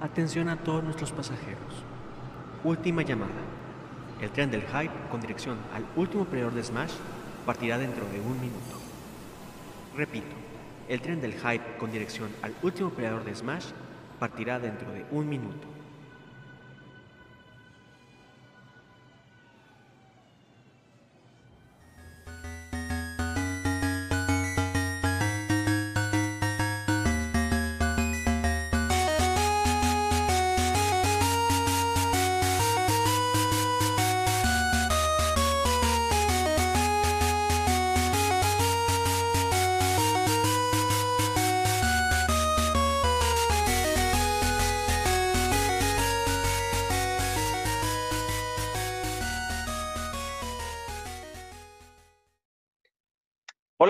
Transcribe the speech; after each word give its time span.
Atención 0.00 0.48
a 0.48 0.56
todos 0.56 0.82
nuestros 0.82 1.12
pasajeros. 1.12 1.84
Última 2.64 3.02
llamada. 3.02 3.30
El 4.22 4.30
tren 4.30 4.50
del 4.50 4.62
hype 4.62 4.94
con 5.10 5.20
dirección 5.20 5.58
al 5.74 5.84
último 5.94 6.24
peleador 6.24 6.54
de 6.54 6.64
Smash 6.64 6.94
partirá 7.44 7.76
dentro 7.76 8.06
de 8.06 8.18
un 8.18 8.40
minuto. 8.40 8.80
Repito, 9.94 10.34
el 10.88 11.02
tren 11.02 11.20
del 11.20 11.34
hype 11.34 11.76
con 11.78 11.92
dirección 11.92 12.30
al 12.40 12.54
último 12.62 12.88
peleador 12.88 13.24
de 13.24 13.34
Smash 13.34 13.66
partirá 14.18 14.58
dentro 14.58 14.90
de 14.90 15.04
un 15.10 15.28
minuto. 15.28 15.68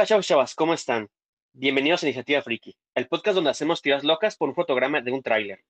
Hola 0.00 0.06
chavos 0.06 0.26
chavas, 0.26 0.54
¿cómo 0.54 0.72
están? 0.72 1.10
Bienvenidos 1.52 2.02
a 2.02 2.06
Iniciativa 2.06 2.40
Friki, 2.40 2.74
el 2.94 3.06
podcast 3.06 3.34
donde 3.34 3.50
hacemos 3.50 3.82
tiras 3.82 4.02
locas 4.02 4.34
por 4.34 4.48
un 4.48 4.54
fotograma 4.54 5.02
de 5.02 5.12
un 5.12 5.22
tráiler. 5.22 5.62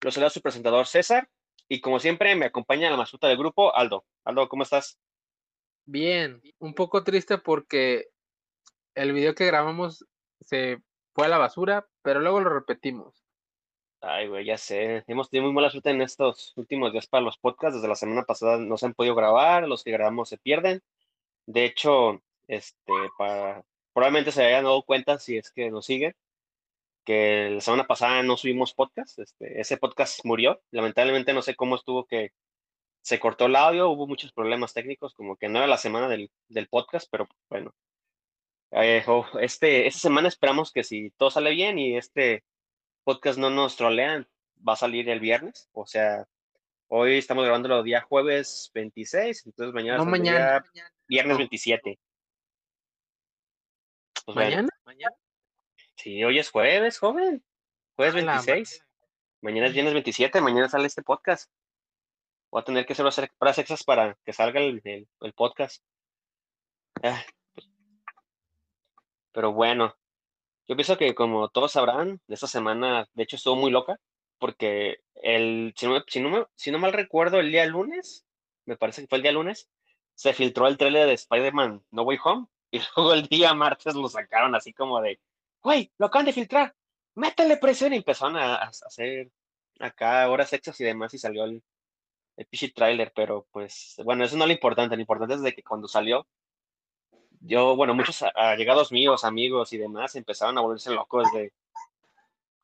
Los 0.00 0.14
saluda 0.14 0.30
su 0.30 0.40
presentador 0.40 0.84
César 0.88 1.30
y 1.68 1.80
como 1.80 2.00
siempre 2.00 2.34
me 2.34 2.46
acompaña 2.46 2.90
la 2.90 2.96
mascota 2.96 3.28
del 3.28 3.38
grupo 3.38 3.72
Aldo. 3.72 4.04
Aldo, 4.24 4.48
¿cómo 4.48 4.64
estás? 4.64 4.98
Bien, 5.84 6.42
un 6.58 6.74
poco 6.74 7.04
triste 7.04 7.38
porque 7.38 8.08
el 8.96 9.12
video 9.12 9.36
que 9.36 9.46
grabamos 9.46 10.04
se 10.40 10.78
fue 11.14 11.26
a 11.26 11.28
la 11.28 11.38
basura, 11.38 11.86
pero 12.02 12.18
luego 12.18 12.40
lo 12.40 12.50
repetimos. 12.50 13.22
Ay, 14.00 14.26
güey, 14.26 14.44
ya 14.44 14.58
sé. 14.58 15.04
Hemos 15.06 15.30
tenido 15.30 15.44
muy 15.44 15.54
mala 15.54 15.70
suerte 15.70 15.90
en 15.90 16.02
estos 16.02 16.52
últimos 16.56 16.90
días 16.90 17.06
para 17.06 17.22
los 17.22 17.38
podcasts. 17.38 17.76
Desde 17.76 17.86
la 17.86 17.94
semana 17.94 18.24
pasada 18.24 18.58
no 18.58 18.76
se 18.76 18.86
han 18.86 18.94
podido 18.94 19.14
grabar, 19.14 19.68
los 19.68 19.84
que 19.84 19.92
grabamos 19.92 20.30
se 20.30 20.38
pierden. 20.38 20.82
De 21.46 21.64
hecho, 21.64 22.20
este, 22.48 22.92
para, 23.18 23.64
probablemente 23.92 24.32
se 24.32 24.44
hayan 24.44 24.64
dado 24.64 24.82
cuenta 24.82 25.18
si 25.18 25.36
es 25.36 25.50
que 25.50 25.70
nos 25.70 25.86
siguen, 25.86 26.14
que 27.04 27.50
la 27.50 27.60
semana 27.60 27.86
pasada 27.86 28.22
no 28.22 28.36
subimos 28.36 28.74
podcast, 28.74 29.18
este, 29.18 29.60
ese 29.60 29.76
podcast 29.76 30.24
murió, 30.24 30.60
lamentablemente 30.70 31.32
no 31.32 31.42
sé 31.42 31.54
cómo 31.54 31.76
estuvo 31.76 32.06
que 32.06 32.30
se 33.02 33.18
cortó 33.18 33.46
el 33.46 33.56
audio, 33.56 33.90
hubo 33.90 34.06
muchos 34.06 34.32
problemas 34.32 34.72
técnicos, 34.72 35.14
como 35.14 35.36
que 35.36 35.48
no 35.48 35.58
era 35.58 35.66
la 35.66 35.78
semana 35.78 36.08
del, 36.08 36.30
del 36.48 36.68
podcast, 36.68 37.08
pero 37.10 37.28
bueno. 37.50 37.74
Eh, 38.70 39.02
oh, 39.06 39.26
este, 39.40 39.86
esta 39.86 40.00
semana 40.00 40.28
esperamos 40.28 40.72
que 40.72 40.84
si 40.84 41.10
todo 41.10 41.30
sale 41.30 41.50
bien 41.50 41.78
y 41.78 41.96
este 41.96 42.44
podcast 43.04 43.38
no 43.38 43.50
nos 43.50 43.76
trolean, 43.76 44.26
va 44.66 44.74
a 44.74 44.76
salir 44.76 45.08
el 45.10 45.20
viernes, 45.20 45.68
o 45.72 45.84
sea, 45.84 46.26
hoy 46.86 47.18
estamos 47.18 47.44
grabando 47.44 47.76
el 47.76 47.84
día 47.84 48.02
jueves 48.02 48.70
26, 48.74 49.46
entonces 49.46 49.74
mañana, 49.74 49.98
No 49.98 50.04
mañana. 50.06 50.64
viernes 51.08 51.34
no. 51.34 51.38
27. 51.38 51.98
Pues 54.24 54.36
¿Mañana? 54.36 54.68
¿Mañana? 54.84 55.14
Sí, 55.96 56.22
hoy 56.24 56.38
es 56.38 56.50
jueves, 56.50 56.98
joven. 56.98 57.44
Jueves 57.96 58.14
A 58.22 58.26
la 58.26 58.32
26. 58.42 58.84
Mañana 59.40 59.66
es 59.66 59.72
viernes 59.72 59.94
27, 59.94 60.40
mañana 60.40 60.68
sale 60.68 60.86
este 60.86 61.02
podcast. 61.02 61.50
Voy 62.50 62.60
a 62.60 62.64
tener 62.64 62.86
que 62.86 62.92
hacer 62.92 63.04
horas 63.38 63.58
extras 63.58 63.82
para 63.84 64.16
que 64.24 64.32
salga 64.32 64.60
el, 64.60 64.80
el- 64.84 65.08
el 65.20 65.32
podcast. 65.32 65.82
Ah, 67.02 67.22
pues. 67.54 67.68
Pero 69.32 69.52
bueno, 69.52 69.96
yo 70.68 70.76
pienso 70.76 70.96
que 70.98 71.14
como 71.14 71.48
todos 71.48 71.72
sabrán, 71.72 72.20
esta 72.28 72.46
semana, 72.46 73.08
de 73.14 73.22
hecho, 73.22 73.36
estuvo 73.36 73.56
muy 73.56 73.70
loca, 73.70 73.98
porque 74.38 75.00
el, 75.14 75.72
si 75.76 75.86
no, 75.86 76.02
si 76.06 76.20
no, 76.20 76.48
si 76.54 76.70
no 76.70 76.78
mal 76.78 76.92
recuerdo, 76.92 77.40
el 77.40 77.50
día 77.50 77.64
lunes, 77.66 78.24
me 78.66 78.76
parece 78.76 79.02
que 79.02 79.08
fue 79.08 79.18
el 79.18 79.22
día 79.22 79.32
lunes, 79.32 79.68
se 80.14 80.34
filtró 80.34 80.68
el 80.68 80.76
trailer 80.76 81.06
de 81.06 81.14
Spider-Man 81.14 81.82
No 81.90 82.02
Way 82.02 82.18
Home, 82.22 82.46
y 82.72 82.80
luego 82.96 83.14
el 83.14 83.28
día 83.28 83.54
martes 83.54 83.94
lo 83.94 84.08
sacaron 84.08 84.54
así 84.54 84.72
como 84.72 85.00
de, 85.00 85.20
güey, 85.62 85.92
lo 85.98 86.06
acaban 86.06 86.26
de 86.26 86.32
filtrar, 86.32 86.74
métele 87.14 87.58
presión, 87.58 87.92
y 87.92 87.96
empezaron 87.96 88.36
a, 88.36 88.56
a 88.56 88.68
hacer 88.68 89.30
acá 89.78 90.28
horas 90.30 90.52
extras 90.52 90.80
y 90.80 90.84
demás, 90.84 91.12
y 91.14 91.18
salió 91.18 91.44
el, 91.44 91.62
el 92.36 92.46
pinche 92.46 92.70
trailer, 92.70 93.12
pero 93.14 93.46
pues, 93.52 93.96
bueno, 94.04 94.24
eso 94.24 94.36
no 94.36 94.44
es 94.44 94.48
lo 94.48 94.54
importante, 94.54 94.96
lo 94.96 95.02
importante 95.02 95.34
es 95.34 95.42
de 95.42 95.52
que 95.52 95.62
cuando 95.62 95.86
salió, 95.86 96.26
yo, 97.40 97.76
bueno, 97.76 97.94
muchos 97.94 98.22
allegados 98.34 98.90
míos, 98.90 99.24
amigos 99.24 99.72
y 99.74 99.78
demás, 99.78 100.14
empezaron 100.14 100.56
a 100.56 100.62
volverse 100.62 100.90
locos 100.92 101.30
de, 101.32 101.52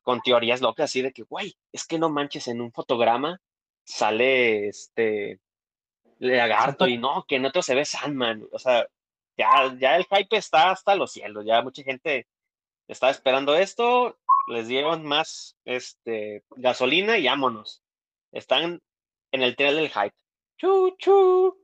con 0.01 0.21
teorías 0.21 0.61
locas, 0.61 0.85
así 0.85 1.03
de 1.03 1.11
que, 1.11 1.21
güey, 1.23 1.55
es 1.71 1.85
que 1.85 1.99
no 1.99 2.09
manches, 2.09 2.47
en 2.47 2.61
un 2.61 2.71
fotograma 2.71 3.39
sale 3.83 4.69
este 4.69 5.39
lagarto 6.17 6.87
y 6.87 6.97
no, 6.97 7.25
que 7.27 7.35
en 7.35 7.45
otro 7.45 7.61
se 7.61 7.75
ve 7.75 7.85
Sandman, 7.85 8.47
o 8.51 8.57
sea, 8.57 8.87
ya, 9.39 9.73
ya 9.79 9.95
el 9.95 10.05
hype 10.05 10.35
está 10.37 10.69
hasta 10.69 10.95
los 10.95 11.13
cielos, 11.13 11.45
ya 11.45 11.61
mucha 11.61 11.81
gente 11.81 12.27
estaba 12.87 13.11
esperando 13.11 13.55
esto, 13.55 14.19
les 14.47 14.67
dieron 14.67 15.05
más 15.05 15.55
este, 15.63 16.43
gasolina 16.57 17.17
y 17.17 17.25
vámonos. 17.27 17.81
Están 18.31 18.81
en 19.31 19.41
el 19.41 19.55
tren 19.55 19.75
del 19.75 19.89
hype. 19.89 20.15
Chu, 20.57 20.95
chu. 20.97 21.57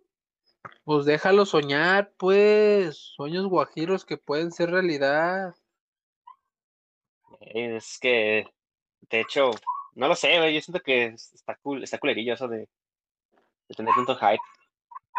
Pues 0.84 1.06
déjalo 1.06 1.46
soñar, 1.46 2.14
pues. 2.18 2.98
Sueños 2.98 3.48
guajiros 3.48 4.06
que 4.06 4.18
pueden 4.18 4.52
ser 4.52 4.72
realidad. 4.72 5.54
Es 7.42 8.00
que, 8.00 8.48
de 9.10 9.20
hecho, 9.20 9.52
no 9.94 10.08
lo 10.08 10.16
sé, 10.16 10.34
yo 10.54 10.62
siento 10.62 10.80
que 10.82 11.06
es- 11.08 11.34
está 11.34 11.56
cool, 11.58 11.84
está 11.84 11.98
culerillo 11.98 12.34
eso 12.34 12.48
de, 12.48 12.60
de 13.68 13.76
tener 13.76 13.94
tanto 13.96 14.16
hype. 14.16 14.42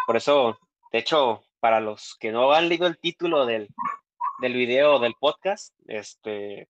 Por 0.06 0.16
eso, 0.16 0.58
de 0.92 0.98
hecho, 0.98 1.45
para 1.66 1.80
los 1.80 2.14
que 2.20 2.30
no 2.30 2.52
han 2.52 2.68
leído 2.68 2.86
el 2.86 2.96
título 2.96 3.44
del, 3.44 3.66
del 4.38 4.52
video 4.52 5.00
del 5.00 5.14
podcast, 5.18 5.74
este, 5.88 6.68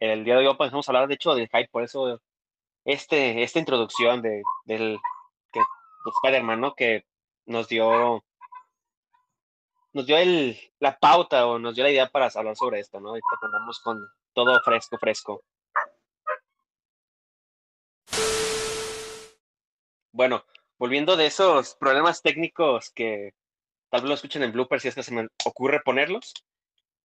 el 0.00 0.24
día 0.24 0.38
de 0.38 0.48
hoy 0.48 0.56
vamos 0.58 0.88
a 0.88 0.92
hablar, 0.92 1.08
de 1.08 1.14
hecho, 1.16 1.34
del 1.34 1.46
hype, 1.48 1.68
por 1.70 1.82
eso 1.82 2.22
este, 2.86 3.42
esta 3.42 3.58
introducción 3.58 4.22
de, 4.22 4.42
del 4.64 4.98
que, 5.52 5.60
de 5.60 6.10
Spider-Man, 6.10 6.58
¿no? 6.58 6.74
Que 6.74 7.04
nos 7.44 7.68
dio, 7.68 8.24
nos 9.92 10.06
dio 10.06 10.16
el, 10.16 10.58
la 10.78 10.98
pauta 10.98 11.46
o 11.46 11.58
nos 11.58 11.74
dio 11.74 11.84
la 11.84 11.90
idea 11.90 12.08
para 12.08 12.30
hablar 12.34 12.56
sobre 12.56 12.80
esto, 12.80 13.00
¿no? 13.00 13.10
Ahorita 13.10 13.26
que 13.38 13.44
andamos 13.46 13.78
con 13.80 14.08
todo 14.32 14.58
fresco, 14.62 14.96
fresco. 14.96 15.42
Bueno, 20.12 20.46
volviendo 20.78 21.14
de 21.14 21.26
esos 21.26 21.74
problemas 21.74 22.22
técnicos 22.22 22.88
que 22.88 23.34
tal 23.94 24.02
vez 24.02 24.08
lo 24.08 24.14
escuchen 24.16 24.42
en 24.42 24.50
bloopers 24.50 24.82
si 24.82 24.88
es 24.88 24.94
que 24.96 25.04
se 25.04 25.14
me 25.14 25.28
ocurre 25.44 25.78
ponerlos. 25.78 26.34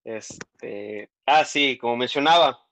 Este, 0.03 1.11
ah, 1.27 1.45
sí, 1.45 1.77
como 1.77 1.95
mencionaba, 1.95 2.65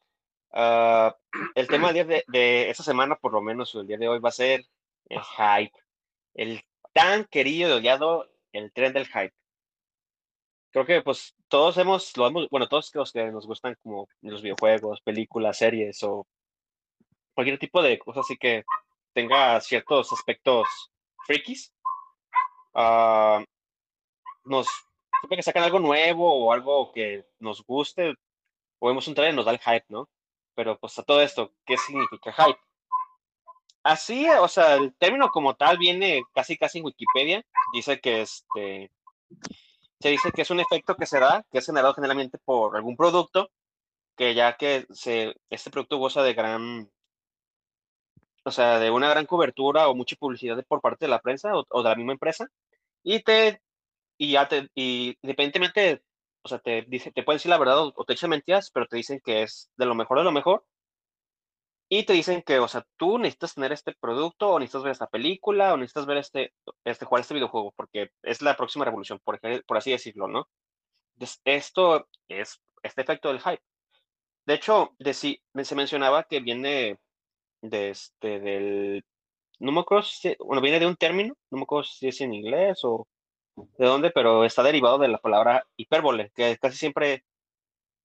ah, 0.53 1.15
el 1.53 1.67
tema 1.67 1.93
de, 1.93 2.23
de 2.25 2.67
esta 2.67 2.81
semana, 2.81 3.15
por 3.15 3.31
lo 3.33 3.43
menos, 3.43 3.75
el 3.75 3.85
día 3.85 3.99
de 3.99 4.07
hoy, 4.07 4.17
va 4.17 4.29
a 4.29 4.31
ser 4.31 4.65
el 5.09 5.21
hype. 5.21 5.77
El 6.33 6.63
tan 6.93 7.25
querido 7.25 7.69
y 7.69 7.73
odiado, 7.73 8.27
el 8.53 8.73
tren 8.73 8.91
del 8.91 9.05
hype. 9.05 9.35
Creo 10.71 10.87
que 10.87 11.03
pues 11.03 11.35
todos 11.47 11.77
hemos, 11.77 12.17
lo 12.17 12.25
hemos, 12.25 12.49
bueno, 12.49 12.67
todos 12.67 12.89
los 12.95 13.11
que 13.11 13.23
nos 13.31 13.45
gustan 13.45 13.77
como 13.83 14.09
los 14.21 14.41
videojuegos, 14.41 14.99
películas, 15.01 15.59
series 15.59 16.01
o 16.01 16.25
cualquier 17.35 17.59
tipo 17.59 17.83
de 17.83 17.99
cosa 17.99 18.21
así 18.21 18.35
que 18.35 18.65
tenga 19.13 19.61
ciertos 19.61 20.11
aspectos 20.11 20.67
frikis, 21.27 21.71
ah, 22.73 23.43
nos 24.47 24.67
siempre 25.19 25.37
que 25.37 25.43
sacan 25.43 25.63
algo 25.63 25.79
nuevo 25.79 26.45
o 26.45 26.53
algo 26.53 26.91
que 26.91 27.25
nos 27.39 27.63
guste 27.63 28.13
o 28.79 28.87
vemos 28.87 29.07
un 29.07 29.15
trailer 29.15 29.35
nos 29.35 29.45
da 29.45 29.51
el 29.51 29.59
hype, 29.59 29.85
¿no? 29.89 30.09
Pero 30.55 30.77
pues 30.79 30.97
a 30.99 31.03
todo 31.03 31.21
esto, 31.21 31.53
¿qué 31.65 31.77
significa 31.77 32.33
hype? 32.33 32.59
Así, 33.83 34.27
o 34.29 34.47
sea, 34.47 34.75
el 34.75 34.93
término 34.95 35.29
como 35.29 35.55
tal 35.55 35.77
viene 35.77 36.21
casi 36.33 36.57
casi 36.57 36.79
en 36.79 36.85
Wikipedia, 36.85 37.43
dice 37.73 37.99
que 37.99 38.21
este 38.21 38.91
se 39.99 40.09
dice 40.09 40.31
que 40.31 40.43
es 40.43 40.51
un 40.51 40.59
efecto 40.59 40.95
que 40.95 41.05
se 41.05 41.19
da, 41.19 41.43
que 41.51 41.57
es 41.59 41.65
generado 41.65 41.93
generalmente 41.93 42.37
por 42.37 42.75
algún 42.75 42.95
producto, 42.95 43.49
que 44.15 44.35
ya 44.35 44.55
que 44.57 44.85
se, 44.91 45.35
este 45.49 45.71
producto 45.71 45.97
goza 45.97 46.21
de 46.21 46.33
gran, 46.33 46.91
o 48.43 48.51
sea, 48.51 48.79
de 48.79 48.91
una 48.91 49.09
gran 49.09 49.25
cobertura 49.25 49.87
o 49.87 49.95
mucha 49.95 50.15
publicidad 50.15 50.63
por 50.67 50.81
parte 50.81 51.05
de 51.05 51.09
la 51.09 51.21
prensa 51.21 51.55
o, 51.55 51.65
o 51.69 51.83
de 51.83 51.89
la 51.89 51.95
misma 51.95 52.13
empresa, 52.13 52.47
y 53.03 53.21
te, 53.23 53.61
y 54.17 54.31
ya 54.33 54.47
te, 54.47 54.69
y 54.75 55.17
independientemente, 55.21 56.03
o 56.43 56.49
sea, 56.49 56.59
te 56.59 56.83
dice, 56.87 57.11
te 57.11 57.23
pueden 57.23 57.37
decir 57.37 57.49
la 57.49 57.57
verdad 57.57 57.79
o, 57.79 57.93
o 57.95 58.05
te 58.05 58.13
echan 58.13 58.29
mentiras, 58.29 58.71
pero 58.73 58.87
te 58.87 58.97
dicen 58.97 59.19
que 59.23 59.43
es 59.43 59.71
de 59.77 59.85
lo 59.85 59.95
mejor 59.95 60.19
de 60.19 60.23
lo 60.25 60.31
mejor, 60.31 60.65
y 61.89 62.03
te 62.03 62.13
dicen 62.13 62.41
que, 62.41 62.59
o 62.59 62.67
sea, 62.67 62.85
tú 62.97 63.17
necesitas 63.17 63.55
tener 63.55 63.71
este 63.71 63.93
producto, 63.99 64.49
o 64.49 64.59
necesitas 64.59 64.83
ver 64.83 64.91
esta 64.91 65.07
película, 65.07 65.73
o 65.73 65.77
necesitas 65.77 66.05
ver 66.05 66.17
este, 66.17 66.53
este 66.83 67.05
jugar 67.05 67.21
este 67.21 67.33
videojuego, 67.33 67.73
porque 67.77 68.11
es 68.23 68.41
la 68.41 68.57
próxima 68.57 68.83
revolución, 68.85 69.19
por, 69.23 69.39
por 69.65 69.77
así 69.77 69.91
decirlo, 69.91 70.27
¿no? 70.27 70.49
Entonces, 71.15 71.41
esto 71.45 72.07
es 72.27 72.61
este 72.83 73.01
efecto 73.01 73.29
del 73.29 73.39
hype. 73.39 73.63
De 74.45 74.55
hecho, 74.55 74.95
de, 74.99 75.13
se 75.13 75.75
mencionaba 75.75 76.23
que 76.23 76.41
viene 76.41 76.99
de 77.61 77.89
este, 77.91 78.39
del, 78.39 79.05
no 79.59 79.71
me 79.71 79.81
acuerdo 79.81 80.03
si, 80.03 80.35
bueno, 80.39 80.61
viene 80.61 80.79
de 80.79 80.87
un 80.87 80.95
término, 80.97 81.35
no 81.51 81.57
me 81.59 81.63
acuerdo 81.63 81.85
si 81.85 82.07
es 82.09 82.21
en 82.21 82.33
inglés 82.33 82.79
o 82.83 83.07
de 83.57 83.85
dónde, 83.85 84.11
pero 84.11 84.45
está 84.45 84.63
derivado 84.63 84.97
de 84.99 85.07
la 85.07 85.17
palabra 85.17 85.65
hipérbole, 85.75 86.31
que 86.35 86.57
casi 86.57 86.77
siempre, 86.77 87.25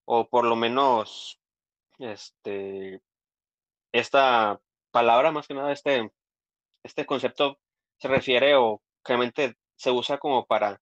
o 0.04 0.28
por 0.28 0.44
lo 0.44 0.56
menos, 0.56 1.38
este, 1.99 3.02
esta 3.93 4.60
palabra, 4.90 5.31
más 5.31 5.46
que 5.46 5.54
nada, 5.54 5.72
este, 5.72 6.10
este 6.82 7.06
concepto 7.06 7.58
se 7.99 8.08
refiere 8.08 8.56
o 8.56 8.82
realmente 9.04 9.56
se 9.76 9.90
usa 9.90 10.19
como 10.19 10.46
para, 10.46 10.81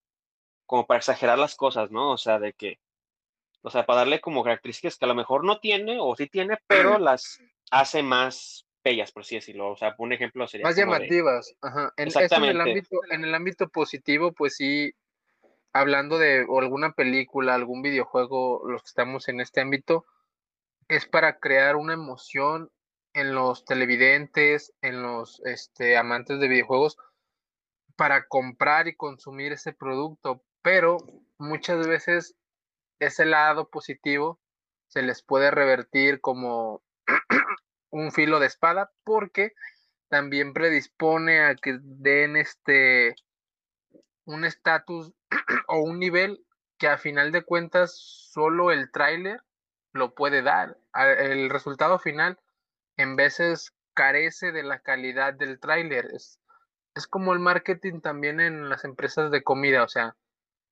como 0.67 0.87
para 0.87 0.99
exagerar 0.99 1.39
las 1.39 1.57
cosas, 1.57 1.91
¿no? 1.91 2.13
O 2.13 2.19
sea, 2.19 2.39
de 2.39 2.53
que, 2.53 2.79
o 3.63 3.71
sea, 3.71 3.85
para 3.87 4.01
darle 4.01 4.21
como 4.21 4.45
características 4.45 4.97
que 4.97 5.05
a 5.05 5.09
lo 5.09 5.15
mejor 5.15 5.45
no 5.45 5.59
tiene 5.59 5.99
o 6.01 6.15
sí 6.15 6.29
tiene, 6.29 6.59
pero 6.67 6.99
las 6.99 7.41
hace 7.71 8.03
más 8.03 8.67
bellas, 8.83 9.13
por 9.13 9.23
así 9.23 9.37
decirlo. 9.37 9.71
O 9.71 9.77
sea, 9.77 9.95
un 9.99 10.13
ejemplo 10.13 10.47
sería. 10.47 10.67
Más 10.67 10.77
llamativas, 10.77 11.55
ajá. 11.61 11.93
En, 11.97 12.09
en, 12.09 12.45
el 12.45 12.61
ámbito, 12.61 13.01
en 13.11 13.25
el 13.25 13.35
ámbito 13.35 13.69
positivo, 13.69 14.33
pues 14.33 14.57
sí, 14.57 14.93
hablando 15.73 16.19
de 16.19 16.47
alguna 16.59 16.93
película, 16.93 17.55
algún 17.55 17.83
videojuego, 17.83 18.63
los 18.69 18.83
que 18.83 18.89
estamos 18.89 19.29
en 19.29 19.41
este 19.41 19.61
ámbito, 19.61 20.07
es 20.89 21.07
para 21.07 21.39
crear 21.39 21.77
una 21.77 21.95
emoción 21.95 22.71
en 23.13 23.35
los 23.35 23.65
televidentes, 23.65 24.73
en 24.83 25.03
los 25.03 25.41
este, 25.45 25.97
amantes 25.97 26.41
de 26.41 26.49
videojuegos, 26.49 26.97
para 27.97 28.27
comprar 28.27 28.89
y 28.89 28.97
consumir 28.97 29.53
ese 29.53 29.73
producto. 29.73 30.43
Pero 30.63 30.99
muchas 31.39 31.87
veces 31.87 32.37
ese 32.99 33.25
lado 33.25 33.69
positivo 33.69 34.41
se 34.89 35.03
les 35.03 35.23
puede 35.23 35.51
revertir 35.51 36.21
como 36.21 36.83
un 37.91 38.13
filo 38.13 38.41
de 38.41 38.47
espada 38.47 38.93
porque 39.05 39.55
también 40.09 40.53
predispone 40.53 41.41
a 41.41 41.55
que 41.55 41.79
den 41.81 42.37
este 42.37 43.15
un 44.25 44.45
estatus 44.45 45.13
o 45.69 45.79
un 45.81 45.99
nivel 45.99 46.45
que 46.79 46.89
a 46.89 46.99
final 46.99 47.33
de 47.33 47.43
cuentas 47.43 47.97
solo 47.97 48.71
el 48.71 48.91
tráiler 48.91 49.43
lo 49.93 50.15
puede 50.15 50.43
dar. 50.43 50.79
El 50.95 51.51
resultado 51.51 51.99
final 51.99 52.39
en 52.97 53.17
veces 53.17 53.75
carece 53.95 54.53
de 54.53 54.63
la 54.63 54.81
calidad 54.81 55.35
del 55.35 55.61
tráiler. 55.61 56.07
Es, 56.15 56.41
es 56.95 57.07
como 57.07 57.33
el 57.33 57.39
marketing 57.39 58.01
también 58.01 58.41
en 58.41 58.69
las 58.69 58.85
empresas 58.85 59.31
de 59.31 59.43
comida, 59.43 59.83
o 59.83 59.89
sea, 59.89 60.17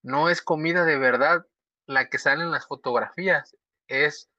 no 0.02 0.28
es 0.28 0.42
comida 0.42 0.84
de 0.84 0.98
verdad 0.98 1.46
la 1.86 2.08
que 2.08 2.18
sale 2.18 2.44
en 2.44 2.50
las 2.50 2.66
fotografías, 2.66 3.56
es 3.88 4.30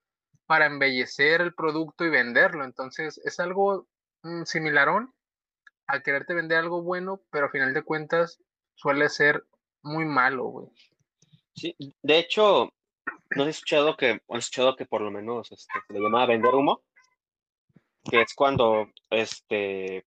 para 0.50 0.66
embellecer 0.66 1.42
el 1.42 1.54
producto 1.54 2.06
y 2.06 2.10
venderlo. 2.10 2.66
Entonces 2.66 3.22
es 3.24 3.40
algo 3.40 3.88
mm, 4.24 4.46
similarón 4.46 5.14
a 5.86 6.02
quererte 6.02 6.34
vender 6.34 6.58
algo 6.58 6.82
bueno, 6.82 7.22
pero 7.30 7.46
a 7.46 7.52
final 7.52 7.72
de 7.72 7.84
cuentas 7.84 8.42
suele 8.74 9.10
ser 9.10 9.46
muy 9.84 10.06
malo, 10.06 10.46
güey. 10.46 10.68
Sí, 11.54 11.76
de 12.02 12.18
hecho, 12.18 12.74
no 13.36 13.46
he 13.46 13.50
escuchado 13.52 13.96
que, 13.96 14.10
he 14.28 14.38
escuchado 14.40 14.76
que 14.76 14.88
por 14.88 15.02
lo 15.02 15.12
menos 15.12 15.52
este, 15.52 15.72
se 15.86 15.94
le 15.94 16.00
llamaba 16.00 16.26
vender 16.26 16.56
humo, 16.56 16.82
que 18.10 18.22
es 18.22 18.34
cuando, 18.34 18.88
este, 19.12 20.04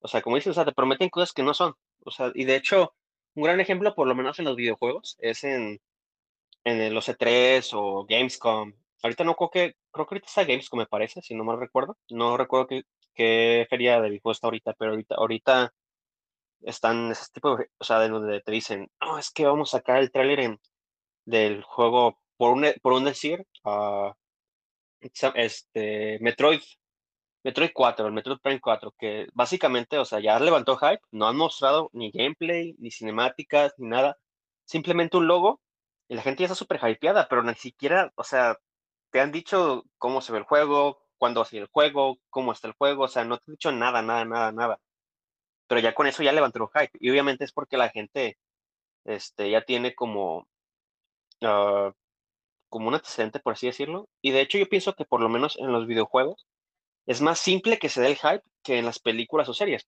o 0.00 0.08
sea, 0.08 0.20
como 0.20 0.36
dices, 0.36 0.50
o 0.50 0.54
sea, 0.54 0.66
te 0.66 0.72
prometen 0.72 1.08
cosas 1.08 1.32
que 1.32 1.42
no 1.42 1.54
son. 1.54 1.72
O 2.00 2.10
sea, 2.10 2.30
y 2.34 2.44
de 2.44 2.56
hecho, 2.56 2.94
un 3.32 3.44
gran 3.44 3.58
ejemplo, 3.58 3.94
por 3.94 4.06
lo 4.06 4.14
menos 4.14 4.38
en 4.38 4.44
los 4.44 4.56
videojuegos, 4.56 5.16
es 5.18 5.44
en, 5.44 5.80
en 6.64 6.92
los 6.92 7.08
E3 7.08 7.70
o 7.72 8.04
Gamescom 8.04 8.74
Ahorita 9.04 9.22
no 9.24 9.34
creo 9.36 9.50
que, 9.50 9.76
creo 9.92 10.06
que 10.06 10.14
ahorita 10.14 10.28
está 10.28 10.44
Gamescom, 10.44 10.78
me 10.78 10.86
parece, 10.86 11.20
si 11.20 11.34
no 11.34 11.44
mal 11.44 11.60
recuerdo. 11.60 11.98
No 12.08 12.38
recuerdo 12.38 12.68
qué, 13.14 13.66
feria 13.68 14.00
de 14.00 14.08
videojuegos 14.08 14.38
está 14.38 14.46
ahorita, 14.46 14.74
pero 14.78 14.92
ahorita, 14.92 15.14
ahorita 15.16 15.74
están 16.62 17.10
ese 17.12 17.26
tipo 17.32 17.56
de, 17.56 17.70
o 17.78 17.84
sea, 17.84 17.98
de 18.00 18.08
donde 18.08 18.40
te 18.40 18.52
dicen, 18.52 18.90
no, 19.00 19.18
es 19.18 19.30
que 19.30 19.44
vamos 19.46 19.74
a 19.74 19.78
sacar 19.78 19.98
el 19.98 20.10
tráiler 20.10 20.58
del 21.26 21.62
juego, 21.64 22.18
por 22.38 22.54
un, 22.54 22.66
por 22.82 22.94
un 22.94 23.04
decir, 23.04 23.46
uh, 23.64 24.12
este, 25.34 26.18
Metroid, 26.20 26.62
Metroid 27.44 27.70
4, 27.74 28.06
el 28.06 28.12
Metroid 28.14 28.38
Prime 28.40 28.60
4, 28.60 28.94
que 28.98 29.28
básicamente, 29.34 29.98
o 29.98 30.06
sea, 30.06 30.20
ya 30.20 30.40
levantó 30.40 30.78
hype, 30.78 31.02
no 31.12 31.28
han 31.28 31.36
mostrado 31.36 31.90
ni 31.92 32.10
gameplay, 32.10 32.74
ni 32.78 32.90
cinemáticas, 32.90 33.74
ni 33.78 33.88
nada, 33.88 34.16
simplemente 34.64 35.18
un 35.18 35.26
logo, 35.28 35.60
y 36.08 36.14
la 36.14 36.22
gente 36.22 36.40
ya 36.42 36.46
está 36.46 36.54
súper 36.54 36.80
hypeada, 36.82 37.28
pero 37.28 37.42
ni 37.42 37.54
siquiera, 37.54 38.12
o 38.16 38.24
sea, 38.24 38.56
te 39.14 39.20
han 39.20 39.30
dicho 39.30 39.84
cómo 39.96 40.20
se 40.20 40.32
ve 40.32 40.38
el 40.38 40.44
juego, 40.44 40.98
cuándo 41.18 41.38
va 41.38 41.46
a 41.46 41.48
ser 41.48 41.62
el 41.62 41.68
juego, 41.68 42.18
cómo 42.30 42.50
está 42.50 42.66
el 42.66 42.74
juego, 42.74 43.04
o 43.04 43.08
sea, 43.08 43.24
no 43.24 43.38
te 43.38 43.44
han 43.46 43.52
dicho 43.54 43.70
nada, 43.70 44.02
nada, 44.02 44.24
nada, 44.24 44.50
nada. 44.50 44.80
Pero 45.68 45.80
ya 45.80 45.94
con 45.94 46.08
eso 46.08 46.24
ya 46.24 46.32
levantó 46.32 46.58
el 46.58 46.68
hype. 46.82 46.98
Y 47.00 47.10
obviamente 47.10 47.44
es 47.44 47.52
porque 47.52 47.76
la 47.76 47.90
gente 47.90 48.38
este, 49.04 49.50
ya 49.50 49.62
tiene 49.62 49.94
como, 49.94 50.48
uh, 51.42 51.92
como 52.68 52.88
un 52.88 52.94
antecedente, 52.94 53.38
por 53.38 53.52
así 53.52 53.66
decirlo. 53.68 54.08
Y 54.20 54.32
de 54.32 54.40
hecho 54.40 54.58
yo 54.58 54.68
pienso 54.68 54.94
que 54.94 55.04
por 55.04 55.20
lo 55.20 55.28
menos 55.28 55.56
en 55.58 55.70
los 55.70 55.86
videojuegos 55.86 56.48
es 57.06 57.20
más 57.20 57.38
simple 57.38 57.78
que 57.78 57.90
se 57.90 58.00
dé 58.00 58.08
el 58.08 58.16
hype 58.16 58.42
que 58.64 58.78
en 58.78 58.86
las 58.86 58.98
películas 58.98 59.48
o 59.48 59.54
series. 59.54 59.86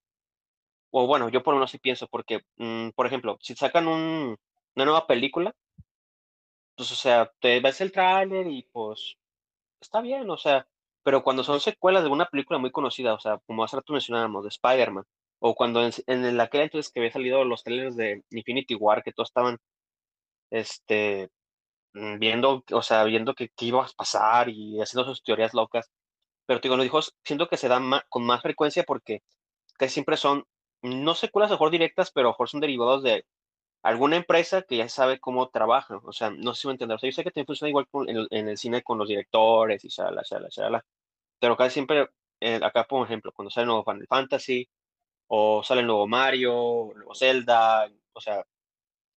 O 0.93 1.09
bueno, 1.09 1.31
yo 1.31 1.43
por 1.43 1.55
lo 1.55 1.59
menos 1.59 1.73
sí 1.73 1.79
pienso, 1.79 2.07
porque, 2.09 2.43
mm, 2.59 2.91
por 2.91 3.07
ejemplo, 3.07 3.39
si 3.41 3.57
sacan 3.57 3.89
un, 3.89 4.37
una 4.77 4.85
nueva 4.85 5.09
película, 5.09 5.53
pues, 6.77 6.93
o 6.93 6.95
sea, 6.95 7.33
te 7.41 7.61
ves 7.61 7.81
el 7.81 7.93
tráiler 7.93 8.47
y 8.49 8.63
pues 8.73 9.17
está 9.81 10.01
bien, 10.01 10.29
o 10.31 10.37
sea, 10.37 10.67
pero 11.03 11.23
cuando 11.25 11.45
son 11.45 11.61
secuelas 11.61 12.05
de 12.05 12.11
una 12.11 12.27
película 12.27 12.59
muy 12.59 12.71
conocida, 12.73 13.15
o 13.15 13.21
sea, 13.21 13.39
como 13.47 13.65
hace 13.65 13.77
rato 13.77 13.93
mencionábamos, 13.93 14.45
de 14.45 14.49
Spider-Man, 14.51 15.05
o 15.41 15.55
cuando 15.55 15.85
en, 15.85 15.93
en 16.07 16.41
aquel 16.41 16.63
entonces 16.63 16.93
que 16.93 17.01
había 17.01 17.13
salido 17.13 17.45
los 17.45 17.63
trailers 17.65 17.97
de 17.97 18.25
Infinity 18.31 18.75
War, 18.75 19.03
que 19.03 19.13
todos 19.13 19.31
estaban, 19.31 19.59
este, 20.51 21.31
mm, 21.95 22.19
viendo, 22.19 22.65
o 22.73 22.83
sea, 22.83 23.05
viendo 23.05 23.35
que, 23.35 23.51
iba 23.61 23.85
a 23.85 23.89
pasar 23.97 24.49
y 24.51 24.81
haciendo 24.81 25.07
sus 25.07 25.23
teorías 25.23 25.55
locas. 25.55 25.91
Pero 26.47 26.61
digo, 26.61 26.77
los 26.77 26.85
dijo, 26.85 27.01
siento 27.25 27.49
que 27.49 27.57
se 27.59 27.69
dan 27.69 27.91
con 28.09 28.25
más 28.27 28.43
frecuencia 28.43 28.85
porque 28.85 29.23
casi 29.79 29.95
siempre 29.95 30.17
son, 30.17 30.45
no 30.83 31.15
secuelas 31.15 31.51
mejor 31.51 31.71
directas, 31.71 32.11
pero 32.13 32.31
mejor 32.31 32.49
son 32.49 32.61
derivados 32.61 33.03
de 33.03 33.27
alguna 33.87 34.17
empresa 34.17 34.63
que 34.63 34.77
ya 34.79 34.89
sabe 34.89 35.21
cómo 35.21 35.49
trabaja. 35.51 35.99
O 36.05 36.13
sea, 36.13 36.31
no 36.31 36.55
sé 36.55 36.63
si 36.63 36.67
me 36.69 36.73
entiendes. 36.75 36.97
O 36.97 36.99
sea, 36.99 37.11
yo 37.11 37.15
sé 37.15 37.25
que 37.25 37.31
también 37.31 37.47
funciona 37.47 37.71
igual 37.71 37.87
en, 38.31 38.49
el, 38.49 38.59
cine 38.59 38.83
con 38.83 38.99
los 38.99 39.09
directores 39.09 39.85
y 39.85 39.89
shala, 39.89 40.23
shala, 40.29 40.49
shala. 40.51 40.85
Pero 41.41 41.57
casi 41.57 41.75
siempre, 41.75 42.09
eh, 42.41 42.61
acá 42.63 42.85
por 42.85 43.07
ejemplo, 43.07 43.33
cuando 43.33 43.51
sale 43.51 43.65
el 43.65 43.69
nuevo 43.69 43.85
Final 43.85 44.07
Fantasy, 44.09 44.69
o 45.29 45.63
sale 45.65 45.83
el 45.83 45.87
nuevo 45.89 46.07
Mario, 46.09 46.93
el 46.93 46.99
nuevo 46.99 47.15
Zelda, 47.15 47.89
o 48.13 48.21
sea, 48.21 48.45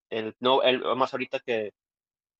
el, 0.09 0.35
no, 0.39 0.63
el, 0.63 0.81
más 0.95 1.13
ahorita 1.13 1.39
que 1.41 1.73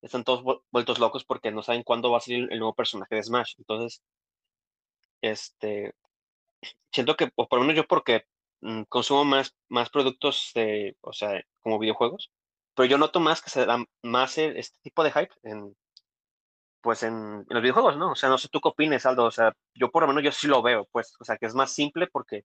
están 0.02 0.24
todos 0.24 0.62
vueltos 0.72 1.00
locos 1.00 1.26
porque 1.26 1.52
no 1.52 1.64
saben 1.64 1.84
cuándo 1.84 2.12
va 2.12 2.20
a 2.20 2.22
salir 2.22 2.48
el 2.52 2.60
nuevo 2.60 2.74
personaje 2.76 3.16
de 3.16 3.24
Smash. 3.24 3.56
Entonces, 3.60 4.02
este, 5.22 5.94
siento 6.92 7.16
que, 7.16 7.28
por 7.28 7.54
lo 7.54 7.62
menos 7.62 7.76
yo 7.78 7.88
porque 7.88 8.26
consumo 8.89 9.25
más, 9.25 9.56
más 9.70 9.89
productos 9.89 10.51
de, 10.56 10.98
o 11.01 11.13
sea, 11.13 11.42
como 11.62 11.80
videojuegos, 11.80 12.32
pero 12.75 12.88
yo 12.89 12.98
noto 12.98 13.20
más 13.20 13.42
que 13.42 13.50
se 13.50 13.66
da 13.66 13.84
más 14.04 14.38
e, 14.38 14.60
este 14.60 14.80
tipo 14.82 15.04
de 15.04 15.12
hype 15.12 15.34
en, 15.44 15.75
pues 16.82 17.04
en, 17.04 17.46
los 17.50 17.62
videojuegos, 17.62 17.98
¿no? 17.98 18.12
O 18.12 18.16
sea, 18.16 18.30
no 18.30 18.38
sé 18.38 18.48
tú 18.50 18.60
qué 18.62 18.70
opines, 18.70 19.06
Aldo, 19.06 19.25
o 19.25 19.32
sea, 19.32 19.54
yo 19.74 19.92
por 19.92 20.04
lo 20.04 20.08
menos 20.08 20.24
yo 20.24 20.32
sí 20.32 20.48
lo 20.48 20.62
veo, 20.62 20.88
pues, 20.92 21.13
o 21.20 21.25
sea, 21.25 21.38
que 21.38 21.46
es 21.46 21.56
más 21.56 21.74
simple 21.74 22.08
porque, 22.08 22.44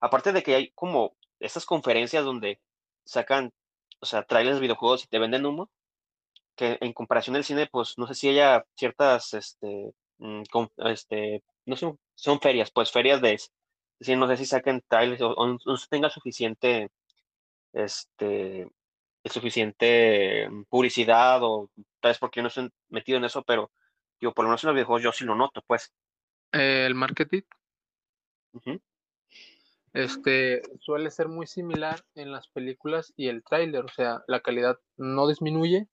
aparte 0.00 0.32
de 0.32 0.42
que 0.42 0.54
hay 0.54 0.70
como 0.72 1.16
estas 1.40 1.66
conferencias 1.66 2.24
donde 2.24 2.60
sacan, 3.04 3.52
o 4.00 4.06
sea, 4.06 4.22
trailers 4.24 4.56
de 4.56 4.62
videojuegos 4.62 5.04
y 5.04 5.08
te 5.08 5.18
venden 5.18 5.46
humo, 5.46 5.70
que 6.56 6.78
en 6.80 6.92
comparación 6.92 7.34
del 7.34 7.44
cine, 7.44 7.68
pues, 7.70 7.94
no 7.98 8.06
sé 8.06 8.14
si 8.14 8.28
haya 8.30 8.64
ciertas, 8.76 9.34
este, 9.34 9.92
mm, 10.18 10.42
este, 10.86 11.42
no 11.66 11.76
sé, 11.76 11.94
son 12.14 12.40
ferias, 12.40 12.70
pues, 12.72 12.92
ferias 12.92 13.20
de 13.20 13.34
decir, 14.06 14.18
no 14.18 14.28
sé 14.28 14.36
si 14.36 14.46
saquen 14.46 14.82
trailers 14.88 15.22
o, 15.22 15.34
no 15.46 15.58
tenga 15.88 16.10
suficiente, 16.10 16.90
este, 17.72 18.68
suficiente 19.24 20.48
publicidad 20.68 21.42
o 21.42 21.70
tal 22.00 22.10
vez 22.10 22.18
porque 22.18 22.38
yo 22.38 22.42
no 22.42 22.48
estoy 22.48 22.70
metido 22.88 23.18
en 23.18 23.24
eso, 23.24 23.42
pero 23.42 23.70
yo 24.20 24.32
por 24.32 24.44
lo 24.44 24.50
menos 24.50 24.64
en 24.64 24.68
los 24.68 24.74
videojuegos 24.74 25.02
yo 25.02 25.12
sí 25.12 25.24
lo 25.24 25.34
noto, 25.34 25.62
pues. 25.66 25.92
El 26.52 26.94
marketing. 26.94 27.42
Este 29.92 30.62
suele 30.80 31.10
ser 31.10 31.28
muy 31.28 31.46
similar 31.46 32.04
en 32.14 32.32
las 32.32 32.48
películas 32.48 33.12
y 33.16 33.28
el 33.28 33.42
tráiler, 33.42 33.84
o 33.84 33.88
sea, 33.88 34.22
la 34.26 34.40
calidad 34.40 34.78
no 34.96 35.28
disminuye, 35.28 35.88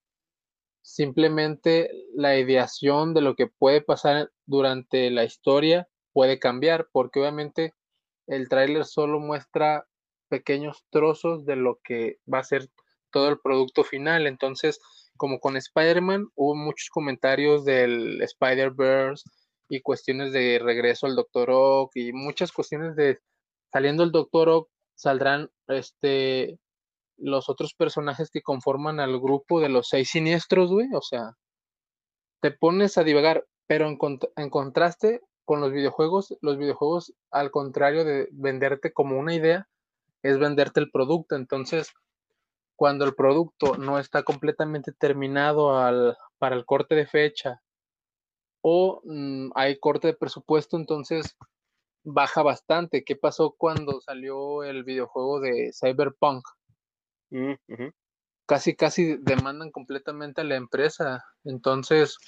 simplemente 0.82 1.90
la 2.14 2.36
ideación 2.36 3.14
de 3.14 3.20
lo 3.20 3.36
que 3.36 3.46
puede 3.46 3.80
pasar 3.80 4.30
durante 4.44 5.10
la 5.10 5.24
historia 5.24 5.88
puede 6.12 6.38
cambiar, 6.38 6.88
porque 6.92 7.20
obviamente 7.20 7.74
el 8.34 8.48
tráiler 8.48 8.84
solo 8.84 9.20
muestra 9.20 9.86
pequeños 10.28 10.84
trozos 10.90 11.44
de 11.44 11.56
lo 11.56 11.78
que 11.84 12.16
va 12.32 12.38
a 12.38 12.44
ser 12.44 12.68
todo 13.10 13.28
el 13.28 13.38
producto 13.38 13.84
final. 13.84 14.26
Entonces, 14.26 14.80
como 15.16 15.38
con 15.38 15.56
Spider-Man, 15.56 16.28
hubo 16.34 16.54
muchos 16.54 16.88
comentarios 16.88 17.64
del 17.64 18.22
Spider-Verse 18.22 19.28
y 19.68 19.82
cuestiones 19.82 20.32
de 20.32 20.58
regreso 20.62 21.06
al 21.06 21.16
Doctor 21.16 21.50
Ock 21.50 21.92
y 21.94 22.12
muchas 22.12 22.52
cuestiones 22.52 22.96
de 22.96 23.18
saliendo 23.70 24.02
el 24.02 24.12
Doctor 24.12 24.48
Ock 24.48 24.70
saldrán 24.94 25.50
este 25.68 26.58
los 27.18 27.48
otros 27.48 27.74
personajes 27.74 28.30
que 28.30 28.42
conforman 28.42 28.98
al 28.98 29.20
grupo 29.20 29.60
de 29.60 29.68
los 29.68 29.88
seis 29.88 30.10
siniestros, 30.10 30.70
güey, 30.70 30.88
o 30.94 31.02
sea, 31.02 31.36
te 32.40 32.50
pones 32.50 32.98
a 32.98 33.04
divagar, 33.04 33.46
pero 33.68 33.86
en, 33.86 33.98
en 34.36 34.50
contraste 34.50 35.20
con 35.44 35.60
los 35.60 35.72
videojuegos, 35.72 36.36
los 36.40 36.58
videojuegos 36.58 37.14
al 37.30 37.50
contrario 37.50 38.04
de 38.04 38.28
venderte 38.32 38.92
como 38.92 39.18
una 39.18 39.34
idea, 39.34 39.68
es 40.22 40.38
venderte 40.38 40.80
el 40.80 40.90
producto, 40.90 41.34
entonces 41.36 41.92
cuando 42.76 43.04
el 43.04 43.14
producto 43.14 43.76
no 43.76 43.98
está 43.98 44.22
completamente 44.22 44.92
terminado 44.92 45.78
al, 45.78 46.16
para 46.38 46.56
el 46.56 46.64
corte 46.64 46.94
de 46.94 47.06
fecha 47.06 47.62
o 48.60 49.02
mm, 49.04 49.50
hay 49.54 49.78
corte 49.78 50.08
de 50.08 50.14
presupuesto, 50.14 50.76
entonces 50.76 51.36
baja 52.04 52.42
bastante. 52.42 53.04
¿Qué 53.04 53.16
pasó 53.16 53.54
cuando 53.56 54.00
salió 54.00 54.64
el 54.64 54.84
videojuego 54.84 55.40
de 55.40 55.72
Cyberpunk? 55.72 56.44
Mm, 57.30 57.54
casi, 58.46 58.74
casi 58.74 59.16
demandan 59.18 59.70
completamente 59.70 60.40
a 60.40 60.44
la 60.44 60.56
empresa. 60.56 61.24
Entonces, 61.44 62.18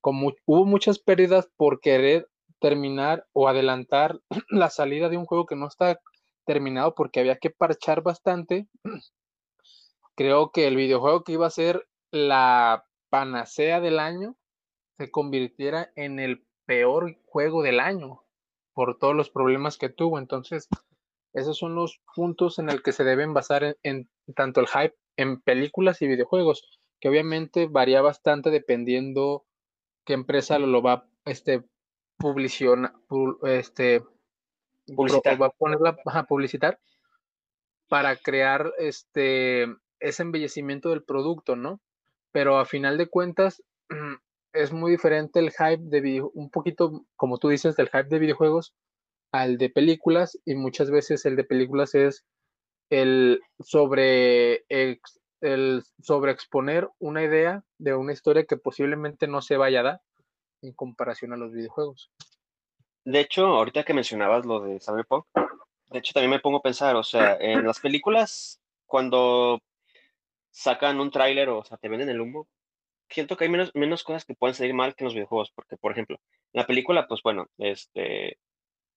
como 0.00 0.32
hubo 0.46 0.64
muchas 0.64 0.98
pérdidas 0.98 1.48
por 1.56 1.80
querer 1.80 2.28
terminar 2.60 3.26
o 3.32 3.48
adelantar 3.48 4.20
la 4.48 4.70
salida 4.70 5.08
de 5.08 5.16
un 5.16 5.26
juego 5.26 5.46
que 5.46 5.56
no 5.56 5.66
está 5.66 6.00
terminado 6.46 6.94
porque 6.94 7.20
había 7.20 7.36
que 7.36 7.50
parchar 7.50 8.02
bastante, 8.02 8.68
creo 10.14 10.50
que 10.52 10.66
el 10.66 10.76
videojuego 10.76 11.24
que 11.24 11.32
iba 11.32 11.46
a 11.46 11.50
ser 11.50 11.88
la 12.10 12.84
panacea 13.08 13.80
del 13.80 13.98
año 13.98 14.36
se 14.98 15.10
convirtiera 15.10 15.90
en 15.96 16.20
el 16.20 16.44
peor 16.66 17.16
juego 17.26 17.62
del 17.62 17.80
año 17.80 18.22
por 18.74 18.98
todos 18.98 19.14
los 19.14 19.30
problemas 19.30 19.78
que 19.78 19.88
tuvo. 19.88 20.18
Entonces, 20.18 20.68
esos 21.32 21.58
son 21.58 21.74
los 21.74 22.00
puntos 22.14 22.58
en 22.58 22.70
el 22.70 22.82
que 22.82 22.92
se 22.92 23.04
deben 23.04 23.34
basar 23.34 23.76
en, 23.82 24.08
tanto 24.34 24.60
el 24.60 24.68
hype 24.68 24.96
en 25.16 25.40
películas 25.40 26.02
y 26.02 26.08
videojuegos, 26.08 26.80
que 27.00 27.08
obviamente 27.08 27.66
varía 27.66 28.02
bastante 28.02 28.50
dependiendo 28.50 29.44
qué 30.04 30.14
empresa 30.14 30.58
lo, 30.58 30.82
va 30.82 31.06
este 31.24 31.64
publiciona, 32.20 32.94
este 33.44 34.04
publicitar. 34.94 35.40
va 35.40 35.46
a 35.46 35.50
ponerla 35.50 35.96
a 36.04 36.24
publicitar 36.24 36.78
para 37.88 38.14
crear 38.16 38.72
este 38.78 39.66
ese 39.98 40.22
embellecimiento 40.22 40.90
del 40.90 41.02
producto, 41.02 41.56
¿no? 41.56 41.80
Pero 42.32 42.58
a 42.58 42.64
final 42.64 42.98
de 42.98 43.08
cuentas 43.08 43.62
es 44.52 44.72
muy 44.72 44.92
diferente 44.92 45.40
el 45.40 45.50
hype 45.50 45.82
de 45.82 46.00
video, 46.00 46.30
un 46.34 46.50
poquito, 46.50 47.04
como 47.16 47.38
tú 47.38 47.48
dices, 47.48 47.76
del 47.76 47.88
hype 47.88 48.08
de 48.08 48.18
videojuegos 48.18 48.74
al 49.32 49.58
de 49.58 49.70
películas 49.70 50.38
y 50.44 50.54
muchas 50.54 50.90
veces 50.90 51.24
el 51.24 51.36
de 51.36 51.44
películas 51.44 51.94
es 51.94 52.24
el 52.90 53.40
sobre 53.60 54.64
el 54.68 55.82
sobreexponer 56.02 56.88
una 56.98 57.22
idea 57.22 57.64
de 57.78 57.94
una 57.94 58.12
historia 58.12 58.44
que 58.44 58.56
posiblemente 58.56 59.26
no 59.26 59.40
se 59.40 59.56
vaya 59.56 59.80
a 59.80 59.84
dar 59.84 60.00
en 60.62 60.72
comparación 60.72 61.32
a 61.32 61.36
los 61.36 61.52
videojuegos. 61.52 62.10
De 63.04 63.20
hecho, 63.20 63.46
ahorita 63.46 63.84
que 63.84 63.94
mencionabas 63.94 64.44
lo 64.44 64.60
de 64.60 64.78
Cyberpunk, 64.80 65.26
de 65.34 65.98
hecho 65.98 66.12
también 66.12 66.30
me 66.30 66.40
pongo 66.40 66.58
a 66.58 66.62
pensar, 66.62 66.96
o 66.96 67.02
sea, 67.02 67.36
en 67.40 67.66
las 67.66 67.80
películas 67.80 68.60
cuando 68.86 69.60
sacan 70.50 71.00
un 71.00 71.10
tráiler 71.10 71.48
o, 71.48 71.64
sea, 71.64 71.78
te 71.78 71.88
venden 71.88 72.10
el 72.10 72.20
humo, 72.20 72.48
siento 73.08 73.36
que 73.36 73.44
hay 73.44 73.50
menos, 73.50 73.70
menos 73.74 74.04
cosas 74.04 74.24
que 74.24 74.34
pueden 74.34 74.54
salir 74.54 74.74
mal 74.74 74.94
que 74.94 75.04
en 75.04 75.06
los 75.06 75.14
videojuegos, 75.14 75.52
porque, 75.54 75.76
por 75.76 75.92
ejemplo, 75.92 76.18
en 76.52 76.60
la 76.60 76.66
película, 76.66 77.06
pues 77.08 77.20
bueno, 77.22 77.46
este, 77.58 78.38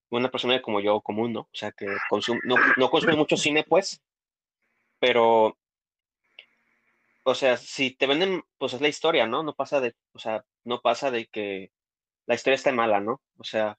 una 0.10 0.30
persona 0.30 0.62
como 0.62 0.80
yo, 0.80 1.02
común, 1.02 1.34
¿no? 1.34 1.42
O 1.42 1.50
sea, 1.54 1.72
que 1.72 1.86
no, 1.86 2.56
no 2.78 2.90
consume 2.90 3.16
mucho 3.16 3.38
cine, 3.38 3.64
pues, 3.64 4.02
pero, 5.00 5.58
o 7.24 7.36
sea, 7.36 7.58
si 7.58 7.92
te 7.92 8.08
venden, 8.08 8.44
pues 8.58 8.74
es 8.74 8.82
la 8.82 8.88
historia, 8.90 9.28
¿no? 9.28 9.44
No 9.44 9.54
pasa 9.56 9.80
de, 9.82 9.96
o 10.14 10.20
sea, 10.20 10.46
no 10.64 10.82
pasa 10.82 11.12
de 11.12 11.28
que 11.28 11.72
la 12.26 12.36
historia 12.36 12.56
esté 12.56 12.72
mala, 12.72 13.00
¿no? 13.00 13.22
O 13.38 13.44
sea, 13.44 13.78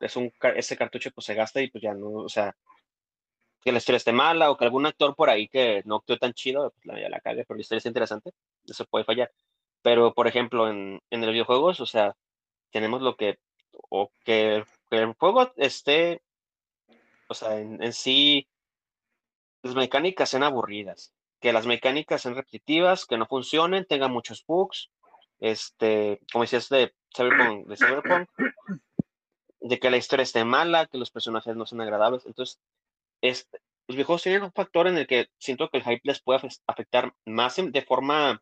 es 0.00 0.16
un, 0.16 0.32
ese 0.56 0.76
cartucho 0.76 1.10
pues 1.12 1.26
se 1.26 1.34
gasta 1.34 1.62
y 1.62 1.70
pues 1.70 1.82
ya 1.82 1.94
no, 1.94 2.10
o 2.10 2.28
sea, 2.28 2.56
que 3.62 3.72
la 3.72 3.78
historia 3.78 3.98
esté 3.98 4.12
mala 4.12 4.50
o 4.50 4.56
que 4.56 4.64
algún 4.64 4.86
actor 4.86 5.14
por 5.16 5.30
ahí 5.30 5.48
que 5.48 5.82
no 5.86 5.96
actuó 5.96 6.18
tan 6.18 6.34
chido, 6.34 6.72
pues 6.72 6.86
la, 6.86 7.00
ya 7.00 7.08
la 7.08 7.20
cague, 7.20 7.44
pero 7.46 7.56
la 7.56 7.62
historia 7.62 7.78
es 7.78 7.86
interesante, 7.86 8.32
eso 8.66 8.84
puede 8.86 9.04
fallar. 9.04 9.32
Pero, 9.82 10.14
por 10.14 10.26
ejemplo, 10.28 10.68
en, 10.68 11.00
en 11.10 11.20
los 11.20 11.30
videojuegos, 11.30 11.80
o 11.80 11.86
sea, 11.86 12.16
tenemos 12.70 13.02
lo 13.02 13.16
que, 13.16 13.38
o 13.90 14.12
que, 14.24 14.64
el 14.90 15.12
juego 15.14 15.52
esté, 15.56 16.22
o 17.28 17.34
sea, 17.34 17.58
en, 17.58 17.92
sí, 17.92 18.48
las 19.62 19.74
mecánicas 19.74 20.30
sean 20.30 20.42
aburridas, 20.42 21.12
que 21.42 21.52
las 21.52 21.66
mecánicas 21.66 22.22
sean 22.22 22.36
repetitivas, 22.36 23.04
que 23.04 23.18
no 23.18 23.26
funcionen, 23.26 23.84
tengan 23.84 24.12
muchos 24.12 24.44
bugs, 24.46 24.90
este, 25.40 26.20
como 26.32 26.44
decías 26.44 26.68
de 26.68 26.94
Cyberpunk, 27.14 27.66
de 29.60 29.78
que 29.78 29.90
la 29.90 29.96
historia 29.96 30.22
esté 30.22 30.44
mala, 30.44 30.86
que 30.86 30.98
los 30.98 31.10
personajes 31.10 31.56
no 31.56 31.66
sean 31.66 31.80
agradables. 31.80 32.24
Entonces, 32.26 32.60
los 33.20 33.96
videojuegos 33.96 34.22
tienen 34.22 34.44
un 34.44 34.52
factor 34.52 34.86
en 34.86 34.96
el 34.96 35.06
que 35.08 35.26
siento 35.38 35.68
que 35.68 35.78
el 35.78 35.84
hype 35.84 36.00
les 36.04 36.22
puede 36.22 36.40
afectar 36.66 37.12
más 37.26 37.56
de 37.56 37.82
forma 37.82 38.40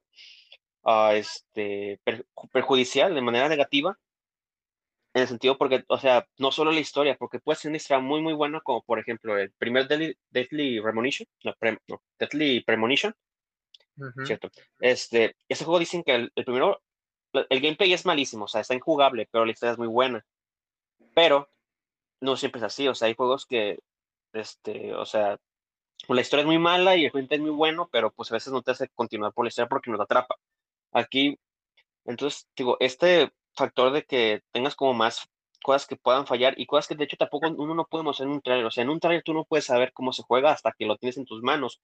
uh, 0.83 1.13
este, 1.13 2.01
perjudicial, 2.53 3.15
de 3.15 3.23
manera 3.23 3.49
negativa, 3.49 3.99
en 5.13 5.23
el 5.23 5.29
sentido 5.29 5.59
porque, 5.59 5.85
o 5.89 5.99
sea, 5.99 6.27
no 6.39 6.53
solo 6.53 6.71
la 6.71 6.81
historia, 6.81 7.17
porque 7.17 7.41
puede 7.41 7.59
ser 7.59 7.71
una 7.71 7.79
historia 7.79 8.03
muy, 8.03 8.21
muy 8.21 8.33
buena, 8.33 8.61
como 8.61 8.83
por 8.83 8.99
ejemplo 8.99 9.37
el 9.37 9.51
primer 9.53 9.89
Deadly, 9.89 10.17
Deadly 10.31 10.81
Premonition, 10.81 11.27
no, 11.45 12.03
Deadly 12.19 12.63
Premonition, 12.63 13.15
¿cierto? 14.25 14.51
Este, 14.79 15.37
ese 15.49 15.65
juego 15.65 15.79
dicen 15.79 16.03
que 16.05 16.15
el, 16.15 16.33
primero, 16.33 16.81
el 17.33 17.61
gameplay 17.61 17.93
es 17.93 18.07
malísimo, 18.07 18.45
o 18.45 18.49
sea, 18.49 18.61
está 18.61 18.75
injugable, 18.75 19.29
pero 19.31 19.45
la 19.45 19.53
historia 19.53 19.73
es 19.73 19.79
muy 19.79 19.89
buena. 19.89 20.25
Pero 21.15 21.51
no 22.21 22.37
siempre 22.37 22.61
es 22.61 22.65
así, 22.65 22.87
o 22.87 22.95
sea, 22.95 23.09
hay 23.09 23.15
juegos 23.15 23.47
que, 23.47 23.81
este, 24.33 24.95
o 24.95 25.05
sea, 25.05 25.39
la 26.09 26.21
historia 26.21 26.43
es 26.43 26.47
muy 26.47 26.59
mala 26.59 26.97
y 26.97 27.05
el 27.05 27.11
juego 27.11 27.27
es 27.31 27.41
muy 27.41 27.51
bueno, 27.51 27.89
pero 27.91 28.13
pues 28.13 28.31
a 28.31 28.35
veces 28.35 28.53
no 28.53 28.63
te 28.63 28.71
hace 28.71 28.89
continuar 28.91 29.33
por 29.33 29.45
la 29.45 29.49
historia 29.49 29.69
porque 29.69 29.91
no 29.91 29.97
te 29.97 30.05
atrapa. 30.05 30.37
Aquí, 30.93 31.39
entonces, 32.05 32.49
digo, 32.57 32.77
este 32.81 33.33
factor 33.55 33.93
de 33.93 34.05
que 34.05 34.43
tengas 34.53 34.75
como 34.75 34.95
más 34.95 35.29
cosas 35.63 35.87
que 35.87 35.97
puedan 35.97 36.27
fallar 36.27 36.55
y 36.59 36.67
cosas 36.67 36.89
que 36.89 36.95
de 36.95 37.05
hecho 37.05 37.17
tampoco 37.17 37.49
uno 37.49 37.75
no 37.75 37.85
puede 37.85 38.05
mostrar 38.05 38.29
en 38.29 38.35
un 38.35 38.43
trailer. 38.43 38.67
O 38.67 38.71
sea, 38.71 38.83
en 38.83 38.91
un 38.91 39.01
trailer 39.01 39.23
tú 39.23 39.35
no 39.35 39.45
puedes 39.45 39.67
saber 39.67 39.93
cómo 39.93 40.13
se 40.13 40.23
juega 40.23 40.53
hasta 40.53 40.73
que 40.73 40.87
lo 40.87 40.97
tienes 40.97 41.19
en 41.19 41.27
tus 41.27 41.43
manos. 41.43 41.81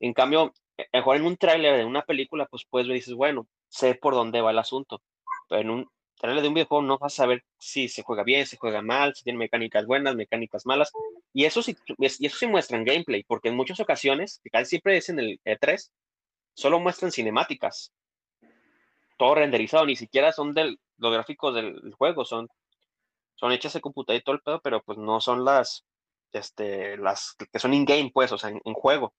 En 0.00 0.14
cambio, 0.14 0.54
e, 0.76 0.86
mejor 0.92 1.16
en 1.16 1.26
un 1.26 1.36
trailer 1.36 1.76
de 1.76 1.84
una 1.84 2.02
película, 2.02 2.46
pues 2.46 2.64
puedes 2.68 2.88
ver 2.88 2.96
y 2.96 3.00
dices, 3.00 3.14
bueno, 3.14 3.46
sé 3.68 3.94
por 3.94 4.14
dónde 4.14 4.40
va 4.40 4.50
el 4.52 4.58
asunto. 4.58 5.02
Pero 5.48 5.62
en 5.62 5.70
un 5.70 5.90
trailer 6.16 6.42
de 6.42 6.48
un 6.48 6.54
videojuego 6.54 6.82
no 6.82 6.98
vas 6.98 7.14
a 7.14 7.16
saber 7.16 7.44
si 7.58 7.88
se 7.88 8.02
juega 8.02 8.24
bien, 8.24 8.46
si 8.46 8.56
juega 8.56 8.82
mal, 8.82 9.14
si 9.14 9.24
tiene 9.24 9.38
mecánicas 9.38 9.86
buenas, 9.86 10.14
mecánicas 10.16 10.66
malas. 10.66 10.92
Y 11.32 11.44
eso 11.44 11.62
sí, 11.62 11.76
y 11.98 12.26
eso 12.26 12.36
sí 12.38 12.46
muestra 12.46 12.78
en 12.78 12.84
gameplay, 12.84 13.24
porque 13.24 13.48
en 13.48 13.56
muchas 13.56 13.80
ocasiones, 13.80 14.40
que 14.42 14.50
casi 14.50 14.70
siempre 14.70 14.96
es 14.96 15.08
en 15.08 15.20
el 15.20 15.40
E3, 15.44 15.90
solo 16.54 16.80
muestran 16.80 17.12
cinemáticas 17.12 17.92
todo 19.20 19.34
renderizado, 19.34 19.84
ni 19.84 19.96
siquiera 19.96 20.32
son 20.32 20.54
del, 20.54 20.80
los 21.00 21.12
gráficos 21.12 21.54
del 21.54 21.94
juego, 21.94 22.24
son, 22.24 22.48
son 23.34 23.52
hechas 23.52 23.72
de 23.72 23.80
computadora 23.80 24.18
y 24.18 24.22
todo 24.22 24.34
el 24.36 24.42
pedo, 24.42 24.60
pero 24.60 24.82
pues 24.82 24.98
no 24.98 25.20
son 25.20 25.44
las, 25.44 25.84
este, 26.32 26.96
las 26.98 27.36
que 27.52 27.58
son 27.58 27.74
in-game, 27.74 28.10
pues, 28.12 28.32
o 28.32 28.38
sea, 28.38 28.50
en, 28.50 28.74
juego. 28.74 29.14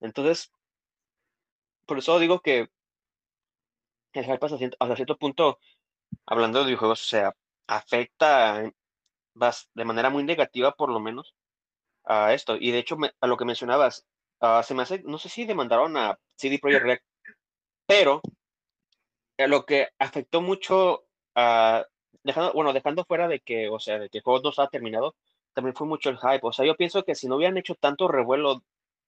Entonces, 0.00 0.52
por 1.86 1.98
eso 1.98 2.18
digo 2.18 2.40
que 2.40 2.68
el 4.12 4.24
hype 4.24 4.44
hasta 4.44 4.58
cierto, 4.58 4.76
hasta 4.80 4.96
cierto 4.96 5.16
punto, 5.16 5.58
hablando 6.26 6.60
de 6.60 6.66
videojuegos, 6.66 7.02
o 7.02 7.08
sea, 7.08 7.34
afecta 7.66 8.62
de 9.74 9.84
manera 9.84 10.10
muy 10.10 10.24
negativa, 10.24 10.72
por 10.72 10.90
lo 10.90 11.00
menos, 11.00 11.34
a 12.04 12.32
esto. 12.34 12.56
Y 12.56 12.70
de 12.70 12.78
hecho, 12.78 12.96
a 13.20 13.26
lo 13.26 13.36
que 13.36 13.44
mencionabas, 13.44 14.06
uh, 14.40 14.62
se 14.62 14.74
me 14.74 14.82
hace, 14.82 15.02
no 15.04 15.18
sé 15.18 15.28
si 15.28 15.44
demandaron 15.44 15.96
a 15.96 16.18
CD 16.36 16.58
Projekt 16.58 16.84
Red, 16.84 16.98
pero 17.86 18.20
lo 19.46 19.64
que 19.64 19.88
afectó 19.98 20.40
mucho, 20.40 21.04
a 21.38 21.86
dejando, 22.22 22.52
bueno, 22.52 22.72
dejando 22.72 23.04
fuera 23.04 23.28
de 23.28 23.40
que, 23.40 23.68
o 23.68 23.78
sea, 23.78 23.98
de 23.98 24.08
que 24.08 24.18
el 24.18 24.24
juego 24.24 24.40
no 24.42 24.50
estaba 24.50 24.68
terminado, 24.68 25.14
también 25.54 25.74
fue 25.74 25.86
mucho 25.86 26.10
el 26.10 26.18
hype. 26.18 26.40
O 26.42 26.52
sea, 26.52 26.66
yo 26.66 26.76
pienso 26.76 27.04
que 27.04 27.14
si 27.14 27.28
no 27.28 27.36
hubieran 27.36 27.58
hecho 27.58 27.74
tanto 27.74 28.08
revuelo, 28.08 28.62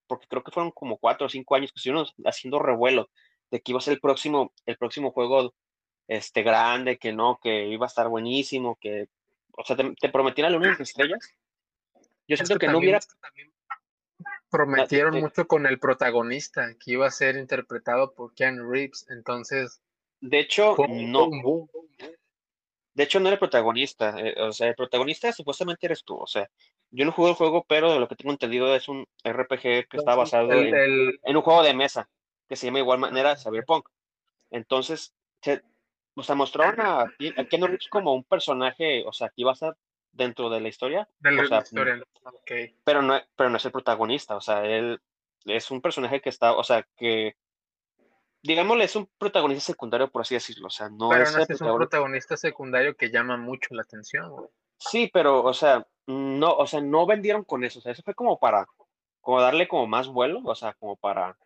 porque 0.06 0.26
creo 0.28 0.42
que 0.42 0.52
fueron 0.52 0.72
como 0.72 0.98
cuatro 0.98 1.26
o 1.26 1.30
cinco 1.30 1.54
años 1.54 1.72
que 1.72 1.78
estuvieron 1.78 2.06
haciendo 2.24 2.58
revuelo 2.58 3.10
de 3.50 3.60
que 3.60 3.72
iba 3.72 3.78
a 3.78 3.82
ser 3.82 3.94
el 3.94 4.00
próximo, 4.00 4.52
el 4.66 4.76
próximo 4.76 5.12
juego 5.12 5.54
este, 6.08 6.42
grande, 6.42 6.98
que 6.98 7.12
no, 7.12 7.38
que 7.42 7.66
iba 7.66 7.86
a 7.86 7.88
estar 7.88 8.08
buenísimo, 8.08 8.78
que 8.80 9.08
o 9.52 9.64
sea, 9.64 9.76
te, 9.76 10.08
prometían 10.08 10.52
las 10.52 10.60
lunes 10.60 10.80
estrellas. 10.80 11.34
Yo 12.26 12.36
siento 12.36 12.58
que, 12.58 12.68
no 12.68 12.78
hubiera... 12.78 13.00
Prometieron 14.50 15.20
mucho 15.20 15.46
con 15.46 15.66
el 15.66 15.78
protagonista, 15.78 16.74
que 16.78 16.92
iba 16.92 17.06
a 17.06 17.10
ser 17.10 17.36
interpretado 17.36 18.12
por 18.12 18.34
Ken 18.34 18.70
Reeves, 18.70 19.06
entonces... 19.10 19.80
De 20.20 20.38
hecho, 20.38 20.76
no. 20.88 21.30
De 22.94 23.04
hecho, 23.04 23.20
no 23.20 23.28
era 23.28 23.34
el 23.34 23.38
protagonista. 23.38 24.14
Eh, 24.18 24.34
o 24.40 24.52
sea, 24.52 24.68
el 24.68 24.74
protagonista 24.74 25.32
supuestamente 25.32 25.86
eres 25.86 26.04
tú. 26.04 26.16
O 26.16 26.26
sea, 26.26 26.50
yo 26.90 27.04
no 27.04 27.12
jugué 27.12 27.30
el 27.30 27.36
juego, 27.36 27.64
pero 27.68 27.92
de 27.92 28.00
lo 28.00 28.08
que 28.08 28.16
tengo 28.16 28.32
entendido 28.32 28.74
es 28.74 28.88
un 28.88 29.06
RPG 29.24 29.88
que 29.88 29.96
está 29.96 30.14
basado 30.14 30.52
en, 30.52 31.36
un 31.36 31.42
juego 31.42 31.62
de 31.62 31.74
mesa 31.74 32.08
que 32.48 32.56
se 32.56 32.66
llama 32.66 32.80
igual 32.80 32.98
manera 32.98 33.36
Cyberpunk. 33.36 33.88
Entonces, 34.50 35.14
se, 35.40 35.62
o 36.14 36.22
sea, 36.22 36.34
mostraron 36.34 36.80
a, 36.80 37.02
a 37.02 37.44
Keanu 37.44 37.68
Reeves 37.68 37.88
como 37.88 38.12
un 38.12 38.24
personaje, 38.24 39.04
o 39.06 39.12
sea, 39.12 39.28
que 39.28 39.42
iba 39.42 39.52
a 39.52 39.54
estar 39.54 39.76
dentro 40.12 40.50
de 40.50 40.60
la 40.60 40.68
historia. 40.68 41.08
De 41.20 41.30
la 41.30 41.44
historia, 41.44 42.02
Pero 42.84 43.02
no, 43.02 43.20
pero 43.36 43.50
no 43.50 43.56
es 43.56 43.64
el 43.64 43.72
protagonista, 43.72 44.36
o 44.36 44.40
sea, 44.40 44.64
él 44.66 45.00
es 45.44 45.70
un 45.70 45.80
personaje 45.80 46.20
que 46.20 46.28
está, 46.28 46.52
o 46.54 46.64
sea, 46.64 46.86
que 46.96 47.36
digámosle, 48.42 48.84
es 48.84 48.96
un 48.96 49.08
protagonista 49.18 49.72
secundario, 49.72 50.10
por 50.10 50.22
así 50.22 50.34
decirlo. 50.34 50.68
O 50.68 50.70
sea, 50.70 50.88
no 50.88 51.12
es, 51.14 51.34
es 51.36 51.60
un 51.60 51.76
protagonista 51.76 52.36
secundario 52.36 52.96
que 52.96 53.10
llama 53.10 53.36
mucho 53.36 53.74
la 53.74 53.82
atención, 53.82 54.48
Sí, 54.80 55.10
pero, 55.12 55.44
o 55.44 55.52
sea, 55.52 55.86
no, 56.06 56.52
o 56.54 56.66
sea, 56.66 56.80
no 56.80 57.04
vendieron 57.04 57.44
con 57.44 57.64
eso. 57.64 57.78
O 57.80 57.82
sea, 57.82 57.92
eso 57.92 58.02
fue 58.02 58.14
como 58.14 58.38
para, 58.38 58.66
como 59.20 59.40
darle 59.40 59.68
como 59.68 59.86
más 59.86 60.08
vuelo, 60.08 60.40
o 60.44 60.54
sea, 60.54 60.72
como 60.74 60.96
para 60.96 61.36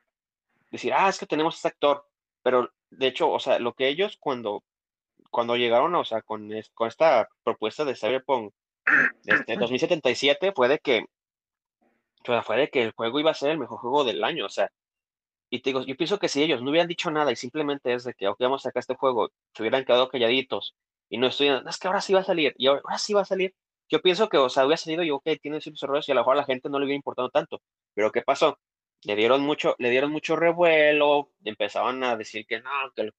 decir, 0.70 0.92
ah, 0.94 1.08
es 1.08 1.18
que 1.18 1.26
tenemos 1.26 1.56
este 1.56 1.68
actor. 1.68 2.06
Pero, 2.42 2.70
de 2.90 3.08
hecho, 3.08 3.30
o 3.30 3.40
sea, 3.40 3.58
lo 3.58 3.74
que 3.74 3.88
ellos 3.88 4.16
cuando, 4.20 4.62
cuando 5.30 5.56
llegaron, 5.56 5.94
o 5.96 6.04
sea, 6.04 6.22
con, 6.22 6.48
con 6.74 6.88
esta 6.88 7.28
propuesta 7.42 7.84
de 7.84 7.96
Cyberpunk 7.96 8.54
este, 9.24 9.56
2077 9.58 10.52
fue 10.52 10.68
de 10.68 10.78
que, 10.78 11.06
o 12.22 12.26
sea, 12.26 12.42
fue 12.42 12.56
de 12.56 12.70
que 12.70 12.82
el 12.82 12.92
juego 12.92 13.20
iba 13.20 13.30
a 13.32 13.34
ser 13.34 13.50
el 13.50 13.58
mejor 13.58 13.78
juego 13.78 14.04
del 14.04 14.22
año. 14.22 14.46
O 14.46 14.50
sea, 14.50 14.70
y 15.54 15.60
te 15.60 15.70
digo, 15.70 15.84
yo 15.84 15.96
pienso 15.96 16.18
que 16.18 16.28
si 16.28 16.42
ellos 16.42 16.62
no 16.62 16.70
hubieran 16.70 16.88
dicho 16.88 17.12
nada 17.12 17.30
y 17.30 17.36
simplemente 17.36 17.94
es 17.94 18.02
de 18.02 18.14
que, 18.14 18.26
ok, 18.26 18.40
vamos 18.40 18.62
a 18.62 18.70
sacar 18.70 18.80
este 18.80 18.96
juego, 18.96 19.30
se 19.54 19.62
hubieran 19.62 19.84
quedado 19.84 20.08
calladitos 20.08 20.74
y 21.08 21.16
no 21.18 21.28
estuvieran, 21.28 21.68
es 21.68 21.78
que 21.78 21.86
ahora 21.86 22.00
sí 22.00 22.12
va 22.12 22.20
a 22.20 22.24
salir, 22.24 22.54
y 22.58 22.66
ahora, 22.66 22.98
sí 22.98 23.14
va 23.14 23.20
a 23.20 23.24
salir, 23.24 23.54
yo 23.88 24.02
pienso 24.02 24.28
que, 24.28 24.36
o 24.36 24.48
sea, 24.48 24.66
hubiera 24.66 24.78
salido 24.78 25.04
y, 25.04 25.12
ok, 25.12 25.22
tiene 25.40 25.60
ciertos 25.60 25.80
errores 25.84 26.08
y 26.08 26.12
a 26.12 26.16
lo 26.16 26.22
mejor 26.22 26.34
a 26.34 26.36
la 26.38 26.44
gente 26.44 26.68
no 26.68 26.80
le 26.80 26.86
hubiera 26.86 26.96
importado 26.96 27.30
tanto. 27.30 27.62
Pero 27.94 28.10
¿qué 28.10 28.22
pasó? 28.22 28.58
Le 29.02 29.14
dieron 29.14 29.42
mucho, 29.42 29.76
le 29.78 29.90
dieron 29.90 30.10
mucho 30.10 30.34
revuelo, 30.34 31.30
empezaban 31.44 32.02
a 32.02 32.16
decir 32.16 32.46
que 32.46 32.60
no, 32.60 32.70
que 32.96 33.02
el, 33.02 33.14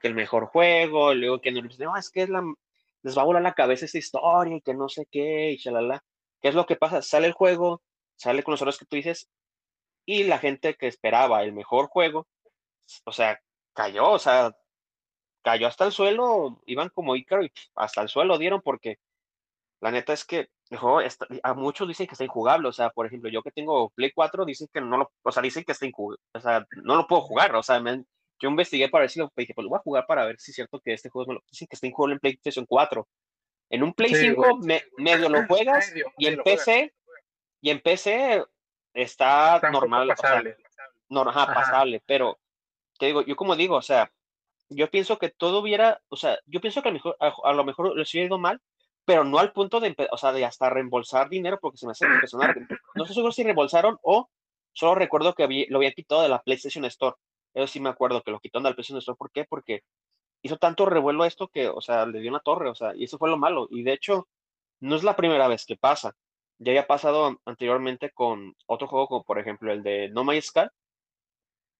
que 0.00 0.08
el 0.08 0.14
mejor 0.14 0.46
juego, 0.46 1.12
y 1.12 1.16
luego 1.16 1.40
que 1.40 1.50
no, 1.50 1.62
no, 1.62 1.96
es 1.96 2.10
que 2.10 2.22
es 2.22 2.28
la, 2.28 2.44
les 3.02 3.18
va 3.18 3.22
a 3.22 3.24
volar 3.24 3.42
la 3.42 3.54
cabeza 3.54 3.86
esta 3.86 3.98
historia 3.98 4.56
y 4.56 4.60
que 4.60 4.74
no 4.74 4.88
sé 4.88 5.06
qué, 5.10 5.50
y 5.50 5.56
shalala. 5.56 6.04
¿Qué 6.40 6.48
es 6.48 6.54
lo 6.54 6.66
que 6.66 6.76
pasa? 6.76 7.02
Sale 7.02 7.26
el 7.26 7.32
juego, 7.32 7.82
sale 8.14 8.44
con 8.44 8.52
los 8.52 8.60
errores 8.60 8.78
que 8.78 8.86
tú 8.86 8.94
dices, 8.96 9.28
y 10.04 10.24
la 10.24 10.38
gente 10.38 10.74
que 10.74 10.86
esperaba 10.86 11.42
el 11.42 11.52
mejor 11.52 11.86
juego, 11.86 12.26
o 13.04 13.12
sea, 13.12 13.40
cayó, 13.74 14.10
o 14.10 14.18
sea, 14.18 14.56
cayó 15.42 15.66
hasta 15.66 15.84
el 15.84 15.92
suelo, 15.92 16.60
iban 16.66 16.88
como 16.90 17.16
Ícaro 17.16 17.44
y 17.44 17.52
hasta 17.74 18.02
el 18.02 18.08
suelo 18.08 18.38
dieron 18.38 18.60
porque 18.62 18.98
la 19.80 19.90
neta 19.90 20.12
es 20.12 20.24
que 20.24 20.48
el 20.70 20.78
juego 20.78 21.00
a 21.42 21.54
muchos 21.54 21.88
dicen 21.88 22.06
que 22.06 22.14
está 22.14 22.24
injugable, 22.24 22.68
o 22.68 22.72
sea, 22.72 22.90
por 22.90 23.06
ejemplo, 23.06 23.28
yo 23.28 23.42
que 23.42 23.50
tengo 23.50 23.90
Play 23.90 24.12
4 24.14 24.44
dicen 24.44 24.68
que 24.72 24.80
no 24.80 24.96
lo, 24.96 25.12
o 25.22 25.32
sea, 25.32 25.42
dicen 25.42 25.64
que 25.64 25.72
está 25.72 25.86
injugable, 25.86 26.22
o 26.32 26.40
sea, 26.40 26.66
no 26.82 26.96
lo 26.96 27.06
puedo 27.06 27.22
jugar, 27.22 27.54
o 27.56 27.62
sea, 27.62 27.82
yo 28.42 28.48
investigué 28.48 28.88
para 28.88 29.02
ver 29.02 29.10
si 29.10 29.18
lo 29.18 29.30
dije, 29.36 29.54
pues 29.54 29.64
lo 29.64 29.70
voy 29.70 29.78
a 29.78 29.82
jugar 29.82 30.06
para 30.06 30.24
ver 30.24 30.38
si 30.38 30.50
es 30.50 30.54
cierto 30.54 30.80
que 30.80 30.94
este 30.94 31.10
juego, 31.10 31.28
me 31.28 31.34
lo, 31.34 31.44
dicen 31.50 31.68
que 31.68 31.74
está 31.74 31.86
injugable 31.86 32.14
en 32.14 32.20
PlayStation 32.20 32.66
4. 32.66 33.08
En 33.70 33.82
un 33.82 33.94
Play 33.94 34.14
5 34.14 34.60
medio 34.98 35.28
lo 35.28 35.46
juegas 35.48 35.92
y 36.18 36.26
en 36.26 36.42
PC, 36.42 36.92
y 37.60 37.70
en 37.70 37.80
PC 37.80 38.44
está, 38.94 39.60
normal, 39.70 40.08
pasable. 40.08 40.56
no, 41.08 41.24
pasable, 41.24 42.02
pero 42.06 42.38
te 42.98 43.06
digo, 43.06 43.22
yo 43.22 43.36
como 43.36 43.56
digo, 43.56 43.76
o 43.76 43.82
sea, 43.82 44.12
yo 44.68 44.90
pienso 44.90 45.18
que 45.18 45.30
todo 45.30 45.60
hubiera, 45.60 46.00
o 46.08 46.16
sea, 46.16 46.38
yo 46.46 46.60
pienso 46.60 46.82
que 46.82 46.88
a 46.88 46.92
lo 46.92 46.94
mejor, 46.94 47.16
a, 47.18 47.52
lo 47.52 47.64
mejor 47.64 47.96
les 47.96 48.12
hubiera 48.12 48.26
ido 48.26 48.38
mal, 48.38 48.60
pero 49.04 49.24
no 49.24 49.38
al 49.38 49.52
punto 49.52 49.80
de, 49.80 49.94
o 50.10 50.16
sea, 50.16 50.32
de 50.32 50.44
hasta 50.44 50.70
reembolsar 50.70 51.28
dinero, 51.28 51.58
porque 51.60 51.78
se 51.78 51.86
me 51.86 51.92
hace 51.92 52.06
impresionante. 52.06 52.66
No 52.94 53.04
estoy 53.04 53.14
seguro 53.14 53.32
si 53.32 53.42
reembolsaron 53.42 53.98
o 54.02 54.30
solo 54.72 54.94
recuerdo 54.94 55.34
que 55.34 55.66
lo 55.68 55.78
habían 55.78 55.92
quitado 55.92 56.22
de 56.22 56.28
la 56.28 56.42
PlayStation 56.42 56.84
Store. 56.86 57.16
Eso 57.54 57.66
sí 57.66 57.80
me 57.80 57.90
acuerdo 57.90 58.22
que 58.22 58.30
lo 58.30 58.40
quitaron 58.40 58.64
de 58.64 58.70
la 58.70 58.76
PlayStation 58.76 58.98
Store. 58.98 59.16
¿Por 59.16 59.30
qué? 59.30 59.44
Porque 59.44 59.82
hizo 60.42 60.56
tanto 60.56 60.86
revuelo 60.86 61.24
esto 61.24 61.48
que, 61.48 61.68
o 61.68 61.80
sea, 61.80 62.06
le 62.06 62.20
dio 62.20 62.30
una 62.30 62.40
torre, 62.40 62.68
o 62.68 62.74
sea, 62.74 62.94
y 62.94 63.04
eso 63.04 63.18
fue 63.18 63.28
lo 63.28 63.36
malo. 63.36 63.68
Y 63.70 63.82
de 63.82 63.92
hecho, 63.92 64.28
no 64.80 64.96
es 64.96 65.02
la 65.02 65.16
primera 65.16 65.48
vez 65.48 65.66
que 65.66 65.76
pasa. 65.76 66.14
Ya 66.64 66.70
había 66.72 66.86
pasado 66.86 67.40
anteriormente 67.44 68.10
con 68.10 68.54
otro 68.66 68.86
juego, 68.86 69.08
como 69.08 69.24
por 69.24 69.38
ejemplo 69.38 69.72
el 69.72 69.82
de 69.82 70.08
No 70.10 70.22
Man's 70.24 70.46
Sky. 70.46 70.66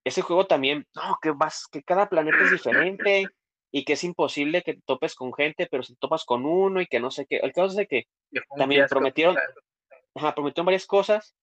Ese 0.04 0.22
juego 0.22 0.46
también, 0.46 0.86
no, 0.94 1.16
que 1.22 1.30
vas, 1.30 1.68
que 1.70 1.82
cada 1.82 2.08
planeta 2.08 2.38
es 2.42 2.50
diferente 2.50 3.26
y 3.70 3.84
que 3.84 3.92
es 3.92 4.02
imposible 4.02 4.62
que 4.62 4.80
topes 4.84 5.14
con 5.14 5.32
gente, 5.32 5.68
pero 5.70 5.84
si 5.84 5.94
topas 5.94 6.24
con 6.24 6.44
uno 6.44 6.80
y 6.80 6.86
que 6.86 6.98
no 6.98 7.12
sé 7.12 7.26
qué. 7.26 7.36
El 7.36 7.52
caso 7.52 7.68
es 7.68 7.76
de 7.76 7.86
que 7.86 8.06
también 8.56 8.86
prometieron, 8.88 9.36
ajá, 10.14 10.34
prometieron 10.34 10.66
varias 10.66 10.86
cosas 10.86 11.36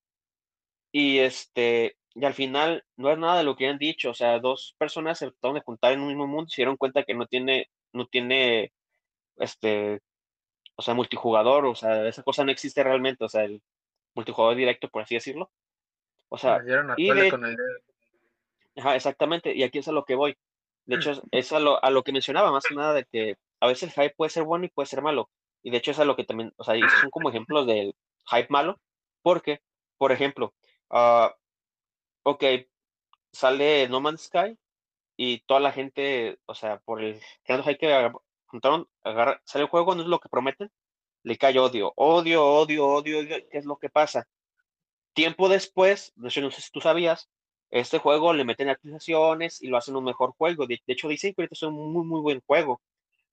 y 0.92 1.18
este, 1.18 1.96
y 2.14 2.24
al 2.24 2.34
final 2.34 2.84
no 2.96 3.10
es 3.10 3.18
nada 3.18 3.38
de 3.38 3.44
lo 3.44 3.56
que 3.56 3.68
han 3.68 3.78
dicho. 3.78 4.10
O 4.10 4.14
sea, 4.14 4.38
dos 4.38 4.74
personas 4.78 5.18
se 5.18 5.26
trataron 5.30 5.54
de 5.54 5.62
juntar 5.62 5.92
en 5.92 6.00
un 6.00 6.08
mismo 6.08 6.26
mundo 6.26 6.48
y 6.48 6.52
se 6.52 6.62
dieron 6.62 6.76
cuenta 6.76 7.04
que 7.04 7.14
no 7.14 7.26
tiene, 7.26 7.70
no 7.92 8.06
tiene, 8.06 8.72
este, 9.36 10.00
o 10.80 10.82
sea, 10.82 10.94
multijugador, 10.94 11.66
o 11.66 11.74
sea, 11.74 12.08
esa 12.08 12.22
cosa 12.22 12.42
no 12.42 12.50
existe 12.50 12.82
realmente, 12.82 13.22
o 13.22 13.28
sea, 13.28 13.44
el 13.44 13.62
multijugador 14.14 14.56
directo, 14.56 14.88
por 14.88 15.02
así 15.02 15.14
decirlo. 15.14 15.50
O 16.30 16.38
sea, 16.38 16.62
y 16.96 17.10
Ajá, 18.78 18.96
exactamente, 18.96 19.54
y 19.54 19.62
aquí 19.62 19.80
es 19.80 19.88
a 19.88 19.92
lo 19.92 20.06
que 20.06 20.14
voy. 20.14 20.38
De 20.86 20.96
hecho, 20.96 21.12
es 21.32 21.52
a 21.52 21.60
lo, 21.60 21.84
a 21.84 21.90
lo 21.90 22.02
que 22.02 22.12
mencionaba, 22.12 22.50
más 22.50 22.64
que 22.64 22.74
nada, 22.74 22.94
de 22.94 23.04
que 23.04 23.36
a 23.60 23.66
veces 23.66 23.82
el 23.82 23.90
hype 23.90 24.14
puede 24.16 24.30
ser 24.30 24.44
bueno 24.44 24.64
y 24.64 24.70
puede 24.70 24.86
ser 24.86 25.02
malo. 25.02 25.28
Y 25.62 25.70
de 25.70 25.76
hecho 25.76 25.90
es 25.90 25.98
a 25.98 26.06
lo 26.06 26.16
que 26.16 26.24
también, 26.24 26.54
o 26.56 26.64
sea, 26.64 26.74
son 26.98 27.10
como 27.10 27.28
ejemplos 27.28 27.66
del 27.66 27.94
hype 28.30 28.48
malo, 28.48 28.80
porque, 29.20 29.60
por 29.98 30.12
ejemplo, 30.12 30.54
uh, 30.88 31.28
ok, 32.22 32.42
sale 33.32 33.86
No 33.90 34.00
Man's 34.00 34.22
Sky 34.22 34.56
y 35.18 35.40
toda 35.40 35.60
la 35.60 35.72
gente, 35.72 36.38
o 36.46 36.54
sea, 36.54 36.78
por 36.78 37.02
el 37.02 37.20
hype 37.44 37.76
que 37.76 38.10
juntaron, 38.50 38.88
sale 39.44 39.64
el 39.64 39.70
juego, 39.70 39.94
no 39.94 40.02
es 40.02 40.08
lo 40.08 40.18
que 40.18 40.28
prometen, 40.28 40.70
le 41.22 41.36
cae 41.36 41.58
odio, 41.58 41.92
odio, 41.96 42.44
odio, 42.44 42.86
odio, 42.86 43.26
¿qué 43.26 43.48
es 43.52 43.64
lo 43.64 43.76
que 43.76 43.88
pasa? 43.88 44.26
Tiempo 45.12 45.48
después, 45.48 46.12
no 46.16 46.30
sé, 46.30 46.50
si 46.50 46.70
tú 46.72 46.80
sabías, 46.80 47.28
este 47.70 47.98
juego 47.98 48.32
le 48.32 48.44
meten 48.44 48.68
actualizaciones 48.68 49.62
y 49.62 49.68
lo 49.68 49.76
hacen 49.76 49.96
un 49.96 50.04
mejor 50.04 50.32
juego. 50.36 50.66
De, 50.66 50.80
hecho, 50.86 51.08
dicen 51.08 51.34
que 51.34 51.42
ahorita 51.42 51.54
es 51.54 51.62
un 51.62 51.92
muy, 51.92 52.04
muy 52.04 52.20
buen 52.20 52.40
juego. 52.40 52.80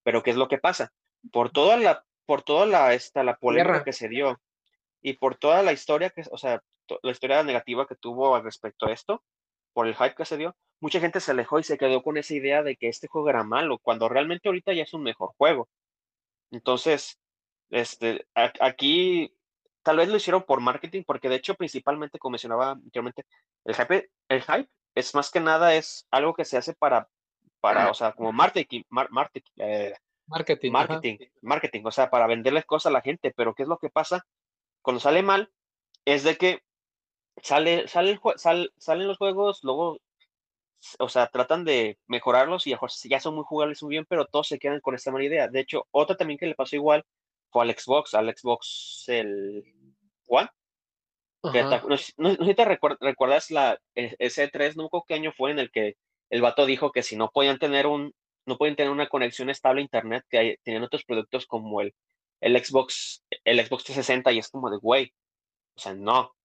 Pero 0.03 0.21
¿qué 0.21 0.31
es 0.31 0.37
lo 0.37 0.47
que 0.47 0.59
pasa? 0.59 0.93
Por 1.31 1.49
toda 1.49 1.77
la, 1.77 2.05
por 2.25 2.43
toda 2.43 2.65
la, 2.65 2.93
esta, 2.93 3.23
la 3.23 3.37
polémica 3.37 3.83
que 3.83 3.93
se 3.93 4.07
dio 4.07 4.39
y 5.01 5.13
por 5.13 5.35
toda 5.35 5.63
la 5.63 5.73
historia 5.73 6.11
que, 6.11 6.23
o 6.31 6.37
sea, 6.37 6.61
la 7.01 7.11
historia 7.11 7.43
negativa 7.43 7.87
que 7.87 7.95
tuvo 7.95 8.35
al 8.35 8.43
respecto 8.43 8.85
a 8.85 8.93
esto, 8.93 9.23
por 9.77 9.85
el 9.85 9.93
hype 9.93 10.15
que 10.15 10.25
se 10.25 10.37
dio, 10.37 10.55
mucha 10.79 10.99
gente 10.99 11.19
se 11.19 11.29
alejó 11.29 11.59
y 11.59 11.63
se 11.63 11.77
quedó 11.77 12.01
con 12.01 12.17
esa 12.17 12.33
idea 12.33 12.63
de 12.63 12.77
que 12.77 12.87
este 12.87 13.07
juego 13.07 13.29
era 13.29 13.43
malo, 13.43 13.77
cuando 13.77 14.09
realmente 14.09 14.49
ahorita 14.49 14.73
ya 14.73 14.81
es 14.81 14.93
un 14.95 15.03
mejor 15.03 15.35
juego. 15.37 15.69
Entonces, 16.49 17.19
este, 17.69 18.25
aquí 18.33 19.31
tal 19.83 19.97
vez 19.97 20.09
lo 20.09 20.15
hicieron 20.15 20.41
por 20.41 20.61
marketing, 20.61 21.03
porque 21.05 21.29
de 21.29 21.35
hecho, 21.35 21.53
principalmente, 21.53 22.17
como 22.17 22.31
mencionaba 22.31 22.71
anteriormente, 22.71 23.23
el 23.65 23.75
hype, 23.75 24.09
el 24.29 24.41
hype 24.41 24.67
es 24.95 25.13
más 25.13 25.29
que 25.29 25.41
nada 25.41 25.75
es 25.75 26.07
algo 26.09 26.33
que 26.33 26.43
se 26.43 26.57
hace 26.57 26.73
para, 26.73 27.07
para 27.59 27.91
o 27.91 27.93
sea, 27.93 28.13
como 28.13 28.31
marketing, 28.31 28.81
eh, 29.57 29.93
marketing, 30.25 30.71
marketing, 30.71 31.17
marketing, 31.43 31.81
o 31.85 31.91
sea, 31.91 32.09
para 32.09 32.25
venderles 32.25 32.65
cosas 32.65 32.87
a 32.87 32.93
la 32.93 33.01
gente, 33.01 33.31
pero 33.37 33.53
¿qué 33.53 33.61
es 33.61 33.69
lo 33.69 33.77
que 33.77 33.91
pasa? 33.91 34.25
Cuando 34.81 34.99
sale 34.99 35.21
mal, 35.21 35.51
es 36.03 36.23
de 36.23 36.35
que 36.35 36.63
sale, 37.41 37.87
sale, 37.87 38.19
salen 38.77 39.07
los 39.07 39.17
juegos, 39.17 39.59
luego 39.63 39.99
o 40.99 41.09
sea, 41.09 41.27
tratan 41.27 41.65
de 41.65 41.97
mejorarlos 42.07 42.67
y 42.67 42.75
ya 43.09 43.19
son 43.19 43.35
muy 43.35 43.43
jugables 43.43 43.81
muy 43.83 43.91
bien, 43.91 44.05
pero 44.07 44.25
todos 44.25 44.47
se 44.47 44.59
quedan 44.59 44.79
con 44.81 44.95
esta 44.95 45.11
mala 45.11 45.25
idea. 45.25 45.47
De 45.47 45.59
hecho, 45.59 45.87
otra 45.91 46.15
también 46.15 46.37
que 46.37 46.45
le 46.45 46.55
pasó 46.55 46.75
igual 46.75 47.03
fue 47.51 47.63
al 47.63 47.75
Xbox, 47.75 48.13
al 48.13 48.33
Xbox 48.35 49.05
el 49.07 49.63
One. 50.27 50.49
no, 51.43 51.97
sé 51.97 52.13
si 52.15 52.53
te 52.53 52.65
recuerdas 52.65 53.51
la 53.51 53.79
e, 53.95 54.15
ese 54.19 54.47
3, 54.47 54.77
no 54.77 54.89
sé 54.91 54.99
qué 55.07 55.13
año 55.15 55.31
fue 55.35 55.51
en 55.51 55.59
el 55.59 55.71
que 55.71 55.95
el 56.29 56.41
vato 56.41 56.65
dijo 56.65 56.91
que 56.91 57.03
si 57.03 57.15
no 57.15 57.29
podían 57.31 57.57
tener 57.59 57.87
un, 57.87 58.13
no 58.45 58.57
pueden 58.57 58.75
tener 58.75 58.91
una 58.91 59.07
conexión 59.07 59.49
estable 59.49 59.81
a 59.81 59.83
internet, 59.83 60.23
que 60.29 60.57
tenían 60.63 60.83
otros 60.83 61.03
productos 61.05 61.45
como 61.47 61.81
el, 61.81 61.93
el 62.41 62.63
Xbox, 62.63 63.23
el 63.43 63.59
Xbox 63.65 63.85
360 63.85 64.31
y 64.33 64.39
es 64.39 64.49
como 64.49 64.69
de 64.69 64.77
güey. 64.77 65.13
O 65.75 65.79
sea, 65.79 65.93
no. 65.93 66.36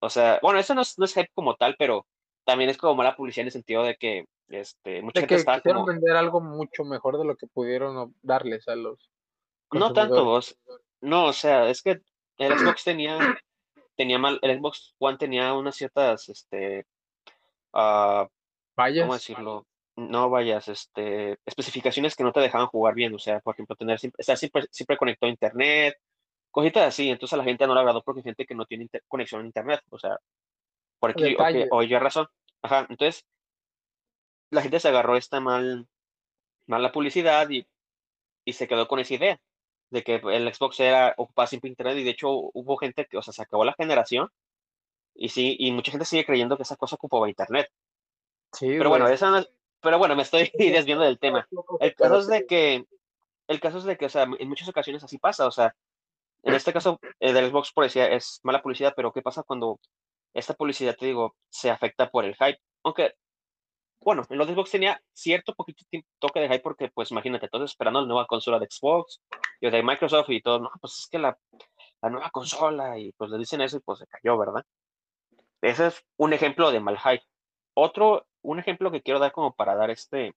O 0.00 0.10
sea, 0.10 0.38
bueno, 0.42 0.58
eso 0.58 0.74
no 0.74 0.80
es, 0.80 0.98
no 0.98 1.04
es 1.04 1.14
hype 1.14 1.30
como 1.34 1.54
tal, 1.56 1.76
pero 1.78 2.06
también 2.44 2.70
es 2.70 2.78
como 2.78 2.94
mala 2.94 3.16
publicidad 3.16 3.42
en 3.42 3.48
el 3.48 3.52
sentido 3.52 3.82
de 3.84 3.96
que 3.96 4.24
este, 4.48 5.02
mucha 5.02 5.20
gente 5.20 5.36
está 5.36 5.56
quisieron 5.56 5.84
vender 5.84 6.16
algo 6.16 6.40
mucho 6.40 6.84
mejor 6.84 7.18
de 7.18 7.24
lo 7.24 7.36
que 7.36 7.46
pudieron 7.46 8.14
darles 8.22 8.66
a 8.66 8.74
los 8.74 9.10
No 9.70 9.92
tanto 9.92 10.24
vos. 10.24 10.58
No, 11.00 11.26
o 11.26 11.32
sea, 11.32 11.68
es 11.68 11.82
que 11.82 12.00
el 12.38 12.58
Xbox 12.58 12.84
tenía, 12.84 13.18
tenía 13.94 14.18
mal, 14.18 14.38
el 14.42 14.58
Xbox 14.58 14.94
One 14.98 15.18
tenía 15.18 15.52
unas 15.52 15.76
ciertas, 15.76 16.28
este, 16.28 16.86
uh, 17.72 18.26
¿cómo 18.74 19.14
decirlo? 19.14 19.66
No 19.96 20.30
vayas, 20.30 20.68
este, 20.68 21.38
especificaciones 21.44 22.16
que 22.16 22.24
no 22.24 22.32
te 22.32 22.40
dejaban 22.40 22.68
jugar 22.68 22.94
bien, 22.94 23.14
o 23.14 23.18
sea, 23.18 23.40
por 23.40 23.54
ejemplo, 23.54 23.76
tener 23.76 23.98
estar 24.16 24.36
siempre, 24.36 24.64
siempre 24.70 24.96
conectado 24.96 25.28
a 25.28 25.32
internet, 25.32 25.94
cositas 26.50 26.86
así, 26.86 27.10
entonces 27.10 27.34
a 27.34 27.36
la 27.36 27.44
gente 27.44 27.66
no 27.66 27.74
le 27.74 27.80
agradó 27.80 28.02
porque 28.02 28.20
hay 28.20 28.24
gente 28.24 28.46
que 28.46 28.54
no 28.54 28.66
tiene 28.66 28.88
conexión 29.08 29.42
a 29.42 29.46
internet, 29.46 29.80
o 29.90 29.98
sea, 29.98 30.18
por 30.98 31.10
aquí, 31.10 31.36
oye, 31.70 31.98
razón, 31.98 32.28
ajá, 32.62 32.86
entonces, 32.88 33.24
la 34.50 34.62
gente 34.62 34.80
se 34.80 34.88
agarró 34.88 35.16
esta 35.16 35.40
mal, 35.40 35.86
mala 36.66 36.92
publicidad 36.92 37.48
y, 37.50 37.66
y 38.44 38.52
se 38.52 38.68
quedó 38.68 38.88
con 38.88 38.98
esa 38.98 39.14
idea 39.14 39.40
de 39.90 40.02
que 40.02 40.16
el 40.16 40.52
Xbox 40.54 40.80
era 40.80 41.14
ocupaba 41.16 41.46
siempre 41.46 41.70
internet 41.70 41.98
y 41.98 42.04
de 42.04 42.10
hecho 42.10 42.28
hubo 42.30 42.76
gente 42.76 43.06
que, 43.06 43.18
o 43.18 43.22
sea, 43.22 43.32
se 43.32 43.42
acabó 43.42 43.64
la 43.64 43.74
generación 43.74 44.28
y 45.14 45.28
sí, 45.28 45.56
y 45.58 45.72
mucha 45.72 45.90
gente 45.90 46.04
sigue 46.04 46.24
creyendo 46.24 46.56
que 46.56 46.62
esa 46.62 46.76
cosa 46.76 46.96
ocupaba 46.96 47.28
internet. 47.28 47.68
Sí, 48.52 48.66
pero 48.78 48.88
bueno, 48.88 49.08
esa 49.08 49.44
pero 49.80 49.98
bueno, 49.98 50.14
me 50.14 50.22
estoy 50.22 50.50
desviando 50.58 51.04
del 51.04 51.18
tema. 51.18 51.46
El 51.80 51.94
caso 51.94 52.18
es 52.18 52.26
de 52.28 52.46
que, 52.46 52.86
el 53.48 53.60
caso 53.60 53.78
es 53.78 53.84
de 53.84 53.96
que, 53.96 54.06
o 54.06 54.08
sea, 54.08 54.26
en 54.38 54.48
muchas 54.48 54.68
ocasiones 54.68 55.02
así 55.02 55.18
pasa, 55.18 55.46
o 55.46 55.50
sea, 55.50 55.74
en 56.42 56.54
este 56.54 56.72
caso 56.72 56.98
el 57.18 57.34
del 57.34 57.50
Xbox 57.50 57.72
decía 57.76 58.06
es 58.06 58.40
mala 58.42 58.62
publicidad, 58.62 58.94
pero 58.96 59.12
¿qué 59.12 59.22
pasa 59.22 59.42
cuando 59.42 59.80
esta 60.34 60.54
publicidad, 60.54 60.96
te 60.96 61.06
digo, 61.06 61.36
se 61.48 61.70
afecta 61.70 62.10
por 62.10 62.24
el 62.24 62.34
hype? 62.36 62.58
Aunque 62.84 63.14
bueno, 64.02 64.22
en 64.30 64.38
los 64.38 64.48
Xbox 64.48 64.70
tenía 64.70 65.00
cierto 65.12 65.54
poquito 65.54 65.84
toque 66.18 66.40
de 66.40 66.48
hype 66.48 66.60
porque, 66.60 66.88
pues, 66.88 67.10
imagínate, 67.10 67.48
todos 67.48 67.70
esperando 67.70 68.00
la 68.00 68.06
nueva 68.06 68.26
consola 68.26 68.58
de 68.58 68.66
Xbox 68.70 69.20
y 69.60 69.68
de 69.70 69.82
Microsoft 69.82 70.30
y 70.30 70.40
todo, 70.40 70.58
no, 70.58 70.70
pues 70.80 70.98
es 71.00 71.08
que 71.10 71.18
la, 71.18 71.38
la 72.02 72.10
nueva 72.10 72.30
consola 72.30 72.98
y 72.98 73.12
pues 73.12 73.30
le 73.30 73.38
dicen 73.38 73.60
eso 73.60 73.76
y 73.76 73.80
pues 73.80 73.98
se 73.98 74.06
cayó, 74.06 74.38
¿verdad? 74.38 74.64
Ese 75.60 75.88
es 75.88 76.04
un 76.16 76.32
ejemplo 76.32 76.70
de 76.70 76.80
mal 76.80 76.98
hype. 76.98 77.24
Otro, 77.74 78.26
un 78.42 78.58
ejemplo 78.58 78.90
que 78.90 79.02
quiero 79.02 79.20
dar 79.20 79.32
como 79.32 79.54
para 79.54 79.74
dar 79.74 79.90
este, 79.90 80.34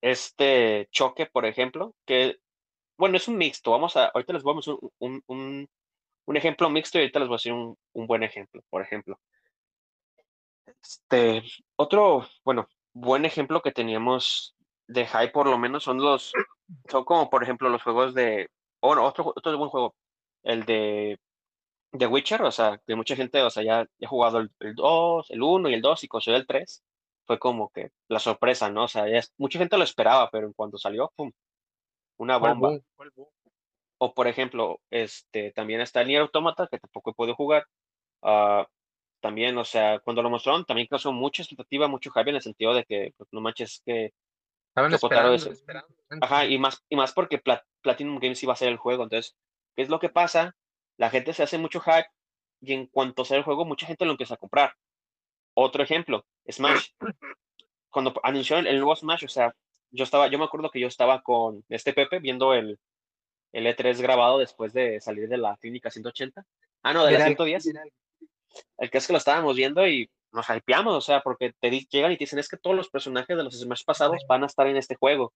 este 0.00 0.88
choque, 0.92 1.26
por 1.26 1.44
ejemplo, 1.46 1.94
que, 2.06 2.38
bueno, 3.02 3.16
es 3.16 3.26
un 3.26 3.36
mixto. 3.36 3.72
Vamos 3.72 3.96
a, 3.96 4.06
ahorita 4.14 4.32
les 4.32 4.44
vamos 4.44 4.68
a 4.68 4.74
un, 5.00 5.20
un, 5.26 5.68
un, 6.26 6.36
ejemplo 6.36 6.70
mixto 6.70 6.98
y 6.98 7.00
ahorita 7.00 7.18
les 7.18 7.26
voy 7.28 7.34
a 7.34 7.38
decir 7.38 7.52
un, 7.52 7.76
buen 8.06 8.22
ejemplo, 8.22 8.62
por 8.70 8.80
ejemplo. 8.80 9.18
Este, 10.80 11.42
otro, 11.74 12.28
bueno, 12.44 12.68
buen 12.92 13.24
ejemplo 13.24 13.60
que 13.60 13.72
teníamos 13.72 14.54
de 14.86 15.04
hype 15.04 15.32
por 15.32 15.48
lo 15.48 15.58
menos 15.58 15.82
son 15.82 15.98
los, 15.98 16.32
son 16.88 17.04
como 17.04 17.28
por 17.28 17.42
ejemplo 17.42 17.68
los 17.70 17.82
juegos 17.82 18.14
de, 18.14 18.48
bueno, 18.80 19.04
otro, 19.04 19.32
otro 19.34 19.58
buen 19.58 19.70
juego, 19.70 19.96
el 20.44 20.64
de 20.64 21.18
The 21.98 22.06
Witcher, 22.06 22.42
o 22.42 22.52
sea, 22.52 22.80
que 22.86 22.94
mucha 22.94 23.16
gente, 23.16 23.42
o 23.42 23.50
sea, 23.50 23.64
ya, 23.64 23.80
ha 23.80 24.08
jugado 24.08 24.38
el, 24.38 24.50
2, 24.76 25.30
el 25.30 25.42
1 25.42 25.70
y 25.70 25.74
el 25.74 25.82
2 25.82 26.04
y 26.04 26.08
consiguió 26.08 26.38
el 26.38 26.46
3, 26.46 26.84
fue 27.26 27.40
como 27.40 27.70
que 27.70 27.90
la 28.06 28.20
sorpresa, 28.20 28.70
¿no? 28.70 28.84
O 28.84 28.88
sea, 28.88 29.06
mucha 29.38 29.58
gente 29.58 29.76
lo 29.76 29.82
esperaba, 29.82 30.30
pero 30.30 30.46
en 30.46 30.52
cuanto 30.52 30.78
salió, 30.78 31.12
¡pum! 31.16 31.32
Una 32.18 32.36
bomba. 32.36 32.78
O 33.98 34.14
por 34.14 34.26
ejemplo, 34.26 34.80
este, 34.90 35.52
también 35.52 35.80
está 35.80 36.00
el 36.00 36.08
Nier 36.08 36.22
Automata, 36.22 36.66
que 36.70 36.78
tampoco 36.78 37.10
he 37.10 37.14
podido 37.14 37.36
jugar. 37.36 37.66
Uh, 38.20 38.64
también, 39.20 39.56
o 39.56 39.64
sea, 39.64 40.00
cuando 40.00 40.22
lo 40.22 40.30
mostraron, 40.30 40.64
también 40.64 40.88
causó 40.88 41.12
mucha 41.12 41.42
expectativa, 41.42 41.86
mucho 41.86 42.10
hype 42.10 42.30
en 42.30 42.36
el 42.36 42.42
sentido 42.42 42.74
de 42.74 42.84
que, 42.84 43.14
pues, 43.16 43.28
no 43.32 43.40
manches, 43.40 43.80
que... 43.86 44.12
Estaban 44.70 44.92
esperando, 44.92 45.36
Ajá, 46.20 46.46
y 46.46 46.58
más, 46.58 46.82
y 46.88 46.96
más 46.96 47.12
porque 47.12 47.40
Platinum 47.82 48.18
Games 48.18 48.42
iba 48.42 48.52
a 48.52 48.56
ser 48.56 48.68
el 48.68 48.78
juego, 48.78 49.04
entonces, 49.04 49.36
¿qué 49.76 49.82
es 49.82 49.88
lo 49.88 50.00
que 50.00 50.08
pasa? 50.08 50.56
La 50.96 51.10
gente 51.10 51.32
se 51.32 51.42
hace 51.42 51.58
mucho 51.58 51.80
hype 51.80 52.08
y 52.60 52.72
en 52.72 52.86
cuanto 52.86 53.24
sale 53.24 53.38
el 53.38 53.44
juego, 53.44 53.64
mucha 53.64 53.86
gente 53.86 54.04
lo 54.04 54.12
empieza 54.12 54.34
a 54.34 54.38
comprar. 54.38 54.74
Otro 55.54 55.82
ejemplo, 55.82 56.24
Smash. 56.50 56.88
Cuando 57.90 58.14
anunciaron 58.22 58.66
el 58.66 58.78
nuevo 58.78 58.96
Smash, 58.96 59.24
o 59.26 59.28
sea, 59.28 59.54
yo 59.92 60.04
estaba, 60.04 60.26
yo 60.28 60.38
me 60.38 60.44
acuerdo 60.44 60.70
que 60.70 60.80
yo 60.80 60.88
estaba 60.88 61.22
con 61.22 61.64
este 61.68 61.92
Pepe 61.92 62.18
viendo 62.18 62.54
el, 62.54 62.78
el 63.52 63.66
E3 63.66 64.00
grabado 64.00 64.38
después 64.38 64.72
de 64.72 65.00
salir 65.00 65.28
de 65.28 65.38
la 65.38 65.56
clínica 65.58 65.90
180. 65.90 66.44
Ah, 66.82 66.92
no, 66.92 67.04
de 67.04 67.12
la 67.12 67.26
110 67.26 67.64
el 68.78 68.90
que 68.90 68.98
es 68.98 69.06
que 69.06 69.12
lo 69.12 69.18
estábamos 69.18 69.56
viendo 69.56 69.86
y 69.86 70.10
nos 70.32 70.48
hypeamos, 70.48 70.94
o 70.94 71.00
sea, 71.00 71.20
porque 71.20 71.52
te 71.60 71.70
llegan 71.70 72.12
y 72.12 72.16
te 72.16 72.24
dicen, 72.24 72.38
es 72.38 72.48
que 72.48 72.56
todos 72.56 72.74
los 72.74 72.88
personajes 72.88 73.36
de 73.36 73.44
los 73.44 73.58
Smash 73.58 73.84
pasados 73.84 74.22
van 74.28 74.42
a 74.42 74.46
estar 74.46 74.66
en 74.66 74.76
este 74.76 74.94
juego. 74.94 75.32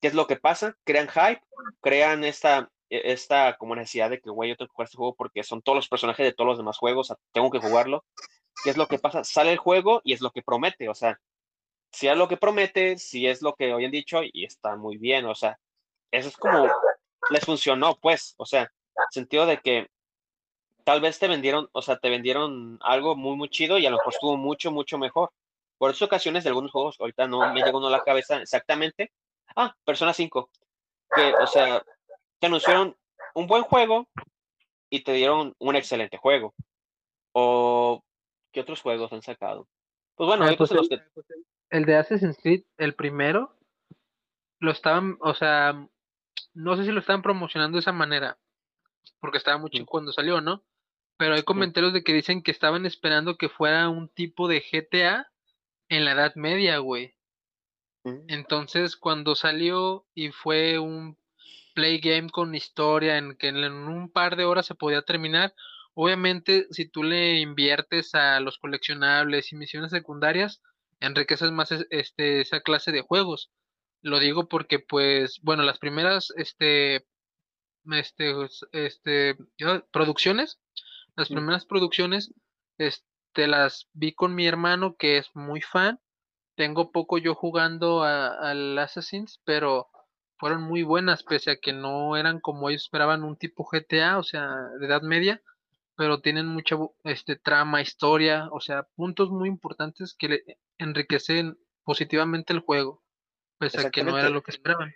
¿Qué 0.00 0.08
es 0.08 0.14
lo 0.14 0.26
que 0.26 0.36
pasa? 0.36 0.76
Crean 0.84 1.08
hype, 1.08 1.42
crean 1.80 2.24
esta, 2.24 2.70
e, 2.88 3.12
esta 3.12 3.56
como 3.58 3.76
necesidad 3.76 4.08
de 4.08 4.20
que, 4.20 4.30
güey, 4.30 4.50
yo 4.50 4.56
tengo 4.56 4.68
que 4.68 4.72
jugar 4.72 4.86
este 4.86 4.96
juego 4.96 5.14
porque 5.14 5.42
son 5.44 5.60
todos 5.60 5.76
los 5.76 5.88
personajes 5.88 6.24
de 6.24 6.32
todos 6.32 6.48
los 6.48 6.58
demás 6.58 6.78
juegos, 6.78 7.12
tengo 7.32 7.50
que 7.50 7.58
jugarlo. 7.58 8.04
¿Qué 8.64 8.70
es 8.70 8.76
lo 8.76 8.86
que 8.86 8.98
pasa? 8.98 9.24
Sale 9.24 9.52
el 9.52 9.58
juego 9.58 10.00
y 10.04 10.14
es 10.14 10.20
lo 10.20 10.30
que 10.30 10.42
promete, 10.42 10.88
o 10.88 10.94
sea, 10.94 11.18
si 11.92 12.08
es 12.08 12.16
lo 12.16 12.28
que 12.28 12.36
promete, 12.36 12.98
si 12.98 13.26
es 13.26 13.42
lo 13.42 13.54
que 13.54 13.72
hoy 13.74 13.84
han 13.84 13.90
dicho 13.90 14.20
y 14.22 14.44
está 14.44 14.76
muy 14.76 14.96
bien, 14.96 15.26
o 15.26 15.34
sea, 15.34 15.58
eso 16.10 16.28
es 16.28 16.36
como 16.36 16.68
les 17.30 17.44
funcionó, 17.44 17.96
pues, 18.00 18.34
o 18.38 18.46
sea, 18.46 18.72
sentido 19.10 19.46
de 19.46 19.58
que 19.58 19.88
tal 20.84 21.00
vez 21.00 21.18
te 21.18 21.28
vendieron, 21.28 21.68
o 21.72 21.82
sea, 21.82 21.98
te 21.98 22.10
vendieron 22.10 22.78
algo 22.82 23.16
muy, 23.16 23.36
muy 23.36 23.48
chido 23.48 23.78
y 23.78 23.86
a 23.86 23.90
lo 23.90 23.96
mejor 23.96 24.12
estuvo 24.12 24.36
mucho, 24.36 24.70
mucho 24.70 24.98
mejor. 24.98 25.30
Por 25.78 25.90
esas 25.90 26.02
ocasiones 26.02 26.44
de 26.44 26.50
algunos 26.50 26.70
juegos, 26.70 26.96
ahorita 26.98 27.26
no 27.26 27.52
me 27.52 27.62
llegó 27.62 27.78
uno 27.78 27.86
a 27.86 27.90
la 27.90 28.02
cabeza 28.02 28.40
exactamente. 28.40 29.12
Ah, 29.56 29.74
Persona 29.84 30.12
5. 30.12 30.50
Que, 31.14 31.32
o 31.34 31.46
sea, 31.46 31.82
te 32.38 32.46
anunciaron 32.46 32.96
un 33.34 33.46
buen 33.46 33.62
juego 33.62 34.08
y 34.90 35.00
te 35.02 35.12
dieron 35.12 35.54
un 35.58 35.76
excelente 35.76 36.16
juego. 36.16 36.54
O, 37.32 38.02
¿qué 38.52 38.60
otros 38.60 38.82
juegos 38.82 39.12
han 39.12 39.22
sacado? 39.22 39.66
Pues 40.16 40.26
bueno, 40.26 40.44
ah, 40.44 40.54
pues 40.56 40.70
el, 40.72 41.02
el 41.70 41.84
de 41.84 41.96
Assassin's 41.96 42.38
Creed, 42.42 42.64
el 42.76 42.94
primero, 42.94 43.56
lo 44.58 44.70
estaban, 44.70 45.16
o 45.20 45.34
sea, 45.34 45.88
no 46.52 46.76
sé 46.76 46.84
si 46.84 46.92
lo 46.92 47.00
estaban 47.00 47.22
promocionando 47.22 47.76
de 47.76 47.80
esa 47.80 47.92
manera, 47.92 48.38
porque 49.20 49.38
estaba 49.38 49.58
muy 49.58 49.70
chico 49.70 49.86
cuando 49.86 50.12
salió, 50.12 50.40
¿no? 50.40 50.64
Pero 51.16 51.34
hay 51.34 51.42
comentarios 51.42 51.92
de 51.92 52.02
que 52.02 52.12
dicen 52.12 52.42
que 52.42 52.50
estaban 52.50 52.86
esperando 52.86 53.36
que 53.36 53.48
fuera 53.48 53.88
un 53.88 54.08
tipo 54.08 54.48
de 54.48 54.60
GTA 54.60 55.30
en 55.88 56.04
la 56.04 56.12
Edad 56.12 56.34
Media, 56.34 56.78
güey. 56.78 57.14
Mm. 58.04 58.24
Entonces, 58.28 58.96
cuando 58.96 59.34
salió 59.34 60.06
y 60.14 60.30
fue 60.30 60.78
un 60.78 61.18
play 61.74 62.00
game 62.00 62.30
con 62.30 62.54
historia 62.54 63.18
en 63.18 63.36
que 63.36 63.48
en 63.48 63.64
un 63.64 64.10
par 64.10 64.36
de 64.36 64.44
horas 64.44 64.66
se 64.66 64.74
podía 64.74 65.02
terminar, 65.02 65.54
obviamente 65.94 66.66
si 66.70 66.88
tú 66.88 67.02
le 67.02 67.40
inviertes 67.40 68.14
a 68.14 68.40
los 68.40 68.58
coleccionables 68.58 69.52
y 69.52 69.56
misiones 69.56 69.90
secundarias, 69.90 70.62
enriqueces 71.00 71.50
más 71.50 71.72
este, 71.90 72.40
esa 72.40 72.60
clase 72.60 72.92
de 72.92 73.02
juegos. 73.02 73.50
Lo 74.02 74.18
digo 74.18 74.48
porque, 74.48 74.78
pues, 74.78 75.40
bueno, 75.42 75.62
las 75.62 75.78
primeras 75.78 76.32
este, 76.36 77.06
este, 77.84 78.34
este, 78.72 79.36
producciones 79.90 80.58
las 81.16 81.28
primeras 81.28 81.66
producciones 81.66 82.32
este, 82.78 83.46
las 83.46 83.88
vi 83.92 84.14
con 84.14 84.34
mi 84.34 84.46
hermano 84.46 84.96
que 84.96 85.18
es 85.18 85.28
muy 85.34 85.60
fan. 85.60 86.00
Tengo 86.56 86.92
poco 86.92 87.18
yo 87.18 87.34
jugando 87.34 88.02
al 88.02 88.78
Assassin's, 88.78 89.40
pero 89.44 89.88
fueron 90.38 90.62
muy 90.62 90.82
buenas, 90.82 91.22
pese 91.22 91.50
a 91.50 91.56
que 91.56 91.72
no 91.72 92.16
eran 92.16 92.40
como 92.40 92.70
ellos 92.70 92.84
esperaban 92.84 93.22
un 93.22 93.36
tipo 93.36 93.68
GTA, 93.70 94.18
o 94.18 94.22
sea, 94.22 94.48
de 94.78 94.86
edad 94.86 95.02
media, 95.02 95.42
pero 96.00 96.22
tienen 96.22 96.46
mucha 96.46 96.78
este, 97.04 97.36
trama, 97.36 97.82
historia, 97.82 98.48
o 98.52 98.60
sea, 98.60 98.84
puntos 98.96 99.28
muy 99.28 99.50
importantes 99.50 100.14
que 100.14 100.28
le 100.28 100.58
enriquecen 100.78 101.58
positivamente 101.84 102.54
el 102.54 102.60
juego, 102.60 103.02
pese 103.58 103.86
a 103.86 103.90
que 103.90 104.02
no 104.02 104.16
era 104.18 104.30
lo 104.30 104.42
que 104.42 104.52
esperaban. 104.52 104.94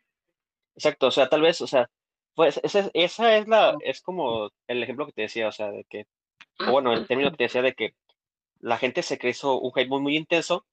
Exacto, 0.75 1.09
o 1.09 1.11
sea, 1.11 1.29
tal 1.29 1.43
vez, 1.43 1.61
o 1.61 1.67
sea, 1.67 1.91
pues 2.35 2.59
esa, 2.63 2.91
esa 2.95 3.37
es 3.37 3.47
la, 3.49 3.77
es 3.81 4.01
como 4.01 4.49
el 4.67 4.83
ejemplo 4.83 5.05
que 5.05 5.13
te 5.13 5.21
decía, 5.21 5.47
o 5.47 5.53
sea, 5.53 5.71
de 5.71 5.85
que, 5.85 6.07
bueno, 6.71 6.95
el 6.95 7.07
término 7.07 7.31
que 7.33 7.37
te 7.37 7.45
decía 7.45 7.61
de 7.61 7.75
que 7.75 7.95
la 8.61 8.79
gente 8.79 9.03
se 9.03 9.19
creó 9.19 9.59
un 9.61 9.73
hype 9.73 9.91
muy, 9.91 10.01
muy 10.01 10.17
intenso, 10.17 10.65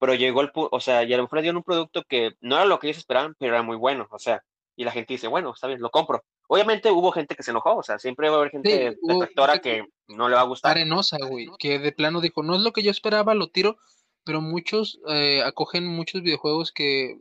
pero 0.00 0.14
llegó 0.14 0.40
el 0.40 0.50
o 0.52 0.80
sea, 0.80 1.04
y 1.04 1.14
a 1.14 1.18
lo 1.18 1.22
mejor 1.22 1.36
le 1.36 1.42
dieron 1.42 1.58
un 1.58 1.62
producto 1.62 2.02
que 2.02 2.32
no 2.40 2.56
era 2.56 2.64
lo 2.64 2.80
que 2.80 2.88
ellos 2.88 2.98
esperaban, 2.98 3.36
pero 3.38 3.54
era 3.54 3.62
muy 3.62 3.76
bueno, 3.76 4.08
o 4.10 4.18
sea, 4.18 4.42
y 4.74 4.82
la 4.82 4.90
gente 4.90 5.14
dice, 5.14 5.28
bueno, 5.28 5.52
está 5.52 5.68
bien, 5.68 5.80
lo 5.80 5.90
compro. 5.90 6.24
Obviamente 6.48 6.90
hubo 6.90 7.12
gente 7.12 7.36
que 7.36 7.42
se 7.42 7.50
enojó, 7.50 7.76
o 7.76 7.82
sea, 7.82 7.98
siempre 7.98 8.28
va 8.28 8.36
a 8.36 8.38
haber 8.40 8.50
gente 8.50 8.96
detractora 9.00 9.60
que 9.60 9.84
no 10.08 10.28
le 10.28 10.34
va 10.34 10.40
a 10.40 10.44
gustar. 10.44 10.72
Arenosa, 10.72 11.18
güey, 11.28 11.48
que 11.58 11.78
de 11.78 11.92
plano 11.92 12.20
dijo, 12.20 12.42
no 12.42 12.56
es 12.56 12.62
lo 12.62 12.72
que 12.72 12.82
yo 12.82 12.90
esperaba, 12.90 13.34
lo 13.34 13.48
tiro, 13.48 13.76
pero 14.24 14.40
muchos 14.40 14.98
eh, 15.08 15.42
acogen 15.44 15.86
muchos 15.86 16.22
videojuegos 16.22 16.72
que 16.72 17.20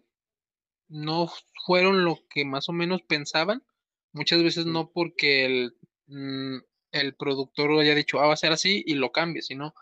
no 0.88 1.30
fueron 1.66 2.06
lo 2.06 2.20
que 2.30 2.46
más 2.46 2.70
o 2.70 2.74
menos 2.74 3.02
pensaban 3.02 3.63
Muchas 4.18 4.42
veces 4.42 4.66
no 4.66 4.90
porque 4.92 5.46
el, 5.46 5.78
mm, 6.08 6.58
el 6.92 7.16
productor 7.16 7.72
haya 7.80 7.94
dicho, 7.94 8.20
ah, 8.20 8.28
va 8.28 8.34
a 8.34 8.38
ser 8.38 8.52
así 8.52 8.84
y 8.86 8.96
lo 8.96 9.12
cambie, 9.12 9.44
sino 9.44 9.76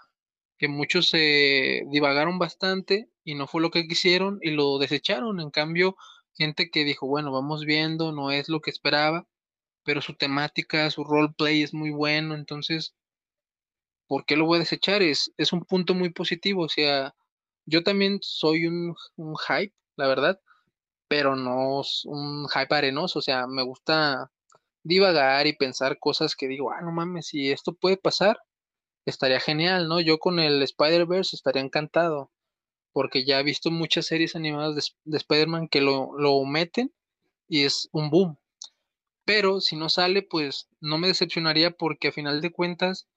que 0.58 0.68
muchos 0.68 1.10
se 1.10 1.84
divagaron 1.90 2.38
bastante 2.38 3.10
y 3.24 3.36
no 3.36 3.48
fue 3.48 3.62
lo 3.62 3.72
que 3.72 3.88
quisieron 3.88 4.40
y 4.42 4.52
lo 4.52 4.78
desecharon. 4.78 5.40
En 5.40 5.52
cambio, 5.52 5.96
gente 6.34 6.70
que 6.70 6.84
dijo, 6.84 7.08
bueno, 7.08 7.32
vamos 7.32 7.66
viendo, 7.66 8.12
no 8.12 8.32
es 8.32 8.50
lo 8.50 8.60
que 8.62 8.72
esperaba, 8.72 9.26
pero 9.86 10.02
su 10.02 10.16
temática, 10.16 10.90
su 10.92 11.04
roleplay 11.06 11.64
es 11.64 11.74
muy 11.74 11.92
bueno, 11.92 12.36
entonces, 12.36 12.96
¿por 14.08 14.26
qué 14.26 14.36
lo 14.36 14.46
voy 14.46 14.58
a 14.58 14.60
desechar? 14.60 15.02
Es, 15.02 15.32
es 15.38 15.54
un 15.54 15.64
punto 15.64 15.94
muy 15.94 16.10
positivo, 16.10 16.64
o 16.64 16.70
sea, 16.70 17.16
yo 17.66 17.84
también 17.84 18.20
soy 18.22 18.68
un, 18.68 18.96
hype, 19.48 19.74
la 19.96 20.08
verdad, 20.08 20.42
pero 21.08 21.36
no 21.36 21.82
un 22.06 22.48
hype 22.50 22.76
arenoso, 22.76 23.20
o 23.20 23.22
sea, 23.22 23.48
me 23.48 23.64
gusta 23.64 24.32
divagar 24.84 25.48
y 25.48 25.54
pensar 25.54 26.00
cosas 26.00 26.36
que 26.36 26.48
digo, 26.48 26.72
ah, 26.72 26.82
no 26.82 26.92
mames, 26.92 27.28
si 27.28 27.52
esto 27.52 27.74
puede 27.74 27.98
pasar, 27.98 28.38
estaría 29.06 29.40
genial, 29.40 29.88
¿no? 29.88 30.02
Yo 30.02 30.20
con 30.20 30.40
el 30.40 30.62
Spider-Verse 30.64 31.36
estaría 31.36 31.62
encantado, 31.64 32.32
porque 32.94 33.26
ya 33.26 33.40
he 33.40 33.44
visto 33.44 33.72
muchas 33.72 34.08
series 34.08 34.36
animadas 34.36 34.94
de, 35.06 35.18
Spider-Man 35.18 35.68
que 35.70 35.82
lo, 35.82 36.18
lo 36.18 36.44
meten 36.46 36.94
y 37.48 37.66
es 37.66 37.90
un 37.92 38.10
boom. 38.10 38.38
Pero 39.26 39.60
si 39.60 39.76
no 39.76 39.90
sale, 39.90 40.22
pues 40.22 40.70
no 40.80 40.98
me 40.98 41.08
decepcionaría 41.08 41.72
porque 41.72 42.10
a 42.10 42.12
final 42.12 42.42
de 42.42 42.52
cuentas 42.52 43.08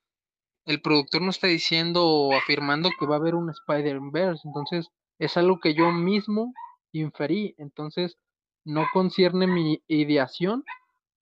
el 0.64 0.82
productor 0.82 1.22
no 1.22 1.30
está 1.30 1.46
diciendo 1.46 2.06
o 2.06 2.34
afirmando 2.34 2.90
que 2.98 3.06
va 3.06 3.16
a 3.16 3.18
haber 3.18 3.34
un 3.34 3.50
Spider-Verse, 3.50 4.42
entonces 4.46 4.88
es 5.18 5.36
algo 5.36 5.60
que 5.60 5.74
yo 5.74 5.92
mismo 5.92 6.52
inferí, 6.92 7.54
entonces 7.58 8.18
no 8.64 8.84
concierne 8.92 9.46
mi 9.46 9.82
ideación 9.88 10.64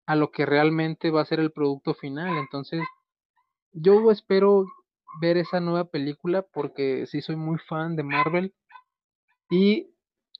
a 0.05 0.15
lo 0.15 0.31
que 0.31 0.45
realmente 0.45 1.11
va 1.11 1.21
a 1.21 1.25
ser 1.25 1.39
el 1.39 1.51
producto 1.51 1.93
final, 1.93 2.37
entonces 2.37 2.81
yo 3.71 4.11
espero 4.11 4.65
ver 5.21 5.37
esa 5.37 5.59
nueva 5.59 5.85
película 5.85 6.41
porque 6.41 7.05
sí 7.07 7.21
soy 7.21 7.35
muy 7.37 7.57
fan 7.57 7.95
de 7.95 8.03
Marvel 8.03 8.53
y 9.49 9.87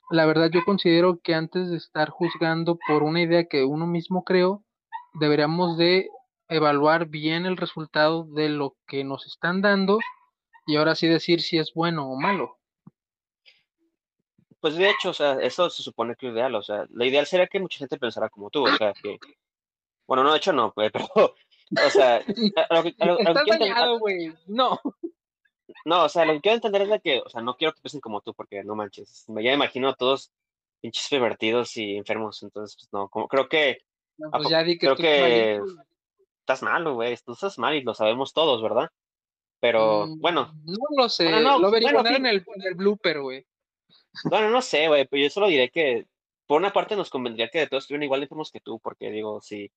la 0.10 0.26
verdad 0.26 0.50
yo 0.52 0.64
considero 0.66 1.20
que 1.22 1.34
antes 1.36 1.70
de 1.70 1.78
estar 1.78 2.10
juzgando 2.10 2.78
por 2.88 3.04
una 3.04 3.22
idea 3.22 3.46
que 3.46 3.64
uno 3.64 3.88
mismo 3.88 4.24
creó, 4.24 4.64
deberíamos 5.14 5.78
de 5.78 6.10
evaluar 6.50 7.08
bien 7.08 7.46
el 7.46 7.58
resultado 7.58 8.24
de 8.24 8.50
lo 8.50 8.76
que 8.88 9.04
nos 9.04 9.26
están 9.26 9.62
dando 9.62 10.00
y 10.66 10.78
ahora 10.78 10.96
sí 10.96 11.08
decir 11.08 11.42
si 11.42 11.58
es 11.58 11.74
bueno 11.74 12.10
o 12.10 12.20
malo. 12.20 12.58
Pues 14.60 14.76
de 14.76 14.90
hecho, 14.90 15.10
o 15.10 15.14
sea, 15.14 15.34
eso 15.34 15.70
se 15.70 15.84
supone 15.84 16.16
que 16.16 16.28
es 16.28 16.34
ideal, 16.34 16.56
o 16.56 16.64
sea, 16.64 16.86
la 16.90 17.06
ideal 17.06 17.26
sería 17.26 17.48
que 17.48 17.60
mucha 17.60 17.78
gente 17.78 17.98
pensara 17.98 18.30
como 18.30 18.50
tú, 18.50 18.66
o 18.66 18.76
sea, 18.76 18.94
que, 18.94 19.20
bueno, 20.08 20.24
no, 20.24 20.32
de 20.32 20.38
hecho 20.38 20.52
no, 20.52 20.74
pero, 20.76 21.06
o 21.14 21.90
sea, 21.90 22.22
lo 22.70 22.84
que, 22.84 22.96
dañado, 23.60 24.00
güey, 24.00 24.34
no. 24.48 24.80
No, 25.86 26.06
o 26.06 26.10
sea, 26.10 26.26
lo 26.26 26.34
que 26.34 26.42
quiero 26.42 26.56
entender 26.56 26.82
es 26.84 26.90
de 26.90 27.00
que, 27.00 27.20
o 27.20 27.30
sea, 27.30 27.42
no 27.42 27.56
quiero 27.56 27.74
que 27.74 27.82
piensen 27.82 28.02
como 28.02 28.22
tú, 28.22 28.34
porque 28.34 28.64
no 28.64 28.76
manches, 28.76 29.26
me 29.28 29.44
ya 29.44 29.54
imagino 29.54 29.90
a 29.90 29.96
todos 29.96 30.32
pinches 30.82 31.08
pervertidos 31.10 31.76
y 31.78 31.98
enfermos, 31.98 32.42
entonces, 32.44 32.76
pues 32.78 32.90
no, 32.92 33.10
como, 33.10 33.28
creo 33.28 33.50
que, 33.50 33.80
pues 34.32 34.50
ya 34.50 34.64
di 34.64 34.78
que 34.78 34.88
creo 34.88 34.96
que 34.96 35.62
estás 36.40 36.62
malo, 36.62 36.96
güey, 36.96 37.18
tú 37.26 37.34
estás 37.34 37.58
mal 37.58 37.76
y 37.76 37.82
lo 37.82 37.94
sabemos 37.94 38.34
todos, 38.34 38.62
¿verdad? 38.62 38.90
Pero, 39.60 40.08
mm, 40.08 40.20
bueno. 40.20 40.54
No 40.64 40.76
lo 40.96 41.10
sé, 41.10 41.30
lo 41.30 41.72
vería 41.72 41.92
en, 41.92 42.26
el, 42.26 42.46
en 42.56 42.62
el 42.64 42.76
blooper, 42.76 43.22
güey. 43.22 43.46
Bueno, 44.26 44.50
no 44.50 44.62
sé, 44.62 44.88
güey, 44.88 45.08
pero 45.08 45.24
yo 45.24 45.30
solo 45.30 45.48
diré 45.48 45.70
que 45.70 46.06
por 46.46 46.60
una 46.60 46.74
parte 46.74 46.96
nos 46.96 47.10
convendría 47.10 47.50
que 47.50 47.60
de 47.60 47.68
todos 47.68 47.84
estuvieran 47.84 48.04
igual 48.04 48.22
de 48.22 48.26
enfermos 48.26 48.52
que 48.52 48.62
tú, 48.62 48.80
porque 48.80 49.12
digo, 49.12 49.42
si, 49.42 49.72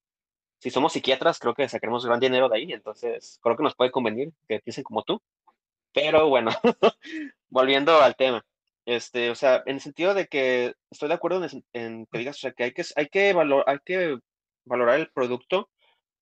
si 0.58 0.70
somos 0.70 0.92
psiquiatras, 0.92 1.38
creo 1.38 1.54
que 1.54 1.68
sacaremos 1.68 2.06
gran 2.06 2.20
dinero 2.20 2.48
de 2.48 2.56
ahí, 2.56 2.72
entonces 2.72 3.38
creo 3.42 3.56
que 3.56 3.62
nos 3.62 3.74
puede 3.74 3.90
convenir 3.90 4.32
que 4.48 4.60
piensen 4.60 4.84
como 4.84 5.02
tú. 5.02 5.20
Pero 5.92 6.28
bueno, 6.28 6.50
volviendo 7.48 8.00
al 8.00 8.16
tema. 8.16 8.44
Este, 8.86 9.30
o 9.30 9.34
sea, 9.34 9.62
en 9.66 9.76
el 9.76 9.80
sentido 9.80 10.14
de 10.14 10.26
que 10.26 10.74
estoy 10.90 11.08
de 11.08 11.14
acuerdo 11.14 11.46
en, 11.72 12.06
que 12.06 12.18
digas, 12.18 12.36
o 12.36 12.40
sea, 12.40 12.52
que 12.52 12.64
hay 12.64 12.72
que, 12.72 12.84
hay 12.96 13.08
que, 13.08 13.32
valor, 13.32 13.64
hay 13.66 13.78
que 13.84 14.18
valorar 14.64 14.98
el 15.00 15.10
producto 15.10 15.70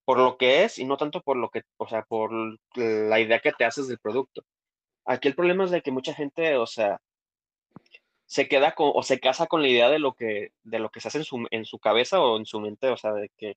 por 0.05 0.19
lo 0.19 0.39
que 0.39 0.65
es 0.65 0.79
y 0.79 0.85
no 0.85 0.97
tanto 0.97 1.23
por 1.23 1.37
lo 1.37 1.51
que, 1.51 1.63
o 1.79 1.89
sea, 1.89 2.03
por 2.03 2.33
la 2.77 3.21
idea 3.21 3.41
que 3.41 3.53
te 3.53 3.65
haces 3.65 3.89
del 3.89 3.99
producto. 3.99 4.43
Aquí 5.07 5.29
el 5.29 5.35
problema 5.35 5.65
es 5.65 5.71
de 5.71 5.83
que 5.83 5.93
mucha 5.93 6.15
gente, 6.15 6.57
o 6.57 6.67
sea, 6.67 7.01
se 8.27 8.49
queda 8.49 8.75
o 8.79 9.03
se 9.03 9.21
casa 9.21 9.47
con 9.47 9.63
la 9.63 9.69
idea 9.69 9.89
de 9.91 9.99
lo 9.99 10.15
que, 10.15 10.53
de 10.63 10.79
lo 10.79 10.91
que 10.91 11.01
se 11.01 11.09
hace 11.09 11.19
en 11.19 11.25
su, 11.25 11.47
en 11.51 11.65
su 11.65 11.79
cabeza 11.79 12.21
o 12.21 12.37
en 12.39 12.47
su 12.47 12.61
mente, 12.61 12.89
o 12.89 12.97
sea, 12.97 13.13
de 13.13 13.31
que 13.37 13.57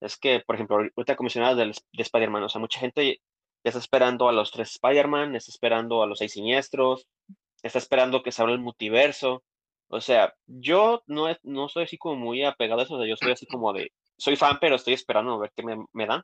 es 0.00 0.16
que, 0.16 0.40
por 0.40 0.56
ejemplo, 0.56 0.76
ahorita 0.76 1.16
comisionada 1.16 1.54
de, 1.54 1.66
de 1.66 2.02
Spider-Man, 2.02 2.44
o 2.44 2.48
sea, 2.48 2.60
mucha 2.60 2.80
gente 2.80 3.20
ya 3.64 3.70
está 3.70 3.78
esperando 3.78 4.28
a 4.28 4.32
los 4.32 4.50
tres 4.50 4.72
Spider-Man, 4.72 5.36
está 5.36 5.50
esperando 5.50 6.02
a 6.02 6.06
los 6.06 6.18
seis 6.18 6.32
siniestros, 6.32 7.06
está 7.62 7.78
esperando 7.78 8.22
que 8.22 8.32
se 8.32 8.42
abra 8.42 8.54
el 8.54 8.60
multiverso. 8.60 9.42
O 9.88 10.00
sea, 10.00 10.34
yo 10.46 11.02
no, 11.06 11.26
no 11.42 11.68
soy 11.68 11.84
así 11.84 11.98
como 11.98 12.16
muy 12.16 12.44
apegado 12.44 12.80
a 12.80 12.84
eso, 12.84 12.94
o 12.94 12.98
sea, 12.98 13.08
yo 13.08 13.16
soy 13.16 13.32
así 13.32 13.46
como 13.46 13.72
de, 13.72 13.92
soy 14.16 14.36
fan, 14.36 14.58
pero 14.60 14.76
estoy 14.76 14.94
esperando 14.94 15.34
a 15.34 15.38
ver 15.38 15.52
qué 15.54 15.62
me, 15.62 15.84
me 15.92 16.06
dan. 16.06 16.22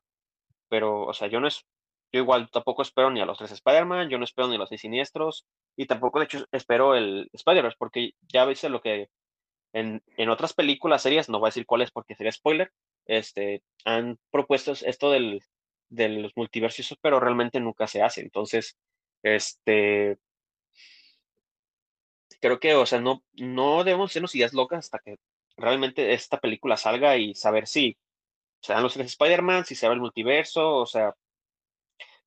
Pero, 0.68 1.04
o 1.04 1.14
sea, 1.14 1.28
yo 1.28 1.40
no 1.40 1.48
es, 1.48 1.64
yo 2.12 2.20
igual 2.20 2.50
tampoco 2.50 2.82
espero 2.82 3.10
ni 3.10 3.20
a 3.20 3.26
los 3.26 3.38
tres 3.38 3.52
Spider-Man, 3.52 4.08
yo 4.10 4.18
no 4.18 4.24
espero 4.24 4.48
ni 4.48 4.56
a 4.56 4.58
los 4.58 4.68
seis 4.68 4.80
siniestros, 4.80 5.46
y 5.76 5.86
tampoco, 5.86 6.18
de 6.18 6.24
hecho, 6.26 6.44
espero 6.52 6.94
el 6.94 7.28
Spider-Verse, 7.32 7.76
porque 7.78 8.12
ya 8.22 8.44
veis 8.44 8.62
lo 8.64 8.80
que 8.80 9.08
en, 9.72 10.02
en, 10.16 10.28
otras 10.30 10.54
películas, 10.54 11.02
series, 11.02 11.28
no 11.28 11.38
voy 11.38 11.48
a 11.48 11.50
decir 11.50 11.66
cuáles 11.66 11.90
porque 11.90 12.14
sería 12.14 12.32
spoiler, 12.32 12.72
este, 13.06 13.62
han 13.84 14.18
propuesto 14.30 14.72
esto 14.72 15.10
del, 15.10 15.42
de 15.88 16.08
los 16.08 16.32
multiversos, 16.36 16.96
pero 17.00 17.20
realmente 17.20 17.60
nunca 17.60 17.86
se 17.86 18.02
hace. 18.02 18.20
Entonces, 18.22 18.76
este, 19.22 20.18
creo 22.40 22.60
que, 22.60 22.74
o 22.74 22.86
sea, 22.86 23.00
no, 23.00 23.22
no 23.34 23.84
debemos 23.84 24.10
hacernos 24.10 24.34
ideas 24.34 24.54
locas 24.54 24.86
hasta 24.86 24.98
que 25.00 25.16
realmente 25.56 26.12
esta 26.12 26.38
película 26.38 26.76
salga 26.76 27.16
y 27.16 27.34
saber 27.34 27.66
si 27.66 27.96
se 28.60 28.72
dan 28.72 28.82
los 28.82 28.94
tres 28.94 29.08
Spider-Man, 29.08 29.64
si 29.64 29.74
se 29.74 29.86
abre 29.86 29.96
el 29.96 30.00
multiverso, 30.02 30.76
o 30.76 30.86
sea, 30.86 31.14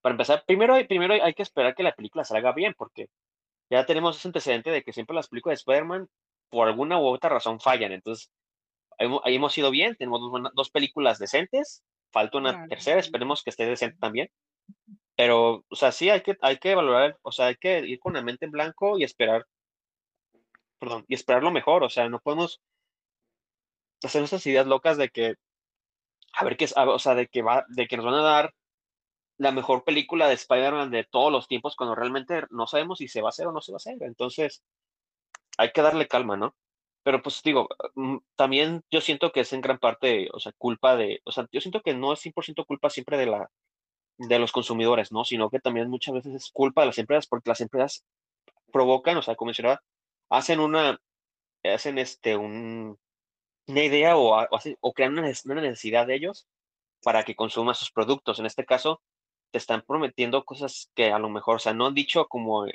para 0.02 0.14
empezar, 0.14 0.44
primero, 0.46 0.76
primero 0.88 1.14
hay 1.24 1.34
que 1.34 1.44
esperar 1.44 1.76
que 1.76 1.84
la 1.84 1.94
película 1.94 2.24
salga 2.24 2.52
bien, 2.54 2.74
porque 2.78 3.10
ya 3.70 3.86
tenemos 3.86 4.18
ese 4.18 4.28
antecedente 4.28 4.72
de 4.72 4.84
que 4.84 4.94
siempre 4.94 5.16
las 5.16 5.28
películas 5.30 5.60
de 5.60 5.62
Spider-Man, 5.62 6.10
por 6.50 6.68
alguna 6.68 7.00
u 7.00 7.06
otra 7.08 7.30
razón, 7.30 7.60
fallan. 7.60 7.92
Entonces, 7.92 8.32
ahí 8.98 9.36
hemos 9.36 9.58
ido 9.58 9.72
bien, 9.72 9.96
tenemos 9.96 10.22
dos, 10.54 10.72
películas 10.72 11.20
decentes, 11.20 11.84
falta 12.12 12.38
una 12.38 12.68
tercera, 12.68 13.00
esperemos 13.00 13.44
que 13.44 13.50
esté 13.50 13.66
decente 13.66 13.98
también. 14.00 14.30
Pero, 15.16 15.66
o 15.70 15.76
sea, 15.76 15.92
sí 15.92 16.10
hay 16.10 16.22
que, 16.22 16.38
hay 16.42 16.58
que 16.58 16.76
valorar, 16.76 17.18
o 17.22 17.32
sea, 17.32 17.48
hay 17.48 17.56
que 17.56 17.80
ir 17.80 18.00
con 18.00 18.14
la 18.14 18.22
mente 18.22 18.46
en 18.46 18.52
blanco 18.52 18.98
y 18.98 19.04
esperar, 19.04 19.46
perdón, 20.80 21.06
y 21.08 21.16
esperar 21.16 21.44
lo 21.44 21.52
mejor, 21.52 21.84
o 21.84 21.90
sea, 21.90 22.10
no 22.10 22.20
podemos 22.20 22.62
hacer 24.04 24.22
nuestras 24.22 24.46
ideas 24.48 24.66
locas 24.66 24.98
de 24.98 25.10
que, 25.10 25.36
a 26.34 26.44
ver 26.44 26.58
qué 26.58 26.66
es, 26.66 26.74
o 26.76 27.00
sea, 27.00 27.16
de 27.16 27.28
que 27.28 27.42
va, 27.42 27.66
de 27.70 27.88
que 27.88 27.98
nos 27.98 28.06
van 28.06 28.16
a 28.16 28.22
dar 28.22 28.54
la 29.38 29.52
mejor 29.52 29.84
película 29.84 30.28
de 30.28 30.36
Spider-Man 30.36 30.92
de 30.92 31.04
todos 31.04 31.32
los 31.32 31.48
tiempos 31.48 31.76
cuando 31.76 31.96
realmente 31.96 32.44
no 32.52 32.68
sabemos 32.68 33.00
si 33.00 33.08
se 33.08 33.22
va 33.22 33.30
a 33.30 33.30
hacer 33.30 33.48
o 33.48 33.52
no 33.52 33.62
se 33.62 33.72
va 33.72 33.78
a 33.78 33.78
hacer. 33.78 33.98
Entonces, 34.02 34.64
hay 35.58 35.72
que 35.72 35.82
darle 35.82 36.08
calma, 36.08 36.38
¿no? 36.38 36.56
Pero 37.04 37.22
pues 37.22 37.42
digo, 37.44 37.68
mm, 37.96 38.18
también 38.36 38.84
yo 38.92 39.02
siento 39.02 39.32
que 39.32 39.42
es 39.42 39.54
en 39.54 39.62
gran 39.62 39.80
parte, 39.80 40.30
o 40.34 40.40
sea, 40.40 40.52
culpa 40.58 40.96
de, 40.96 41.22
o 41.26 41.32
sea, 41.32 41.48
yo 41.52 41.62
siento 41.62 41.82
que 41.82 41.94
no 41.96 42.14
es 42.14 42.20
100% 42.22 42.66
culpa 42.66 42.90
siempre 42.90 43.18
de 43.18 43.26
la 43.28 43.50
de 44.18 44.40
los 44.40 44.52
consumidores, 44.52 45.12
¿no? 45.12 45.26
Sino 45.26 45.50
que 45.50 45.60
también 45.60 45.90
muchas 45.90 46.14
veces 46.14 46.36
es 46.36 46.52
culpa 46.52 46.82
de 46.82 46.88
las 46.88 46.98
empresas 47.00 47.28
porque 47.28 47.50
las 47.50 47.62
empresas 47.62 48.06
provocan, 48.72 49.18
o 49.18 49.22
sea, 49.22 49.36
como 49.36 49.48
mencionaba, 49.50 49.82
hacen 50.30 50.60
una, 50.60 51.00
hacen 51.64 51.98
este, 51.98 52.38
un, 52.38 53.00
una 53.68 53.84
idea 53.84 54.18
o, 54.18 54.48
o, 54.82 54.94
crean 54.94 55.14
una 55.14 55.24
necesidad 55.62 56.08
de 56.08 56.16
ellos 56.16 56.48
para 57.04 57.24
que 57.24 57.36
consuman 57.36 57.76
sus 57.76 57.92
productos. 57.92 58.40
En 58.40 58.46
este 58.46 58.66
caso, 58.66 59.02
te 59.52 59.58
están 59.58 59.84
prometiendo 59.88 60.44
cosas 60.46 60.92
que 60.96 61.12
a 61.12 61.20
lo 61.20 61.30
mejor, 61.30 61.58
o 61.58 61.60
sea, 61.60 61.74
no 61.74 61.88
han 61.88 61.94
dicho 61.96 62.28
como 62.28 62.66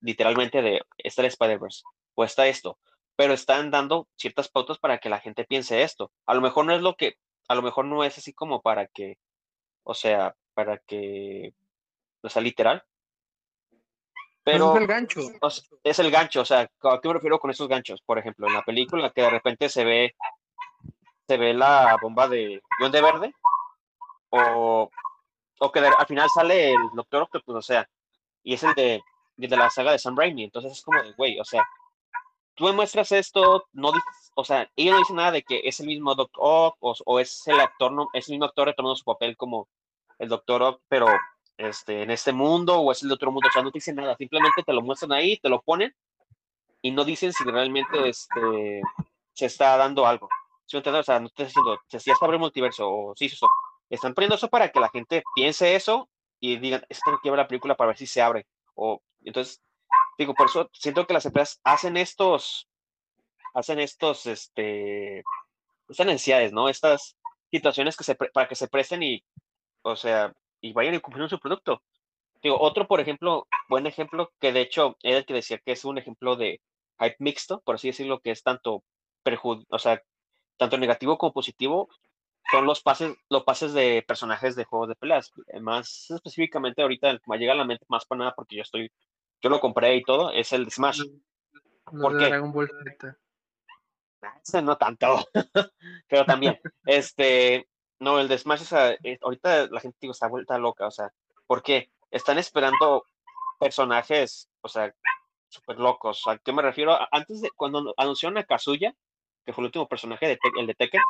literalmente 0.00 0.62
de, 0.62 0.82
está 0.98 1.22
el 1.22 1.28
Spider-Verse 1.28 1.82
o 2.14 2.24
está 2.24 2.48
esto, 2.48 2.78
pero 3.18 3.34
están 3.34 3.72
dando 3.72 4.06
ciertas 4.16 4.48
pautas 4.48 4.78
para 4.78 4.98
que 4.98 5.08
la 5.08 5.18
gente 5.18 5.44
piense 5.44 5.82
esto. 5.82 6.12
A 6.24 6.34
lo 6.34 6.40
mejor 6.40 6.64
no 6.64 6.72
es 6.72 6.80
lo 6.80 6.94
que, 6.94 7.16
a 7.48 7.56
lo 7.56 7.62
mejor 7.62 7.84
no 7.84 8.04
es 8.04 8.16
así 8.16 8.32
como 8.32 8.62
para 8.62 8.86
que, 8.86 9.18
o 9.82 9.92
sea, 9.92 10.36
para 10.54 10.78
que, 10.78 11.52
o 12.22 12.28
sea, 12.28 12.40
literal. 12.40 12.80
Pero 14.44 14.72
es 14.72 14.80
el 14.80 14.86
gancho. 14.86 15.20
es 15.82 15.98
el 15.98 16.12
gancho, 16.12 16.42
o 16.42 16.44
sea, 16.44 16.60
¿a 16.60 17.00
qué 17.00 17.08
me 17.08 17.14
refiero 17.14 17.40
con 17.40 17.50
esos 17.50 17.66
ganchos? 17.66 18.00
Por 18.02 18.20
ejemplo, 18.20 18.46
en 18.46 18.54
la 18.54 18.62
película 18.62 19.10
que 19.10 19.22
de 19.22 19.30
repente 19.30 19.68
se 19.68 19.84
ve, 19.84 20.14
se 21.26 21.36
ve 21.36 21.54
la 21.54 21.96
bomba 22.00 22.28
de 22.28 22.62
de 22.78 23.02
Verde, 23.02 23.34
o 24.30 24.88
o 25.58 25.72
que 25.72 25.80
al 25.80 26.06
final 26.06 26.28
sale 26.32 26.70
el 26.70 26.90
Doctor 26.94 27.22
Octopus, 27.22 27.56
o 27.56 27.62
sea, 27.62 27.90
y 28.44 28.54
es 28.54 28.62
el 28.62 28.74
de, 28.74 29.02
de 29.36 29.56
la 29.56 29.70
saga 29.70 29.90
de 29.90 29.98
Sam 29.98 30.16
Raimi, 30.16 30.44
entonces 30.44 30.70
es 30.70 30.82
como 30.82 31.02
de, 31.02 31.12
güey, 31.14 31.40
o 31.40 31.44
sea, 31.44 31.64
tú 32.58 32.64
me 32.64 32.72
muestras 32.72 33.12
esto, 33.12 33.64
no 33.72 33.92
o 34.34 34.44
sea, 34.44 34.70
ella 34.76 34.92
no 34.92 34.98
dice 34.98 35.14
nada 35.14 35.32
de 35.32 35.42
que 35.42 35.62
es 35.64 35.80
el 35.80 35.86
mismo 35.86 36.14
Doctor 36.14 36.40
Ock, 36.44 36.76
o, 36.80 37.18
es 37.18 37.42
el 37.46 37.58
actor, 37.58 37.90
no, 37.90 38.08
es 38.12 38.28
el 38.28 38.34
mismo 38.34 38.44
actor 38.44 38.66
retomando 38.66 38.94
su 38.96 39.04
papel 39.04 39.36
como 39.36 39.68
el 40.18 40.28
Doctor 40.28 40.62
Ock, 40.62 40.82
pero 40.88 41.06
este, 41.56 42.02
en 42.02 42.10
este 42.10 42.32
mundo, 42.32 42.78
o 42.78 42.92
es 42.92 43.02
el 43.02 43.08
de 43.08 43.14
otro 43.14 43.32
mundo, 43.32 43.48
o 43.48 43.52
sea, 43.52 43.62
no 43.62 43.70
te 43.72 43.78
dicen 43.78 43.96
nada, 43.96 44.16
simplemente 44.16 44.62
te 44.64 44.72
lo 44.72 44.82
muestran 44.82 45.12
ahí, 45.12 45.38
te 45.38 45.48
lo 45.48 45.60
ponen, 45.62 45.94
y 46.82 46.90
no 46.90 47.04
dicen 47.04 47.32
si 47.32 47.44
realmente, 47.44 48.08
este, 48.08 48.82
se 49.32 49.46
está 49.46 49.76
dando 49.76 50.06
algo. 50.06 50.28
O 50.74 51.02
sea, 51.02 51.20
no 51.20 51.28
estoy 51.28 51.46
diciendo, 51.46 51.78
si 51.86 51.98
ya 51.98 52.12
está 52.12 52.26
abriendo 52.26 52.44
multiverso 52.44 52.90
o 52.90 53.14
sí, 53.16 53.26
eso. 53.26 53.48
Están 53.88 54.12
poniendo 54.12 54.34
eso 54.34 54.48
para 54.48 54.70
que 54.70 54.80
la 54.80 54.90
gente 54.90 55.22
piense 55.34 55.74
eso 55.74 56.10
y 56.40 56.56
digan, 56.58 56.84
es 56.88 57.00
tengo 57.04 57.18
que 57.22 57.30
ver 57.30 57.38
la 57.38 57.48
película 57.48 57.74
para 57.74 57.88
ver 57.88 57.96
si 57.96 58.06
se 58.06 58.20
abre. 58.20 58.46
O 58.74 59.00
entonces, 59.24 59.62
digo, 60.18 60.34
por 60.34 60.46
eso 60.48 60.68
siento 60.72 61.06
que 61.06 61.14
las 61.14 61.24
empresas 61.26 61.60
hacen 61.64 61.96
estos, 61.96 62.68
hacen 63.54 63.78
estos, 63.78 64.26
este, 64.26 65.22
estas 65.88 66.06
necesidades, 66.06 66.52
¿no? 66.52 66.68
Estas 66.68 67.16
situaciones 67.50 67.96
que 67.96 68.04
se, 68.04 68.14
para 68.14 68.48
que 68.48 68.56
se 68.56 68.68
presten 68.68 69.02
y, 69.02 69.24
o 69.82 69.96
sea, 69.96 70.34
y 70.60 70.72
vayan 70.72 70.94
y 70.94 71.00
cumplir 71.00 71.28
su 71.28 71.38
producto. 71.38 71.82
Digo, 72.42 72.60
otro, 72.60 72.86
por 72.86 73.00
ejemplo, 73.00 73.46
buen 73.68 73.86
ejemplo, 73.86 74.32
que 74.40 74.52
de 74.52 74.60
hecho 74.60 74.96
era 75.02 75.18
el 75.18 75.26
que 75.26 75.34
decía 75.34 75.58
que 75.58 75.72
es 75.72 75.84
un 75.84 75.98
ejemplo 75.98 76.36
de 76.36 76.60
hype 77.00 77.16
mixto, 77.20 77.60
por 77.62 77.76
así 77.76 77.88
decirlo, 77.88 78.20
que 78.20 78.32
es 78.32 78.42
tanto 78.42 78.84
o 79.68 79.78
sea, 79.78 80.02
tanto 80.56 80.78
negativo 80.78 81.18
como 81.18 81.32
positivo, 81.32 81.88
son 82.50 82.64
los 82.64 82.80
pases, 82.82 83.14
los 83.28 83.44
pases 83.44 83.74
de 83.74 84.02
personajes 84.06 84.56
de 84.56 84.64
juegos 84.64 84.88
de 84.88 84.96
peleas. 84.96 85.30
Más 85.60 86.10
específicamente 86.10 86.82
ahorita 86.82 87.18
me 87.26 87.38
llega 87.38 87.52
a 87.52 87.56
la 87.56 87.64
mente 87.64 87.84
más 87.88 88.06
para 88.06 88.20
nada 88.20 88.34
porque 88.34 88.56
yo 88.56 88.62
estoy, 88.62 88.90
yo 89.40 89.50
lo 89.50 89.60
compré 89.60 89.96
y 89.96 90.02
todo, 90.02 90.32
es 90.32 90.52
el 90.52 90.64
de 90.64 90.70
Smash. 90.70 91.02
¿Por 91.84 92.18
qué? 92.18 92.26
Dragon 92.26 92.52
Ball 92.52 92.70
ah, 94.22 94.60
no 94.62 94.76
tanto, 94.76 95.24
pero 96.08 96.24
también, 96.24 96.60
este, 96.84 97.68
no, 98.00 98.20
el 98.20 98.28
de 98.28 98.38
Smash, 98.38 98.72
eh, 99.02 99.18
ahorita 99.22 99.68
la 99.68 99.80
gente 99.80 99.98
digo, 100.00 100.12
está 100.12 100.28
vuelta 100.28 100.58
loca, 100.58 100.86
o 100.86 100.90
sea, 100.90 101.12
¿por 101.46 101.62
qué? 101.62 101.90
Están 102.10 102.38
esperando 102.38 103.04
personajes, 103.58 104.48
o 104.60 104.68
sea, 104.68 104.94
súper 105.48 105.78
locos. 105.78 106.22
¿A 106.26 106.38
qué 106.38 106.52
me 106.52 106.62
refiero? 106.62 106.96
Antes 107.10 107.40
de, 107.40 107.50
cuando 107.50 107.94
anunciaron 107.96 108.38
a 108.38 108.44
Kazuya, 108.44 108.94
que 109.44 109.52
fue 109.52 109.62
el 109.62 109.66
último 109.66 109.88
personaje, 109.88 110.26
de 110.26 110.38
el 110.58 110.66
de 110.66 110.74
Tekken, 110.74 111.02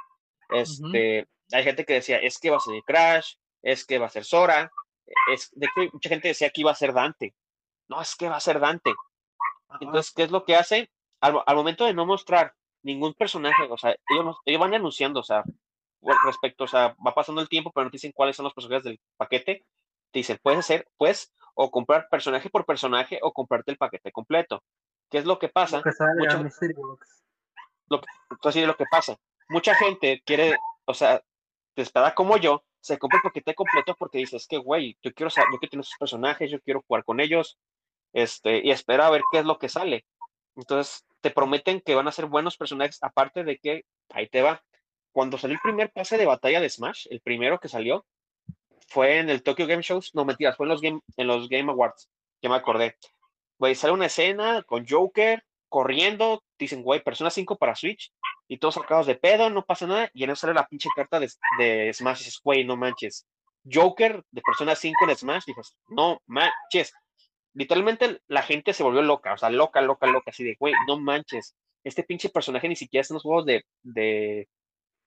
este, 0.50 1.26
hay 1.52 1.64
gente 1.64 1.84
que 1.84 1.94
decía, 1.94 2.18
es 2.18 2.38
que 2.38 2.50
va 2.50 2.56
a 2.56 2.60
ser 2.60 2.82
Crash, 2.86 3.34
es 3.62 3.84
que 3.84 3.98
va 3.98 4.06
a 4.06 4.10
ser 4.10 4.24
Sora, 4.24 4.70
es, 5.32 5.50
de 5.52 5.68
que 5.74 5.90
mucha 5.92 6.08
gente 6.08 6.28
decía 6.28 6.50
que 6.50 6.60
iba 6.62 6.70
a 6.70 6.76
ser 6.76 6.92
Dante. 6.92 7.34
No, 7.88 8.01
es 8.01 8.14
que 8.16 8.29
va 8.29 8.37
a 8.37 8.40
ser 8.40 8.61
Dante. 8.61 8.94
Entonces, 9.81 10.12
¿qué 10.14 10.22
es 10.24 10.31
lo 10.31 10.44
que 10.44 10.57
hace? 10.57 10.90
Al, 11.20 11.42
al, 11.44 11.57
momento 11.57 11.85
de 11.85 11.94
no 11.94 12.07
mostrar 12.07 12.55
ningún 12.83 13.14
personaje, 13.14 13.64
o 13.68 13.77
sea, 13.77 13.96
ellos, 14.09 14.37
ellos 14.44 14.61
van 14.61 14.74
anunciando, 14.74 15.20
o 15.20 15.24
sea, 15.24 15.42
respecto, 16.24 16.64
o 16.64 16.68
sea, 16.68 16.96
va 17.05 17.14
pasando 17.14 17.40
el 17.40 17.48
tiempo, 17.48 17.72
pero 17.72 17.85
no 17.85 17.90
te 17.90 17.96
dicen 17.96 18.12
cuáles 18.12 18.37
son 18.37 18.44
los 18.44 18.55
personajes 18.55 18.85
del 18.85 19.01
paquete. 19.16 19.64
Te 20.11 20.20
dicen, 20.20 20.38
puedes 20.42 20.61
hacer, 20.61 20.88
pues, 20.96 21.33
o 21.55 21.70
comprar 21.70 22.09
personaje 22.09 22.51
por 22.51 22.64
personaje 22.64 23.18
o 23.22 23.33
comprarte 23.33 23.72
el 23.72 23.79
paquete 23.79 24.12
completo. 24.12 24.62
¿Qué 25.11 25.18
es 25.18 25.24
lo 25.24 25.38
que 25.38 25.48
pasa? 25.48 25.79
Lo 25.79 25.83
que 25.83 25.90
Mucha, 26.16 26.42
lo, 27.88 28.01
así 28.44 28.64
lo 28.64 28.77
que 28.77 28.85
pasa. 28.90 29.16
Mucha 29.48 29.74
gente 29.74 30.22
quiere, 30.24 30.57
o 30.85 30.94
sea, 30.94 31.22
desesperada 31.74 32.14
como 32.14 32.37
yo, 32.37 32.64
se 32.81 32.98
compra 32.98 33.18
el 33.18 33.22
paquete 33.22 33.55
completo 33.55 33.96
porque 33.98 34.18
dice, 34.18 34.37
es 34.37 34.46
que, 34.46 34.59
güey, 34.59 34.96
yo 35.03 35.12
quiero 35.12 35.31
saber, 35.31 35.48
yo 35.53 35.59
quiero 35.59 35.70
tener 35.70 35.85
esos 35.85 35.98
personajes, 35.98 36.51
yo 36.51 36.61
quiero 36.61 36.83
jugar 36.87 37.05
con 37.05 37.20
ellos, 37.20 37.59
este, 38.12 38.64
y 38.64 38.70
espera 38.70 39.06
a 39.06 39.10
ver 39.10 39.22
qué 39.32 39.38
es 39.38 39.44
lo 39.44 39.58
que 39.58 39.68
sale. 39.68 40.04
Entonces, 40.56 41.04
te 41.20 41.30
prometen 41.30 41.80
que 41.80 41.94
van 41.94 42.08
a 42.08 42.12
ser 42.12 42.26
buenos 42.26 42.56
personajes, 42.56 42.98
aparte 43.02 43.44
de 43.44 43.58
que, 43.58 43.84
ahí 44.10 44.28
te 44.28 44.42
va, 44.42 44.62
cuando 45.12 45.38
salió 45.38 45.54
el 45.54 45.60
primer 45.60 45.90
pase 45.90 46.16
de 46.16 46.26
batalla 46.26 46.60
de 46.60 46.70
Smash, 46.70 47.06
el 47.10 47.20
primero 47.20 47.58
que 47.58 47.68
salió, 47.68 48.06
fue 48.88 49.18
en 49.18 49.30
el 49.30 49.42
Tokyo 49.42 49.66
Game 49.66 49.82
Shows, 49.82 50.14
no 50.14 50.24
mentiras, 50.24 50.56
fue 50.56 50.66
en 50.66 50.70
los 50.70 50.80
Game, 50.80 51.00
en 51.16 51.26
los 51.26 51.48
Game 51.48 51.70
Awards, 51.70 52.08
que 52.40 52.48
me 52.48 52.54
acordé. 52.54 52.96
Güey, 53.58 53.74
sale 53.74 53.92
una 53.92 54.06
escena 54.06 54.62
con 54.62 54.86
Joker 54.86 55.44
corriendo, 55.68 56.42
dicen, 56.58 56.82
güey, 56.82 57.02
Persona 57.02 57.30
5 57.30 57.56
para 57.56 57.74
Switch, 57.74 58.12
y 58.46 58.58
todos 58.58 58.74
sacados 58.74 59.06
de 59.06 59.16
pedo, 59.16 59.50
no 59.50 59.64
pasa 59.64 59.86
nada, 59.86 60.10
y 60.14 60.24
en 60.24 60.30
eso 60.30 60.42
sale 60.42 60.54
la 60.54 60.66
pinche 60.66 60.88
carta 60.94 61.20
de, 61.20 61.28
de 61.58 61.92
Smash, 61.92 62.20
y 62.20 62.24
dices, 62.24 62.40
güey, 62.42 62.64
no 62.64 62.76
manches. 62.76 63.26
Joker 63.70 64.24
de 64.30 64.40
Persona 64.40 64.74
5 64.74 64.96
en 65.08 65.16
Smash, 65.16 65.44
dices, 65.46 65.76
no 65.88 66.22
manches. 66.26 66.92
Literalmente 67.54 68.20
la 68.28 68.42
gente 68.42 68.72
se 68.72 68.82
volvió 68.82 69.02
loca, 69.02 69.32
o 69.32 69.38
sea, 69.38 69.50
loca, 69.50 69.80
loca, 69.80 70.06
loca, 70.06 70.30
así 70.30 70.44
de, 70.44 70.56
güey, 70.58 70.74
no 70.87 70.98
manches. 70.98 71.56
Este 71.82 72.02
pinche 72.02 72.28
personaje 72.28 72.68
ni 72.68 72.76
siquiera 72.76 73.02
está 73.02 73.14
en 73.14 73.16
los 73.16 73.22
juegos 73.22 73.46
de, 73.46 73.64
de, 73.82 74.48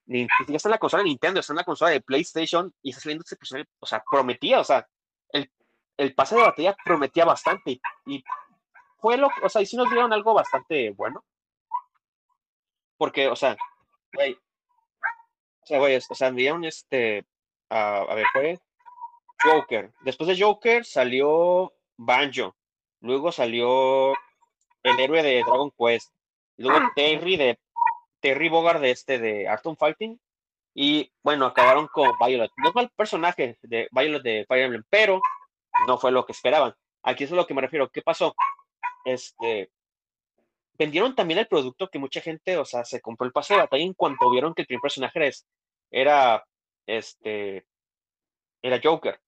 ni 0.05 0.27
siquiera 0.39 0.57
está 0.57 0.69
en 0.69 0.71
la 0.71 0.77
consola 0.77 1.03
de 1.03 1.09
Nintendo, 1.09 1.39
está 1.39 1.53
en 1.53 1.57
la 1.57 1.63
consola 1.63 1.91
de 1.91 2.01
PlayStation 2.01 2.73
y 2.81 2.89
está 2.89 3.01
saliendo 3.01 3.23
ese 3.25 3.35
personaje, 3.35 3.69
o 3.79 3.85
sea, 3.85 4.03
prometía, 4.09 4.59
o 4.59 4.63
sea, 4.63 4.87
el, 5.29 5.49
el 5.97 6.13
pase 6.15 6.35
de 6.35 6.41
batalla 6.41 6.75
prometía 6.83 7.25
bastante 7.25 7.79
y 8.05 8.23
fue 8.99 9.17
lo, 9.17 9.29
o 9.43 9.49
sea, 9.49 9.61
y 9.61 9.65
sí 9.65 9.77
nos 9.77 9.89
dieron 9.89 10.13
algo 10.13 10.33
bastante 10.33 10.91
bueno. 10.91 11.23
Porque, 12.97 13.27
o 13.27 13.35
sea, 13.35 13.57
güey, 14.13 14.33
o 14.33 15.65
sea, 15.65 15.79
güey, 15.79 15.95
o 15.95 16.15
sea, 16.15 16.31
dieron 16.31 16.65
este, 16.65 17.25
a 17.69 18.13
ver, 18.13 18.25
fue 18.33 18.59
Joker. 19.43 19.91
Después 20.01 20.27
de 20.27 20.43
Joker 20.43 20.85
salió 20.85 21.73
Banjo. 21.97 22.55
Luego 23.01 23.31
salió 23.31 24.13
el 24.83 24.99
héroe 24.99 25.23
de 25.23 25.43
Dragon 25.43 25.71
Quest. 25.77 26.09
Luego. 26.57 26.91
Terry 26.95 27.37
de 27.37 27.59
Terry 28.19 28.49
Bogard 28.49 28.81
de 28.81 28.91
este 28.91 29.19
de 29.19 29.47
Arton 29.47 29.77
Fighting. 29.77 30.19
Y 30.73 31.11
bueno, 31.23 31.45
acabaron 31.45 31.87
con 31.87 32.11
Violet. 32.19 32.51
No 32.57 32.71
fue 32.71 32.83
el 32.83 32.89
personaje 32.91 33.57
de 33.61 33.87
Violet 33.91 34.23
de 34.23 34.45
Fire 34.47 34.63
Emblem, 34.63 34.83
pero 34.89 35.21
no 35.87 35.97
fue 35.97 36.11
lo 36.11 36.25
que 36.25 36.31
esperaban. 36.31 36.73
Aquí 37.03 37.23
es 37.23 37.31
a 37.31 37.35
lo 37.35 37.47
que 37.47 37.53
me 37.53 37.61
refiero. 37.61 37.89
¿Qué 37.89 38.01
pasó? 38.01 38.35
Este 39.03 39.69
vendieron 40.77 41.13
también 41.13 41.39
el 41.39 41.47
producto 41.47 41.89
que 41.89 41.99
mucha 41.99 42.21
gente, 42.21 42.57
o 42.57 42.65
sea, 42.65 42.83
se 42.85 43.01
compró 43.01 43.27
el 43.27 43.31
pase 43.31 43.53
de 43.53 43.59
batalla 43.59 43.83
en 43.83 43.93
cuanto 43.93 44.31
vieron 44.31 44.55
que 44.55 44.63
el 44.63 44.67
primer 44.67 44.81
personaje 44.81 45.31
era 45.91 46.43
este 46.87 47.65
era 48.63 48.79
Joker. 48.83 49.19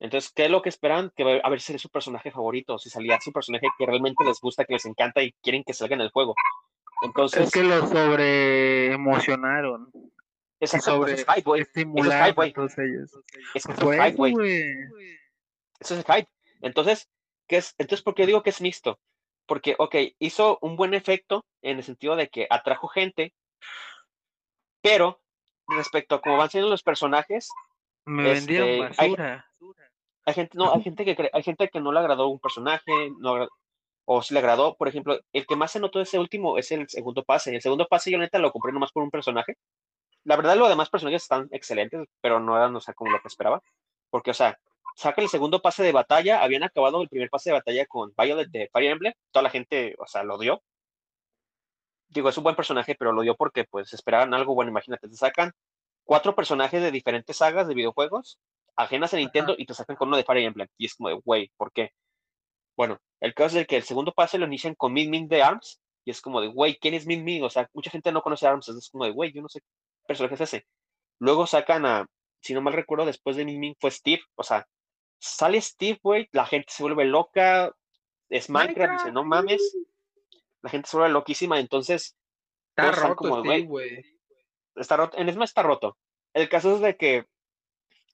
Entonces, 0.00 0.32
¿qué 0.34 0.46
es 0.46 0.50
lo 0.50 0.62
que 0.62 0.68
esperan? 0.68 1.12
Que 1.16 1.40
a 1.42 1.48
ver 1.48 1.60
si 1.60 1.74
es 1.74 1.82
su 1.82 1.88
personaje 1.88 2.30
favorito, 2.30 2.78
si 2.78 2.90
salía 2.90 3.20
su 3.20 3.32
personaje 3.32 3.66
que 3.78 3.86
realmente 3.86 4.24
les 4.24 4.40
gusta, 4.40 4.64
que 4.64 4.74
les 4.74 4.84
encanta 4.86 5.22
y 5.22 5.32
quieren 5.42 5.64
que 5.64 5.72
salga 5.72 5.94
en 5.94 6.02
el 6.02 6.10
juego. 6.10 6.34
Entonces, 7.02 7.42
es 7.42 7.50
que 7.50 7.62
lo 7.62 7.86
sobre 7.86 8.92
emocionaron. 8.92 9.90
Es 10.60 10.70
sobre 10.70 11.12
es 11.14 11.26
hype, 11.26 11.42
güey. 11.42 11.62
Estimular 11.62 12.28
es 12.28 12.34
hype, 12.34 12.62
Es, 13.54 13.66
es 13.66 13.66
hype, 13.66 14.12
güey. 14.12 14.34
Eso 15.80 15.96
es 15.96 16.04
hype. 16.06 16.28
Entonces, 16.62 17.08
¿qué 17.46 17.58
es? 17.58 17.74
Entonces, 17.78 18.02
¿por 18.02 18.14
qué 18.14 18.26
digo 18.26 18.42
que 18.42 18.50
es 18.50 18.60
mixto? 18.60 18.98
Porque, 19.46 19.74
ok, 19.78 19.96
hizo 20.18 20.58
un 20.62 20.76
buen 20.76 20.94
efecto 20.94 21.44
en 21.60 21.76
el 21.76 21.84
sentido 21.84 22.16
de 22.16 22.28
que 22.28 22.46
atrajo 22.48 22.88
gente, 22.88 23.34
pero 24.80 25.20
respecto 25.68 26.14
a 26.14 26.20
cómo 26.22 26.38
van 26.38 26.50
siendo 26.50 26.70
los 26.70 26.82
personajes, 26.82 27.48
me 28.06 28.22
vendieron 28.22 28.68
este, 28.68 29.02
basura. 29.02 29.50
Hay, 30.26 30.34
gente, 30.34 30.56
no, 30.56 30.72
hay 30.72 30.82
gente 30.84 31.04
que 31.04 31.30
hay 31.32 31.42
gente 31.42 31.68
que 31.68 31.80
no 31.80 31.92
le 31.92 32.00
agradó 32.00 32.28
un 32.28 32.40
personaje, 32.40 32.92
no, 33.18 33.48
o 34.06 34.22
si 34.22 34.34
le 34.34 34.40
agradó, 34.40 34.76
por 34.76 34.88
ejemplo, 34.88 35.18
el 35.32 35.46
que 35.46 35.56
más 35.56 35.72
se 35.72 35.80
notó 35.80 36.00
ese 36.00 36.18
último 36.18 36.58
es 36.58 36.70
el 36.72 36.88
segundo 36.88 37.24
pase. 37.24 37.54
El 37.54 37.62
segundo 37.62 37.86
pase 37.88 38.10
yo 38.10 38.18
neta 38.18 38.38
lo 38.38 38.52
compré 38.52 38.72
nomás 38.72 38.92
por 38.92 39.02
un 39.02 39.10
personaje. 39.10 39.56
La 40.24 40.36
verdad, 40.36 40.56
los 40.56 40.68
demás 40.68 40.90
personajes 40.90 41.22
están 41.22 41.48
excelentes, 41.52 42.06
pero 42.20 42.40
no 42.40 42.56
eran, 42.56 42.74
o 42.76 42.80
sea, 42.80 42.94
como 42.94 43.10
lo 43.10 43.20
que 43.20 43.28
esperaba. 43.28 43.62
Porque, 44.10 44.30
o 44.32 44.34
sea, 44.34 44.58
saca 44.96 45.22
el 45.22 45.28
segundo 45.28 45.60
pase 45.62 45.82
de 45.82 45.92
batalla, 45.92 46.42
habían 46.42 46.62
acabado 46.64 47.02
el 47.02 47.08
primer 47.08 47.30
pase 47.30 47.50
de 47.50 47.54
batalla 47.54 47.86
con 47.86 48.12
Violet 48.16 48.48
de 48.50 48.68
Fire 48.72 48.90
Emblem, 48.92 49.14
toda 49.32 49.42
la 49.44 49.50
gente, 49.50 49.94
o 49.98 50.06
sea, 50.06 50.22
lo 50.24 50.38
dio. 50.38 50.62
Digo, 52.08 52.28
es 52.28 52.36
un 52.38 52.44
buen 52.44 52.56
personaje, 52.56 52.94
pero 52.94 53.12
lo 53.12 53.22
dio 53.22 53.34
porque, 53.36 53.64
pues, 53.64 53.92
esperaban 53.92 54.34
algo 54.34 54.54
bueno, 54.54 54.70
imagínate, 54.70 55.08
te 55.08 55.16
sacan 55.16 55.52
cuatro 56.04 56.34
personajes 56.34 56.82
de 56.82 56.90
diferentes 56.90 57.36
sagas 57.36 57.66
de 57.68 57.74
videojuegos, 57.74 58.38
ajenas 58.76 59.14
a 59.14 59.16
Nintendo, 59.16 59.54
y 59.56 59.66
te 59.66 59.74
sacan 59.74 59.96
con 59.96 60.08
uno 60.08 60.16
de 60.16 60.24
Fire 60.24 60.44
Emblem. 60.44 60.68
Y 60.76 60.86
es 60.86 60.94
como 60.94 61.08
de, 61.08 61.20
güey, 61.24 61.52
¿por 61.56 61.72
qué? 61.72 61.90
Bueno, 62.76 62.98
el 63.20 63.34
caso 63.34 63.58
es 63.58 63.66
que 63.66 63.76
el 63.76 63.84
segundo 63.84 64.12
pase 64.12 64.38
lo 64.38 64.46
inician 64.46 64.74
con 64.74 64.92
Min 64.92 65.10
Min 65.10 65.28
de 65.28 65.42
ARMS, 65.42 65.80
y 66.04 66.10
es 66.10 66.20
como 66.20 66.40
de, 66.40 66.48
güey, 66.48 66.76
¿quién 66.78 66.94
es 66.94 67.06
Min 67.06 67.24
Min? 67.24 67.44
O 67.44 67.50
sea, 67.50 67.68
mucha 67.72 67.90
gente 67.90 68.12
no 68.12 68.22
conoce 68.22 68.46
ARMS, 68.46 68.68
es 68.68 68.90
como 68.90 69.04
de, 69.04 69.12
güey, 69.12 69.32
yo 69.32 69.42
no 69.42 69.48
sé 69.48 69.60
qué 69.60 69.66
personaje 70.06 70.34
es 70.34 70.40
ese. 70.40 70.66
Luego 71.18 71.46
sacan 71.46 71.86
a, 71.86 72.06
si 72.40 72.52
no 72.52 72.60
mal 72.60 72.74
recuerdo, 72.74 73.06
después 73.06 73.36
de 73.36 73.44
Min 73.44 73.60
Min 73.60 73.76
fue 73.80 73.90
Steve, 73.90 74.22
o 74.34 74.42
sea, 74.42 74.66
sale 75.20 75.60
Steve, 75.60 75.98
güey, 76.02 76.28
la 76.32 76.44
gente 76.46 76.66
se 76.70 76.82
vuelve 76.82 77.04
loca, 77.04 77.72
es 78.28 78.50
Minecraft, 78.50 78.92
dice, 78.92 79.12
no 79.12 79.24
mames, 79.24 79.76
la 80.62 80.70
gente 80.70 80.88
se 80.88 80.96
vuelve 80.96 81.12
loquísima, 81.12 81.60
entonces... 81.60 82.16
Está 82.76 82.90
roto, 82.90 83.42
güey. 83.66 84.04
Está 84.74 84.96
roto, 84.96 85.16
en 85.16 85.28
Esma 85.28 85.44
está 85.44 85.62
roto. 85.62 85.96
El 86.32 86.48
caso 86.48 86.74
es 86.74 86.80
de 86.80 86.96
que 86.96 87.24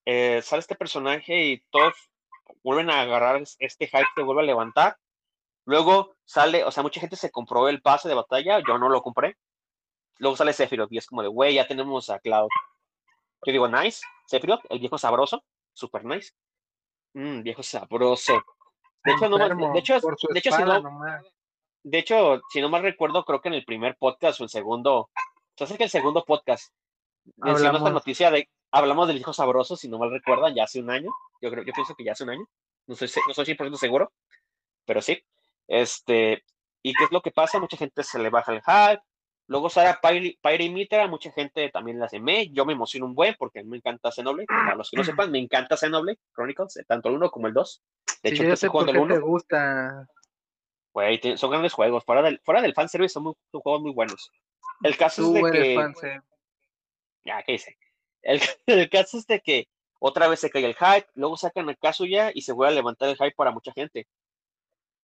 eh, 0.04 0.40
sale 0.42 0.60
este 0.60 0.76
personaje 0.76 1.44
y 1.44 1.60
todos 1.70 1.94
vuelven 2.62 2.90
a 2.90 3.00
agarrar 3.00 3.42
este 3.58 3.86
hype, 3.86 4.06
se 4.14 4.22
vuelve 4.22 4.42
a 4.42 4.46
levantar. 4.46 4.96
Luego 5.66 6.16
sale, 6.24 6.64
o 6.64 6.70
sea, 6.70 6.82
mucha 6.82 7.00
gente 7.00 7.16
se 7.16 7.30
compró 7.30 7.68
el 7.68 7.82
pase 7.82 8.08
de 8.08 8.14
batalla, 8.14 8.60
yo 8.66 8.78
no 8.78 8.88
lo 8.88 9.02
compré. 9.02 9.36
Luego 10.18 10.36
sale 10.36 10.52
Sephiroth 10.52 10.92
y 10.92 10.98
es 10.98 11.06
como 11.06 11.22
de, 11.22 11.28
güey, 11.28 11.54
ya 11.54 11.66
tenemos 11.66 12.10
a 12.10 12.18
Cloud. 12.18 12.48
Yo 13.46 13.52
digo, 13.52 13.68
nice, 13.68 14.00
Sephiroth, 14.26 14.62
el 14.68 14.80
viejo 14.80 14.98
sabroso, 14.98 15.42
super 15.72 16.04
nice. 16.04 16.32
Mmm, 17.14 17.42
viejo 17.42 17.62
sabroso. 17.62 18.42
De 19.04 19.12
hecho, 19.12 19.28
no, 19.28 19.38
de 19.38 19.78
hecho, 19.78 19.94
de 19.94 20.38
hecho 20.38 20.52
si 20.52 20.62
no, 20.62 20.82
de 21.82 21.98
hecho, 21.98 22.42
si 22.50 22.60
no 22.60 22.68
mal 22.68 22.82
recuerdo, 22.82 23.24
creo 23.24 23.40
que 23.40 23.48
en 23.48 23.54
el 23.54 23.64
primer 23.64 23.96
podcast 23.96 24.40
o 24.40 24.44
el 24.44 24.50
segundo, 24.50 25.10
sea, 25.56 25.76
que 25.76 25.84
el 25.84 25.90
segundo 25.90 26.24
podcast 26.24 26.74
mencionó 27.36 27.78
esta 27.78 27.90
noticia 27.90 28.30
de, 28.30 28.48
hablamos 28.70 29.08
del 29.08 29.18
hijo 29.18 29.32
sabroso, 29.32 29.76
si 29.76 29.88
no 29.88 29.98
mal 29.98 30.10
recuerdan, 30.10 30.54
ya 30.54 30.64
hace 30.64 30.80
un 30.80 30.90
año, 30.90 31.10
yo 31.40 31.50
creo, 31.50 31.64
yo 31.64 31.72
pienso 31.72 31.94
que 31.94 32.04
ya 32.04 32.12
hace 32.12 32.24
un 32.24 32.30
año, 32.30 32.46
no 32.86 32.94
soy, 32.94 33.08
no 33.26 33.34
soy 33.34 33.44
100% 33.44 33.76
seguro, 33.76 34.12
pero 34.84 35.00
sí, 35.02 35.22
este, 35.68 36.44
¿y 36.82 36.94
qué 36.94 37.04
es 37.04 37.12
lo 37.12 37.22
que 37.22 37.30
pasa? 37.30 37.60
Mucha 37.60 37.76
gente 37.76 38.02
se 38.02 38.18
le 38.18 38.30
baja 38.30 38.52
el 38.52 38.62
hype, 38.62 39.02
Luego 39.50 39.68
Sara 39.68 40.00
Pyre 40.00 40.64
y 40.64 40.70
Mitra, 40.70 41.08
mucha 41.08 41.32
gente 41.32 41.68
también 41.70 41.98
la 41.98 42.06
hace 42.06 42.20
me. 42.20 42.48
Yo 42.50 42.64
me 42.64 42.72
emociono 42.72 43.06
un 43.06 43.16
buen 43.16 43.34
porque 43.36 43.64
me 43.64 43.78
encanta 43.78 44.12
Xenoblade. 44.12 44.46
Para 44.46 44.76
los 44.76 44.88
que 44.88 44.96
no 44.96 45.02
sepan, 45.02 45.32
me 45.32 45.40
encanta 45.40 45.76
Xenoblade 45.76 46.20
Chronicles, 46.32 46.78
tanto 46.86 47.08
el 47.08 47.16
1 47.16 47.32
como 47.32 47.48
el 47.48 47.52
2. 47.52 47.82
De 48.22 48.30
hecho, 48.30 48.44
yo 48.44 48.54
sé 48.54 48.70
por 48.70 48.86
qué 48.86 48.92
te 48.92 49.18
gusta. 49.18 50.06
Güey, 50.94 51.20
son 51.36 51.50
grandes 51.50 51.72
juegos. 51.72 52.04
Fuera 52.04 52.22
del, 52.22 52.40
fuera 52.44 52.62
del 52.62 52.74
fanservice 52.74 53.12
son, 53.12 53.24
son 53.50 53.60
juegos 53.60 53.82
muy 53.82 53.92
buenos. 53.92 54.30
El 54.84 54.96
caso 54.96 55.22
es 55.34 55.42
de 55.42 55.50
que. 55.50 56.20
Ya, 57.24 57.42
¿qué 57.42 57.50
dice? 57.50 57.76
El, 58.22 58.40
el, 58.66 58.90
caso 58.90 59.18
es 59.18 59.26
de 59.26 59.40
que 59.40 59.68
otra 59.98 60.28
vez 60.28 60.40
se 60.40 60.50
cae 60.50 60.64
el 60.64 60.74
hype, 60.74 61.08
luego 61.14 61.36
sacan 61.36 61.68
el 61.68 61.78
caso 61.78 62.06
ya 62.06 62.30
y 62.34 62.42
se 62.42 62.52
vuelve 62.52 62.72
a 62.72 62.76
levantar 62.76 63.08
el 63.08 63.16
hype 63.16 63.34
para 63.36 63.50
mucha 63.50 63.72
gente. 63.72 64.06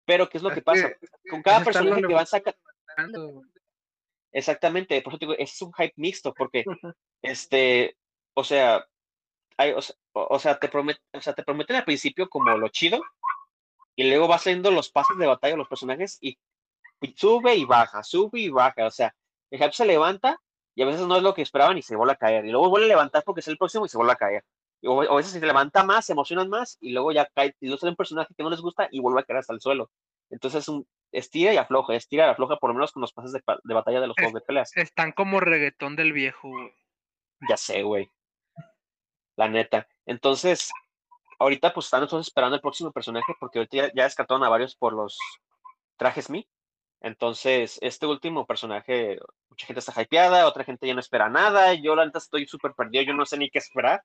Pero, 0.07 0.29
¿qué 0.29 0.39
es 0.39 0.43
lo 0.43 0.51
que 0.51 0.63
pasa? 0.63 0.93
Con 1.29 1.43
cada 1.43 1.65
personaje 1.65 2.03
que 2.03 2.15
van 2.15 2.27
sacando. 2.27 3.43
Exactamente, 4.33 5.01
por 5.03 5.15
eso 5.15 5.19
digo, 5.19 5.35
es 5.37 5.61
un 5.63 5.73
hype 5.73 5.95
mixto, 5.97 6.35
porque, 6.35 6.65
este, 7.23 7.97
o 8.35 8.45
sea, 8.45 8.87
hay, 9.57 9.75
o, 10.13 10.39
sea, 10.39 10.59
te 10.59 10.69
prometen, 10.69 11.03
o 11.13 11.21
sea, 11.21 11.33
te 11.33 11.43
prometen 11.43 11.77
al 11.77 11.85
principio 11.85 12.29
como 12.29 12.57
lo 12.57 12.69
chido, 12.69 13.01
y 13.97 14.05
luego 14.09 14.29
va 14.29 14.39
saliendo 14.39 14.71
los 14.71 14.91
pasos 14.91 15.17
de 15.19 15.27
batalla 15.27 15.55
de 15.55 15.59
los 15.59 15.69
personajes 15.69 16.19
y, 16.21 16.39
sube 17.17 17.55
y 17.55 17.65
baja, 17.65 18.03
sube 18.03 18.41
y 18.41 18.51
baja, 18.51 18.87
o 18.87 18.91
sea, 18.91 19.15
el 19.51 19.59
hype 19.59 19.73
se 19.73 19.87
levanta 19.87 20.39
y 20.77 20.83
a 20.83 20.87
veces 20.87 21.07
no 21.07 21.17
es 21.17 21.23
lo 21.23 21.35
que 21.35 21.43
esperaban 21.43 21.79
y 21.79 21.83
se 21.83 21.97
vuelve 21.97 22.13
a 22.13 22.17
caer, 22.17 22.45
y 22.45 22.51
luego 22.51 22.69
vuelve 22.69 22.85
a 22.85 22.91
levantar 22.91 23.25
porque 23.25 23.41
es 23.41 23.49
el 23.49 23.57
próximo 23.57 23.87
y 23.87 23.89
se 23.89 23.97
vuelve 23.97 24.13
a 24.13 24.17
caer. 24.17 24.45
O, 24.85 25.03
a 25.03 25.17
veces 25.17 25.33
se 25.33 25.41
levanta 25.41 25.83
más, 25.83 26.05
se 26.05 26.13
emocionan 26.13 26.51
más 26.51 26.77
y 26.81 26.93
luego 26.93 27.11
ya 27.13 27.27
cae, 27.35 27.57
y 27.61 27.67
luego 27.67 27.81
sale 27.81 27.91
un 27.91 27.97
personaje 27.97 28.35
que 28.37 28.43
no 28.43 28.51
les 28.51 28.61
gusta 28.61 28.87
y 28.93 29.01
vuelve 29.01 29.21
a 29.21 29.25
caer 29.25 29.39
hasta 29.39 29.55
el 29.55 29.61
suelo. 29.61 29.91
Entonces 30.29 30.69
un, 30.69 30.87
estira 31.13 31.55
y 31.55 31.57
afloja, 31.57 31.95
estira 31.95 32.27
y 32.27 32.31
afloja, 32.31 32.57
por 32.57 32.71
lo 32.71 32.75
menos 32.75 32.93
con 32.93 33.01
los 33.01 33.13
pases 33.15 33.33
de, 33.33 33.43
batalla 33.75 34.03
de 34.03 34.07
los 34.07 34.17
juegos 34.17 34.35
de 34.35 34.41
peleas. 34.43 34.77
Están 34.77 35.13
como 35.13 35.41
reggaetón 35.41 35.97
del 35.97 36.13
viejo, 36.13 36.51
Ya 37.49 37.57
sé, 37.57 37.83
güey. 37.83 38.13
La 39.37 39.49
neta. 39.49 39.89
Entonces, 40.05 40.71
ahorita 41.39 41.73
pues 41.73 41.87
están 41.87 42.07
todos 42.07 42.27
esperando 42.27 42.57
el 42.57 42.63
próximo 42.63 42.93
personaje 42.93 43.33
porque 43.41 43.61
ahorita 43.61 43.77
ya, 43.79 43.93
ya 43.95 44.05
descartaron 44.05 44.45
a 44.45 44.51
varios 44.51 44.77
por 44.77 44.93
los 44.93 45.19
trajes 45.97 46.29
Mi. 46.29 46.47
Entonces, 47.01 47.79
este 47.83 48.07
último 48.07 48.47
personaje, 48.47 49.19
mucha 49.49 49.67
gente 49.67 49.81
está 49.81 50.01
hypeada, 50.01 50.47
otra 50.47 50.65
gente 50.65 50.87
ya 50.87 50.95
no 50.95 51.01
espera 51.01 51.29
nada. 51.29 51.75
Yo 51.75 51.95
la 51.95 52.05
neta 52.05 52.19
estoy 52.19 52.47
súper 52.47 52.73
perdido, 52.73 53.05
yo 53.05 53.15
no 53.15 53.27
sé 53.27 53.39
ni 53.39 53.51
qué 53.51 53.59
esperar. 53.59 54.03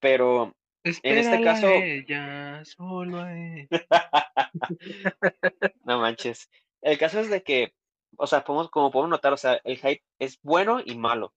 Pero 0.00 0.54
en 0.84 1.18
este 1.18 1.42
caso. 1.42 1.66
ya 2.06 2.62
solo 2.64 3.24
no 5.84 5.98
manches. 5.98 6.48
El 6.82 6.98
caso 6.98 7.20
es 7.20 7.30
de 7.30 7.42
que, 7.42 7.74
o 8.16 8.26
sea, 8.26 8.44
como 8.44 8.90
podemos 8.90 9.08
notar, 9.08 9.32
o 9.32 9.38
sea, 9.38 9.58
el 9.64 9.78
hype 9.78 10.04
es 10.18 10.38
bueno 10.42 10.80
y 10.84 10.96
malo. 10.96 11.32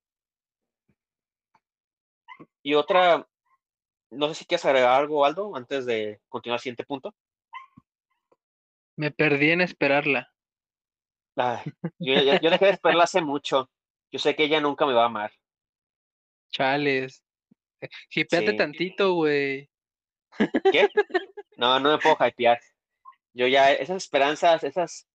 Y 2.61 2.73
otra, 2.73 3.25
no 4.11 4.27
sé 4.27 4.35
si 4.35 4.45
quieres 4.45 4.65
agregar 4.65 4.99
algo, 4.99 5.25
Aldo, 5.25 5.55
antes 5.55 5.85
de 5.85 6.19
continuar 6.27 6.57
al 6.57 6.61
siguiente 6.61 6.83
punto. 6.83 7.15
Me 8.97 9.11
perdí 9.11 9.51
en 9.51 9.61
esperarla. 9.61 10.33
yo, 11.99 12.13
yo 12.41 12.49
dejé 12.49 12.65
de 12.65 12.71
esperarla 12.71 13.03
hace 13.03 13.21
mucho. 13.21 13.69
Yo 14.11 14.19
sé 14.19 14.35
que 14.35 14.45
ella 14.45 14.59
nunca 14.59 14.85
me 14.85 14.93
va 14.93 15.03
a 15.03 15.07
amar. 15.07 15.31
Chales. 16.51 17.23
Hipeate 18.09 18.53
tantito, 18.53 19.13
güey. 19.13 19.69
¿Qué? 20.71 20.89
No, 21.57 21.79
no 21.79 21.89
me 21.89 21.97
puedo 21.97 22.15
hypear. 22.23 22.59
Yo 23.33 23.47
ya, 23.47 23.71
esas 23.71 23.97
esperanzas, 23.97 24.63
esas, 24.63 25.07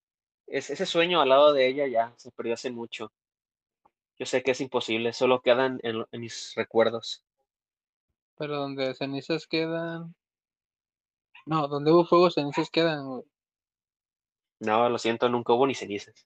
ese 0.45 0.85
sueño 0.85 1.21
al 1.21 1.29
lado 1.29 1.53
de 1.53 1.67
ella 1.67 1.87
ya 1.87 2.13
se 2.17 2.31
perdió 2.31 2.55
hace 2.55 2.69
mucho. 2.69 3.13
Yo 4.19 4.25
sé 4.25 4.43
que 4.43 4.51
es 4.51 4.59
imposible, 4.59 5.13
solo 5.13 5.41
quedan 5.41 5.79
en, 5.83 6.05
mis 6.19 6.53
recuerdos. 6.55 7.23
Pero 8.37 8.57
donde 8.57 8.93
cenizas 8.93 9.47
quedan. 9.47 10.13
No, 11.45 11.69
donde 11.69 11.93
hubo 11.93 12.05
fuego, 12.05 12.29
cenizas 12.29 12.69
quedan, 12.69 13.07
güey. 13.07 13.23
No, 14.63 14.87
lo 14.89 14.97
siento, 14.97 15.27
nunca 15.27 15.53
hubo 15.53 15.67
ni 15.67 15.75
cenizas. 15.75 16.25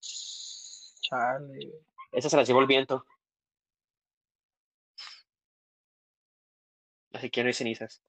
Chale. 0.00 1.72
Esa 2.12 2.30
se 2.30 2.36
las 2.36 2.48
llevó 2.48 2.60
el 2.60 2.66
viento. 2.66 3.04
Así 7.12 7.30
que 7.30 7.42
no 7.42 7.48
hay 7.48 7.52
cenizas. 7.52 8.02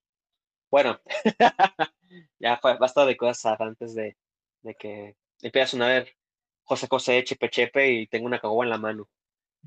Bueno, 0.69 0.99
ya 2.39 2.57
fue, 2.57 2.77
basta 2.77 3.05
de 3.05 3.17
cosas 3.17 3.59
antes 3.59 3.95
de, 3.95 4.17
de 4.61 4.75
que 4.75 5.15
empiece 5.41 5.61
a 5.63 5.67
sonar 5.67 6.07
José 6.63 6.87
José 6.89 7.23
Chepe 7.23 7.49
Chepe 7.49 7.91
y 7.91 8.07
tengo 8.07 8.25
una 8.25 8.39
caguama 8.39 8.63
en 8.65 8.69
la 8.69 8.77
mano. 8.77 9.09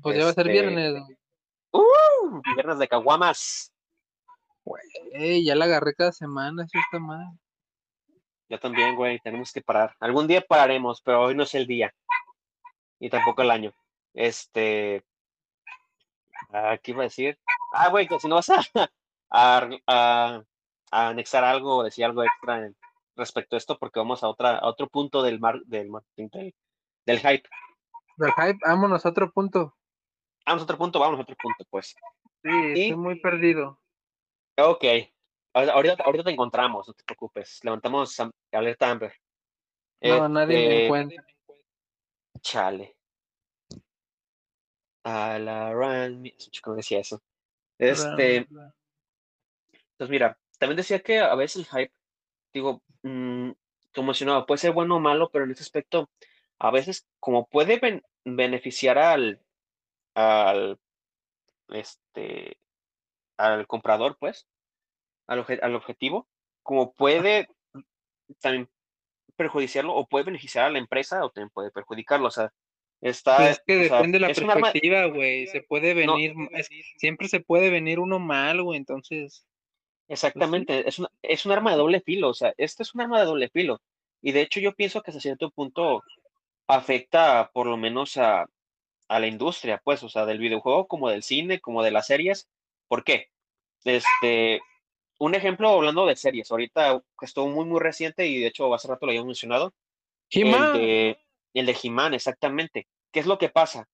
Pues 0.01 0.17
ya 0.17 0.25
va 0.25 0.31
a 0.31 0.33
ser 0.33 0.47
este, 0.47 0.61
viernes. 0.61 1.03
¡Uh! 1.71 2.41
Viernes 2.55 2.79
de 2.79 2.87
caguamas. 2.87 3.71
Güey, 4.63 5.43
ya 5.43 5.55
la 5.55 5.65
agarré 5.65 5.93
cada 5.93 6.11
semana, 6.11 6.63
eso 6.63 6.77
está 6.77 6.99
mal. 6.99 7.27
Yo 8.51 8.59
también, 8.59 8.97
güey, 8.97 9.17
tenemos 9.19 9.53
que 9.53 9.61
parar. 9.61 9.95
Algún 10.01 10.27
día 10.27 10.41
pararemos, 10.41 11.01
pero 11.01 11.21
hoy 11.21 11.33
no 11.33 11.43
es 11.43 11.55
el 11.55 11.65
día. 11.65 11.95
Y 12.99 13.09
tampoco 13.09 13.43
el 13.43 13.49
año. 13.49 13.73
Este. 14.13 15.05
¿Qué 16.83 16.91
iba 16.91 16.99
a 16.99 17.03
decir? 17.03 17.39
Ah, 17.71 17.87
güey, 17.87 18.09
que 18.09 18.19
si 18.19 18.27
no 18.27 18.35
vas 18.35 18.49
a, 18.49 18.59
a, 19.87 20.43
anexar 20.91 21.45
algo 21.45 21.77
o 21.77 21.83
decir 21.83 22.03
algo 22.03 22.25
extra 22.25 22.69
respecto 23.15 23.55
a 23.55 23.57
esto, 23.57 23.79
porque 23.79 24.01
vamos 24.01 24.21
a, 24.21 24.27
otra, 24.27 24.57
a 24.57 24.67
otro 24.67 24.87
punto 24.87 25.23
del, 25.23 25.39
mar, 25.39 25.61
del 25.63 25.89
marketing, 25.89 26.51
del, 27.05 27.19
hype. 27.19 27.47
Del 28.17 28.33
hype, 28.33 28.59
vámonos 28.67 29.05
a 29.05 29.09
otro 29.09 29.31
punto. 29.31 29.77
Vamos 30.45 30.63
a 30.63 30.65
otro 30.65 30.77
punto, 30.77 30.99
vamos 30.99 31.19
a 31.19 31.23
otro 31.23 31.37
punto, 31.41 31.63
pues. 31.69 31.95
Sí, 32.43 32.49
estoy 32.49 32.95
muy 32.97 33.17
perdido. 33.21 33.79
Ok. 34.57 34.83
Ahorita, 35.53 36.03
ahorita 36.03 36.23
te 36.23 36.31
encontramos, 36.31 36.87
no 36.87 36.93
te 36.93 37.03
preocupes. 37.03 37.59
Levantamos 37.63 38.15
alerta 38.51 38.89
Amber. 38.89 39.13
No, 40.01 40.29
nadie 40.29 40.55
me 40.55 40.63
este, 40.63 40.85
encuentra. 40.85 41.25
Chale. 42.41 42.95
A 45.03 45.39
la 45.39 45.73
run, 45.73 46.31
¿cómo 46.63 46.75
decía 46.75 46.99
eso? 46.99 47.21
Este. 47.77 48.47
Entonces, 50.01 50.09
mira, 50.09 50.37
también 50.57 50.77
decía 50.77 50.99
que 50.99 51.19
a 51.19 51.35
veces 51.35 51.57
el 51.57 51.65
hype, 51.65 51.93
digo, 52.53 52.81
mm, 53.03 53.51
como 53.93 54.07
mencionaba, 54.07 54.45
puede 54.45 54.59
ser 54.59 54.71
bueno 54.71 54.95
o 54.95 54.99
malo, 54.99 55.29
pero 55.31 55.45
en 55.45 55.51
este 55.51 55.63
aspecto, 55.63 56.09
a 56.59 56.71
veces, 56.71 57.07
como 57.19 57.47
puede 57.47 57.79
beneficiar 58.23 58.97
al, 58.97 59.41
al, 60.15 60.79
este, 61.69 62.57
al 63.37 63.67
comprador, 63.67 64.17
pues, 64.19 64.47
al, 65.31 65.45
al 65.61 65.75
objetivo, 65.75 66.27
como 66.63 66.93
puede 66.93 67.47
también 68.39 68.69
perjudiciarlo 69.35 69.95
o 69.95 70.07
puede 70.07 70.25
beneficiar 70.25 70.65
a 70.65 70.69
la 70.69 70.79
empresa 70.79 71.23
o 71.23 71.29
también 71.29 71.49
puede 71.49 71.71
perjudicarlo. 71.71 72.27
O 72.27 72.31
sea, 72.31 72.53
está. 73.01 73.37
Pues 73.37 73.49
es 73.51 73.63
que 73.65 73.75
depende 73.75 74.19
de 74.19 74.27
la 74.27 74.33
perspectiva, 74.33 75.05
güey. 75.05 75.47
Se 75.47 75.61
puede 75.61 75.93
venir, 75.93 76.35
siempre 76.97 77.27
se 77.27 77.39
puede 77.39 77.69
venir 77.69 77.99
uno 77.99 78.19
mal, 78.19 78.61
güey. 78.61 78.77
Entonces, 78.77 79.45
pues 80.11 80.25
Exactamente, 80.25 80.89
es, 80.89 80.99
un, 80.99 81.07
es 81.21 81.45
un 81.45 81.53
arma 81.53 81.71
de 81.71 81.77
doble 81.77 82.01
filo, 82.01 82.27
o 82.27 82.33
sea, 82.33 82.53
este 82.57 82.83
es 82.83 82.93
un 82.93 82.99
arma 82.99 83.21
de 83.21 83.25
doble 83.25 83.47
filo. 83.47 83.81
Y 84.21 84.33
de 84.33 84.41
hecho 84.41 84.59
yo 84.59 84.75
pienso 84.75 85.01
que 85.01 85.11
hasta 85.11 85.21
cierto 85.21 85.49
punto 85.51 86.03
afecta 86.67 87.49
por 87.53 87.65
lo 87.65 87.77
menos 87.77 88.17
a, 88.17 88.45
a 89.07 89.19
la 89.19 89.27
industria, 89.27 89.81
pues, 89.81 90.03
o 90.03 90.09
sea, 90.09 90.25
del 90.25 90.39
videojuego 90.39 90.85
como 90.87 91.09
del 91.09 91.23
cine, 91.23 91.61
como 91.61 91.81
de 91.81 91.91
las 91.91 92.07
series. 92.07 92.49
¿Por 92.89 93.05
qué? 93.05 93.29
Este, 93.85 94.59
un 95.21 95.35
ejemplo 95.35 95.69
hablando 95.69 96.07
de 96.07 96.15
series, 96.15 96.49
ahorita 96.49 96.99
que 97.19 97.25
estuvo 97.25 97.47
muy, 97.47 97.65
muy 97.65 97.79
reciente 97.79 98.25
y 98.25 98.39
de 98.39 98.47
hecho 98.47 98.73
hace 98.73 98.87
rato 98.87 99.05
lo 99.05 99.11
había 99.11 99.23
mencionado. 99.23 99.71
El 100.31 100.51
de, 100.51 101.19
el 101.53 101.65
de 101.67 101.77
He-Man, 101.83 102.15
exactamente. 102.15 102.87
¿Qué 103.11 103.19
es 103.19 103.27
lo 103.27 103.37
que 103.37 103.49
pasa? 103.49 103.87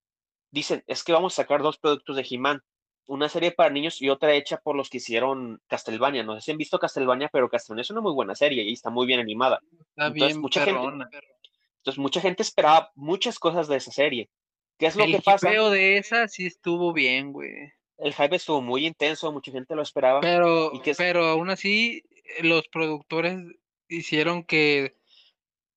Dicen, 0.51 0.83
es 0.87 1.03
que 1.03 1.11
vamos 1.11 1.33
a 1.33 1.43
sacar 1.43 1.61
dos 1.61 1.79
productos 1.79 2.15
de 2.15 2.25
He-Man 2.29 2.61
una 3.07 3.27
serie 3.27 3.51
para 3.51 3.69
niños 3.69 4.01
y 4.01 4.09
otra 4.09 4.33
hecha 4.33 4.57
por 4.57 4.75
los 4.75 4.89
que 4.89 4.97
hicieron 4.97 5.61
Castlevania. 5.67 6.23
No 6.23 6.35
sé 6.35 6.41
si 6.41 6.51
han 6.51 6.57
visto 6.57 6.79
Castlevania, 6.79 7.29
pero 7.31 7.49
Castlevania 7.49 7.81
es 7.81 7.89
una 7.89 8.01
muy 8.01 8.13
buena 8.13 8.35
serie 8.35 8.63
y 8.63 8.73
está 8.73 8.89
muy 8.89 9.05
bien 9.05 9.19
animada. 9.19 9.59
Está 9.71 10.07
entonces, 10.07 10.27
bien, 10.27 10.41
mucha 10.41 10.63
gente, 10.63 10.79
entonces 10.79 11.97
mucha 11.97 12.21
gente 12.21 12.43
esperaba 12.43 12.91
muchas 12.95 13.37
cosas 13.39 13.67
de 13.67 13.77
esa 13.77 13.91
serie. 13.91 14.29
¿Qué 14.77 14.87
es 14.87 14.95
lo 14.95 15.05
que 15.05 15.21
pasa? 15.21 15.51
El 15.51 15.71
de 15.71 15.97
esa 15.97 16.27
sí 16.27 16.45
estuvo 16.45 16.93
bien, 16.93 17.33
güey. 17.33 17.73
El 17.97 18.13
hype 18.13 18.35
estuvo 18.35 18.61
muy 18.61 18.85
intenso, 18.85 19.31
mucha 19.31 19.51
gente 19.51 19.75
lo 19.75 19.81
esperaba. 19.81 20.21
Pero, 20.21 20.71
pero 20.97 21.25
aún 21.25 21.49
así, 21.49 22.03
los 22.41 22.67
productores 22.67 23.39
hicieron 23.87 24.43
que 24.43 24.95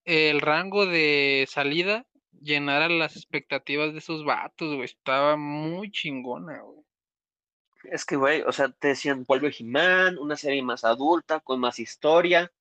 el 0.05 0.41
rango 0.41 0.87
de 0.87 1.47
salida 1.49 2.07
llenara 2.41 2.89
las 2.89 3.17
expectativas 3.17 3.93
de 3.93 3.99
esos 3.99 4.25
vatos, 4.25 4.75
güey. 4.75 4.85
Estaba 4.85 5.37
muy 5.37 5.91
chingona, 5.91 6.61
güey. 6.61 6.81
Es 7.85 8.05
que, 8.05 8.17
güey, 8.17 8.43
o 8.43 8.53
sea, 8.53 8.69
te 8.71 8.89
decían, 8.89 9.25
vuelve 9.25 9.55
He-Man, 9.59 10.19
una 10.19 10.37
serie 10.37 10.63
más 10.63 10.85
adulta, 10.85 11.41
con 11.41 11.61
más 11.61 11.79
historia. 11.79 12.53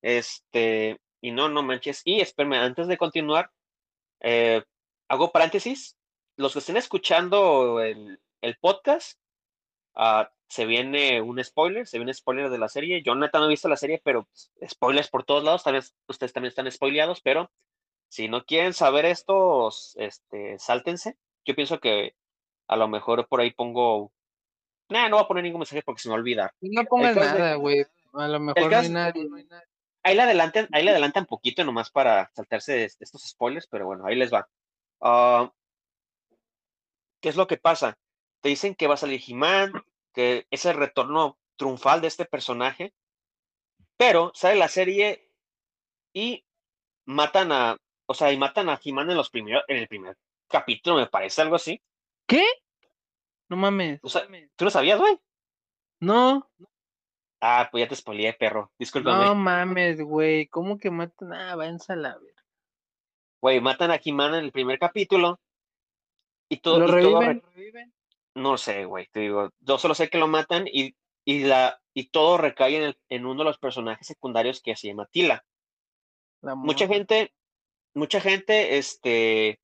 Este, 0.00 1.00
y 1.20 1.32
no, 1.32 1.48
no 1.48 1.62
manches. 1.62 2.02
Y 2.04 2.20
espérame, 2.20 2.54
antes 2.54 2.86
de 2.86 2.96
continuar, 2.96 3.50
eh, 4.20 4.62
hago 5.08 5.32
paréntesis. 5.32 5.96
Los 6.36 6.52
que 6.52 6.60
estén 6.60 6.76
escuchando 6.76 7.80
el, 7.80 8.18
el 8.42 8.56
podcast, 8.58 9.18
uh, 9.96 10.24
se 10.48 10.66
viene 10.66 11.22
un 11.22 11.42
spoiler, 11.42 11.86
se 11.86 11.96
viene 11.96 12.10
un 12.10 12.14
spoiler 12.14 12.50
de 12.50 12.58
la 12.58 12.68
serie. 12.68 13.02
Yo 13.02 13.14
neta 13.14 13.38
no 13.38 13.46
he 13.46 13.48
visto 13.48 13.68
la 13.68 13.76
serie, 13.76 14.02
pero 14.04 14.28
spoilers 14.68 15.08
por 15.08 15.24
todos 15.24 15.42
lados, 15.42 15.62
tal 15.62 15.74
vez 15.74 15.94
ustedes 16.08 16.34
también 16.34 16.50
están 16.50 16.70
spoileados, 16.70 17.22
pero 17.22 17.50
si 18.08 18.28
no 18.28 18.44
quieren 18.44 18.74
saber 18.74 19.06
esto, 19.06 19.70
este, 19.94 20.58
sáltense. 20.58 21.16
Yo 21.46 21.54
pienso 21.54 21.80
que 21.80 22.14
a 22.68 22.76
lo 22.76 22.86
mejor 22.86 23.26
por 23.26 23.40
ahí 23.40 23.52
pongo. 23.52 24.12
Nah, 24.90 25.08
no 25.08 25.16
voy 25.16 25.24
a 25.24 25.28
poner 25.28 25.44
ningún 25.44 25.60
mensaje 25.60 25.82
porque 25.82 26.02
se 26.02 26.08
me 26.08 26.12
va 26.12 26.16
a 26.16 26.20
olvidar. 26.20 26.52
No 26.60 26.84
pongas 26.84 27.16
nada, 27.16 27.54
güey. 27.54 27.86
A 28.12 28.28
lo 28.28 28.40
mejor 28.40 28.70
no 28.70 28.78
hay 28.78 28.88
nadie. 28.90 29.26
Ahí 30.02 30.16
le 30.16 30.22
adelantan, 30.22 30.68
ahí 30.72 30.84
le 30.84 30.90
adelantan 30.90 31.24
poquito 31.24 31.64
nomás 31.64 31.90
para 31.90 32.30
saltarse 32.34 32.84
estos 32.84 33.22
spoilers, 33.22 33.68
pero 33.68 33.86
bueno, 33.86 34.04
ahí 34.04 34.16
les 34.16 34.30
va. 34.30 34.46
Ah, 35.00 35.50
¿Qué 37.22 37.28
es 37.28 37.36
lo 37.36 37.46
que 37.46 37.56
pasa? 37.56 37.96
Te 38.42 38.48
dicen 38.48 38.74
que 38.74 38.88
va 38.88 38.94
a 38.94 38.98
salir 38.98 39.22
He-Man, 39.26 39.72
que 40.12 40.46
es 40.50 40.66
el 40.66 40.76
retorno 40.76 41.38
triunfal 41.56 42.00
de 42.00 42.08
este 42.08 42.24
personaje, 42.24 42.92
pero 43.96 44.32
sale 44.34 44.56
la 44.56 44.68
serie 44.68 45.30
y 46.12 46.44
matan 47.06 47.52
a, 47.52 47.76
o 48.06 48.14
sea, 48.14 48.32
y 48.32 48.36
matan 48.36 48.68
a 48.68 48.80
He-Man 48.82 49.10
en 49.10 49.16
los 49.16 49.30
primeros, 49.30 49.62
en 49.68 49.76
el 49.76 49.88
primer 49.88 50.18
capítulo, 50.48 50.96
me 50.96 51.06
parece 51.06 51.40
algo 51.40 51.54
así. 51.54 51.80
¿Qué? 52.26 52.44
No 53.48 53.56
mames. 53.56 54.00
¿Tú 54.00 54.64
lo 54.64 54.70
sabías, 54.70 54.98
güey? 54.98 55.18
No. 56.00 56.50
Ah, 57.40 57.68
pues 57.70 57.84
ya 57.84 57.88
te 57.88 57.96
spoileé, 57.96 58.32
perro. 58.32 58.72
Discúlpame. 58.78 59.24
No 59.24 59.34
mames, 59.34 60.00
güey. 60.00 60.48
¿Cómo 60.48 60.78
que 60.78 60.90
matan? 60.90 61.32
Ah, 61.32 61.54
váyanse 61.54 61.92
a 61.92 61.96
la 61.96 62.18
ver. 62.18 62.34
Güey, 63.40 63.60
matan 63.60 63.90
a 63.92 64.00
He-Man 64.02 64.34
en 64.34 64.44
el 64.44 64.52
primer 64.52 64.78
capítulo. 64.78 65.40
Y 66.48 66.58
todo. 66.58 66.80
¿Lo 66.80 66.86
reviven? 66.88 67.42
No 68.34 68.56
sé, 68.56 68.84
güey. 68.84 69.08
Te 69.12 69.20
digo, 69.20 69.50
yo 69.60 69.78
solo 69.78 69.94
sé 69.94 70.08
que 70.08 70.18
lo 70.18 70.26
matan 70.26 70.66
y, 70.66 70.94
y, 71.24 71.44
la, 71.44 71.80
y 71.94 72.08
todo 72.08 72.38
recae 72.38 72.84
en, 72.84 72.96
en 73.08 73.26
uno 73.26 73.40
de 73.42 73.50
los 73.50 73.58
personajes 73.58 74.06
secundarios 74.06 74.60
que 74.60 74.76
se 74.76 74.88
llama 74.88 75.06
Tila. 75.06 75.44
mucha 76.42 76.86
gente, 76.86 77.32
mucha 77.94 78.20
gente, 78.20 78.78
este. 78.78 79.60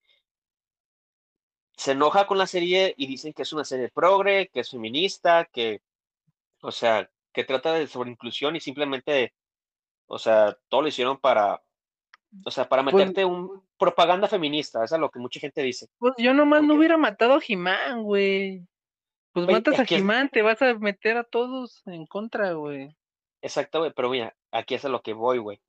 Se 1.76 1.92
enoja 1.92 2.26
con 2.26 2.38
la 2.38 2.46
serie 2.46 2.94
y 2.96 3.06
dicen 3.06 3.32
que 3.32 3.42
es 3.42 3.52
una 3.52 3.64
serie 3.64 3.90
progre, 3.90 4.48
que 4.48 4.60
es 4.60 4.70
feminista, 4.70 5.44
que, 5.44 5.80
o 6.60 6.72
sea, 6.72 7.08
que 7.32 7.44
trata 7.44 7.74
de 7.74 7.86
sobre 7.86 8.10
inclusión 8.10 8.56
y 8.56 8.60
simplemente, 8.60 9.32
o 10.06 10.18
sea, 10.18 10.58
todo 10.68 10.82
lo 10.82 10.88
hicieron 10.88 11.18
para, 11.18 11.62
o 12.44 12.50
sea, 12.50 12.68
para 12.68 12.82
pues 12.82 12.94
meterte 12.94 13.24
un 13.24 13.62
propaganda 13.78 14.28
feminista, 14.28 14.84
eso 14.84 14.94
es 14.94 15.00
lo 15.00 15.10
que 15.10 15.18
mucha 15.18 15.40
gente 15.40 15.62
dice. 15.62 15.88
Pues 15.98 16.14
yo 16.18 16.34
nomás 16.34 16.62
no 16.62 16.74
hubiera 16.74 16.96
matado 16.96 17.34
a 17.34 17.40
Jimán, 17.40 18.02
güey. 18.02 18.66
Pues 19.32 19.46
matas 19.46 19.78
a 19.78 19.84
Jimán, 19.84 20.28
te 20.28 20.42
vas 20.42 20.60
a 20.62 20.74
meter 20.74 21.16
a 21.16 21.24
todos 21.24 21.82
en 21.86 22.06
contra, 22.06 22.52
güey. 22.52 22.94
Exacto, 23.40 23.80
güey, 23.80 23.92
pero 23.94 24.10
mira, 24.10 24.34
aquí 24.50 24.74
es 24.74 24.84
a 24.84 24.88
lo 24.88 25.02
que 25.02 25.12
voy, 25.12 25.38
güey. 25.38 25.60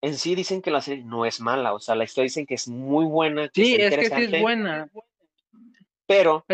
En 0.00 0.14
sí 0.16 0.34
dicen 0.34 0.62
que 0.62 0.70
la 0.70 0.80
serie 0.80 1.04
no 1.04 1.24
es 1.26 1.40
mala, 1.40 1.74
o 1.74 1.80
sea, 1.80 1.94
la 1.94 2.04
historia 2.04 2.24
dicen 2.24 2.46
que 2.46 2.54
es 2.54 2.68
muy 2.68 3.04
buena. 3.04 3.50
sí, 3.52 3.74
es 3.74 3.96
que 3.96 4.06
sí 4.06 4.24
es 4.34 4.40
buena. 4.40 4.88
Pero. 6.06 6.44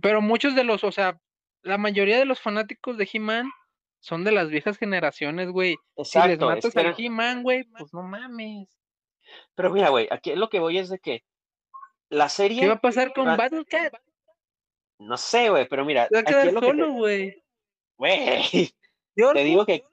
pero 0.00 0.20
muchos 0.20 0.54
de 0.54 0.64
los, 0.64 0.84
o 0.84 0.92
sea, 0.92 1.20
la 1.62 1.78
mayoría 1.78 2.18
de 2.18 2.24
los 2.24 2.40
fanáticos 2.40 2.96
de 2.96 3.08
He-Man 3.12 3.50
son 4.06 4.22
de 4.22 4.30
las 4.30 4.48
viejas 4.48 4.78
generaciones, 4.78 5.50
güey. 5.50 5.76
Si 6.04 6.16
les 6.28 6.38
matas 6.38 6.76
a 6.76 6.94
He-Man, 6.96 7.42
güey, 7.42 7.64
pues 7.64 7.92
no 7.92 8.04
mames. 8.04 8.68
Pero 9.56 9.72
mira, 9.72 9.88
güey, 9.88 10.06
aquí 10.12 10.32
lo 10.36 10.48
que 10.48 10.60
voy 10.60 10.78
es 10.78 10.88
de 10.90 11.00
que 11.00 11.24
la 12.08 12.28
serie. 12.28 12.60
¿Qué 12.60 12.68
va 12.68 12.74
a 12.74 12.80
pasar 12.80 13.12
con 13.12 13.36
Battle 13.36 13.64
Cat? 13.64 13.94
No 15.00 15.16
sé, 15.16 15.50
güey, 15.50 15.66
pero 15.66 15.84
mira. 15.84 16.08
Va 16.14 16.20
a 16.20 16.22
quedar 16.22 16.52
solo, 16.52 16.92
güey. 16.92 17.42
Güey. 17.96 18.72
Te 19.16 19.42
digo 19.42 19.66
que. 19.66 19.84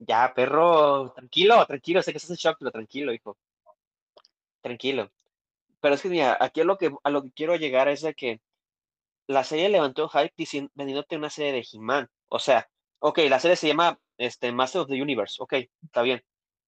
Ya, 0.00 0.34
perro, 0.34 1.12
tranquilo, 1.12 1.64
tranquilo, 1.64 2.02
sé 2.02 2.12
que 2.12 2.18
estás 2.18 2.32
en 2.32 2.36
shock, 2.36 2.56
pero 2.58 2.70
tranquilo, 2.70 3.10
hijo. 3.10 3.38
Tranquilo. 4.60 5.10
Pero 5.80 5.94
es 5.94 6.02
que, 6.02 6.10
mira, 6.10 6.36
aquí 6.38 6.62
lo 6.62 6.76
que, 6.76 6.90
a 7.02 7.10
lo 7.10 7.22
que 7.22 7.32
quiero 7.32 7.56
llegar 7.56 7.88
es 7.88 8.02
de 8.02 8.12
que 8.12 8.42
la 9.26 9.44
serie 9.44 9.70
levantó 9.70 10.10
hype 10.10 10.34
diciendo, 10.36 10.70
vendiéndote 10.74 11.16
una 11.16 11.30
serie 11.30 11.52
de 11.52 11.66
He-Man. 11.72 12.10
O 12.28 12.38
sea, 12.38 12.68
ok, 13.00 13.18
la 13.28 13.40
serie 13.40 13.56
se 13.56 13.68
llama 13.68 13.98
este, 14.16 14.52
Master 14.52 14.82
of 14.82 14.88
the 14.88 15.02
Universe, 15.02 15.36
ok, 15.42 15.54
está 15.84 16.02
bien. 16.02 16.22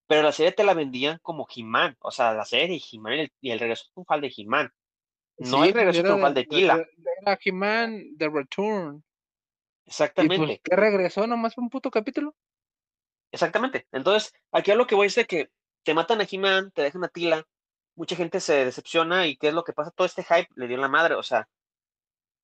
Pero 0.07 0.23
la 0.23 0.31
serie 0.31 0.51
te 0.51 0.63
la 0.63 0.73
vendían 0.73 1.19
como 1.21 1.47
He-Man, 1.53 1.95
o 1.99 2.11
sea, 2.11 2.33
la 2.33 2.45
serie 2.45 2.67
de 2.67 2.81
He-Man 2.91 3.31
y, 3.39 3.51
el 3.51 3.59
regreso 3.59 3.85
triunfal 3.93 4.21
de 4.21 4.33
He-Man. 4.35 4.71
No 5.37 5.63
el 5.63 5.73
regreso 5.73 6.03
triunfal 6.03 6.33
de 6.33 6.43
Tila. 6.45 6.85
Era 7.21 7.39
He-Man 7.43 8.17
The 8.17 8.29
Return. 8.29 9.03
Pues, 9.83 9.95
Exactamente. 9.95 10.61
¿Qué 10.63 10.75
regresó 10.75 11.25
nomás 11.25 11.57
un 11.57 11.69
puto 11.69 11.89
capítulo? 11.89 12.35
Exactamente. 13.31 13.87
Entonces, 13.91 14.33
aquí 14.51 14.71
a 14.71 14.75
lo 14.75 14.85
que 14.85 14.95
voy 14.95 15.07
es 15.07 15.15
de 15.15 15.25
que 15.25 15.49
te 15.83 15.93
matan 15.93 16.21
a 16.21 16.27
He-Man, 16.29 16.71
te 16.71 16.83
dejan 16.83 17.03
a 17.03 17.07
Tila, 17.07 17.45
mucha 17.95 18.15
gente 18.15 18.39
se 18.39 18.65
decepciona 18.65 19.27
y 19.27 19.37
qué 19.37 19.49
es 19.49 19.53
lo 19.53 19.63
que 19.63 19.73
pasa, 19.73 19.91
todo 19.91 20.05
este 20.05 20.23
hype 20.23 20.49
le 20.55 20.67
dio 20.67 20.77
la 20.77 20.87
madre, 20.87 21.15
o 21.15 21.23
sea, 21.23 21.47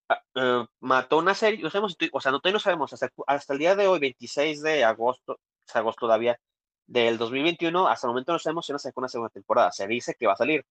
Ah, 0.09 0.23
eh, 0.33 0.65
mató 0.79 1.19
una 1.19 1.35
serie, 1.35 1.61
no 1.61 1.69
sabemos, 1.69 1.95
o 2.11 2.19
sea, 2.19 2.31
no, 2.31 2.39
todavía 2.39 2.55
no 2.55 2.59
sabemos, 2.59 2.91
hasta, 2.91 3.11
hasta 3.27 3.53
el 3.53 3.59
día 3.59 3.75
de 3.75 3.87
hoy, 3.87 3.99
26 3.99 4.63
de 4.63 4.83
agosto, 4.83 5.39
es 5.67 5.75
agosto 5.75 6.07
todavía, 6.07 6.39
del 6.87 7.19
2021, 7.19 7.87
hasta 7.87 8.07
el 8.07 8.09
momento 8.09 8.33
no 8.33 8.39
sabemos 8.39 8.65
si 8.65 8.71
no 8.71 8.79
sacó 8.79 9.01
una 9.01 9.07
segunda 9.07 9.29
temporada, 9.29 9.71
se 9.71 9.87
dice 9.87 10.15
que 10.17 10.25
va 10.25 10.33
a 10.33 10.37
salir. 10.37 10.65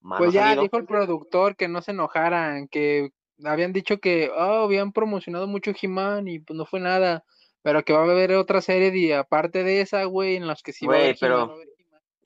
pues 0.00 0.32
ya 0.32 0.54
dijo 0.54 0.76
el 0.76 0.86
productor 0.86 1.56
que 1.56 1.66
no 1.66 1.82
se 1.82 1.90
enojaran, 1.90 2.68
que 2.68 3.10
habían 3.44 3.72
dicho 3.72 3.98
que 3.98 4.30
oh, 4.30 4.64
habían 4.64 4.92
promocionado 4.92 5.48
mucho 5.48 5.72
He-Man 5.80 6.28
y 6.28 6.38
pues 6.38 6.56
no 6.56 6.64
fue 6.64 6.78
nada, 6.78 7.24
pero 7.62 7.84
que 7.84 7.92
va 7.92 8.00
a 8.00 8.02
haber 8.04 8.36
otra 8.36 8.60
serie 8.60 8.92
de, 8.92 9.16
aparte 9.16 9.64
de 9.64 9.80
esa, 9.80 10.04
güey, 10.04 10.36
en 10.36 10.46
las 10.46 10.62
que 10.62 10.72
sí 10.72 10.86
va 10.86 10.94
a 10.94 10.98
haber 10.98 11.16
pero... 11.18 11.56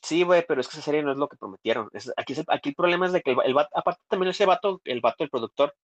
Sí, 0.03 0.25
güey, 0.25 0.45
pero 0.47 0.61
es 0.61 0.67
que 0.67 0.73
esa 0.73 0.85
serie 0.85 1.03
no 1.03 1.13
es 1.13 1.17
lo 1.17 1.29
que 1.29 1.37
prometieron. 1.37 1.89
aquí, 2.17 2.35
aquí 2.49 2.69
el 2.71 2.75
problema 2.75 3.07
es 3.07 3.13
de 3.13 3.23
que 3.23 3.31
el, 3.31 3.39
el 3.45 3.57
aparte 3.57 4.03
también 4.09 4.31
ese 4.31 4.47
vato, 4.47 4.81
el 4.85 5.01
vato, 5.01 5.23
el 5.23 5.31
productor, 5.31 5.75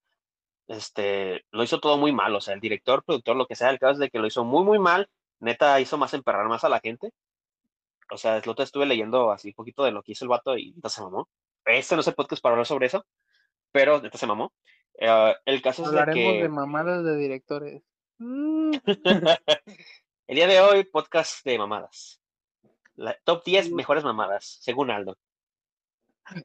este, 0.69 1.45
lo 1.51 1.63
hizo 1.63 1.81
todo 1.81 1.97
muy 1.97 2.13
mal, 2.13 2.35
o 2.35 2.41
sea, 2.41 2.55
el 2.55 2.61
director, 2.61 3.03
productor, 3.03 3.37
lo 3.37 3.47
que 3.47 3.57
sea, 3.57 3.71
el 3.71 3.79
caso 3.79 3.95
es 3.95 3.99
de 3.99 4.11
que 4.11 4.19
lo 4.19 4.27
hizo 4.27 4.45
muy, 4.45 4.65
muy 4.65 4.79
mal, 4.79 5.09
neta 5.41 5.81
hizo 5.81 5.97
más 5.99 6.15
emperrar 6.15 6.47
más 6.49 6.63
a 6.65 6.69
la 6.69 6.81
gente. 6.81 7.13
O 8.11 8.17
sea, 8.17 8.41
lo 8.45 8.55
te 8.55 8.63
estuve 8.63 8.87
leyendo 8.87 9.31
así 9.31 9.49
un 9.49 9.55
poquito 9.55 9.85
de 9.85 9.93
lo 9.93 10.03
que 10.03 10.13
hizo 10.13 10.25
el 10.25 10.31
vato 10.31 10.57
y 10.57 10.73
neta 10.73 10.89
se 10.89 11.03
mamó. 11.03 11.29
Este 11.65 11.95
no 11.95 12.01
es 12.01 12.09
el 12.09 12.15
podcast 12.15 12.43
para 12.43 12.55
hablar 12.55 12.67
sobre 12.67 12.87
eso, 12.87 13.05
pero 13.73 14.01
neta 14.01 14.19
se 14.19 14.27
mamó. 14.27 14.53
Eh, 14.95 15.35
el 15.45 15.63
caso 15.63 15.85
es 15.85 15.91
de 15.91 16.13
que... 16.13 16.43
de 16.43 16.49
mamadas 16.49 17.05
de 17.05 17.17
directores. 17.17 17.83
Mm. 18.19 18.73
el 20.27 20.37
día 20.37 20.47
de 20.47 20.61
hoy, 20.61 20.85
podcast 20.85 21.45
de 21.45 21.59
mamadas. 21.59 22.21
La, 22.95 23.17
top 23.25 23.45
10 23.45 23.73
mejores 23.73 24.05
mamadas, 24.05 24.59
según 24.61 24.91
Aldo. 24.91 25.17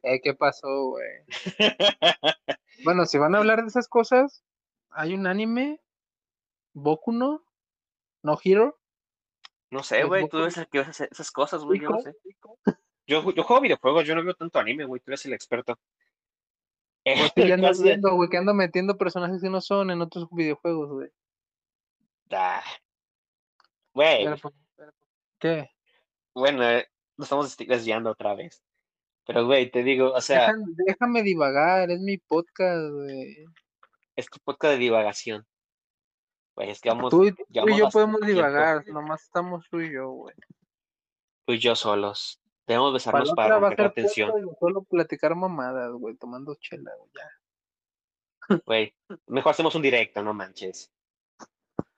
Eh, 0.03 0.21
¿Qué 0.21 0.33
pasó, 0.33 0.85
güey? 0.89 1.09
bueno, 2.83 3.05
si 3.05 3.17
van 3.17 3.35
a 3.35 3.39
hablar 3.39 3.61
de 3.61 3.67
esas 3.67 3.87
cosas, 3.87 4.43
hay 4.89 5.13
un 5.13 5.27
anime, 5.27 5.81
Boku 6.73 7.11
no, 7.11 7.43
No 8.21 8.37
Hero. 8.43 8.79
No 9.69 9.83
sé, 9.83 10.03
güey, 10.03 10.27
tú 10.29 10.37
ves 10.43 10.55
que 10.71 10.79
ves 10.79 11.01
esas 11.01 11.31
cosas, 11.31 11.63
güey, 11.63 11.79
yo 11.79 11.89
no 11.89 11.99
sé. 11.99 12.15
Yo, 13.05 13.31
yo 13.33 13.43
juego 13.43 13.61
videojuegos, 13.61 14.05
yo 14.05 14.15
no 14.15 14.23
veo 14.23 14.35
tanto 14.35 14.59
anime, 14.59 14.85
güey, 14.85 15.01
tú 15.01 15.11
eres 15.11 15.25
el 15.25 15.33
experto. 15.33 15.77
Pues 17.03 17.33
ya 17.49 17.55
ando 17.55 17.71
viendo, 17.81 18.15
güey, 18.15 18.29
que 18.29 18.37
ando 18.37 18.53
metiendo 18.53 18.97
personajes 18.97 19.41
que 19.41 19.49
no 19.49 19.61
son 19.61 19.91
en 19.91 20.01
otros 20.01 20.27
videojuegos, 20.31 20.89
güey. 20.89 21.09
Ah. 22.31 22.63
Güey. 23.93 24.25
Pues, 24.41 24.53
¿Qué? 25.39 25.69
Bueno, 26.33 26.63
eh, 26.63 26.87
nos 27.17 27.25
estamos 27.25 27.57
desviando 27.57 28.11
otra 28.11 28.33
vez. 28.35 28.63
Pero, 29.25 29.45
güey, 29.45 29.71
te 29.71 29.83
digo, 29.83 30.11
o 30.11 30.21
sea. 30.21 30.53
Déjame, 30.85 31.23
divagar, 31.23 31.89
es 31.91 31.99
mi 31.99 32.17
podcast, 32.17 32.91
güey. 32.91 33.45
Es 34.15 34.27
tu 34.27 34.39
podcast 34.43 34.73
de 34.73 34.79
divagación. 34.79 35.45
Güey, 36.55 36.69
es 36.69 36.81
que 36.81 36.89
vamos. 36.89 37.09
Tú, 37.09 37.25
y 37.25 37.33
yo 37.77 37.89
podemos 37.89 38.21
divagar, 38.21 38.87
nomás 38.87 39.23
estamos 39.23 39.65
tú 39.69 39.79
y 39.79 39.93
yo, 39.93 40.09
güey. 40.09 40.35
Tú 41.45 41.53
y 41.53 41.59
yo 41.59 41.75
solos. 41.75 42.39
Debemos 42.67 42.93
besarnos 42.93 43.31
para, 43.33 43.55
para 43.55 43.59
romper 43.59 43.87
atención. 43.87 44.31
Solo 44.59 44.83
platicar 44.83 45.35
mamadas, 45.35 45.91
güey, 45.93 46.15
tomando 46.15 46.55
chela, 46.55 46.91
güey, 46.97 47.11
ya. 47.15 48.61
Güey, 48.65 48.95
mejor 49.27 49.51
hacemos 49.51 49.75
un 49.75 49.81
directo, 49.81 50.21
no 50.21 50.33
manches. 50.33 50.91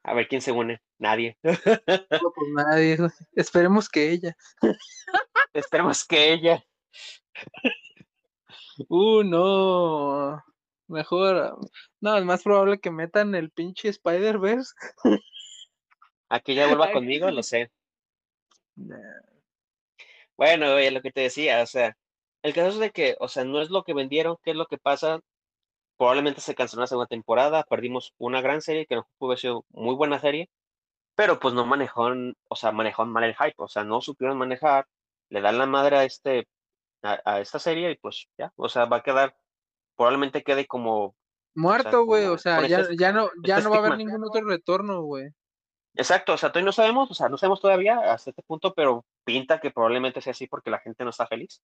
A 0.03 0.13
ver 0.13 0.27
quién 0.27 0.41
se 0.41 0.51
une. 0.51 0.81
Nadie. 0.99 1.37
No, 2.21 2.31
pues 2.31 2.49
nadie. 2.53 2.97
Esperemos 3.33 3.89
que 3.89 4.11
ella. 4.11 4.37
Esperemos 5.53 6.05
que 6.05 6.33
ella. 6.33 6.63
Uh, 8.89 9.23
no. 9.23 10.43
Mejor. 10.87 11.57
No, 12.01 12.17
es 12.17 12.25
más 12.25 12.43
probable 12.43 12.79
que 12.79 12.91
metan 12.91 13.35
el 13.35 13.49
pinche 13.51 13.89
Spider-Verse. 13.89 14.73
A 16.29 16.39
que 16.39 16.51
ella 16.53 16.67
vuelva 16.67 16.91
conmigo, 16.91 17.29
lo 17.31 17.43
sé. 17.43 17.71
Bueno, 20.37 20.77
es 20.77 20.91
lo 20.91 21.01
que 21.01 21.11
te 21.11 21.21
decía, 21.21 21.63
o 21.63 21.65
sea, 21.65 21.95
el 22.43 22.53
caso 22.53 22.69
es 22.69 22.79
de 22.79 22.91
que, 22.91 23.15
o 23.19 23.27
sea, 23.27 23.45
no 23.45 23.61
es 23.61 23.69
lo 23.69 23.83
que 23.83 23.93
vendieron, 23.93 24.37
¿qué 24.43 24.51
es 24.51 24.57
lo 24.57 24.65
que 24.65 24.77
pasa? 24.77 25.21
Probablemente 25.97 26.41
se 26.41 26.55
canceló 26.55 26.81
la 26.81 26.87
segunda 26.87 27.07
temporada, 27.07 27.63
perdimos 27.63 28.13
una 28.17 28.41
gran 28.41 28.61
serie 28.61 28.85
que 28.85 28.95
no 28.95 29.07
pudo 29.17 29.37
ser 29.37 29.53
muy 29.69 29.95
buena 29.95 30.19
serie, 30.19 30.49
pero 31.15 31.39
pues 31.39 31.53
no 31.53 31.65
manejó, 31.65 32.09
o 32.49 32.55
sea, 32.55 32.71
manejó 32.73 33.05
mal 33.05 33.23
el 33.23 33.35
hype, 33.35 33.55
o 33.57 33.67
sea, 33.69 33.85
no 33.85 34.01
supieron 34.01 34.37
manejar, 34.37 34.87
le 35.29 35.41
dan 35.41 35.57
la 35.57 35.65
madre 35.65 35.97
a 35.97 36.03
este, 36.03 36.47
a, 37.01 37.39
esta 37.39 37.59
serie 37.59 37.91
y 37.91 37.97
pues 37.97 38.27
ya, 38.37 38.51
o 38.55 38.69
sea, 38.69 38.85
va 38.85 38.97
a 38.97 39.03
quedar, 39.03 39.35
probablemente 39.95 40.43
quede 40.43 40.65
como 40.65 41.15
muerto, 41.53 42.05
güey, 42.05 42.25
o 42.25 42.37
sea, 42.37 42.65
ya, 42.67 42.87
ya 42.97 43.11
no, 43.11 43.29
ya 43.43 43.59
no 43.59 43.69
va 43.69 43.77
a 43.77 43.79
haber 43.79 43.97
ningún 43.97 44.23
otro 44.23 44.45
retorno, 44.45 45.01
güey. 45.03 45.29
Exacto, 45.95 46.33
o 46.33 46.37
sea, 46.37 46.49
todavía 46.49 46.65
no 46.65 46.71
sabemos, 46.73 47.09
o 47.09 47.13
sea, 47.13 47.29
no 47.29 47.37
sabemos 47.37 47.61
todavía 47.61 47.99
hasta 48.11 48.31
este 48.31 48.43
punto, 48.43 48.73
pero 48.73 49.05
pinta 49.23 49.59
que 49.59 49.71
probablemente 49.71 50.19
sea 50.19 50.31
así 50.31 50.47
porque 50.47 50.69
la 50.69 50.79
gente 50.79 51.03
no 51.03 51.11
está 51.11 51.25
feliz. 51.25 51.61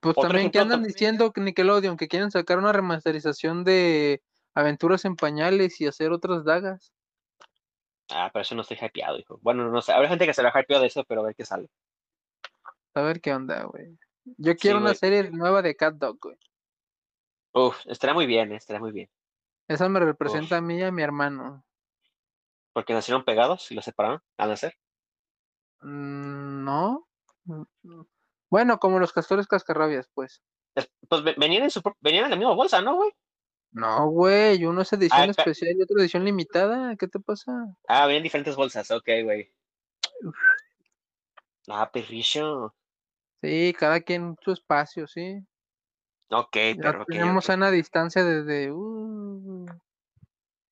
Pues 0.00 0.16
también 0.16 0.50
que 0.50 0.58
andan 0.58 0.82
diciendo 0.82 1.32
Nickelodeon 1.34 1.96
que 1.96 2.08
quieren 2.08 2.30
sacar 2.30 2.58
una 2.58 2.72
remasterización 2.72 3.62
de 3.62 4.22
Aventuras 4.54 5.04
en 5.04 5.16
Pañales 5.16 5.80
y 5.80 5.86
hacer 5.86 6.12
otras 6.12 6.44
dagas. 6.44 6.92
Ah, 8.10 8.30
pero 8.32 8.42
eso 8.42 8.54
no 8.54 8.62
estoy 8.62 8.78
hypeado, 8.80 9.18
hijo. 9.18 9.38
Bueno, 9.42 9.68
no 9.70 9.80
sé, 9.80 9.92
habrá 9.92 10.08
gente 10.08 10.26
que 10.26 10.32
se 10.32 10.42
será 10.42 10.48
hypeado 10.58 10.82
de 10.82 10.88
eso, 10.88 11.04
pero 11.04 11.20
a 11.20 11.24
ver 11.24 11.34
qué 11.34 11.44
sale. 11.44 11.68
A 12.94 13.02
ver 13.02 13.20
qué 13.20 13.32
onda, 13.32 13.64
güey. 13.64 13.96
Yo 14.24 14.56
quiero 14.56 14.78
una 14.78 14.94
serie 14.94 15.30
nueva 15.30 15.62
de 15.62 15.74
Cat 15.74 15.94
Dog, 15.94 16.18
güey. 16.20 16.38
Uf, 17.52 17.76
estará 17.86 18.14
muy 18.14 18.26
bien, 18.26 18.52
estará 18.52 18.78
muy 18.78 18.92
bien. 18.92 19.10
Esa 19.68 19.88
me 19.88 20.00
representa 20.00 20.56
a 20.56 20.60
mí 20.60 20.78
y 20.78 20.82
a 20.82 20.92
mi 20.92 21.02
hermano. 21.02 21.64
¿Porque 22.72 22.94
nacieron 22.94 23.24
pegados 23.24 23.70
y 23.70 23.74
los 23.74 23.84
separaron 23.84 24.22
al 24.38 24.48
nacer? 24.48 24.78
Mm, 25.80 26.64
no. 26.64 27.08
Mm, 27.44 27.62
mm. 27.82 28.06
Bueno, 28.50 28.78
como 28.78 28.98
los 28.98 29.12
castores 29.12 29.46
cascarrabias, 29.46 30.08
pues. 30.14 30.42
Pues 31.08 31.22
venían 31.36 31.64
en, 31.64 31.70
su, 31.70 31.82
venían 32.00 32.24
en 32.24 32.30
la 32.30 32.36
misma 32.36 32.54
bolsa, 32.54 32.80
¿no, 32.80 32.96
güey? 32.96 33.12
No, 33.72 34.08
güey, 34.08 34.64
uno 34.64 34.82
es 34.82 34.92
edición 34.92 35.28
ah, 35.28 35.30
especial 35.30 35.74
y 35.76 35.82
otro 35.82 35.98
edición 35.98 36.24
limitada. 36.24 36.94
¿Qué 36.96 37.08
te 37.08 37.18
pasa? 37.18 37.52
Ah, 37.88 38.06
venían 38.06 38.22
diferentes 38.22 38.54
bolsas, 38.54 38.90
ok, 38.90 39.08
güey. 39.24 39.50
Ah, 41.68 41.90
perrillo. 41.90 42.74
Sí, 43.42 43.74
cada 43.76 44.00
quien 44.00 44.36
su 44.40 44.52
espacio, 44.52 45.06
sí. 45.06 45.44
Ok, 46.30 46.56
pero 46.80 47.04
Tenemos 47.04 47.50
a 47.50 47.54
una 47.54 47.70
distancia 47.70 48.24
desde. 48.24 48.72
Uh... 48.72 49.66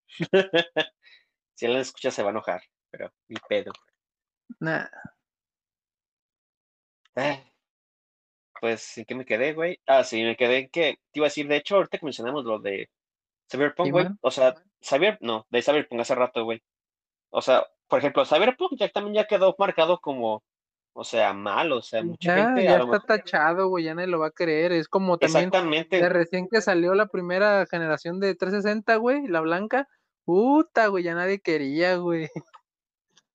Si 1.55 1.67
él 1.67 1.75
la 1.75 1.81
escucha 1.81 2.11
se 2.11 2.23
va 2.23 2.31
a 2.31 2.33
enojar, 2.33 2.63
pero 2.91 3.13
ni 3.29 3.37
pedo. 3.47 3.71
Nah. 4.61 4.87
Ah, 7.17 7.39
pues, 8.59 8.97
¿en 8.97 9.05
qué 9.05 9.15
me 9.15 9.27
quedé, 9.27 9.53
güey? 9.53 9.79
Ah, 9.87 10.03
sí, 10.03 10.23
me 10.23 10.37
quedé 10.37 10.61
en 10.61 10.71
que, 10.71 10.99
te 11.11 11.19
iba 11.19 11.27
a 11.27 11.29
decir, 11.29 11.47
de 11.49 11.57
hecho, 11.57 11.77
ahorita 11.77 11.99
que 11.99 12.07
mencionamos 12.07 12.47
lo 12.47 12.61
de 12.61 12.89
Cyberpunk, 13.51 13.91
güey, 13.91 14.07
o 14.23 14.31
sea, 14.31 14.55
Cyber, 14.83 15.19
no, 15.21 15.47
de 15.51 15.61
Cyberpunk 15.61 16.01
hace 16.01 16.15
rato, 16.15 16.45
güey. 16.45 16.63
O 17.29 17.43
sea, 17.43 17.67
por 17.89 17.99
ejemplo, 17.99 18.25
Cyberpunk 18.25 18.79
ya 18.79 18.89
también 18.89 19.17
ya 19.17 19.27
quedó 19.27 19.55
marcado 19.59 20.01
como, 20.01 20.43
o 21.01 21.05
sea, 21.05 21.33
mal, 21.33 21.73
o 21.73 21.81
sea, 21.81 22.03
mucha 22.03 22.37
gente. 22.37 22.65
Ya 22.65 22.77
está 22.77 23.01
tachado, 23.01 23.69
güey, 23.69 23.85
ya 23.85 23.95
nadie 23.95 24.09
lo 24.09 24.19
va 24.19 24.27
a 24.27 24.33
creer. 24.33 24.71
Es 24.73 24.87
como 24.87 25.17
también 25.17 25.47
Exactamente. 25.47 25.97
de 25.97 26.09
recién 26.11 26.47
que 26.47 26.61
salió 26.61 26.95
la 26.95 27.07
primera 27.07 27.65
generación 27.65 28.21
de 28.21 28.35
360, 28.35 28.97
güey, 28.97 29.27
la 29.27 29.41
blanca, 29.41 29.89
Puta, 30.27 30.89
güey, 30.89 31.03
ya 31.03 31.15
nadie 31.15 31.41
quería, 31.41 31.97
güey. 31.97 32.29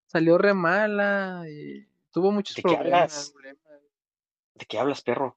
Salió 0.05 0.37
re 0.37 0.53
mala 0.53 1.43
y 1.49 1.87
tuvo 2.11 2.31
muchos 2.31 2.55
problemas. 2.61 3.33
¿De 4.53 4.65
qué 4.67 4.77
hablas, 4.77 5.01
perro? 5.01 5.35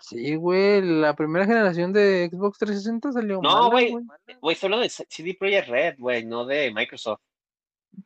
Sí, 0.00 0.34
güey, 0.34 0.82
la 0.82 1.14
primera 1.14 1.46
generación 1.46 1.92
de 1.92 2.28
Xbox 2.28 2.58
360 2.58 3.12
salió 3.12 3.40
mala. 3.40 3.54
No, 3.54 3.70
güey, 3.70 3.94
güey, 4.40 4.56
solo 4.56 4.80
de 4.80 4.88
CD 4.90 5.36
Projekt 5.38 5.68
Red, 5.68 5.94
güey, 5.96 6.24
no 6.24 6.44
de 6.44 6.72
Microsoft. 6.74 7.22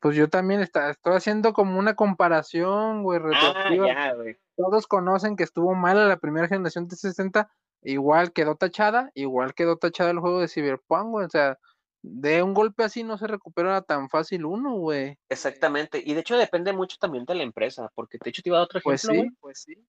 Pues 0.00 0.16
yo 0.16 0.28
también 0.28 0.60
está, 0.60 0.90
estoy 0.90 1.14
haciendo 1.14 1.52
como 1.52 1.78
una 1.78 1.94
comparación, 1.94 3.02
güey, 3.02 3.20
ah, 3.34 3.70
ya, 3.74 4.14
güey. 4.14 4.36
Todos 4.56 4.86
conocen 4.86 5.36
que 5.36 5.42
estuvo 5.42 5.74
mala 5.74 6.06
la 6.06 6.18
primera 6.18 6.46
generación 6.46 6.84
de 6.84 6.90
360, 6.90 7.50
igual 7.82 8.32
quedó 8.32 8.56
tachada, 8.56 9.10
igual 9.14 9.54
quedó 9.54 9.76
tachada 9.78 10.10
el 10.10 10.20
juego 10.20 10.40
de 10.40 10.48
Cyberpunk, 10.48 11.08
güey, 11.08 11.26
o 11.26 11.30
sea, 11.30 11.58
de 12.02 12.42
un 12.42 12.54
golpe 12.54 12.84
así 12.84 13.02
no 13.02 13.18
se 13.18 13.26
recupera 13.26 13.82
tan 13.82 14.08
fácil 14.08 14.44
uno, 14.44 14.74
güey. 14.74 15.18
Exactamente. 15.28 16.02
Y 16.04 16.14
de 16.14 16.20
hecho 16.20 16.38
depende 16.38 16.72
mucho 16.72 16.96
también 16.98 17.24
de 17.24 17.34
la 17.34 17.42
empresa, 17.42 17.90
porque 17.94 18.18
de 18.22 18.30
hecho 18.30 18.42
te 18.42 18.48
iba 18.48 18.58
a 18.58 18.60
dar 18.60 18.66
otro 18.66 18.80
pues 18.82 19.04
ejemplo. 19.04 19.36
Pues 19.40 19.62
sí, 19.62 19.74
pues 19.74 19.82
sí. 19.82 19.86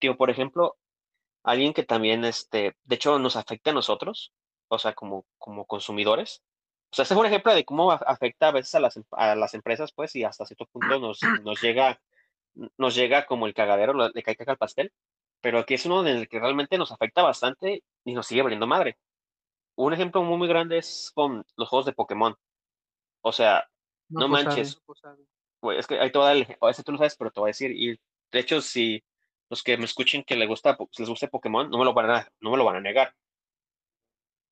Tío, 0.00 0.16
por 0.16 0.30
ejemplo, 0.30 0.76
alguien 1.44 1.72
que 1.72 1.84
también, 1.84 2.24
este, 2.24 2.76
de 2.84 2.94
hecho 2.94 3.18
nos 3.18 3.36
afecta 3.36 3.70
a 3.70 3.74
nosotros, 3.74 4.32
o 4.68 4.78
sea, 4.78 4.94
como, 4.94 5.24
como 5.38 5.66
consumidores. 5.66 6.42
O 6.92 6.96
sea, 6.96 7.02
este 7.02 7.14
es 7.14 7.20
un 7.20 7.26
ejemplo 7.26 7.54
de 7.54 7.64
cómo 7.64 7.92
afecta 7.92 8.48
a 8.48 8.52
veces 8.52 8.74
a 8.74 8.80
las, 8.80 8.96
em, 8.96 9.04
a 9.12 9.34
las 9.34 9.54
empresas, 9.54 9.92
pues, 9.92 10.14
y 10.16 10.24
hasta 10.24 10.46
cierto 10.46 10.66
punto 10.66 10.98
nos, 10.98 11.20
nos 11.44 11.60
llega, 11.60 12.00
nos 12.78 12.94
llega 12.94 13.26
como 13.26 13.46
el 13.46 13.54
cagadero, 13.54 13.92
le 13.92 14.22
cae 14.22 14.36
caca 14.36 14.52
al 14.52 14.58
pastel. 14.58 14.92
Pero 15.40 15.58
aquí 15.58 15.74
es 15.74 15.86
uno 15.86 16.00
en 16.00 16.16
el 16.16 16.28
que 16.28 16.40
realmente 16.40 16.78
nos 16.78 16.92
afecta 16.92 17.22
bastante 17.22 17.82
y 18.04 18.12
nos 18.14 18.26
sigue 18.26 18.42
valiendo 18.42 18.66
madre 18.66 18.98
un 19.76 19.92
ejemplo 19.92 20.22
muy, 20.22 20.38
muy 20.38 20.48
grande 20.48 20.78
es 20.78 21.12
con 21.14 21.44
los 21.56 21.68
juegos 21.68 21.86
de 21.86 21.92
Pokémon. 21.92 22.34
O 23.20 23.32
sea, 23.32 23.68
no, 24.08 24.28
pues, 24.28 24.44
manches. 24.44 24.82
Pues, 25.60 25.78
es 25.78 25.86
que 25.86 26.00
ahí 26.00 26.10
te 26.10 26.18
voy 26.18 26.26
a 26.26 26.34
dar, 26.34 26.58
a 26.60 26.66
veces 26.66 26.84
tú 26.84 26.92
lo 26.92 26.98
sabes, 26.98 27.16
pero 27.16 27.30
te 27.30 27.40
voy 27.40 27.48
a 27.48 27.50
decir. 27.50 27.70
Y 27.72 27.98
de 28.32 28.38
hecho, 28.38 28.60
si 28.60 29.02
los 29.50 29.62
que 29.62 29.76
me 29.76 29.84
escuchen 29.84 30.24
que 30.24 30.36
les 30.36 30.48
gusta, 30.48 30.76
les 30.98 31.08
guste 31.08 31.28
Pokémon, 31.28 31.68
no 31.70 31.78
me 31.78 31.84
lo 31.84 31.92
van 31.92 32.10
a, 32.10 32.28
no 32.40 32.50
me 32.50 32.56
lo 32.56 32.64
van 32.64 32.76
a 32.76 32.80
negar. 32.80 33.14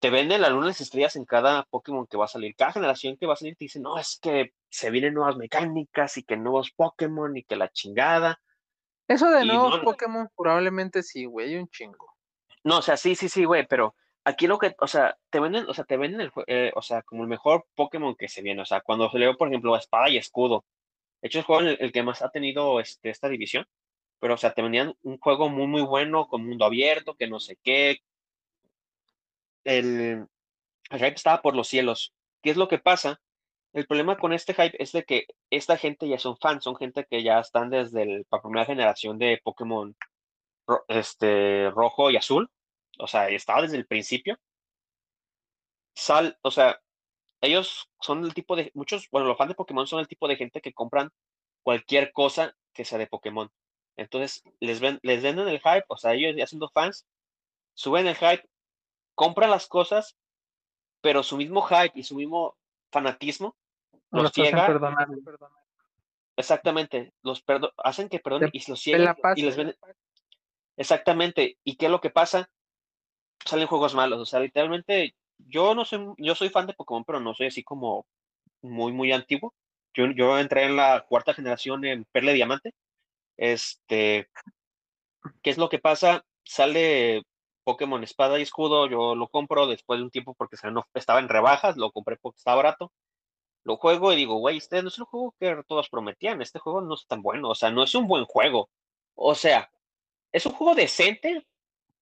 Te 0.00 0.10
venden 0.10 0.42
las 0.42 0.50
lunas 0.50 0.80
estrellas 0.80 1.16
en 1.16 1.24
cada 1.24 1.64
Pokémon 1.64 2.06
que 2.06 2.16
va 2.16 2.26
a 2.26 2.28
salir. 2.28 2.54
Cada 2.56 2.72
generación 2.72 3.16
que 3.16 3.26
va 3.26 3.34
a 3.34 3.36
salir 3.36 3.56
te 3.56 3.64
dicen, 3.64 3.82
no, 3.82 3.98
es 3.98 4.18
que 4.20 4.52
se 4.68 4.90
vienen 4.90 5.14
nuevas 5.14 5.36
mecánicas 5.36 6.16
y 6.16 6.24
que 6.24 6.36
nuevos 6.36 6.70
Pokémon 6.72 7.36
y 7.36 7.42
que 7.42 7.56
la 7.56 7.70
chingada. 7.70 8.40
Eso 9.08 9.30
de 9.30 9.44
nuevos 9.44 9.80
Pokémon 9.80 10.28
probablemente 10.36 11.02
sí, 11.02 11.24
güey, 11.24 11.56
un 11.56 11.68
chingo. 11.68 12.14
No, 12.64 12.78
o 12.78 12.82
sea, 12.82 12.96
sí, 12.96 13.14
sí, 13.14 13.28
sí, 13.28 13.44
güey, 13.44 13.66
pero 13.66 13.94
aquí 14.24 14.46
lo 14.46 14.58
que, 14.58 14.74
o 14.80 14.86
sea, 14.86 15.16
te 15.30 15.38
venden, 15.38 15.68
o 15.68 15.74
sea, 15.74 15.84
te 15.84 15.96
venden 15.96 16.22
el, 16.22 16.32
eh, 16.46 16.72
o 16.74 16.82
sea, 16.82 17.02
como 17.02 17.22
el 17.22 17.28
mejor 17.28 17.66
Pokémon 17.74 18.16
que 18.16 18.28
se 18.28 18.42
viene, 18.42 18.62
o 18.62 18.64
sea, 18.64 18.80
cuando 18.80 19.10
se 19.10 19.18
le 19.18 19.34
por 19.34 19.48
ejemplo, 19.48 19.76
espada 19.76 20.08
y 20.08 20.16
escudo. 20.16 20.64
De 21.20 21.28
hecho, 21.28 21.38
es 21.38 21.42
el 21.42 21.46
juego 21.46 21.76
el, 21.78 21.92
que 21.92 22.02
más 22.02 22.22
ha 22.22 22.30
tenido 22.30 22.80
este, 22.80 23.10
esta 23.10 23.28
división, 23.28 23.66
pero, 24.18 24.34
o 24.34 24.36
sea, 24.36 24.54
te 24.54 24.62
vendían 24.62 24.94
un 25.02 25.18
juego 25.18 25.48
muy, 25.48 25.66
muy 25.66 25.82
bueno, 25.82 26.26
con 26.26 26.46
mundo 26.46 26.64
abierto, 26.64 27.14
que 27.14 27.26
no 27.26 27.40
sé 27.40 27.58
qué. 27.62 27.98
El, 29.64 30.26
hype 30.90 31.14
estaba 31.14 31.42
por 31.42 31.54
los 31.56 31.68
cielos. 31.68 32.14
¿Qué 32.42 32.50
es 32.50 32.56
lo 32.56 32.68
que 32.68 32.78
pasa? 32.78 33.20
El 33.72 33.86
problema 33.86 34.16
con 34.18 34.32
este 34.32 34.54
hype 34.54 34.80
es 34.82 34.92
de 34.92 35.04
que 35.04 35.26
esta 35.50 35.76
gente 35.76 36.08
ya 36.08 36.18
son 36.18 36.36
fans, 36.38 36.64
son 36.64 36.76
gente 36.76 37.06
que 37.10 37.22
ya 37.22 37.40
están 37.40 37.70
desde 37.70 38.24
la 38.30 38.42
primera 38.42 38.64
generación 38.66 39.18
de 39.18 39.40
Pokémon 39.42 39.96
este, 40.88 41.70
rojo 41.70 42.10
y 42.10 42.16
azul 42.16 42.50
o 42.98 43.06
sea, 43.06 43.28
estaba 43.28 43.62
desde 43.62 43.76
el 43.76 43.86
principio. 43.86 44.38
Sal, 45.94 46.38
o 46.42 46.50
sea, 46.50 46.80
ellos 47.40 47.88
son 48.00 48.24
el 48.24 48.34
tipo 48.34 48.56
de, 48.56 48.70
muchos, 48.74 49.08
bueno, 49.10 49.26
los 49.28 49.36
fans 49.38 49.50
de 49.50 49.54
Pokémon 49.54 49.86
son 49.86 50.00
el 50.00 50.08
tipo 50.08 50.28
de 50.28 50.36
gente 50.36 50.60
que 50.60 50.72
compran 50.72 51.10
cualquier 51.62 52.12
cosa 52.12 52.54
que 52.72 52.84
sea 52.84 52.98
de 52.98 53.06
Pokémon. 53.06 53.50
Entonces, 53.96 54.42
les, 54.60 54.80
ven, 54.80 54.98
les 55.02 55.22
venden 55.22 55.48
el 55.48 55.60
hype, 55.60 55.84
o 55.88 55.96
sea, 55.96 56.14
ellos 56.14 56.34
ya 56.36 56.46
siendo 56.46 56.68
fans, 56.70 57.06
suben 57.74 58.06
el 58.06 58.16
hype, 58.16 58.48
compran 59.14 59.50
las 59.50 59.66
cosas, 59.66 60.16
pero 61.00 61.22
su 61.22 61.36
mismo 61.36 61.62
hype 61.62 61.92
y 61.94 62.02
su 62.02 62.16
mismo 62.16 62.56
fanatismo 62.90 63.56
los, 64.10 64.32
ciega. 64.32 64.78
Exactamente, 66.36 67.12
los 67.22 67.44
hacen 67.78 68.08
que 68.08 68.18
perdonen 68.18 68.50
y 68.52 68.62
los 68.68 68.80
ciega 68.80 69.16
y 69.36 69.42
les 69.42 69.56
venden. 69.56 69.76
Exactamente, 70.76 71.58
¿y 71.62 71.76
qué 71.76 71.86
es 71.86 71.92
lo 71.92 72.00
que 72.00 72.10
pasa? 72.10 72.50
salen 73.44 73.66
juegos 73.66 73.94
malos. 73.94 74.20
O 74.20 74.26
sea, 74.26 74.40
literalmente, 74.40 75.14
yo 75.38 75.74
no 75.74 75.84
soy, 75.84 76.06
yo 76.18 76.34
soy 76.34 76.48
fan 76.48 76.66
de 76.66 76.74
Pokémon, 76.74 77.04
pero 77.04 77.20
no 77.20 77.34
soy 77.34 77.48
así 77.48 77.62
como 77.62 78.06
muy, 78.62 78.92
muy 78.92 79.12
antiguo. 79.12 79.54
Yo, 79.94 80.06
yo 80.10 80.38
entré 80.38 80.64
en 80.64 80.76
la 80.76 81.04
cuarta 81.08 81.34
generación 81.34 81.84
en 81.84 82.04
Perle 82.04 82.32
Diamante. 82.32 82.74
Este, 83.36 84.28
¿qué 85.42 85.50
es 85.50 85.58
lo 85.58 85.68
que 85.68 85.78
pasa? 85.78 86.24
Sale 86.44 87.22
Pokémon 87.64 88.02
Espada 88.04 88.38
y 88.38 88.42
Escudo, 88.42 88.86
yo 88.88 89.14
lo 89.14 89.28
compro 89.28 89.66
después 89.66 89.98
de 89.98 90.04
un 90.04 90.10
tiempo 90.10 90.34
porque 90.34 90.56
no, 90.70 90.84
estaba 90.94 91.20
en 91.20 91.28
rebajas, 91.28 91.76
lo 91.76 91.92
compré 91.92 92.16
porque 92.18 92.38
estaba 92.38 92.56
barato. 92.58 92.92
lo 93.64 93.76
juego 93.78 94.12
y 94.12 94.16
digo, 94.16 94.36
güey, 94.36 94.58
este 94.58 94.82
no 94.82 94.88
es 94.88 94.98
el 94.98 95.04
juego 95.04 95.34
que 95.40 95.62
todos 95.66 95.88
prometían, 95.90 96.42
este 96.42 96.58
juego 96.58 96.82
no 96.82 96.94
es 96.94 97.06
tan 97.06 97.22
bueno, 97.22 97.50
o 97.50 97.54
sea, 97.54 97.70
no 97.70 97.82
es 97.84 97.94
un 97.94 98.06
buen 98.08 98.24
juego. 98.26 98.70
O 99.14 99.34
sea, 99.34 99.70
es 100.32 100.46
un 100.46 100.52
juego 100.52 100.74
decente 100.74 101.46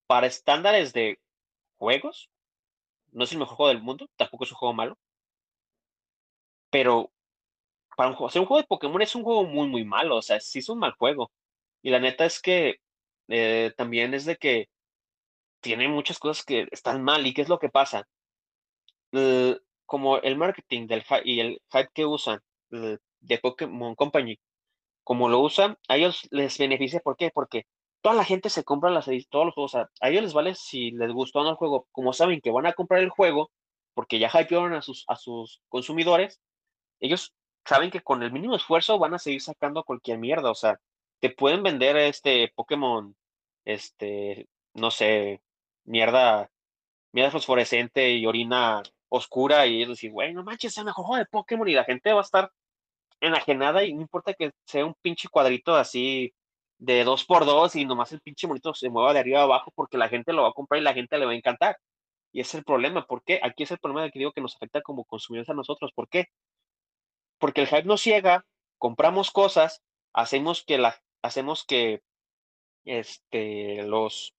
para 0.07 0.27
estándares 0.27 0.93
de 0.93 1.19
juegos. 1.77 2.29
No 3.11 3.25
es 3.25 3.31
el 3.33 3.39
mejor 3.39 3.57
juego 3.57 3.69
del 3.69 3.83
mundo, 3.83 4.07
tampoco 4.17 4.45
es 4.45 4.51
un 4.51 4.57
juego 4.57 4.73
malo. 4.73 4.97
Pero 6.71 7.11
para 7.95 8.09
un 8.09 8.15
juego, 8.15 8.29
hacer 8.29 8.41
un 8.41 8.47
juego 8.47 8.61
de 8.61 8.67
Pokémon 8.67 9.01
es 9.01 9.15
un 9.15 9.23
juego 9.23 9.45
muy, 9.45 9.67
muy 9.67 9.85
malo, 9.85 10.17
o 10.17 10.21
sea, 10.21 10.39
sí 10.39 10.59
es 10.59 10.69
un 10.69 10.79
mal 10.79 10.93
juego. 10.93 11.31
Y 11.81 11.91
la 11.91 11.99
neta 11.99 12.25
es 12.25 12.41
que 12.41 12.77
eh, 13.29 13.73
también 13.77 14.13
es 14.13 14.25
de 14.25 14.37
que 14.37 14.69
tiene 15.63 15.87
muchas 15.87 16.19
cosas 16.19 16.45
que 16.45 16.67
están 16.71 17.03
mal. 17.03 17.25
¿Y 17.25 17.33
qué 17.33 17.41
es 17.41 17.49
lo 17.49 17.59
que 17.59 17.69
pasa? 17.69 18.07
Eh, 19.13 19.57
como 19.85 20.17
el 20.17 20.37
marketing 20.37 20.87
y 21.23 21.39
el 21.39 21.61
hype 21.71 21.89
que 21.93 22.05
usan 22.05 22.41
eh, 22.71 22.97
de 23.21 23.37
Pokémon 23.39 23.95
Company, 23.95 24.39
como 25.03 25.29
lo 25.29 25.39
usan, 25.39 25.77
a 25.87 25.97
ellos 25.97 26.27
les 26.31 26.57
beneficia. 26.57 26.99
¿Por 26.99 27.17
qué? 27.17 27.31
Porque 27.31 27.65
toda 28.01 28.15
la 28.15 28.25
gente 28.25 28.49
se 28.49 28.63
compra 28.63 28.91
las, 28.91 29.05
todos 29.29 29.45
los 29.45 29.53
juegos. 29.55 29.75
a 29.75 29.89
ellos 30.09 30.23
les 30.23 30.33
vale 30.33 30.55
si 30.55 30.91
les 30.91 31.11
gustó 31.11 31.39
o 31.39 31.43
no 31.43 31.51
el 31.51 31.55
juego. 31.55 31.87
Como 31.91 32.13
saben 32.13 32.41
que 32.41 32.51
van 32.51 32.65
a 32.67 32.73
comprar 32.73 33.01
el 33.01 33.09
juego, 33.09 33.51
porque 33.93 34.19
ya 34.19 34.29
hypearon 34.29 34.73
a 34.73 34.81
sus, 34.81 35.05
a 35.07 35.15
sus 35.15 35.61
consumidores, 35.69 36.41
ellos 36.99 37.33
saben 37.65 37.91
que 37.91 38.01
con 38.01 38.23
el 38.23 38.31
mínimo 38.31 38.55
esfuerzo 38.55 38.99
van 38.99 39.13
a 39.13 39.19
seguir 39.19 39.41
sacando 39.41 39.83
cualquier 39.83 40.17
mierda. 40.19 40.51
O 40.51 40.55
sea, 40.55 40.79
te 41.19 41.29
pueden 41.29 41.63
vender 41.63 41.97
este 41.97 42.51
Pokémon, 42.55 43.15
este, 43.65 44.49
no 44.73 44.91
sé, 44.91 45.41
mierda, 45.85 46.49
mierda 47.11 47.31
fosforescente 47.31 48.11
y 48.11 48.25
orina 48.25 48.83
oscura 49.09 49.67
y 49.67 49.77
ellos 49.77 49.89
decir, 49.89 50.11
güey, 50.11 50.33
no 50.33 50.43
manches, 50.43 50.71
es 50.71 50.77
el 50.79 50.85
mejor 50.85 51.05
juego 51.05 51.19
de 51.19 51.29
Pokémon 51.29 51.67
y 51.67 51.73
la 51.73 51.83
gente 51.83 52.13
va 52.13 52.19
a 52.19 52.23
estar 52.23 52.51
enajenada 53.21 53.83
y 53.83 53.93
no 53.93 54.01
importa 54.01 54.33
que 54.33 54.51
sea 54.65 54.85
un 54.85 54.95
pinche 55.01 55.29
cuadrito 55.29 55.75
así 55.75 56.33
de 56.77 57.03
dos 57.03 57.23
por 57.25 57.45
dos 57.45 57.75
y 57.75 57.85
nomás 57.85 58.11
el 58.11 58.21
pinche 58.21 58.47
monito 58.47 58.73
se 58.73 58.89
mueva 58.89 59.13
de 59.13 59.19
arriba 59.19 59.41
a 59.41 59.43
abajo 59.43 59.71
porque 59.75 59.97
la 59.97 60.09
gente 60.09 60.33
lo 60.33 60.43
va 60.43 60.49
a 60.49 60.53
comprar 60.53 60.81
y 60.81 60.83
la 60.83 60.93
gente 60.93 61.17
le 61.17 61.25
va 61.25 61.31
a 61.31 61.35
encantar. 61.35 61.77
Y 62.33 62.41
ese 62.41 62.49
es 62.49 62.55
el 62.55 62.63
problema. 62.65 63.05
¿Por 63.05 63.23
qué? 63.23 63.39
Aquí 63.43 63.63
es 63.63 63.71
el 63.71 63.77
problema 63.77 64.09
que 64.09 64.19
digo 64.19 64.33
que 64.33 64.41
nos 64.41 64.55
afecta 64.55 64.81
como 64.81 65.05
consumidores 65.05 65.49
a 65.49 65.53
nosotros. 65.53 65.91
¿Por 65.93 66.09
qué? 66.09 66.27
Porque 67.37 67.61
el 67.61 67.67
hype 67.67 67.83
nos 67.83 68.01
ciega, 68.01 68.45
compramos 68.79 69.31
cosas, 69.31 69.81
hacemos 70.13 70.63
que 70.65 70.77
la, 70.77 70.99
hacemos 71.21 71.63
que 71.65 72.01
este, 72.85 73.83
los, 73.83 74.33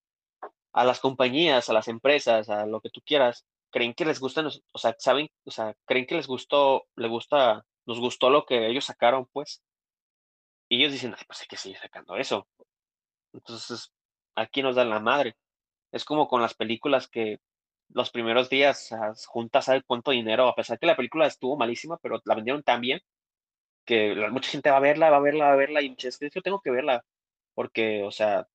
a 0.74 0.84
las 0.84 1.00
compañías, 1.00 1.70
a 1.70 1.72
las 1.72 1.88
empresas, 1.88 2.50
a 2.50 2.66
lo 2.66 2.80
que 2.80 2.90
tú 2.90 3.00
quieras, 3.06 3.46
creen 3.70 3.94
que 3.94 4.04
les 4.04 4.20
gusta, 4.20 4.44
o 4.72 4.78
sea, 4.78 4.94
saben, 4.98 5.28
o 5.44 5.50
sea, 5.50 5.74
creen 5.86 6.06
que 6.06 6.16
les 6.16 6.26
gustó, 6.26 6.86
le 6.96 7.08
gusta, 7.08 7.64
nos 7.86 8.00
gustó 8.00 8.30
lo 8.30 8.44
que 8.46 8.66
ellos 8.68 8.84
sacaron, 8.84 9.26
pues. 9.32 9.62
Y 10.68 10.78
ellos 10.78 10.92
dicen, 10.92 11.14
Ay, 11.16 11.24
pues 11.26 11.40
hay 11.42 11.46
que 11.46 11.56
seguir 11.56 11.78
sacando 11.78 12.16
eso. 12.16 12.46
Entonces, 13.32 13.92
aquí 14.36 14.62
nos 14.62 14.76
dan 14.76 14.90
la 14.90 15.00
madre. 15.00 15.36
Es 15.92 16.04
como 16.04 16.28
con 16.28 16.42
las 16.42 16.54
películas 16.54 17.08
que 17.08 17.38
los 17.90 18.10
primeros 18.10 18.48
días 18.50 18.90
juntas 19.26 19.66
sabe 19.66 19.82
cuánto 19.82 20.10
dinero, 20.10 20.48
a 20.48 20.54
pesar 20.54 20.78
que 20.78 20.86
la 20.86 20.96
película 20.96 21.26
estuvo 21.26 21.56
malísima, 21.56 21.98
pero 21.98 22.20
la 22.24 22.34
vendieron 22.34 22.62
tan 22.62 22.80
bien 22.80 23.00
que 23.84 24.14
mucha 24.30 24.50
gente 24.50 24.70
va 24.70 24.78
a 24.78 24.80
verla, 24.80 25.10
va 25.10 25.18
a 25.18 25.20
verla, 25.20 25.46
va 25.46 25.52
a 25.52 25.56
verla, 25.56 25.82
y 25.82 25.94
es 25.98 26.18
que 26.18 26.30
yo 26.30 26.42
tengo 26.42 26.60
que 26.60 26.70
verla, 26.70 27.04
porque, 27.54 28.02
o 28.02 28.10
sea, 28.10 28.48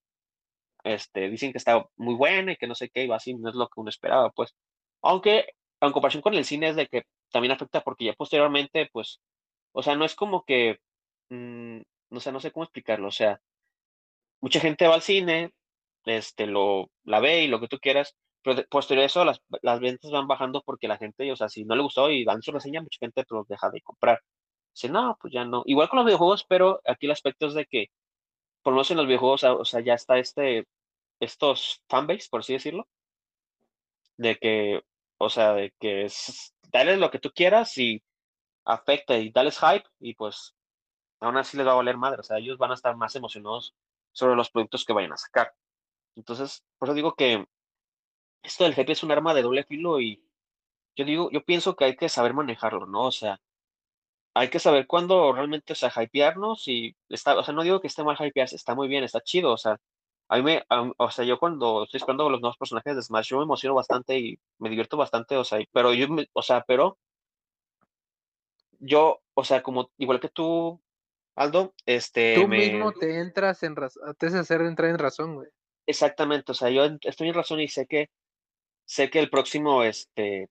este, 0.84 1.30
dicen 1.30 1.52
que 1.52 1.58
está 1.58 1.86
muy 1.98 2.16
buena 2.16 2.54
y 2.54 2.56
que 2.58 2.68
no 2.68 2.76
sé 2.76 2.90
qué, 2.90 3.04
y 3.04 3.08
va 3.08 3.18
así, 3.18 3.34
no 3.36 3.50
es 3.50 3.56
lo 3.56 3.68
que 3.68 3.80
uno 3.82 3.90
esperaba, 3.90 4.32
pues. 4.32 4.56
Aunque, 5.02 5.48
en 5.82 5.92
comparación 5.92 6.22
con 6.22 6.34
el 6.34 6.46
cine, 6.46 6.70
es 6.70 6.76
de 6.76 6.88
que 6.88 7.04
también 7.32 7.52
afecta 7.54 7.82
porque 7.82 8.06
ya 8.06 8.14
posteriormente, 8.14 8.90
pues, 8.92 9.22
o 9.74 9.84
sea, 9.84 9.96
no 9.96 10.06
es 10.06 10.16
como 10.16 10.44
que, 10.46 10.80
mm, 11.30 11.82
no 12.12 12.20
sé, 12.20 12.32
no 12.32 12.40
sé 12.40 12.52
cómo 12.52 12.64
explicarlo, 12.66 13.08
o 13.10 13.12
sea, 13.12 13.42
mucha 14.42 14.60
gente 14.60 14.88
va 14.88 14.96
al 14.96 15.02
cine, 15.02 15.52
este, 16.06 16.48
lo, 16.48 16.90
la 17.04 17.20
ve 17.20 17.44
y 17.44 17.48
lo 17.48 17.60
que 17.60 17.68
tú 17.68 17.80
quieras, 17.80 18.16
pero 18.42 18.64
posterior 18.70 19.04
a 19.04 19.06
eso 19.08 19.26
las, 19.26 19.42
las 19.62 19.80
ventas 19.80 20.12
van 20.12 20.28
bajando 20.28 20.62
porque 20.66 20.88
la 20.88 20.98
gente, 20.98 21.32
o 21.32 21.36
sea, 21.36 21.50
si 21.50 21.66
no 21.66 21.76
le 21.76 21.84
gustó 21.84 22.10
y 22.10 22.24
dan 22.26 22.42
su 22.42 22.52
reseña, 22.52 22.82
mucha 22.82 22.98
gente 23.00 23.24
pues, 23.28 23.48
deja 23.48 23.70
de 23.70 23.82
comprar. 23.82 24.22
Dice, 24.74 24.90
no, 24.90 25.18
pues 25.22 25.34
ya 25.34 25.46
no. 25.46 25.64
Igual 25.66 25.90
con 25.90 25.98
los 25.98 26.06
videojuegos, 26.06 26.46
pero 26.48 26.82
aquí 26.86 27.06
el 27.08 27.12
aspecto 27.12 27.48
es 27.48 27.54
de 27.54 27.66
que, 27.66 27.88
por 28.70 28.74
lo 28.74 28.78
menos 28.78 28.92
en 28.92 28.98
los 28.98 29.08
videojuegos, 29.08 29.44
o 29.46 29.66
sea, 29.66 29.80
ya 29.80 29.96
está 29.96 30.20
este, 30.20 30.68
estos 31.20 31.82
fanbase, 31.90 32.28
por 32.30 32.42
así 32.42 32.54
decirlo, 32.54 32.88
de 34.16 34.38
que, 34.38 34.84
o 35.18 35.28
sea, 35.28 35.54
de 35.54 35.74
que 35.80 36.06
es, 36.06 36.54
dale 36.72 36.96
lo 36.98 37.10
que 37.10 37.18
tú 37.18 37.32
quieras 37.34 37.76
y 37.80 38.04
afecta 38.66 39.18
y 39.18 39.32
dale 39.32 39.50
hype 39.50 39.90
y 40.00 40.14
pues 40.14 40.56
aún 41.20 41.38
así 41.38 41.58
les 41.58 41.66
va 41.66 41.72
a 41.72 41.76
valer 41.78 41.98
madre, 41.98 42.20
o 42.20 42.24
sea, 42.24 42.38
ellos 42.38 42.60
van 42.60 42.70
a 42.70 42.76
estar 42.76 42.96
más 42.96 43.16
emocionados 43.16 43.76
sobre 44.12 44.36
los 44.36 44.52
productos 44.52 44.86
que 44.86 44.94
vayan 44.94 45.14
a 45.14 45.18
sacar. 45.18 45.52
Entonces, 46.16 46.64
por 46.78 46.90
eso 46.90 46.94
digo 46.94 47.16
que 47.16 47.48
esto 48.44 48.66
del 48.66 48.76
hype 48.76 48.92
es 48.92 49.02
un 49.02 49.12
arma 49.12 49.34
de 49.34 49.42
doble 49.42 49.64
filo 49.64 50.00
y 50.00 50.24
yo 50.96 51.06
digo, 51.06 51.32
yo 51.32 51.44
pienso 51.44 51.76
que 51.76 51.86
hay 51.86 51.96
que 51.96 52.08
saber 52.08 52.36
manejarlo, 52.36 52.86
¿no? 52.86 53.06
O 53.06 53.12
sea, 53.12 53.42
hay 54.34 54.50
que 54.50 54.60
saber 54.60 54.88
cuándo 54.88 55.34
realmente, 55.34 55.74
o 55.74 55.76
sea, 55.76 55.92
hypearnos 55.96 56.68
y 56.68 56.96
está, 57.10 57.38
o 57.38 57.44
sea, 57.44 57.54
no 57.54 57.64
digo 57.64 57.82
que 57.82 57.88
esté 57.88 58.04
mal 58.04 58.18
hypearse, 58.20 58.56
está 58.56 58.76
muy 58.76 58.88
bien, 58.88 59.04
está 59.04 59.22
chido, 59.22 59.52
o 59.52 59.58
sea, 59.58 59.80
a 60.28 60.38
mí 60.38 60.44
me, 60.44 60.64
o 60.98 61.12
sea, 61.12 61.26
yo 61.26 61.40
cuando 61.40 61.84
estoy 61.84 61.98
esperando 61.98 62.30
los 62.30 62.40
nuevos 62.40 62.58
personajes 62.58 62.96
de 62.96 63.02
Smash, 63.02 63.30
yo 63.30 63.38
me 63.38 63.44
emociono 63.44 63.76
bastante 63.76 64.20
y 64.20 64.40
me 64.60 64.70
divierto 64.70 64.98
bastante, 64.98 65.36
o 65.36 65.44
sea, 65.44 65.60
pero 65.72 65.94
yo, 65.94 66.08
o 66.34 66.42
sea, 66.44 66.64
pero 66.68 66.98
yo, 68.80 69.22
o 69.34 69.44
sea, 69.44 69.64
como 69.64 69.90
igual 69.98 70.20
que 70.20 70.30
tú, 70.30 70.80
Aldo, 71.36 71.74
este... 71.86 72.36
Tú 72.36 72.48
mismo 72.48 72.92
te 72.92 73.20
entras 73.20 73.64
en 73.64 73.76
razón, 73.76 74.14
te 74.16 74.28
haces 74.28 74.42
hacer 74.42 74.62
entrar 74.62 74.92
en 74.92 75.00
razón, 75.00 75.36
güey. 75.36 75.50
Exactamente, 75.88 76.52
o 76.52 76.56
sea, 76.56 76.70
yo 76.70 76.84
estoy 77.02 77.30
en 77.30 77.34
razón 77.34 77.60
y 77.62 77.68
sé 77.68 77.88
que, 77.88 78.12
sé 78.86 79.10
que 79.10 79.20
el 79.20 79.32
próximo, 79.32 79.84
este, 79.84 80.50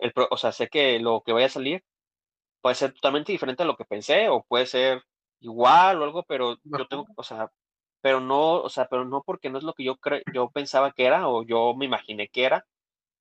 el, 0.00 0.12
o 0.30 0.36
sea, 0.36 0.50
sé 0.50 0.68
que 0.68 0.98
lo 0.98 1.22
que 1.24 1.32
vaya 1.32 1.46
a 1.46 1.50
salir 1.50 1.84
puede 2.62 2.76
ser 2.76 2.94
totalmente 2.94 3.32
diferente 3.32 3.62
a 3.62 3.66
lo 3.66 3.76
que 3.76 3.84
pensé 3.84 4.28
o 4.28 4.42
puede 4.44 4.66
ser 4.66 5.02
igual 5.40 6.00
o 6.00 6.04
algo, 6.04 6.22
pero 6.22 6.56
yo 6.62 6.86
tengo, 6.88 7.06
o 7.16 7.22
sea, 7.22 7.50
pero 8.00 8.20
no, 8.20 8.62
o 8.62 8.68
sea, 8.68 8.86
pero 8.88 9.04
no 9.04 9.22
porque 9.22 9.50
no 9.50 9.58
es 9.58 9.64
lo 9.64 9.74
que 9.74 9.84
yo 9.84 9.96
cre 9.96 10.22
yo 10.32 10.50
pensaba 10.50 10.92
que 10.92 11.04
era 11.04 11.28
o 11.28 11.42
yo 11.42 11.74
me 11.74 11.84
imaginé 11.84 12.28
que 12.28 12.44
era. 12.44 12.64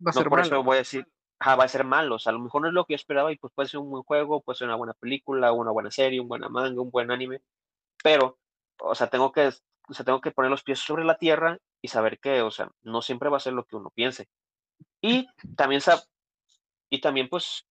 Va 0.05 0.11
a 0.11 0.23
no 0.23 0.29
por 0.29 0.39
eso 0.39 0.63
voy 0.63 0.75
a 0.75 0.79
decir, 0.79 1.05
va 1.41 1.63
a 1.63 1.67
ser 1.67 1.83
malo, 1.83 2.15
o 2.15 2.19
sea, 2.19 2.29
a 2.29 2.33
lo 2.33 2.39
mejor 2.39 2.61
no 2.61 2.67
es 2.67 2.73
lo 2.73 2.85
que 2.85 2.93
yo 2.93 2.95
esperaba 2.95 3.31
y 3.31 3.37
pues 3.37 3.51
puede 3.53 3.67
ser 3.67 3.79
un 3.79 3.89
buen 3.89 4.03
juego, 4.03 4.41
puede 4.41 4.57
ser 4.57 4.67
una 4.67 4.77
buena 4.77 4.93
película, 4.93 5.51
una 5.51 5.71
buena 5.71 5.91
serie, 5.91 6.21
un 6.21 6.27
buen 6.27 6.41
manga, 6.49 6.81
un 6.81 6.91
buen 6.91 7.11
anime, 7.11 7.41
pero, 8.03 8.37
o 8.79 8.95
sea, 8.95 9.07
tengo 9.07 9.31
que, 9.31 9.47
o 9.87 9.93
sea, 9.93 10.05
tengo 10.05 10.21
que 10.21 10.31
poner 10.31 10.51
los 10.51 10.63
pies 10.63 10.79
sobre 10.79 11.03
la 11.03 11.17
tierra 11.17 11.57
y 11.81 11.87
saber 11.87 12.19
que, 12.19 12.41
o 12.41 12.51
sea, 12.51 12.69
no 12.83 13.01
siempre 13.01 13.29
va 13.29 13.37
a 13.37 13.41
ser 13.41 13.53
lo 13.53 13.65
que 13.65 13.75
uno 13.75 13.89
piense. 13.89 14.27
Y 15.01 15.27
también, 15.55 15.81
y 16.89 17.01
también 17.01 17.27
pues 17.27 17.67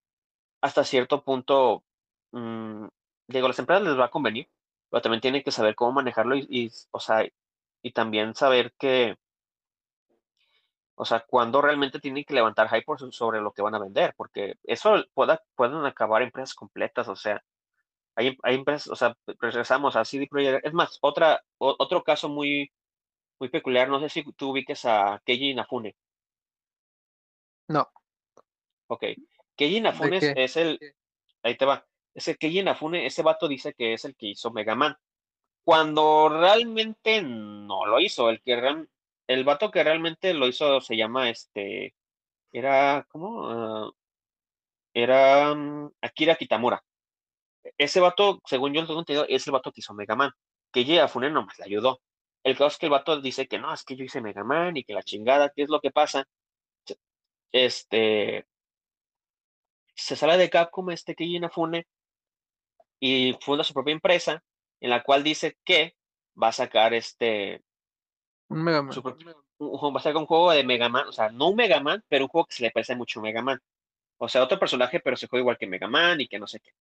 hasta 0.61 0.85
cierto 0.85 1.23
punto, 1.25 1.85
mmm, 2.33 2.87
digo, 3.29 3.47
a 3.47 3.49
las 3.49 3.59
empresas 3.59 3.85
les 3.85 3.99
va 3.99 4.07
a 4.07 4.11
convenir, 4.11 4.49
pero 4.91 5.03
también 5.03 5.21
tienen 5.21 5.43
que 5.43 5.53
saber 5.53 5.75
cómo 5.75 5.93
manejarlo 5.93 6.37
y, 6.37 6.73
o 6.91 7.01
sea, 7.01 7.27
y 7.83 7.93
también 7.93 8.35
saber 8.35 8.73
que, 8.79 9.17
o 10.95 11.05
sea, 11.05 11.25
cuando 11.27 11.63
realmente 11.63 11.99
tienen 12.01 12.25
que 12.25 12.35
levantar 12.35 12.69
hype 12.69 12.85
sobre 13.11 13.41
lo 13.41 13.53
que 13.53 13.63
van 13.63 13.75
a 13.75 13.79
vender, 13.79 14.15
porque 14.17 14.57
eso 14.65 15.05
pueda, 15.15 15.43
pueden 15.55 15.85
acabar 15.87 16.23
empresas 16.23 16.55
completas, 16.55 17.09
o 17.09 17.17
sea, 17.17 17.43
hay, 18.15 18.37
hay 18.43 18.55
empresas, 18.57 18.89
o 18.89 18.97
sea, 18.97 19.17
regresamos 19.39 19.97
a 19.97 20.05
CD 20.05 20.27
Projekt. 20.29 20.67
Es 20.67 20.75
más, 20.75 20.99
otra, 21.01 21.43
otro 21.59 22.03
caso 22.03 22.29
muy, 22.29 22.71
muy 23.39 23.49
peculiar, 23.49 23.89
no 23.89 24.01
sé 24.01 24.09
si 24.11 24.25
tú 24.35 24.51
ubiques 24.51 24.85
a 24.85 25.21
Keiji 25.25 25.51
Inafune. 25.51 25.97
No. 27.69 27.89
Ok. 28.89 29.05
Keiji 29.61 29.77
Inafune 29.77 30.21
es, 30.37 30.57
el. 30.57 30.81
Ahí 31.43 31.55
te 31.55 31.67
va. 31.67 31.87
Ese 32.15 32.35
Keiji 32.37 32.61
Inafune, 32.61 33.05
ese 33.05 33.23
vato 33.23 33.47
dice 33.47 33.75
que 33.75 33.93
es 33.93 34.07
el 34.07 34.17
que 34.17 34.29
hizo 34.29 34.51
Mega 34.51 34.75
Man. 34.75 34.97
Cuando 35.63 36.31
realmente 36.31 37.21
no 37.21 37.85
lo 37.85 38.01
hizo. 38.01 38.31
El 38.31 38.41
que 38.41 38.87
el 39.27 39.45
vato 39.45 39.71
que 39.71 39.85
realmente 39.85 40.33
lo 40.33 40.49
hizo 40.49 40.81
se 40.81 40.97
llama 40.97 41.29
este. 41.29 41.95
Era. 42.51 43.07
¿Cómo? 43.11 43.51
Ah, 43.51 43.91
era 44.95 45.55
mm, 45.55 45.93
Akira 46.01 46.37
Kitamura. 46.37 46.83
Ese 47.77 48.01
vato, 48.01 48.41
según 48.47 48.73
yo 48.73 48.81
lo 48.81 48.87
tengo 48.87 49.01
entendido, 49.01 49.27
es 49.29 49.47
el 49.47 49.53
vato 49.53 49.73
que 49.73 49.81
hizo 49.81 49.93
Mega 49.93 50.17
Man. 50.17 50.31
Keiji 50.73 50.95
Inafune 50.95 51.31
nomás 51.31 51.59
le 51.59 51.67
ayudó. 51.67 52.01
El 52.43 52.55
caso 52.55 52.69
es 52.69 52.79
que 52.79 52.87
el 52.87 52.93
vato 52.93 53.21
dice 53.21 53.47
que 53.47 53.59
no, 53.59 53.75
es 53.75 53.85
que 53.85 53.95
yo 53.95 54.05
hice 54.05 54.23
Mega 54.23 54.43
Man 54.43 54.79
y 54.79 54.85
que 54.85 54.95
la 54.95 55.03
chingada, 55.03 55.51
¿qué 55.55 55.65
es 55.65 55.69
lo 55.69 55.81
que 55.83 55.91
pasa? 55.91 56.27
Este, 57.53 58.47
se 59.95 60.17
sale 60.17 60.37
de 60.37 60.51
Capcom 60.51 60.91
este 60.91 61.15
Keiji 61.15 61.37
Inafune 61.37 61.87
y 62.99 63.37
funda 63.41 63.65
su 63.65 63.75
propia 63.75 63.93
empresa 63.93 64.43
en 64.81 64.91
la 64.91 65.03
cual 65.03 65.23
dice 65.23 65.57
que 65.65 65.97
va 66.41 66.49
a 66.49 66.53
sacar 66.53 66.95
este 66.95 67.63
un 68.49 68.65
Mega 68.65 68.83
Man. 68.83 68.93
va 68.93 70.01
a 70.01 70.03
sacar 70.03 70.17
un 70.17 70.27
juego 70.27 70.51
de 70.51 70.65
Mega 70.65 70.89
Man, 70.89 71.07
o 71.09 71.13
sea, 71.13 71.31
no 71.31 71.51
un 71.51 71.57
Mega 71.57 71.81
Man, 71.81 72.05
pero 72.09 72.25
un 72.25 72.29
juego 72.29 72.47
que 72.47 72.57
se 72.57 72.63
le 72.65 72.71
parece 72.73 72.97
mucho 72.97 73.21
a 73.21 73.23
Mega 73.23 73.43
Man. 73.43 73.61
O 74.19 74.29
sea, 74.29 74.43
otro 74.43 74.59
personaje, 74.59 75.01
pero 75.01 75.17
se 75.17 75.29
juega 75.29 75.43
igual 75.43 75.59
que 75.59 75.67
Mega 75.67 75.87
Man 75.87 76.21
y 76.21 76.29
que 76.29 76.39
no 76.39 76.47
sé 76.47 76.61
qué. 76.61 76.73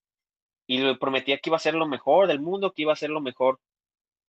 Y 0.67 0.79
le 0.79 0.95
prometía 0.95 1.37
que 1.37 1.49
iba 1.49 1.57
a 1.57 1.59
ser 1.59 1.75
lo 1.75 1.87
mejor 1.87 2.27
del 2.27 2.39
mundo, 2.39 2.73
que 2.73 2.81
iba 2.81 2.93
a 2.93 2.97
ser 2.97 3.11
lo 3.11 3.21
mejor. 3.21 3.59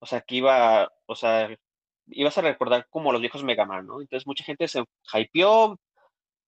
O 0.01 0.07
sea, 0.07 0.21
que 0.21 0.37
iba, 0.37 0.93
o 1.07 1.15
sea, 1.15 1.49
ibas 2.07 2.37
a 2.39 2.43
recordar 2.43 2.87
como 2.91 3.11
los 3.13 3.21
viejos 3.21 3.43
Mega 3.43 3.65
Man, 3.65 3.87
¿no? 3.87 4.01
Entonces 4.01 4.27
mucha 4.27 4.45
gente 4.45 4.69
se 4.69 4.85
hypeó, 5.15 5.79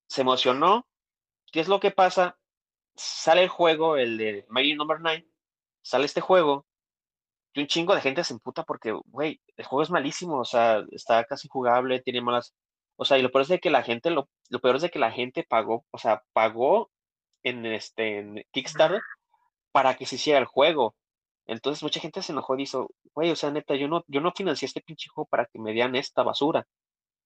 se 0.09 0.21
emocionó. 0.21 0.87
¿Qué 1.53 1.61
es 1.61 1.69
lo 1.69 1.81
que 1.81 1.91
pasa? 1.91 2.39
Sale 2.97 3.43
el 3.45 3.49
juego, 3.49 3.97
el 3.97 4.19
de 4.19 4.47
Mighty 4.49 4.75
Number 4.75 4.99
9, 5.01 5.27
sale 5.83 6.07
este 6.07 6.21
juego 6.21 6.67
y 7.55 7.61
un 7.61 7.67
chingo 7.67 7.95
de 7.95 8.01
gente 8.01 8.25
se 8.25 8.33
emputa 8.35 8.65
porque, 8.65 8.93
güey, 9.07 9.41
el 9.57 9.67
juego 9.67 9.83
es 9.83 9.91
malísimo, 9.91 10.39
o 10.39 10.45
sea, 10.45 10.83
está 10.93 11.25
casi 11.25 11.49
jugable, 11.49 12.01
tiene 12.01 12.23
malas, 12.23 12.55
o 12.97 13.05
sea, 13.05 13.19
y 13.19 13.23
lo 13.23 13.31
peor 13.31 13.43
es 13.43 13.49
de 13.49 13.61
que 13.61 13.71
la 13.71 13.83
gente, 13.83 14.11
lo, 14.11 14.29
lo 14.49 14.61
peor 14.61 14.77
es 14.77 14.83
de 14.83 14.91
que 14.91 14.99
la 14.99 15.13
gente 15.13 15.45
pagó, 15.45 15.85
o 15.91 15.99
sea, 15.99 16.23
pagó 16.33 16.91
en 17.43 17.67
este 17.67 18.19
en 18.19 18.45
Kickstarter 18.53 19.03
para 19.73 19.97
que 19.97 20.07
se 20.07 20.17
hiciera 20.17 20.39
el 20.39 20.47
juego. 20.47 20.97
Entonces 21.47 21.83
mucha 21.83 22.01
gente 22.01 22.23
se 22.23 22.33
enojó 22.33 22.55
y 22.55 22.59
dijo, 22.59 22.91
güey, 23.15 23.31
o 23.31 23.37
sea, 23.37 23.51
neta, 23.51 23.75
yo 23.77 23.89
no, 23.89 24.05
yo 24.09 24.21
no 24.21 24.33
financié 24.33 24.67
este 24.67 24.81
pinche 24.81 25.11
juego 25.11 25.29
para 25.29 25.47
que 25.47 25.59
me 25.59 25.73
dieran 25.73 25.97
esta 25.97 26.23
basura. 26.23 26.67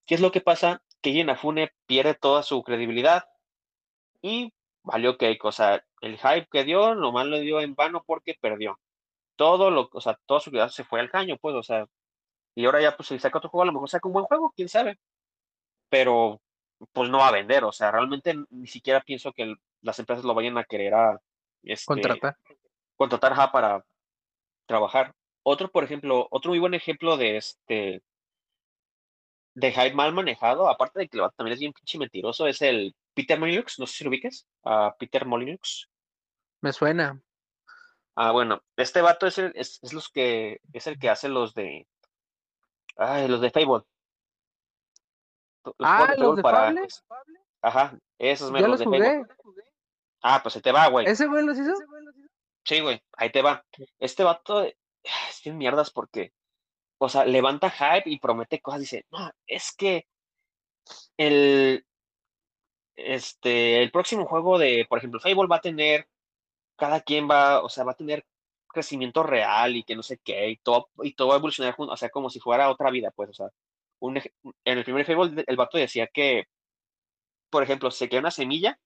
¿Qué 0.06 0.14
es 0.16 0.20
lo 0.20 0.32
que 0.32 0.40
pasa? 0.40 0.82
Que 1.02 1.10
Inafune 1.10 1.72
pierde 1.86 2.14
toda 2.14 2.42
su 2.42 2.62
credibilidad 2.62 3.24
y 4.22 4.52
valió 4.82 5.16
que, 5.18 5.38
o 5.42 5.52
sea, 5.52 5.84
el 6.00 6.18
hype 6.18 6.46
que 6.50 6.64
dio, 6.64 6.94
nomás 6.94 7.26
lo 7.26 7.38
dio 7.38 7.60
en 7.60 7.74
vano 7.74 8.02
porque 8.06 8.36
perdió. 8.40 8.78
Todo 9.36 9.70
lo, 9.70 9.88
o 9.92 10.00
sea, 10.00 10.18
toda 10.26 10.40
su 10.40 10.50
vida 10.50 10.68
se 10.68 10.84
fue 10.84 11.00
al 11.00 11.10
caño, 11.10 11.36
pues, 11.38 11.54
o 11.54 11.62
sea, 11.62 11.86
y 12.54 12.64
ahora 12.64 12.80
ya, 12.80 12.96
pues, 12.96 13.08
si 13.08 13.18
saca 13.18 13.38
otro 13.38 13.50
juego, 13.50 13.62
a 13.62 13.66
lo 13.66 13.72
mejor 13.72 13.90
saca 13.90 14.08
un 14.08 14.14
buen 14.14 14.24
juego, 14.26 14.52
quién 14.56 14.68
sabe. 14.68 14.98
Pero, 15.90 16.40
pues, 16.92 17.10
no 17.10 17.18
va 17.18 17.28
a 17.28 17.32
vender, 17.32 17.64
o 17.64 17.72
sea, 17.72 17.90
realmente 17.90 18.34
ni 18.50 18.66
siquiera 18.66 19.00
pienso 19.02 19.32
que 19.32 19.54
las 19.82 19.98
empresas 19.98 20.24
lo 20.24 20.34
vayan 20.34 20.56
a 20.58 20.64
querer 20.64 20.94
a, 20.94 21.20
este, 21.62 21.84
contratar. 21.86 22.36
Contratar 22.96 23.52
para 23.52 23.84
trabajar. 24.66 25.14
Otro, 25.42 25.70
por 25.70 25.84
ejemplo, 25.84 26.26
otro 26.30 26.50
muy 26.50 26.58
buen 26.58 26.74
ejemplo 26.74 27.16
de 27.16 27.36
este, 27.36 28.02
de 29.54 29.72
hype 29.72 29.94
mal 29.94 30.12
manejado, 30.12 30.68
aparte 30.68 31.00
de 31.00 31.08
que 31.08 31.18
también 31.36 31.54
es 31.54 31.60
bien 31.60 31.72
pinche 31.72 31.98
mentiroso, 31.98 32.46
es 32.46 32.62
el 32.62 32.94
Peter 33.16 33.40
Molyneux, 33.40 33.78
no 33.78 33.86
sé 33.86 33.96
si 33.96 34.04
lo 34.04 34.10
ubiques, 34.10 34.46
a 34.62 34.94
Peter 34.98 35.24
Molyneux. 35.24 35.88
Me 36.60 36.72
suena. 36.72 37.18
Ah, 38.14 38.30
bueno, 38.30 38.62
este 38.76 39.00
vato 39.00 39.26
es 39.26 39.38
el, 39.38 39.52
es, 39.54 39.80
los 39.92 40.10
que, 40.10 40.60
es 40.72 40.86
el 40.86 40.98
que 40.98 41.08
hace 41.08 41.30
los 41.30 41.54
de, 41.54 41.88
ay, 42.96 43.26
los 43.26 43.40
de 43.40 43.50
Fable. 43.50 43.84
ah, 45.80 46.14
los 46.18 46.36
de 46.36 46.42
para, 46.42 46.74
Ajá, 47.62 47.98
esos 48.18 48.52
me 48.52 48.60
los, 48.60 48.78
de 48.78 48.84
jugué. 48.84 49.22
Ah, 50.22 50.40
pues 50.42 50.56
ahí 50.56 50.62
te 50.62 50.72
va, 50.72 50.86
güey. 50.88 51.06
¿Ese 51.06 51.26
güey 51.26 51.44
los 51.44 51.58
hizo? 51.58 51.72
Sí, 52.64 52.80
güey, 52.80 53.02
ahí 53.16 53.32
te 53.32 53.40
va. 53.40 53.64
Este 53.98 54.24
vato 54.24 54.62
es 54.62 55.42
bien 55.42 55.56
mierdas 55.56 55.90
porque, 55.90 56.32
o 56.98 57.08
sea, 57.08 57.24
levanta 57.24 57.70
hype 57.70 58.10
y 58.10 58.18
promete 58.18 58.60
cosas. 58.60 58.80
Dice, 58.80 59.06
no, 59.10 59.30
es 59.46 59.74
que 59.74 60.06
el, 61.16 61.86
este, 62.96 63.82
el 63.82 63.90
próximo 63.90 64.26
juego 64.26 64.58
de, 64.58 64.86
por 64.88 64.98
ejemplo, 64.98 65.20
Fable 65.20 65.48
va 65.48 65.56
a 65.56 65.60
tener, 65.60 66.08
cada 66.76 67.00
quien 67.00 67.28
va, 67.30 67.62
o 67.62 67.68
sea, 67.68 67.84
va 67.84 67.92
a 67.92 67.96
tener 67.96 68.26
crecimiento 68.68 69.22
real 69.22 69.76
y 69.76 69.84
que 69.84 69.96
no 69.96 70.02
sé 70.02 70.18
qué, 70.24 70.50
y 70.50 70.56
todo, 70.58 70.90
y 71.02 71.14
todo 71.14 71.28
va 71.28 71.34
a 71.34 71.38
evolucionar, 71.38 71.74
o 71.78 71.96
sea, 71.96 72.10
como 72.10 72.30
si 72.30 72.40
fuera 72.40 72.70
otra 72.70 72.90
vida, 72.90 73.10
pues, 73.12 73.30
o 73.30 73.34
sea, 73.34 73.48
un, 74.00 74.18
en 74.18 74.78
el 74.78 74.84
primer 74.84 75.06
Fable 75.06 75.44
el 75.46 75.56
vato 75.56 75.78
decía 75.78 76.06
que, 76.08 76.46
por 77.50 77.62
ejemplo, 77.62 77.90
se 77.90 78.08
queda 78.08 78.20
una 78.20 78.30
semilla, 78.30 78.78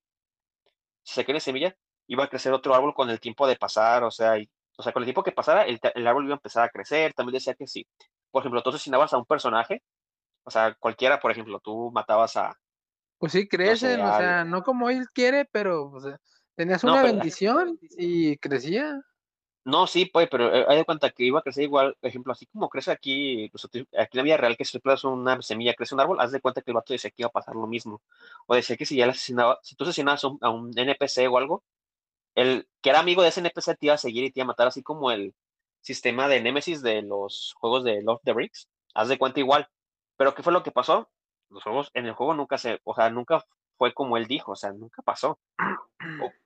se 1.02 1.24
queda 1.24 1.34
una 1.34 1.40
semilla, 1.40 1.76
iba 2.06 2.24
a 2.24 2.28
crecer 2.28 2.52
otro 2.52 2.74
árbol 2.74 2.94
con 2.94 3.10
el 3.10 3.20
tiempo 3.20 3.46
de 3.46 3.56
pasar, 3.56 4.04
o 4.04 4.10
sea, 4.10 4.38
y, 4.38 4.48
o 4.76 4.82
sea, 4.82 4.92
con 4.92 5.02
el 5.02 5.06
tiempo 5.06 5.22
que 5.22 5.32
pasara, 5.32 5.64
el, 5.64 5.80
el, 5.94 6.06
árbol 6.06 6.24
iba 6.24 6.34
a 6.34 6.36
empezar 6.36 6.64
a 6.64 6.70
crecer, 6.70 7.14
también 7.14 7.34
decía 7.34 7.54
que 7.54 7.66
sí. 7.66 7.86
Por 8.30 8.42
ejemplo, 8.42 8.62
tú 8.62 8.70
asesinabas 8.70 9.12
a 9.12 9.18
un 9.18 9.26
personaje, 9.26 9.82
o 10.44 10.50
sea, 10.50 10.74
cualquiera, 10.74 11.20
por 11.20 11.30
ejemplo, 11.32 11.60
tú 11.60 11.90
matabas 11.92 12.36
a, 12.36 12.54
pues 13.20 13.32
sí, 13.32 13.46
crecen, 13.46 14.00
o 14.00 14.16
sea, 14.16 14.44
no 14.44 14.62
como 14.62 14.88
él 14.88 15.06
quiere, 15.12 15.44
pero 15.44 15.90
o 15.90 16.00
sea, 16.00 16.18
tenías 16.56 16.82
una 16.82 17.02
bendición 17.02 17.78
y 17.98 18.38
crecía. 18.38 19.04
No, 19.62 19.86
sí, 19.86 20.06
pues, 20.06 20.26
pero 20.30 20.54
eh, 20.54 20.64
hay 20.66 20.78
de 20.78 20.84
cuenta 20.86 21.10
que 21.10 21.24
iba 21.24 21.38
a 21.38 21.42
crecer 21.42 21.64
igual, 21.64 21.94
por 22.00 22.08
ejemplo, 22.08 22.32
así 22.32 22.46
como 22.46 22.70
crece 22.70 22.90
aquí, 22.90 23.50
pues, 23.52 23.66
aquí 23.66 23.86
en 23.92 24.18
la 24.18 24.22
vida 24.22 24.36
real, 24.38 24.56
que 24.56 24.64
si 24.64 24.80
es 24.82 25.04
una 25.04 25.42
semilla, 25.42 25.74
crece 25.74 25.94
un 25.94 26.00
árbol, 26.00 26.18
haz 26.18 26.32
de 26.32 26.40
cuenta 26.40 26.62
que 26.62 26.70
el 26.70 26.76
vato 26.76 26.94
decía 26.94 27.10
que 27.10 27.22
iba 27.22 27.28
a 27.28 27.30
pasar 27.30 27.54
lo 27.54 27.66
mismo. 27.66 28.00
O 28.46 28.54
decía 28.54 28.76
que 28.78 28.86
si 28.86 28.96
ya 28.96 29.06
asesinaba, 29.06 29.58
si 29.62 29.76
tú 29.76 29.84
asesinabas 29.84 30.24
a 30.24 30.48
un, 30.48 30.72
NPC 30.74 31.28
o 31.30 31.36
algo, 31.36 31.62
el 32.34 32.68
que 32.80 32.90
era 32.90 33.00
amigo 33.00 33.22
de 33.22 33.28
ese 33.28 33.40
NPC 33.40 33.76
te 33.78 33.86
iba 33.86 33.94
a 33.94 33.98
seguir 33.98 34.24
y 34.24 34.30
te 34.32 34.40
iba 34.40 34.44
a 34.44 34.48
matar, 34.48 34.68
así 34.68 34.82
como 34.82 35.10
el 35.10 35.34
sistema 35.82 36.28
de 36.28 36.40
Nemesis 36.40 36.82
de 36.82 37.02
los 37.02 37.54
juegos 37.58 37.84
de 37.84 38.02
Love 38.02 38.20
the 38.24 38.32
Bricks. 38.32 38.68
Haz 38.94 39.08
de 39.08 39.18
cuenta 39.18 39.40
igual. 39.40 39.68
Pero 40.16 40.34
¿qué 40.34 40.42
fue 40.42 40.52
lo 40.52 40.62
que 40.62 40.72
pasó? 40.72 41.10
Los 41.50 41.62
juegos, 41.62 41.90
en 41.94 42.06
el 42.06 42.14
juego 42.14 42.34
nunca 42.34 42.58
se, 42.58 42.80
o 42.84 42.94
sea, 42.94 43.10
nunca 43.10 43.44
fue 43.76 43.94
como 43.94 44.16
él 44.16 44.26
dijo, 44.26 44.52
o 44.52 44.56
sea, 44.56 44.72
nunca 44.72 45.02
pasó. 45.02 45.38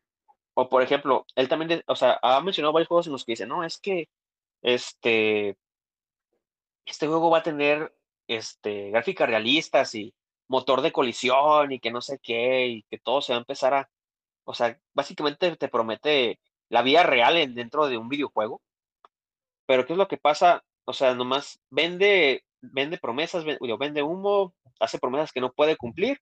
O, 0.57 0.69
por 0.69 0.83
ejemplo, 0.83 1.27
él 1.35 1.49
también, 1.49 1.83
o 1.89 1.97
sea, 1.97 2.21
ha 2.23 2.41
mencionado 2.41 2.73
varios 2.73 2.87
juegos 2.87 3.07
en 3.09 3.13
los 3.13 3.25
que 3.25 3.33
dice, 3.33 3.45
no, 3.45 3.65
es 3.65 3.77
que 3.77 4.09
este, 4.63 5.57
este 6.87 7.09
juego 7.09 7.29
va 7.31 7.39
a 7.39 7.43
tener 7.43 7.93
este, 8.29 8.91
gráficas 8.91 9.29
realistas 9.29 9.95
y 9.97 10.15
motor 10.49 10.81
de 10.81 10.93
colisión 10.93 11.73
y 11.73 11.81
que 11.81 11.91
no 11.91 12.01
sé 12.01 12.19
qué, 12.23 12.69
y 12.69 12.83
que 12.85 12.99
todo 12.99 13.21
se 13.21 13.33
va 13.33 13.39
a 13.39 13.41
empezar 13.41 13.75
a, 13.75 13.91
o 14.45 14.55
sea, 14.55 14.79
básicamente 14.93 15.57
te 15.57 15.69
promete 15.69 16.41
la 16.69 16.83
vida 16.83 17.03
real 17.03 17.55
dentro 17.55 17.89
de 17.89 17.99
un 17.99 18.09
videojuego. 18.09 18.63
Pero 19.67 19.87
¿qué 19.87 19.95
es 19.95 19.99
lo 19.99 20.09
que 20.09 20.19
pasa? 20.19 20.65
O 20.85 20.93
sea, 20.93 21.15
nomás 21.15 21.61
vende, 21.71 22.45
vende 22.73 22.99
promesas, 22.99 23.45
vende 23.45 24.03
humo, 24.03 24.55
hace 24.81 24.99
promesas 24.99 25.33
que 25.33 25.41
no 25.41 25.53
puede 25.53 25.77
cumplir. 25.77 26.21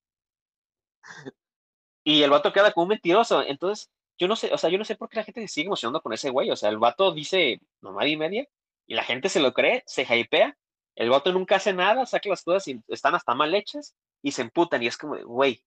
Y 2.05 2.22
el 2.22 2.30
vato 2.30 2.53
queda 2.53 2.72
como 2.72 2.84
un 2.84 2.90
mentiroso. 2.90 3.43
Entonces, 3.43 3.90
yo 4.18 4.28
no 4.28 4.36
sé, 4.36 4.53
o 4.53 4.59
sea, 4.59 4.70
yo 4.70 4.78
no 4.78 4.84
sé 4.84 4.97
por 4.97 5.09
qué 5.09 5.16
la 5.18 5.24
gente 5.24 5.40
se 5.43 5.49
sigue 5.49 5.66
emocionando 5.66 6.01
con 6.01 6.12
ese 6.12 6.30
güey. 6.30 6.51
O 6.51 6.57
sea, 6.57 6.68
el 6.70 6.78
vato 6.78 7.12
dice 7.12 7.61
mamá 7.80 8.07
y 8.07 8.16
media 8.16 8.47
y 8.86 8.95
la 8.95 9.05
gente 9.05 9.28
se 9.28 9.40
lo 9.40 9.53
cree, 9.53 9.82
se 9.86 10.03
hypea. 10.03 10.57
El 10.95 11.11
vato 11.11 11.32
nunca 11.32 11.57
hace 11.57 11.72
nada, 11.72 12.05
saca 12.07 12.28
las 12.28 12.43
cosas 12.43 12.68
y 12.68 12.80
están 12.88 13.14
hasta 13.14 13.34
mal 13.34 13.55
hechas 13.55 13.95
y 14.22 14.32
se 14.32 14.43
emputan. 14.43 14.82
Y 14.82 14.88
es 14.88 14.99
como, 14.99 15.16
güey, 15.24 15.64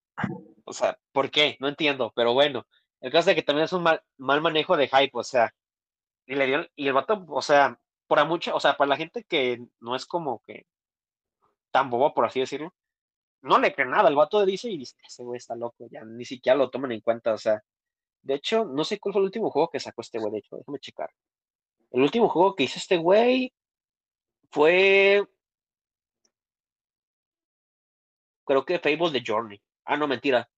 o 0.64 0.72
sea, 0.72 0.98
¿por 1.12 1.30
qué? 1.30 1.56
No 1.60 1.68
entiendo, 1.68 2.12
pero 2.14 2.34
bueno. 2.34 2.66
El 3.00 3.12
caso 3.12 3.30
es 3.30 3.36
que 3.36 3.42
también 3.42 3.64
es 3.64 3.72
un 3.72 3.82
mal, 3.82 4.02
mal 4.16 4.40
manejo 4.40 4.76
de 4.76 4.88
hype, 4.88 5.10
o 5.12 5.22
sea, 5.22 5.52
y 6.26 6.34
le 6.34 6.46
dio, 6.46 6.66
y 6.74 6.88
el 6.88 6.94
vato, 6.94 7.24
o 7.28 7.42
sea, 7.42 7.78
para 8.06 8.24
mucha, 8.24 8.54
o 8.54 8.60
sea, 8.60 8.76
para 8.76 8.88
la 8.88 8.96
gente 8.96 9.24
que 9.24 9.64
no 9.80 9.96
es 9.96 10.06
como 10.06 10.40
que 10.46 10.66
tan 11.70 11.90
bobo, 11.90 12.14
por 12.14 12.24
así 12.24 12.40
decirlo, 12.40 12.74
no 13.42 13.58
le 13.58 13.74
cree 13.74 13.86
nada. 13.86 14.08
El 14.08 14.16
vato 14.16 14.44
dice 14.44 14.70
y 14.70 14.78
dice, 14.78 14.96
ese 15.06 15.22
güey 15.24 15.38
está 15.38 15.54
loco, 15.56 15.86
ya 15.90 16.04
ni 16.04 16.24
siquiera 16.24 16.56
lo 16.56 16.70
toman 16.70 16.92
en 16.92 17.00
cuenta. 17.00 17.34
O 17.34 17.38
sea, 17.38 17.62
de 18.22 18.34
hecho, 18.34 18.64
no 18.64 18.84
sé 18.84 18.98
cuál 18.98 19.12
fue 19.12 19.20
el 19.20 19.26
último 19.26 19.50
juego 19.50 19.70
que 19.70 19.80
sacó 19.80 20.00
este 20.00 20.18
güey, 20.18 20.32
de 20.32 20.38
hecho, 20.38 20.56
déjame 20.56 20.78
checar. 20.78 21.10
El 21.90 22.02
último 22.02 22.28
juego 22.28 22.54
que 22.54 22.64
hizo 22.64 22.78
este 22.78 22.96
güey 22.96 23.52
fue. 24.50 25.26
Creo 28.44 28.64
que 28.64 28.78
Fable 28.78 29.10
The 29.12 29.24
Journey. 29.26 29.60
Ah, 29.84 29.96
no, 29.96 30.06
mentira. 30.06 30.48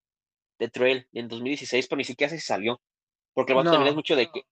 The 0.57 0.69
Trail 0.69 1.07
en 1.13 1.27
2016, 1.27 1.87
pero 1.87 1.97
ni 1.97 2.03
siquiera 2.03 2.29
se 2.29 2.39
salió. 2.39 2.81
Porque 3.33 3.53
el 3.53 3.57
vato 3.57 3.71
también 3.71 3.89
es 3.89 3.95
mucho 3.95 4.15
de 4.15 4.31
que. 4.31 4.43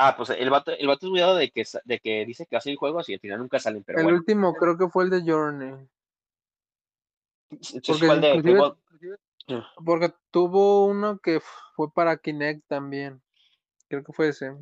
Ah, 0.00 0.14
pues 0.16 0.30
el 0.30 0.50
vato, 0.50 0.72
el 0.72 0.86
vato 0.86 1.06
es 1.06 1.10
muy 1.10 1.20
dado 1.20 1.36
de 1.36 1.50
que, 1.50 1.64
de 1.84 1.98
que 1.98 2.24
dice 2.24 2.46
que 2.46 2.56
hace 2.56 2.76
juegos 2.76 3.08
y 3.08 3.14
al 3.14 3.20
final 3.20 3.38
nunca 3.38 3.58
salen. 3.58 3.82
Pero 3.84 4.00
el 4.00 4.14
último 4.14 4.54
creo 4.54 4.78
que 4.78 4.88
fue 4.88 5.04
el 5.04 5.10
de 5.10 5.22
Journey. 5.22 5.74
Porque, 9.84 10.12
tuvo 10.30 10.86
uno 10.86 11.18
que 11.18 11.40
fue 11.74 11.90
para 11.92 12.18
Kinect 12.18 12.66
también. 12.68 13.22
Creo 13.88 14.04
que 14.04 14.12
fue 14.12 14.28
ese. 14.28 14.54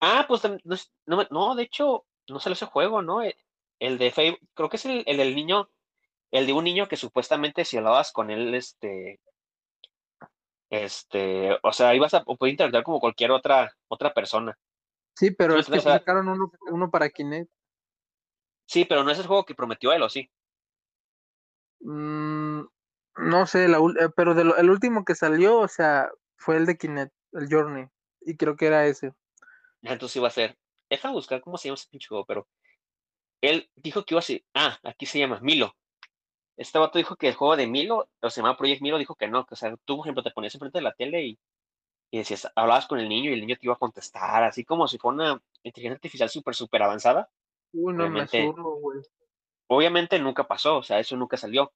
Ah, 0.00 0.26
pues 0.28 0.42
no, 1.06 1.26
no 1.30 1.54
de 1.54 1.62
hecho, 1.62 2.04
no 2.28 2.40
sale 2.40 2.54
ese 2.54 2.66
juego, 2.66 3.00
¿no? 3.00 3.22
Eh, 3.22 3.36
el 3.78 3.96
de 3.98 4.10
Facebook, 4.10 4.40
creo 4.54 4.68
que 4.68 4.76
es 4.76 4.84
el, 4.84 5.04
el, 5.06 5.16
del 5.16 5.34
niño, 5.34 5.70
el 6.30 6.46
de 6.46 6.52
un 6.52 6.64
niño 6.64 6.88
que 6.88 6.96
supuestamente 6.96 7.64
si 7.64 7.76
hablabas 7.76 8.12
con 8.12 8.30
él, 8.30 8.54
este, 8.54 9.20
este, 10.70 11.56
o 11.62 11.72
sea, 11.72 11.94
ibas 11.94 12.14
a 12.14 12.24
poder 12.24 12.50
interactuar 12.50 12.82
como 12.82 13.00
cualquier 13.00 13.30
otra, 13.30 13.72
otra 13.88 14.12
persona. 14.12 14.58
Sí, 15.14 15.30
pero 15.30 15.58
es 15.58 15.66
que 15.68 15.80
sacaron 15.80 16.28
uno, 16.28 16.50
uno 16.70 16.90
para 16.90 17.08
Kinect. 17.08 17.50
Sí, 18.66 18.84
pero 18.84 19.04
no 19.04 19.10
es 19.10 19.18
el 19.18 19.26
juego 19.26 19.44
que 19.44 19.54
prometió 19.54 19.92
él, 19.92 20.02
¿o 20.02 20.08
sí? 20.08 20.30
Mm, 21.80 22.62
no 23.16 23.46
sé, 23.46 23.68
la, 23.68 23.78
eh, 23.78 24.08
pero 24.16 24.32
el 24.32 24.70
último 24.70 25.04
que 25.04 25.14
salió, 25.14 25.58
o 25.58 25.68
sea, 25.68 26.10
fue 26.36 26.56
el 26.56 26.66
de 26.66 26.76
Kinect, 26.76 27.12
el 27.32 27.48
Journey. 27.48 27.86
Y 28.22 28.36
creo 28.36 28.56
que 28.56 28.66
era 28.66 28.86
ese. 28.86 29.12
Entonces 29.82 30.16
iba 30.16 30.28
a 30.28 30.32
ser. 30.32 30.56
Deja 30.90 31.10
buscar 31.10 31.40
cómo 31.40 31.58
se 31.58 31.68
llama 31.68 31.74
ese 31.74 31.88
pinche 31.90 32.08
juego, 32.08 32.24
pero 32.24 32.48
él 33.40 33.70
dijo 33.76 34.04
que 34.04 34.14
iba 34.14 34.20
a 34.20 34.22
ser. 34.22 34.44
Ah, 34.54 34.78
aquí 34.82 35.06
se 35.06 35.18
llama 35.18 35.40
Milo. 35.40 35.76
este 36.56 36.78
vato 36.78 36.98
dijo 36.98 37.16
que 37.16 37.28
el 37.28 37.34
juego 37.34 37.56
de 37.56 37.66
Milo, 37.66 38.08
o 38.20 38.30
se 38.30 38.40
llama 38.40 38.56
Project 38.56 38.82
Milo, 38.82 38.98
dijo 38.98 39.14
que 39.14 39.28
no, 39.28 39.44
que 39.46 39.54
o 39.54 39.56
sea, 39.56 39.76
tú, 39.84 39.96
por 39.96 40.06
ejemplo, 40.06 40.22
te 40.22 40.30
ponías 40.30 40.54
enfrente 40.54 40.78
de 40.78 40.82
la 40.82 40.94
tele 40.94 41.24
y, 41.24 41.38
y 42.14 42.18
decías, 42.18 42.48
hablabas 42.54 42.86
con 42.86 43.00
el 43.00 43.08
niño 43.08 43.30
y 43.30 43.32
el 43.34 43.40
niño 43.40 43.56
te 43.56 43.66
iba 43.66 43.74
a 43.74 43.76
contestar, 43.76 44.44
así 44.44 44.64
como 44.64 44.86
si 44.86 44.98
fuera 44.98 45.14
una 45.16 45.42
inteligencia 45.64 45.96
artificial 45.96 46.30
súper, 46.30 46.54
súper 46.54 46.80
avanzada. 46.80 47.28
Uy, 47.72 47.92
no 47.92 48.04
obviamente, 48.04 48.40
me 48.40 48.52
güey. 48.52 49.02
Obviamente 49.66 50.20
nunca 50.20 50.46
pasó, 50.46 50.76
o 50.76 50.82
sea, 50.84 51.00
eso 51.00 51.16
nunca 51.16 51.36
salió. 51.36 51.72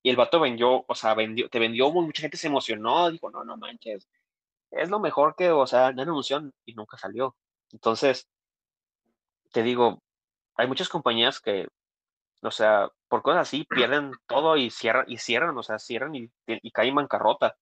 Y 0.00 0.10
el 0.10 0.14
vato 0.14 0.38
vendió, 0.38 0.84
o 0.86 0.94
sea, 0.94 1.14
vendió, 1.14 1.48
te 1.48 1.58
vendió, 1.58 1.90
mucha 1.90 2.22
gente 2.22 2.36
se 2.36 2.46
emocionó, 2.46 3.10
dijo, 3.10 3.28
no, 3.32 3.42
no 3.42 3.56
manches, 3.56 4.08
es 4.70 4.88
lo 4.88 5.00
mejor 5.00 5.34
que, 5.34 5.50
o 5.50 5.66
sea, 5.66 5.88
una 5.88 6.04
emoción 6.04 6.54
y 6.64 6.74
nunca 6.74 6.96
salió. 6.96 7.34
Entonces, 7.72 8.28
te 9.50 9.64
digo, 9.64 10.00
hay 10.54 10.68
muchas 10.68 10.88
compañías 10.88 11.40
que, 11.40 11.66
o 12.40 12.52
sea, 12.52 12.88
por 13.08 13.22
cosas 13.22 13.48
así 13.48 13.64
pierden 13.64 14.12
todo 14.28 14.56
y 14.56 14.70
cierran, 14.70 15.06
y 15.08 15.18
cierran, 15.18 15.58
o 15.58 15.62
sea, 15.64 15.80
cierran 15.80 16.14
y, 16.14 16.30
y 16.46 16.70
caen 16.70 16.90
en 16.90 16.94
bancarrota. 16.94 17.56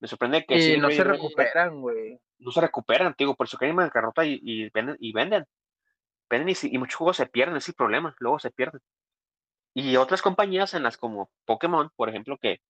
Me 0.00 0.08
sorprende 0.08 0.44
que... 0.44 0.74
Y 0.74 0.78
no 0.78 0.90
se 0.90 1.04
recuperan, 1.04 1.80
güey. 1.80 2.20
No 2.38 2.50
se 2.50 2.60
recuperan, 2.60 3.14
digo, 3.18 3.34
por 3.34 3.46
eso 3.46 3.58
caen 3.58 3.70
en 3.70 3.76
bancarrota 3.76 4.24
y, 4.24 4.38
y 4.42 4.70
venden. 4.70 4.96
Y 5.00 5.12
venden, 5.12 5.44
venden 6.30 6.48
y, 6.50 6.74
y 6.74 6.78
muchos 6.78 6.96
juegos 6.96 7.16
se 7.16 7.26
pierden, 7.26 7.56
es 7.56 7.68
el 7.68 7.74
problema, 7.74 8.14
luego 8.18 8.38
se 8.38 8.50
pierden. 8.50 8.80
Y 9.74 9.96
otras 9.96 10.22
compañías 10.22 10.74
en 10.74 10.82
las 10.82 10.96
como 10.96 11.30
Pokémon, 11.44 11.90
por 11.96 12.08
ejemplo, 12.08 12.38
que, 12.38 12.60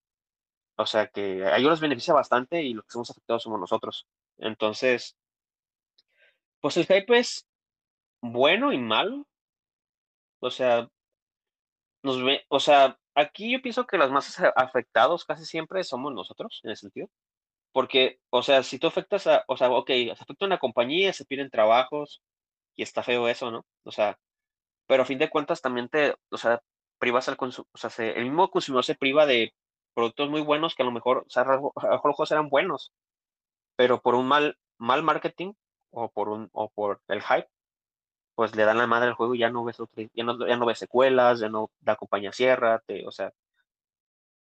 o 0.76 0.87
sea, 0.87 1.07
que 1.09 1.45
a 1.45 1.57
ellos 1.57 1.70
les 1.70 1.81
beneficia 1.81 2.14
bastante 2.14 2.62
y 2.62 2.74
los 2.74 2.85
que 2.85 2.93
somos 2.93 3.11
afectados 3.11 3.43
somos 3.43 3.61
nosotros. 3.61 4.07
Entonces, 4.39 5.16
pues 6.61 6.76
el 6.76 6.87
hype 6.87 7.18
es 7.18 7.49
bueno 8.20 8.72
y 8.72 8.79
malo. 8.79 9.26
O 10.41 10.51
sea, 10.51 10.89
nos 12.03 12.22
ve, 12.22 12.45
o 12.49 12.61
sea, 12.61 12.99
aquí 13.19 13.53
yo 13.53 13.62
pienso 13.62 13.87
que 13.87 13.99
los 13.99 14.11
más 14.11 14.39
afectados 14.57 15.25
casi 15.25 15.45
siempre 15.45 15.85
somos 15.85 16.12
nosotros, 16.14 16.61
en 16.64 16.71
ese 16.71 16.83
sentido. 16.83 17.09
Porque, 17.73 18.21
o 18.31 18.43
sea, 18.43 18.62
si 18.62 18.79
tú 18.79 18.87
afectas 18.89 19.27
a, 19.27 19.45
o 19.49 19.57
sea, 19.57 19.71
ok, 19.71 19.89
se 19.89 20.11
afecta 20.12 20.45
a 20.45 20.49
una 20.49 20.59
compañía, 20.59 21.12
se 21.12 21.25
pierden 21.25 21.51
trabajos, 21.51 22.23
y 22.77 22.83
está 22.83 23.03
feo 23.03 23.29
eso, 23.29 23.51
¿no? 23.51 23.66
O 23.85 23.93
sea, 23.93 24.19
pero 24.87 25.03
a 25.03 25.07
fin 25.07 25.19
de 25.19 25.31
cuentas 25.31 25.61
también 25.62 25.89
te, 25.89 26.14
o 26.31 26.39
sea, 26.39 26.62
privas 26.99 27.29
al 27.29 27.37
consumidor, 27.37 27.69
o 27.75 27.79
sea, 27.79 27.91
el 28.07 28.25
mismo 28.25 28.51
consumidor 28.51 28.85
se 28.85 28.95
priva 28.95 29.27
de 29.27 29.55
productos 29.95 30.31
muy 30.31 30.43
buenos 30.43 30.75
que 30.75 30.83
a 30.83 30.87
lo 30.87 30.93
mejor, 30.93 31.25
o 31.27 31.31
sea, 31.31 31.43
a 31.43 31.57
lo 31.57 31.73
mejor 32.05 32.29
eran 32.31 32.49
buenos, 32.49 32.93
pero 33.77 34.01
por 34.01 34.14
un 34.14 34.29
mal, 34.29 34.59
mal 34.79 35.03
marketing 35.03 35.55
o 35.91 36.11
por 36.11 36.29
un, 36.29 36.49
o 36.53 36.71
por 36.71 37.03
el 37.09 37.23
hype, 37.23 37.49
pues 38.39 38.55
le 38.55 38.64
dan 38.64 38.78
la 38.78 38.86
madre 38.86 39.09
al 39.09 39.14
juego 39.14 39.34
y 39.34 39.41
ya 39.41 39.51
no 39.51 39.64
ves 39.64 39.80
otro, 39.80 40.01
ya 40.14 40.22
no, 40.22 40.47
ya 40.47 40.57
ves 40.64 40.78
secuelas, 40.78 41.41
ya 41.41 41.49
no, 41.49 41.72
la 41.84 41.97
compañía 41.97 42.30
cierra, 42.30 42.78
te, 42.86 43.05
o 43.05 43.11
sea, 43.11 43.32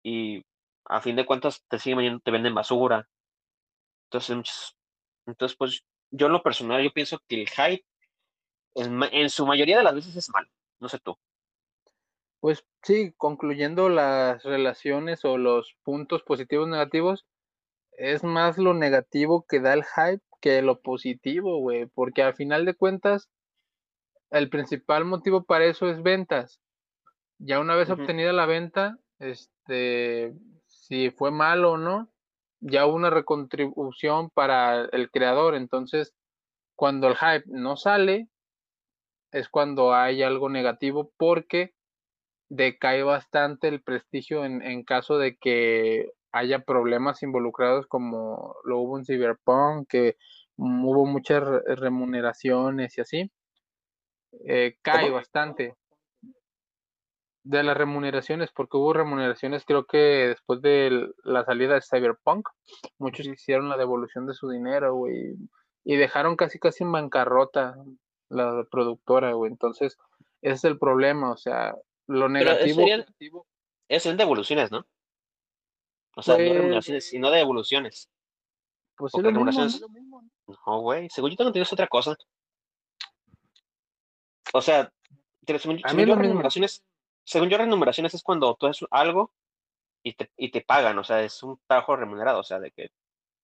y 0.03 0.43
a 0.83 0.99
fin 0.99 1.15
de 1.15 1.25
cuentas 1.25 1.63
te 1.69 1.79
siguen 1.79 2.19
te 2.19 2.29
venden 2.29 2.53
basura. 2.53 3.07
Entonces, 4.09 4.75
entonces, 5.25 5.55
pues 5.57 5.85
yo 6.11 6.27
en 6.27 6.33
lo 6.33 6.43
personal, 6.43 6.83
yo 6.83 6.91
pienso 6.91 7.19
que 7.25 7.41
el 7.41 7.49
hype 7.49 7.85
en, 8.73 9.01
en 9.13 9.29
su 9.29 9.45
mayoría 9.45 9.77
de 9.77 9.85
las 9.85 9.95
veces 9.95 10.13
es 10.17 10.29
malo. 10.29 10.49
No 10.81 10.89
sé 10.89 10.99
tú. 10.99 11.17
Pues 12.41 12.65
sí, 12.83 13.13
concluyendo 13.15 13.87
las 13.87 14.43
relaciones 14.43 15.23
o 15.23 15.37
los 15.37 15.77
puntos 15.83 16.21
positivos 16.21 16.67
negativos, 16.67 17.25
es 17.93 18.25
más 18.25 18.57
lo 18.57 18.73
negativo 18.73 19.45
que 19.47 19.61
da 19.61 19.73
el 19.73 19.85
hype 19.85 20.21
que 20.41 20.61
lo 20.61 20.81
positivo, 20.81 21.59
güey, 21.61 21.85
porque 21.85 22.23
al 22.23 22.35
final 22.35 22.65
de 22.65 22.73
cuentas, 22.73 23.29
el 24.31 24.49
principal 24.49 25.05
motivo 25.05 25.43
para 25.43 25.65
eso 25.65 25.89
es 25.89 26.01
ventas. 26.01 26.59
Ya 27.37 27.59
una 27.59 27.75
vez 27.75 27.89
obtenida 27.89 28.33
la 28.33 28.45
venta, 28.45 28.97
este, 29.19 30.33
si 30.67 31.11
fue 31.11 31.31
malo 31.31 31.73
o 31.73 31.77
no, 31.77 32.09
ya 32.61 32.85
hubo 32.85 32.95
una 32.95 33.09
recontribución 33.09 34.29
para 34.29 34.85
el 34.85 35.11
creador. 35.11 35.55
Entonces, 35.55 36.13
cuando 36.75 37.07
el 37.07 37.15
hype 37.15 37.45
no 37.47 37.75
sale, 37.75 38.29
es 39.31 39.49
cuando 39.49 39.93
hay 39.93 40.23
algo 40.23 40.49
negativo 40.49 41.11
porque 41.17 41.73
decae 42.49 43.03
bastante 43.03 43.67
el 43.67 43.81
prestigio 43.81 44.45
en, 44.45 44.61
en 44.61 44.83
caso 44.83 45.17
de 45.17 45.35
que 45.35 46.11
haya 46.31 46.59
problemas 46.59 47.23
involucrados 47.23 47.87
como 47.87 48.55
lo 48.65 48.79
hubo 48.79 48.97
en 48.97 49.05
Cyberpunk, 49.05 49.87
que 49.87 50.17
hubo 50.57 51.05
muchas 51.05 51.43
remuneraciones 51.65 52.97
y 52.97 53.01
así, 53.01 53.31
eh, 54.45 54.77
cae 54.81 55.09
bastante 55.09 55.75
de 57.43 57.63
las 57.63 57.77
remuneraciones, 57.77 58.51
porque 58.51 58.77
hubo 58.77 58.93
remuneraciones, 58.93 59.65
creo 59.65 59.85
que 59.85 59.97
después 59.97 60.61
de 60.61 61.09
la 61.23 61.45
salida 61.45 61.75
de 61.75 61.81
Cyberpunk, 61.81 62.49
muchos 62.97 63.27
hicieron 63.27 63.69
la 63.69 63.77
devolución 63.77 64.25
de 64.25 64.33
su 64.33 64.49
dinero, 64.49 64.95
güey, 64.95 65.35
y 65.83 65.95
dejaron 65.95 66.35
casi 66.35 66.57
casi 66.57 66.83
en 66.83 66.91
bancarrota 66.91 67.75
la 68.29 68.65
productora, 68.71 69.33
güey. 69.33 69.51
Entonces, 69.51 69.95
ese 70.41 70.53
es 70.53 70.63
el 70.63 70.79
problema, 70.79 71.31
o 71.31 71.37
sea, 71.37 71.75
lo 72.07 72.29
negativo. 72.29 72.83
es 73.87 74.03
de 74.03 74.15
devoluciones, 74.15 74.71
¿no? 74.71 74.85
O 76.15 76.23
sea, 76.23 76.37
no 76.37 76.43
pues 76.43 76.53
remuneraciones, 76.53 77.07
sino 77.09 77.29
de 77.29 77.37
devoluciones. 77.37 78.09
Pues 78.97 79.13
es 79.13 79.21
lo, 79.21 79.31
mismo, 79.31 80.23
¿no? 80.65 80.81
güey. 80.81 81.09
Según 81.09 81.29
yo 81.29 81.35
tengo 81.35 81.49
entendido 81.49 81.63
es 81.63 81.73
otra 81.73 81.87
cosa. 81.87 82.15
O 84.55 84.61
sea, 84.61 84.89
según, 85.45 85.79
yo, 85.79 86.15
remuneraciones, 86.15 86.85
según 87.25 87.49
yo, 87.49 87.57
remuneraciones 87.57 88.13
es 88.13 88.23
cuando 88.23 88.55
tú 88.55 88.67
haces 88.67 88.87
algo 88.89 89.33
y 90.01 90.13
te, 90.13 90.31
y 90.37 90.49
te 90.49 90.61
pagan, 90.61 90.97
o 90.97 91.03
sea, 91.03 91.21
es 91.23 91.43
un 91.43 91.59
trabajo 91.67 91.97
remunerado, 91.97 92.39
o 92.39 92.43
sea, 92.43 92.61
de 92.61 92.71
que 92.71 92.89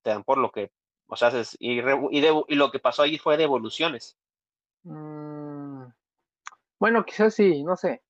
te 0.03 0.09
dan 0.09 0.23
por 0.23 0.37
lo 0.37 0.51
que, 0.51 0.71
o 1.07 1.17
sea, 1.17 1.27
haces, 1.27 1.57
y, 1.59 1.81
y, 1.81 2.25
y 2.47 2.55
lo 2.55 2.71
que 2.71 2.79
pasó 2.79 3.03
ahí 3.03 3.17
fue 3.17 3.35
devoluciones. 3.35 4.17
Mm, 4.83 5.83
bueno, 6.79 7.03
quizás 7.03 7.35
sí, 7.35 7.61
no 7.61 7.75
sé. 7.75 8.01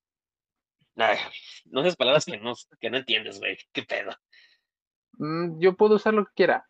no 0.96 1.82
esas 1.82 1.96
palabras 1.96 2.26
que 2.26 2.38
no, 2.38 2.54
que 2.80 2.92
no 2.92 2.98
entiendes, 2.98 3.40
güey. 3.40 3.58
¿Qué 3.72 3.82
pedo? 3.82 4.12
Mm, 5.14 5.60
yo 5.60 5.76
puedo 5.76 5.96
usar 5.96 6.14
lo 6.14 6.26
que 6.26 6.34
quiera. 6.36 6.70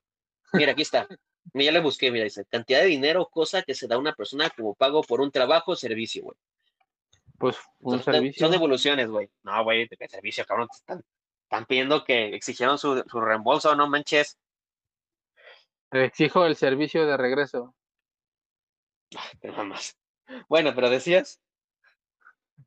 Mira, 0.54 0.72
aquí 0.72 0.84
está. 0.84 1.10
Ya 1.54 1.72
le 1.72 1.82
busqué, 1.82 2.12
mira, 2.12 2.24
dice, 2.24 2.46
cantidad 2.46 2.82
de 2.82 2.88
dinero, 2.88 3.28
cosa 3.28 3.64
que 3.64 3.76
se 3.76 3.88
da 3.88 3.96
a 3.96 4.00
una 4.00 4.14
persona 4.14 4.50
como 4.50 4.76
pago 4.76 5.02
por 5.02 5.22
un 5.22 5.32
trabajo 5.32 5.72
o 5.72 5.76
servicio, 5.76 6.24
güey. 6.24 6.38
Pues 7.38 7.58
un 7.80 8.02
servicio. 8.02 8.46
Son 8.46 8.52
devoluciones, 8.52 9.10
güey. 9.10 9.30
No, 9.44 9.64
güey, 9.64 9.88
de 9.88 10.08
servicio, 10.08 10.46
cabrón. 10.46 10.68
Están, 10.72 11.04
están 11.44 11.66
pidiendo 11.66 12.04
que 12.04 12.36
exigieron 12.36 12.78
su, 12.78 13.04
su 13.08 13.20
reembolso, 13.20 13.76
no 13.76 13.90
manches. 13.90 14.38
Exijo 15.92 16.46
el 16.46 16.56
servicio 16.56 17.06
de 17.06 17.18
regreso. 17.18 17.76
Pero. 19.42 19.56
Bueno, 20.48 20.74
pero 20.74 20.90
decías. 20.90 21.42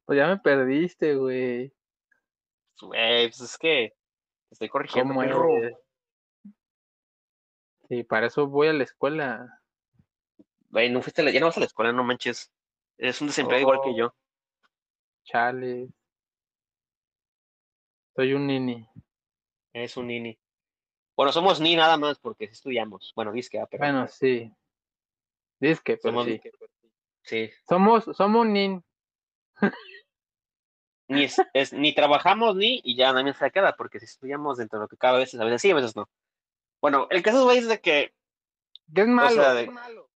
Pues 0.05 0.19
ya 0.19 0.27
me 0.27 0.39
perdiste, 0.39 1.15
güey. 1.15 1.73
Güey, 2.83 3.29
pues 3.29 3.41
es 3.41 3.57
que 3.57 3.95
estoy 4.51 4.69
corrigiendo. 4.69 5.15
Sí, 7.89 8.03
para 8.03 8.27
eso 8.27 8.47
voy 8.47 8.69
a 8.69 8.73
la 8.73 8.85
escuela. 8.85 9.61
Güey, 10.71 10.91
no 10.91 11.03
fuiste 11.03 11.23
a 11.23 11.25
la... 11.25 11.31
ya 11.31 11.41
no 11.41 11.47
vas 11.47 11.57
a 11.57 11.61
la 11.61 11.67
escuela, 11.67 11.93
no 11.93 12.05
manches. 12.05 12.53
Es 12.97 13.21
un 13.21 13.29
desempleado 13.29 13.63
igual 13.63 13.81
que 13.85 13.97
yo. 13.97 14.07
Oh, 14.07 14.15
chale. 15.25 15.89
Soy 18.15 18.33
un 18.33 18.47
nini. 18.47 18.89
Es 19.73 19.97
un 19.97 20.07
nini. 20.07 20.39
Bueno, 21.17 21.33
somos 21.33 21.61
ni 21.61 21.77
nada 21.77 21.97
más 21.97 22.19
porque 22.19 22.45
estudiamos. 22.45 23.13
Bueno, 23.15 23.33
disque, 23.33 23.59
ah, 23.61 23.67
pero. 23.71 23.85
Bueno, 23.85 24.09
sí. 24.09 24.53
Disque, 25.61 25.97
pero 25.97 26.13
somos, 26.13 26.27
sí. 26.27 26.41
Sí. 27.23 27.51
Somos, 27.69 28.05
somos 28.17 28.47
nin. 28.47 28.85
ni, 31.09 31.27
es, 31.55 31.73
ni 31.73 31.95
trabajamos 31.95 32.57
ni 32.57 32.81
y 32.85 32.97
ya 32.97 33.13
nadie 33.13 33.33
se 33.35 33.51
queda, 33.51 33.75
porque 33.77 33.99
si 33.99 34.07
estudiamos 34.07 34.59
dentro 34.59 34.79
de 34.79 34.85
lo 34.85 34.89
que 34.89 34.97
cada 34.97 35.19
vez 35.19 35.35
a 35.35 35.45
veces 35.45 35.63
sí, 35.63 35.71
a 35.71 35.75
veces 35.75 35.97
no. 35.97 36.09
Bueno, 36.85 37.07
el 37.09 37.23
caso, 37.23 37.45
güey, 37.45 37.57
es 37.57 37.67
de 37.67 37.81
que. 37.81 38.13
es 38.95 39.07
malo. 39.07 39.59
es 39.59 39.71
malo. 39.71 40.11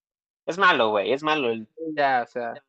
Es 0.45 0.59
malo, 0.59 0.91
güey, 0.91 1.14
es 1.14 1.23
malo. 1.23 1.49
El... 1.49 1.66
Ya, 1.97 2.21
o 2.23 2.31
sea. 2.31 2.62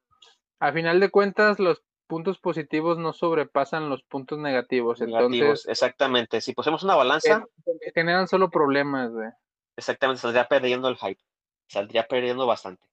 A 0.62 0.72
final 0.72 1.02
de 1.02 1.10
cuentas, 1.10 1.60
los 1.60 1.84
puntos 2.08 2.39
positivos 2.39 2.97
no 2.97 3.12
sobrepasan 3.12 3.89
los 3.89 4.02
puntos 4.04 4.39
negativos. 4.39 5.02
Entonces, 5.02 5.68
exactamente. 5.68 6.39
Si 6.39 6.54
pusimos 6.54 6.82
una 6.84 6.95
balanza. 6.95 7.45
Generan 7.93 8.30
solo 8.30 8.50
problemas, 8.50 9.12
güey. 9.12 9.32
Exactamente, 9.76 10.22
saldría 10.22 10.47
perdiendo 10.47 10.88
el 10.88 10.95
hype. 10.95 11.22
Saldría 11.68 12.08
perdiendo 12.08 12.47
bastante. 12.47 12.88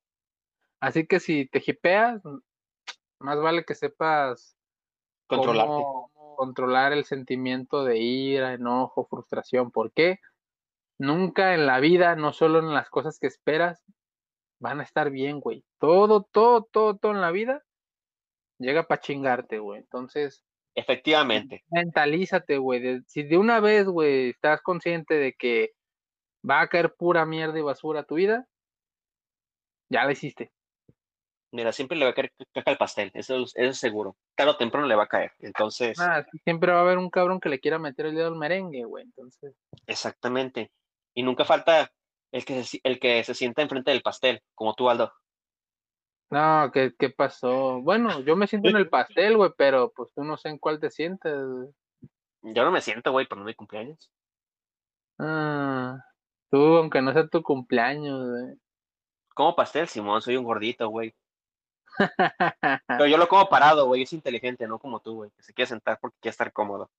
Así 0.81 1.07
que 1.07 1.21
si 1.21 1.47
te 1.47 1.63
hipeas, 1.65 2.21
más 3.21 3.41
vale 3.41 3.65
que 3.65 3.77
sepas 3.77 4.57
controlar 5.29 6.93
el 6.93 7.05
sentimiento 7.05 7.85
de 7.85 7.97
ira, 7.97 8.55
enojo, 8.55 9.07
frustración. 9.07 9.71
¿Por 9.71 9.93
qué? 9.93 10.19
Nunca 10.99 11.55
en 11.55 11.67
la 11.67 11.81
vida, 11.81 12.17
no 12.17 12.33
solo 12.33 12.59
en 12.59 12.73
las 12.73 12.89
cosas 12.89 13.19
que 13.19 13.27
esperas, 13.27 13.83
van 14.61 14.81
a 14.81 14.83
estar 14.83 15.11
bien, 15.11 15.41
güey. 15.41 15.65
Todo, 15.79 16.23
todo, 16.23 16.63
todo, 16.63 16.97
todo 16.97 17.13
en 17.13 17.21
la 17.21 17.31
vida 17.31 17.63
llega 18.59 18.85
para 18.85 19.01
chingarte, 19.01 19.59
güey. 19.59 19.81
Entonces, 19.81 20.43
Efectivamente. 20.77 21.65
Mentalízate, 21.71 22.59
güey. 22.59 23.01
Si 23.07 23.23
de 23.23 23.39
una 23.39 23.61
vez, 23.61 23.87
güey, 23.87 24.29
estás 24.29 24.61
consciente 24.61 25.15
de 25.15 25.33
que 25.33 25.71
va 26.49 26.61
a 26.61 26.69
caer 26.69 26.95
pura 26.95 27.25
mierda 27.25 27.59
y 27.59 27.63
basura 27.63 28.01
a 28.01 28.05
tu 28.05 28.17
vida, 28.17 28.47
ya 29.89 30.05
lo 30.05 30.11
hiciste. 30.11 30.53
Mira, 31.51 31.73
siempre 31.73 31.97
le 31.97 32.05
va 32.05 32.11
a 32.11 32.15
caer 32.15 32.31
caca 32.53 32.71
al 32.71 32.77
pastel, 32.77 33.11
eso, 33.15 33.43
es 33.55 33.79
seguro. 33.79 34.17
Tarde 34.35 34.51
o 34.51 34.57
temprano 34.59 34.87
le 34.87 34.95
va 34.95 35.05
a 35.05 35.09
caer, 35.09 35.33
entonces... 35.39 35.99
Ah, 35.99 36.27
siempre 36.45 36.73
va 36.73 36.81
a 36.81 36.83
haber 36.83 36.99
un 36.99 37.09
cabrón 37.09 37.41
que 37.41 37.49
le 37.49 37.61
quiera 37.61 37.79
meter 37.79 38.07
el 38.07 38.15
dedo 38.15 38.27
al 38.27 38.37
merengue, 38.37 38.85
güey, 38.85 39.05
entonces... 39.05 39.55
Exactamente. 39.87 40.71
Y 41.17 41.23
nunca 41.23 41.47
falta 41.47 41.91
el 42.31 42.45
que, 42.45 42.63
se, 42.63 42.79
el 42.85 43.01
que 43.01 43.25
se 43.25 43.35
sienta 43.35 43.63
enfrente 43.63 43.91
del 43.91 44.03
pastel, 44.03 44.43
como 44.55 44.75
tú, 44.75 44.91
Aldo. 44.91 45.13
No, 46.31 46.71
¿qué, 46.73 46.93
¿qué 46.99 47.09
pasó? 47.09 47.81
Bueno, 47.81 48.21
yo 48.21 48.37
me 48.37 48.47
siento 48.47 48.69
en 48.69 48.77
el 48.77 48.91
pastel, 48.91 49.39
güey, 49.39 49.51
pero 49.57 49.93
pues 49.97 50.13
tú 50.13 50.25
no 50.25 50.37
sé 50.37 50.51
en 50.51 50.59
cuál 50.59 50.79
te 50.79 50.91
sientes. 50.91 51.33
Yo 52.43 52.65
no 52.65 52.71
me 52.71 52.83
siento, 52.83 53.13
güey, 53.13 53.27
por 53.27 53.39
no 53.39 53.45
mi 53.45 53.55
cumpleaños. 53.55 54.11
Ah, 55.19 55.99
tú, 56.51 56.59
aunque 56.77 57.01
no 57.01 57.15
sea 57.15 57.27
tu 57.29 57.43
cumpleaños, 57.43 58.29
güey. 58.29 58.59
Como 59.35 59.57
pastel, 59.57 59.89
Simón, 59.89 60.21
soy 60.21 60.37
un 60.37 60.45
gordito, 60.45 60.89
güey. 60.91 61.15
Pero 62.89 63.07
yo 63.07 63.17
lo 63.17 63.29
como 63.29 63.49
parado, 63.49 63.87
güey, 63.87 64.03
es 64.03 64.13
inteligente, 64.13 64.67
no 64.67 64.79
como 64.79 65.01
tú, 65.01 65.15
güey, 65.15 65.31
que 65.31 65.43
se 65.43 65.55
quiere 65.55 65.69
sentar 65.69 65.99
porque 65.99 66.19
quiere 66.21 66.33
estar 66.33 66.53
cómodo. 66.53 66.91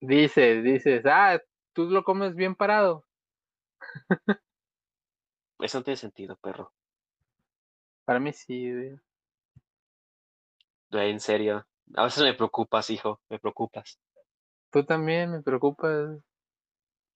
Dices, 0.00 0.62
dices, 0.62 1.04
ah, 1.06 1.40
tú 1.72 1.90
lo 1.90 2.04
comes 2.04 2.36
bien 2.36 2.54
parado. 2.54 3.04
Eso 5.60 5.78
no 5.78 5.84
tiene 5.84 5.96
sentido, 5.96 6.36
perro. 6.36 6.72
Para 8.04 8.20
mí 8.20 8.32
sí, 8.32 8.72
güey. 8.72 9.00
En 10.90 11.20
serio. 11.20 11.66
A 11.96 12.04
veces 12.04 12.22
me 12.22 12.34
preocupas, 12.34 12.90
hijo, 12.90 13.20
me 13.28 13.38
preocupas. 13.38 13.98
Tú 14.70 14.84
también 14.84 15.30
me 15.30 15.42
preocupas. 15.42 16.18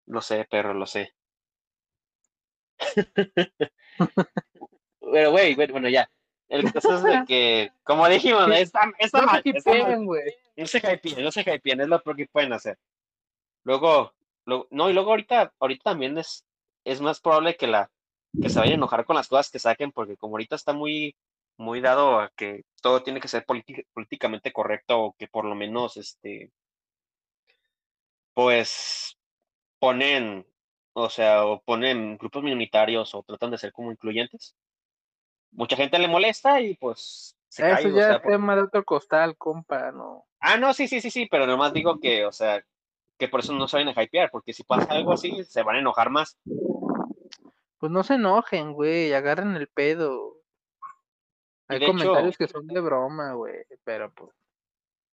Lo 0.06 0.20
sé, 0.20 0.46
perro, 0.50 0.74
lo 0.74 0.86
sé. 0.86 1.12
Pero, 5.12 5.30
güey, 5.30 5.54
bueno, 5.54 5.88
ya. 5.88 6.10
El 6.48 6.72
caso 6.72 6.96
es 6.96 7.02
de 7.02 7.24
que, 7.26 7.72
como 7.84 8.08
dijimos, 8.08 8.48
está, 8.54 8.90
está 8.98 9.22
no, 9.22 9.32
se 9.32 9.42
hypeen, 9.44 10.06
güey. 10.06 10.34
No 10.56 10.66
se 10.66 10.78
hypeen, 10.78 11.22
no 11.22 11.30
se 11.30 11.40
es 11.40 11.88
lo 11.88 12.02
peor 12.02 12.16
que 12.16 12.26
pueden 12.26 12.52
hacer. 12.52 12.78
Luego, 13.64 14.14
no, 14.46 14.88
y 14.88 14.92
luego 14.92 15.10
ahorita, 15.10 15.52
ahorita 15.58 15.90
también 15.90 16.16
es, 16.16 16.44
es 16.90 17.00
más 17.00 17.20
probable 17.20 17.56
que 17.56 17.66
la, 17.66 17.90
que 18.40 18.48
se 18.48 18.58
vayan 18.58 18.74
a 18.74 18.76
enojar 18.76 19.04
con 19.04 19.16
las 19.16 19.28
cosas 19.28 19.50
que 19.50 19.58
saquen, 19.58 19.92
porque 19.92 20.16
como 20.16 20.34
ahorita 20.34 20.56
está 20.56 20.72
muy, 20.72 21.16
muy 21.56 21.80
dado 21.80 22.20
a 22.20 22.30
que 22.36 22.64
todo 22.82 23.02
tiene 23.02 23.20
que 23.20 23.28
ser 23.28 23.44
políticamente 23.46 24.52
correcto, 24.52 25.00
o 25.00 25.12
que 25.18 25.28
por 25.28 25.44
lo 25.44 25.54
menos, 25.54 25.96
este, 25.96 26.50
pues, 28.34 29.16
ponen, 29.78 30.46
o 30.92 31.10
sea, 31.10 31.46
o 31.46 31.60
ponen 31.62 32.16
grupos 32.18 32.42
minoritarios 32.42 33.14
o 33.14 33.22
tratan 33.22 33.50
de 33.50 33.58
ser 33.58 33.72
como 33.72 33.92
incluyentes 33.92 34.56
mucha 35.52 35.76
gente 35.76 35.98
le 35.98 36.08
molesta 36.08 36.60
y 36.60 36.74
pues 36.74 37.36
se 37.48 37.70
Eso 37.70 37.88
ya 37.88 38.12
es 38.12 38.22
tema 38.22 38.54
de 38.56 38.62
otro 38.62 38.84
costal, 38.84 39.36
compa, 39.36 39.90
no. 39.90 40.26
Ah, 40.40 40.56
no, 40.56 40.74
sí, 40.74 40.86
sí, 40.86 41.00
sí, 41.00 41.10
sí, 41.10 41.26
pero 41.30 41.46
nomás 41.46 41.72
digo 41.72 41.98
que, 41.98 42.26
o 42.26 42.32
sea, 42.32 42.62
que 43.18 43.28
por 43.28 43.40
eso 43.40 43.52
no 43.52 43.66
se 43.66 43.78
van 43.78 43.88
a 43.88 44.02
hypear, 44.02 44.30
porque 44.30 44.52
si 44.52 44.64
pasa 44.64 44.92
algo 44.92 45.12
así, 45.12 45.42
se 45.44 45.62
van 45.62 45.76
a 45.76 45.78
enojar 45.80 46.10
más. 46.10 46.36
Pues 47.78 47.92
no 47.92 48.02
se 48.02 48.14
enojen, 48.14 48.72
güey, 48.72 49.12
agarren 49.12 49.56
el 49.56 49.68
pedo. 49.68 50.36
Hay 51.68 51.84
comentarios 51.84 52.36
que 52.36 52.48
son 52.48 52.66
de 52.66 52.80
broma, 52.80 53.34
güey, 53.34 53.64
pero 53.84 54.12
pues. 54.12 54.34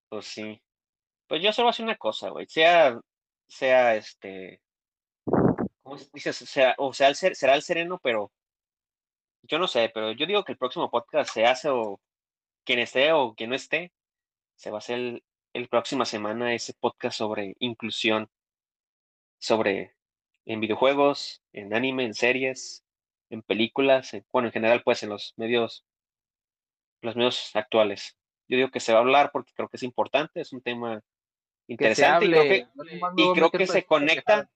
Pues 0.10 0.26
sí. 0.26 0.62
Pues 1.28 1.42
yo 1.42 1.52
solo 1.52 1.70
hacer 1.70 1.86
una 1.86 1.98
cosa, 1.98 2.30
güey. 2.30 2.48
Sea, 2.48 3.00
sea 3.48 3.96
este. 3.96 4.62
¿Cómo 5.26 5.98
dices? 6.14 6.38
Sea, 6.38 6.76
o 6.78 6.94
sea, 6.94 7.14
será 7.14 7.56
el 7.56 7.62
sereno, 7.62 8.00
pero 8.02 8.32
yo 9.44 9.60
no 9.60 9.68
sé, 9.68 9.92
pero 9.94 10.12
yo 10.12 10.26
digo 10.26 10.44
que 10.44 10.54
el 10.54 10.58
próximo 10.58 10.90
podcast 10.90 11.34
se 11.34 11.46
hace 11.46 11.70
o 11.70 12.00
quien 12.64 12.80
esté 12.80 13.12
o 13.14 13.36
quien 13.36 13.52
no 13.52 13.56
esté, 13.56 13.92
se 14.56 14.72
va 14.72 14.78
a 14.78 14.80
hacer 14.80 14.98
el, 14.98 15.24
el 15.54 15.68
próxima 15.68 16.06
semana 16.06 16.54
ese 16.54 16.74
podcast 16.74 17.18
sobre 17.18 17.56
inclusión, 17.60 18.30
sobre 19.40 19.95
en 20.46 20.60
videojuegos, 20.60 21.42
en 21.54 21.74
anime, 21.74 22.06
en 22.06 22.14
series, 22.14 22.84
en 23.30 23.42
películas, 23.42 24.16
bueno, 24.32 24.48
en 24.48 24.54
general 24.54 24.84
pues 24.84 25.04
en 25.04 25.10
los 25.10 25.34
medios, 25.38 25.86
los 27.02 27.16
medios 27.16 27.56
actuales. 27.56 28.18
Yo 28.48 28.58
digo 28.58 28.70
que 28.70 28.80
se 28.80 28.94
va 28.94 29.00
a 29.00 29.02
hablar 29.02 29.32
porque 29.32 29.54
creo 29.56 29.68
que 29.68 29.78
es 29.78 29.84
importante, 29.84 30.42
es 30.42 30.54
un 30.54 30.62
tema 30.62 31.02
interesante 31.68 32.26
y 32.26 32.30
creo 32.30 32.44
que, 32.44 32.68
y 33.18 33.34
creo 33.34 33.52
que 33.52 33.68
se 33.68 33.84
conecta, 33.86 34.50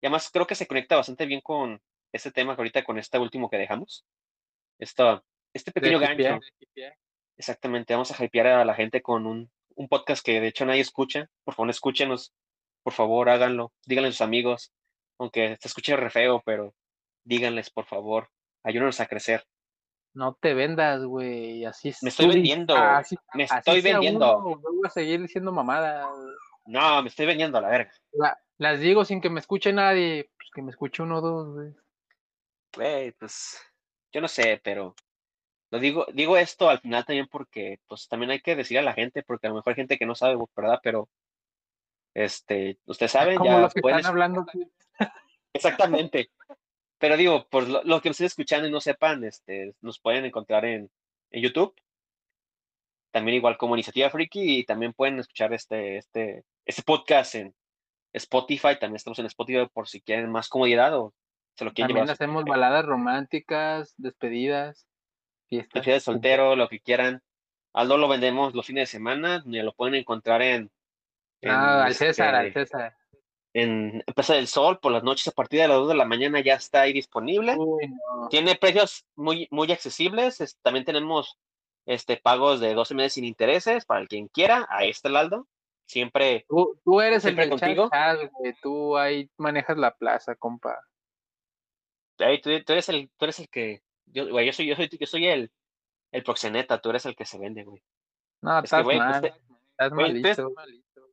y 0.00 0.06
además 0.06 0.28
creo 0.32 0.46
que 0.46 0.56
se 0.56 0.66
conecta 0.66 0.96
bastante 0.96 1.26
bien 1.26 1.40
con, 1.40 1.80
este 2.12 2.32
tema 2.32 2.54
ahorita 2.54 2.84
con 2.84 2.98
este 2.98 3.18
último 3.18 3.48
que 3.48 3.58
dejamos. 3.58 4.04
Esto, 4.78 5.24
este 5.52 5.72
pequeño 5.72 5.98
gancho. 5.98 6.40
Exactamente, 7.36 7.92
vamos 7.94 8.10
a 8.10 8.24
hypear 8.24 8.46
a 8.46 8.64
la 8.64 8.74
gente 8.74 9.02
con 9.02 9.26
un, 9.26 9.50
un, 9.74 9.88
podcast 9.88 10.24
que 10.24 10.40
de 10.40 10.48
hecho 10.48 10.64
nadie 10.64 10.80
escucha. 10.80 11.28
Por 11.44 11.54
favor, 11.54 11.70
escúchenos. 11.70 12.32
Por 12.82 12.94
favor, 12.94 13.28
háganlo. 13.28 13.72
Díganle 13.84 14.08
a 14.08 14.12
sus 14.12 14.22
amigos. 14.22 14.72
Aunque 15.18 15.56
se 15.60 15.68
escuche 15.68 15.96
re 15.96 16.10
feo, 16.10 16.42
pero 16.44 16.74
díganles, 17.24 17.70
por 17.70 17.86
favor. 17.86 18.28
Ayúdenos 18.62 19.00
a 19.00 19.06
crecer. 19.06 19.44
No 20.14 20.34
te 20.40 20.54
vendas, 20.54 21.04
güey. 21.04 21.64
Así 21.64 21.92
Me 22.02 22.08
estoy 22.08 22.28
vendiendo. 22.28 22.74
me 23.34 23.44
estoy 23.44 23.80
vendiendo. 23.82 24.40
voy 24.40 24.80
a 24.84 24.90
seguir 24.90 25.20
diciendo 25.20 25.52
mamada. 25.52 26.08
No, 26.64 27.02
me 27.02 27.08
estoy 27.08 27.26
vendiendo 27.26 27.58
a 27.58 27.60
la 27.60 27.68
verga. 27.68 27.92
las 28.58 28.80
digo 28.80 29.04
sin 29.04 29.20
que 29.20 29.30
me 29.30 29.40
escuche 29.40 29.72
nadie. 29.72 30.30
Pues 30.36 30.50
que 30.54 30.62
me 30.62 30.70
escuche 30.70 31.02
uno 31.02 31.18
o 31.18 31.20
dos, 31.20 31.54
güey 31.54 31.74
pues 33.18 33.60
yo 34.12 34.20
no 34.20 34.28
sé, 34.28 34.60
pero 34.62 34.94
lo 35.70 35.78
digo, 35.78 36.06
digo 36.12 36.36
esto 36.36 36.68
al 36.68 36.80
final 36.80 37.04
también 37.04 37.28
porque 37.30 37.80
pues 37.86 38.08
también 38.08 38.30
hay 38.30 38.40
que 38.40 38.56
decir 38.56 38.78
a 38.78 38.82
la 38.82 38.94
gente, 38.94 39.22
porque 39.22 39.46
a 39.46 39.50
lo 39.50 39.56
mejor 39.56 39.72
hay 39.72 39.76
gente 39.76 39.98
que 39.98 40.06
no 40.06 40.14
sabe, 40.14 40.36
¿verdad? 40.54 40.80
Pero 40.82 41.08
este, 42.14 42.78
ustedes 42.86 43.12
saben, 43.12 43.38
ya 43.42 43.66
están 43.66 44.06
hablando. 44.06 44.46
Exactamente. 45.52 46.30
Pero 46.98 47.16
digo, 47.16 47.46
por 47.48 47.68
lo, 47.68 48.00
que 48.00 48.08
nos 48.08 48.16
estén 48.16 48.26
escuchando 48.26 48.68
y 48.68 48.70
no 48.70 48.80
sepan, 48.80 49.24
este, 49.24 49.74
nos 49.80 49.98
pueden 49.98 50.24
encontrar 50.24 50.64
en, 50.64 50.90
en 51.30 51.42
YouTube. 51.42 51.74
También 53.10 53.36
igual 53.36 53.56
como 53.56 53.74
Iniciativa 53.76 54.10
Freaky 54.10 54.58
y 54.58 54.64
también 54.64 54.92
pueden 54.92 55.18
escuchar 55.18 55.52
este, 55.52 55.98
este, 55.98 56.44
este 56.64 56.82
podcast 56.82 57.34
en 57.34 57.54
Spotify. 58.12 58.78
También 58.78 58.96
estamos 58.96 59.18
en 59.18 59.26
Spotify 59.26 59.68
por 59.72 59.88
si 59.88 60.00
quieren 60.00 60.30
más 60.30 60.48
comodidad 60.48 60.96
o 60.98 61.14
también 61.56 62.10
hacemos 62.10 62.44
baladas 62.44 62.84
románticas, 62.84 63.94
despedidas, 63.96 64.86
fiestas. 65.48 65.74
Despedidas 65.74 66.02
de 66.02 66.04
soltero, 66.04 66.56
lo 66.56 66.68
que 66.68 66.80
quieran. 66.80 67.22
Aldo 67.72 67.98
lo 67.98 68.08
vendemos 68.08 68.54
los 68.54 68.66
fines 68.66 68.82
de 68.82 68.98
semana, 68.98 69.42
lo 69.44 69.72
pueden 69.74 69.94
encontrar 69.94 70.42
en. 70.42 70.70
ah, 71.44 71.84
al 71.84 71.94
César, 71.94 72.34
al 72.34 72.46
este, 72.46 72.66
César. 72.66 72.96
En 73.58 74.02
Empresa 74.06 74.34
del 74.34 74.48
Sol, 74.48 74.78
por 74.80 74.92
las 74.92 75.02
noches 75.02 75.28
a 75.28 75.32
partir 75.32 75.60
de 75.60 75.68
las 75.68 75.78
2 75.78 75.88
de 75.88 75.94
la 75.94 76.04
mañana 76.04 76.40
ya 76.40 76.54
está 76.54 76.82
ahí 76.82 76.92
disponible. 76.92 77.56
Tiene 78.28 78.54
precios 78.56 79.06
muy, 79.14 79.48
muy 79.50 79.72
accesibles. 79.72 80.58
también 80.62 80.84
tenemos 80.84 81.38
este 81.86 82.16
pagos 82.16 82.60
de 82.60 82.74
12 82.74 82.94
meses 82.94 83.14
sin 83.14 83.24
intereses 83.24 83.86
para 83.86 84.00
el 84.00 84.08
quien 84.08 84.28
quiera. 84.28 84.66
Ahí 84.68 84.90
está 84.90 85.08
el 85.08 85.16
Aldo. 85.16 85.46
Siempre. 85.86 86.44
Tú, 86.48 87.00
eres 87.00 87.24
el 87.24 87.38
el 87.38 87.48
contigo. 87.48 87.88
tú 88.60 88.98
ahí 88.98 89.30
manejas 89.38 89.78
la 89.78 89.92
plaza, 89.92 90.34
compa 90.34 90.78
tú, 92.16 92.24
eres 92.24 92.88
el, 92.88 93.10
tú 93.16 93.24
eres 93.24 93.38
el 93.40 93.48
que, 93.48 93.82
yo, 94.06 94.28
güey, 94.28 94.46
yo 94.46 94.52
soy, 94.52 94.66
yo 94.66 94.76
soy, 94.76 94.88
yo 94.88 95.06
soy 95.06 95.26
el, 95.26 95.50
el 96.12 96.22
proxeneta, 96.22 96.80
tú 96.80 96.90
eres 96.90 97.06
el 97.06 97.16
que 97.16 97.24
se 97.24 97.38
vende, 97.38 97.64
güey. 97.64 97.82
No, 98.42 98.58
estás 98.58 98.84
mal, 98.84 99.24
estás 99.70 99.92
malito. 99.92 100.54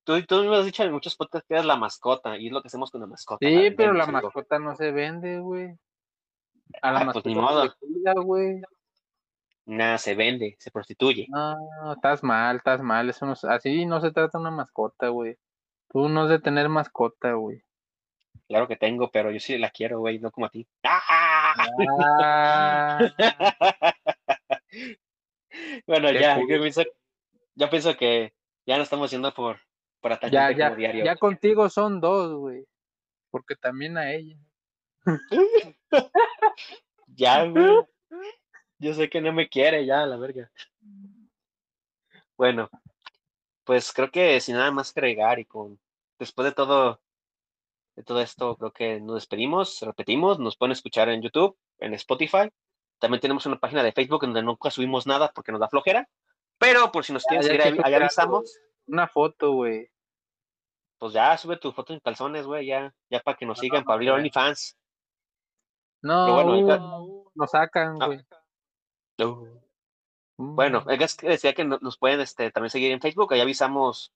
Tú, 0.04 0.22
tú, 0.26 0.44
me 0.44 0.58
has 0.58 0.66
dicho 0.66 0.84
en 0.84 0.92
muchos 0.92 1.16
podcasts 1.16 1.48
que 1.48 1.54
eres 1.54 1.66
la 1.66 1.78
mascota, 1.78 2.38
y 2.38 2.48
es 2.48 2.54
lo 2.54 2.62
que 2.62 2.68
hacemos 2.68 2.92
con 2.92 3.02
la 3.02 3.08
mascota. 3.08 3.48
Sí, 3.48 3.72
pero 3.72 3.94
la 3.94 4.06
mascota 4.06 4.60
no 4.60 4.76
se 4.76 4.92
vende, 4.92 5.40
güey. 5.40 5.78
A 6.82 6.92
la 6.92 7.00
ah, 7.00 7.06
mascota 7.06 7.24
pues 7.24 7.36
ni 7.36 7.42
modo. 7.42 7.74
güey. 8.24 8.62
Nada, 9.66 9.98
se 9.98 10.14
vende, 10.14 10.58
se 10.60 10.72
prostituye. 10.72 11.28
No, 11.30 11.56
estás 11.94 12.22
mal, 12.22 12.58
estás 12.58 12.82
mal. 12.82 13.10
Eso 13.10 13.26
no, 13.26 13.34
así 13.50 13.86
no 13.86 14.02
se 14.02 14.12
trata 14.12 14.40
una 14.40 14.52
mascota, 14.52 15.08
güey. 15.08 15.38
Tú 15.90 16.10
no 16.10 16.24
has 16.24 16.30
de 16.30 16.40
tener 16.40 16.68
mascota, 16.68 17.34
güey. 17.34 17.64
Claro 18.48 18.68
que 18.68 18.76
tengo, 18.76 19.10
pero 19.10 19.32
yo 19.32 19.40
sí 19.40 19.58
la 19.58 19.70
quiero, 19.70 20.00
güey, 20.00 20.20
no 20.20 20.32
como 20.32 20.48
a 20.48 20.50
ti. 20.50 20.68
Ah. 20.84 21.54
bueno, 25.88 26.12
ya, 26.12 26.40
yo 26.40 26.60
pienso, 26.60 26.84
yo 27.56 27.70
pienso 27.70 27.96
que 27.96 28.34
ya 28.66 28.76
no 28.76 28.84
estamos 28.84 29.12
yendo 29.12 29.34
por, 29.34 29.62
por 30.04 30.20
ya, 30.30 30.52
ya, 30.52 30.76
diario. 30.76 31.06
Ya 31.06 31.16
contigo 31.16 31.70
son 31.70 32.02
dos, 32.02 32.34
güey. 32.34 32.68
Porque 33.32 33.56
también 33.56 33.98
a 33.98 34.12
ella. 34.12 34.38
ya, 37.08 37.46
güey. 37.46 37.86
Yo 38.80 38.94
sé 38.94 39.10
que 39.10 39.22
no 39.22 39.32
me 39.32 39.48
quiere, 39.48 39.86
ya, 39.86 40.06
la 40.06 40.18
verga. 40.18 40.52
Bueno, 42.36 42.70
pues 43.64 43.94
creo 43.94 44.12
que 44.12 44.42
sin 44.42 44.58
nada 44.58 44.72
más 44.72 44.92
que 44.92 45.00
agregar 45.00 45.40
y 45.40 45.46
con 45.46 45.80
después 46.20 46.46
de 46.46 46.52
todo 46.52 47.00
de 47.96 48.04
todo 48.04 48.20
esto 48.20 48.58
creo 48.58 48.74
que 48.74 49.00
nos 49.00 49.16
despedimos, 49.16 49.80
repetimos, 49.82 50.38
nos 50.38 50.58
pueden 50.58 50.74
escuchar 50.74 51.08
en 51.08 51.22
YouTube, 51.22 51.58
en 51.80 51.94
Spotify. 51.94 52.52
También 53.00 53.22
tenemos 53.22 53.46
una 53.46 53.58
página 53.58 53.84
de 53.84 53.94
Facebook 53.94 54.22
donde 54.22 54.44
nunca 54.44 54.70
subimos 54.70 55.08
nada 55.08 55.32
porque 55.34 55.54
nos 55.54 55.62
da 55.62 55.70
flojera. 55.70 56.10
Pero 56.58 56.92
por 56.92 57.06
si 57.06 57.14
nos 57.14 57.24
quieren 57.24 57.44
seguir, 57.44 57.62
ahí, 57.62 57.94
avisamos. 57.94 58.60
Una 58.86 59.08
foto, 59.08 59.54
güey. 59.54 59.90
Pues 61.04 61.12
ya, 61.12 61.38
sube 61.38 61.58
tu 61.58 61.74
foto 61.74 61.92
en 61.92 62.00
calzones, 62.00 62.46
güey, 62.46 62.68
ya, 62.68 62.96
ya 63.10 63.20
para 63.20 63.36
que 63.36 63.46
nos 63.46 63.60
sigan, 63.60 63.84
para 63.84 63.96
abrir 63.96 64.12
OnlyFans. 64.12 64.78
No, 66.02 66.46
bueno, 66.46 67.26
nos 67.36 67.52
sacan, 67.52 68.02
ah. 68.02 68.06
güey. 68.06 68.20
Bueno, 70.38 70.86
es 70.88 71.18
que 71.18 71.28
decía 71.28 71.54
que 71.54 71.66
nos 71.66 71.98
pueden 71.98 72.22
este, 72.22 72.52
también 72.52 72.70
seguir 72.70 72.94
en 72.94 73.02
Facebook, 73.02 73.34
ahí 73.34 73.42
avisamos 73.42 74.14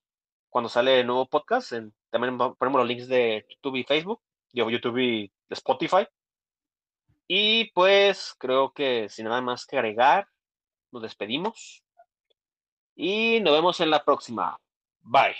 cuando 0.50 0.70
sale 0.70 1.02
el 1.02 1.08
nuevo 1.08 1.26
podcast. 1.26 1.74
también 2.10 2.38
ponemos 2.38 2.80
los 2.80 2.88
links 2.88 3.10
de 3.10 3.46
YouTube 3.50 3.76
y 3.76 3.84
Facebook, 3.84 4.22
digo 4.54 4.70
YouTube 4.70 4.98
y 5.00 5.32
Spotify. 5.50 6.08
Y 7.28 7.70
pues 7.72 8.34
creo 8.40 8.72
que 8.72 9.10
sin 9.10 9.26
nada 9.26 9.42
más 9.42 9.66
que 9.66 9.76
agregar, 9.76 10.30
nos 10.94 11.02
despedimos. 11.02 11.84
Y 12.96 13.42
nos 13.42 13.52
vemos 13.52 13.78
en 13.82 13.90
la 13.90 14.06
próxima. 14.06 14.58
Bye. 15.02 15.36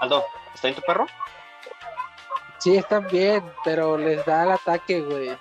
Aldo, 0.00 0.24
¿está 0.54 0.68
en 0.68 0.74
tu 0.74 0.82
perro? 0.82 1.06
Sí, 2.58 2.76
están 2.76 3.06
bien, 3.08 3.42
pero 3.64 3.96
les 3.96 4.24
da 4.26 4.44
el 4.44 4.52
ataque, 4.52 5.00
güey. 5.00 5.36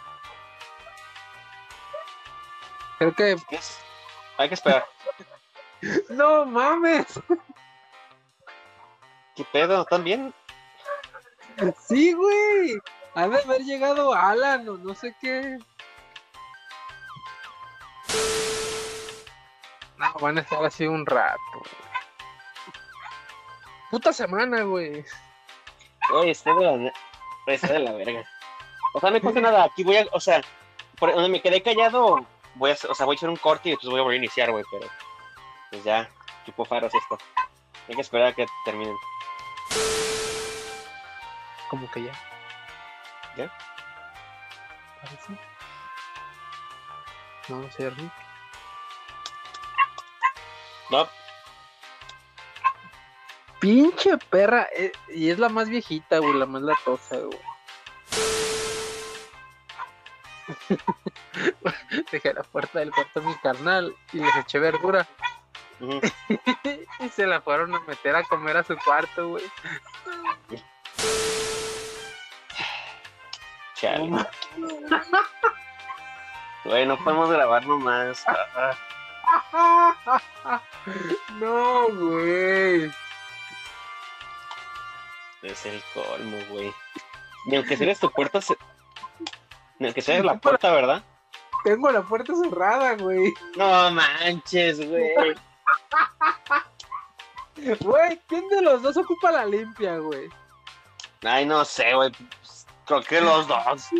Creo 2.98 3.14
que. 3.14 3.36
Hay 4.38 4.48
que 4.48 4.53
esperar. 4.53 4.86
no 6.10 6.45
mames. 6.45 7.20
¿Qué 9.36 9.44
pedo? 9.52 9.82
¿Están 9.82 10.03
bien? 10.03 10.34
Sí, 11.88 12.14
güey. 12.14 12.78
Ha 13.16 13.28
de 13.28 13.40
haber 13.40 13.62
llegado 13.62 14.14
Alan 14.14 14.68
o 14.68 14.78
no 14.78 14.94
sé 14.94 15.16
qué. 15.20 15.57
Van 20.20 20.38
a 20.38 20.42
estar 20.42 20.64
así 20.64 20.86
un 20.88 21.06
rato. 21.06 21.64
Puta 23.92 24.14
semana, 24.14 24.64
güey. 24.64 25.06
Güey, 26.10 26.30
está 26.30 26.54
de 26.54 26.64
la, 26.64 26.94
está 27.48 27.74
de 27.74 27.80
la 27.80 27.92
verga. 27.94 28.24
O 28.94 29.00
sea, 29.00 29.10
no 29.10 29.16
me 29.16 29.22
pasa 29.22 29.42
nada. 29.42 29.64
Aquí 29.66 29.84
voy 29.84 29.98
a, 29.98 30.06
o 30.12 30.20
sea, 30.20 30.42
por 30.98 31.14
donde 31.14 31.30
me 31.30 31.42
quedé 31.42 31.62
callado, 31.62 32.26
voy 32.56 32.72
a, 32.72 32.74
o 32.74 32.96
sea, 32.96 33.06
voy 33.06 33.16
a 33.16 33.18
hacer 33.18 33.30
un 33.30 33.38
corte 33.38 33.70
y 33.70 33.72
después 33.72 33.90
voy 33.90 34.00
a 34.00 34.04
volver 34.04 34.16
a 34.16 34.24
iniciar, 34.24 34.52
güey, 34.52 34.64
pero 34.72 34.88
pues 35.70 35.84
ya, 35.84 36.10
chupo 36.46 36.66
faros 36.66 36.94
esto. 36.94 37.18
Hay 37.88 37.96
que 37.96 38.02
esperar 38.02 38.28
a 38.28 38.34
que 38.34 38.46
terminen. 38.64 38.96
¿Cómo 41.70 41.90
que 41.92 42.04
ya? 42.04 42.12
¿Ya? 43.38 43.52
Parece. 45.02 45.34
No, 47.50 47.72
sé, 47.72 47.90
Rick. 47.90 48.24
No. 50.90 51.07
Pinche 53.60 54.18
perra, 54.18 54.68
eh, 54.76 54.91
y 55.10 55.30
es 55.30 55.40
la 55.40 55.49
más 55.49 55.70
viejita, 55.70 56.20
güey, 56.20 56.34
la 56.34 56.45
más 56.45 56.62
latosa, 56.62 57.18
güey. 57.18 57.40
Dejé 62.12 62.34
la 62.34 62.44
puerta 62.44 62.80
del 62.80 62.91
cuarto 62.91 63.20
a 63.20 63.24
mi 63.24 63.34
carnal 63.36 63.95
y 64.14 64.20
les 64.20 64.36
eché 64.36 64.60
verdura. 64.60 65.07
y 66.99 67.10
se 67.10 67.26
la 67.26 67.41
fueron 67.41 67.74
a 67.76 67.80
meter 67.82 68.16
a 68.16 68.24
comer 68.24 68.57
a 68.57 68.64
su 68.64 68.78
cuarto, 68.78 69.30
güey. 69.30 69.44
Chale. 73.76 74.26
Güey, 76.64 76.86
no 76.86 76.98
podemos 76.98 77.30
grabar 77.30 77.66
nomás. 77.66 78.26
no, 81.40 81.90
güey. 81.90 82.91
Es 85.41 85.66
el 85.66 85.82
colmo, 85.94 86.38
güey. 86.49 86.74
Ni 87.45 87.57
aunque 87.57 87.78
cierres 87.78 87.99
tu 87.99 88.10
puerta, 88.12 88.41
se... 88.41 88.56
ni 89.80 89.88
aunque 89.88 90.02
cierres 90.02 90.26
la 90.26 90.40
puerta, 90.40 90.72
¿verdad? 90.72 91.03
Tengo 91.64 91.91
la 91.91 92.02
puerta 92.02 92.34
cerrada, 92.36 92.95
güey. 92.95 93.34
No 93.56 93.91
manches, 93.91 94.88
güey. 94.88 95.36
Güey, 97.80 98.22
¿quién 98.28 98.48
de 98.49 98.62
los 98.62 98.82
dos 98.82 98.98
ocupa 98.98 99.32
la 99.32 99.45
limpia, 99.45 99.98
güey? 99.98 100.30
Ay, 101.24 101.45
no 101.45 101.64
sé, 101.66 101.94
güey. 101.94 102.12
Creo 102.86 103.02
que 103.02 103.22
los 103.22 103.48
dos. 103.48 103.90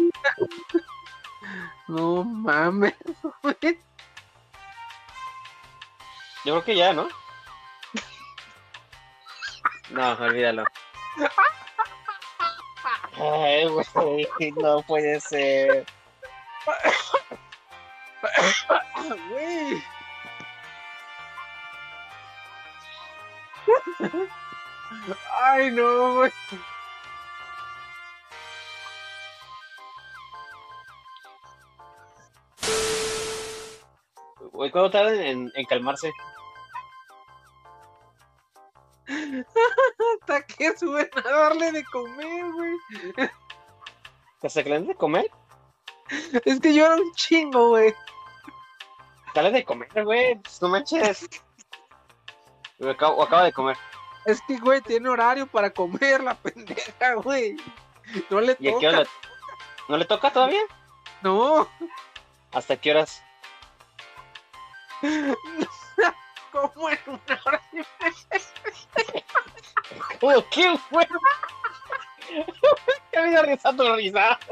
No 1.88 2.24
mames, 2.24 2.96
güey. 3.44 3.80
Yo 6.46 6.54
creo 6.54 6.64
que 6.64 6.76
ya, 6.76 6.94
¿no? 6.94 7.08
No, 9.90 10.14
olvídalo. 10.14 10.64
Ay, 13.18 13.68
güey, 13.68 14.52
no 14.52 14.82
puede 14.84 15.20
ser. 15.22 15.86
Güey. 19.30 19.84
Ay, 25.42 25.72
no, 25.72 26.14
güey. 26.16 26.32
Güey, 34.56 34.72
¿cuánto 34.72 34.92
tardan 34.92 35.20
en, 35.20 35.52
en 35.54 35.66
calmarse? 35.66 36.12
Hasta 40.22 40.46
que 40.46 40.78
suben 40.78 41.10
a 41.16 41.30
darle 41.30 41.72
de 41.72 41.84
comer, 41.86 42.52
güey. 42.52 42.74
¿Hasta 44.42 44.64
que 44.64 44.70
le 44.70 44.80
de 44.82 44.96
comer? 44.96 45.30
Es 46.46 46.60
que 46.60 46.74
yo 46.74 46.86
era 46.86 46.96
un 46.96 47.12
chingo, 47.14 47.70
güey. 47.70 47.94
Dale 49.34 49.52
de 49.52 49.66
comer, 49.66 49.90
güey. 50.04 50.36
Pues, 50.36 50.62
no 50.62 50.70
manches. 50.70 51.28
O 52.78 52.90
acaba, 53.24 53.44
de 53.46 53.54
comer. 53.54 53.78
Es 54.26 54.42
que, 54.42 54.58
güey, 54.58 54.82
tiene 54.82 55.08
horario 55.08 55.48
para 55.48 55.70
comer 55.70 56.22
la 56.22 56.36
pendeja, 56.36 57.14
güey. 57.16 57.56
No 58.30 58.42
le 58.42 58.58
¿Y 58.60 58.70
toca. 58.70 59.04
¿No 59.88 59.96
le 59.98 60.04
toca 60.04 60.30
todavía? 60.30 60.60
No. 61.22 61.66
¿Hasta 62.52 62.76
qué 62.76 62.92
horas? 62.92 63.25
¿Cómo 66.52 66.90
en 66.90 67.00
una 67.08 67.40
hora 67.46 67.62
y 67.72 67.76
media? 67.76 67.88
¿Qué 70.52 70.78
fue? 70.90 71.08
Me 73.14 73.20
había 73.20 73.44
risado 73.44 73.96
risa. 73.96 74.38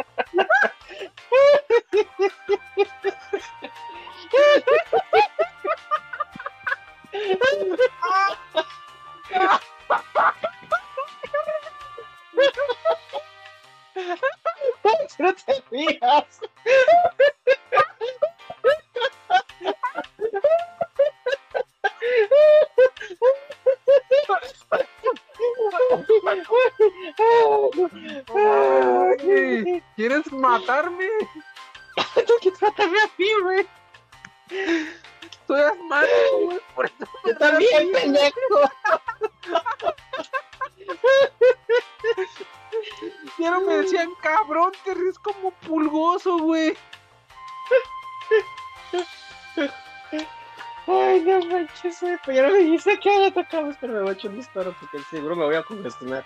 no 15.20 15.34
te 15.34 15.64
rías. 15.72 16.40
¿Quieres 29.96 30.32
matarme? 30.32 31.08
Tú 32.28 32.34
quieres 32.42 32.62
matarme 32.62 33.00
a 33.00 33.10
mí, 33.18 33.28
güey. 33.42 33.68
Tú 35.48 35.56
eres 35.56 35.80
malo, 35.88 36.08
güey. 36.42 36.60
Por 36.76 36.86
eso 36.86 36.96
Yo 37.26 37.36
también, 37.38 37.92
pendejo. 37.92 38.38
Ya 43.38 43.52
no 43.52 43.62
me 43.62 43.78
decían, 43.78 44.14
cabrón, 44.22 44.74
te 44.84 44.94
ríes 44.94 45.18
como 45.20 45.52
pulgoso, 45.52 46.38
güey. 46.40 46.76
Ay, 50.88 51.22
no 51.22 51.46
manches. 51.46 52.00
Pues 52.26 52.38
ya 52.38 52.44
no 52.44 52.54
me 52.54 52.60
dijiste 52.60 53.00
que 53.00 53.22
ya 53.22 53.32
tocamos, 53.32 53.76
pero 53.80 53.94
me 53.94 54.02
voy 54.02 54.10
a 54.10 54.14
echar 54.14 54.32
un 54.32 54.38
disparo 54.38 54.76
porque 54.80 55.00
seguro 55.10 55.36
me 55.36 55.46
voy 55.46 55.56
a 55.56 55.64
congestionar. 55.64 56.26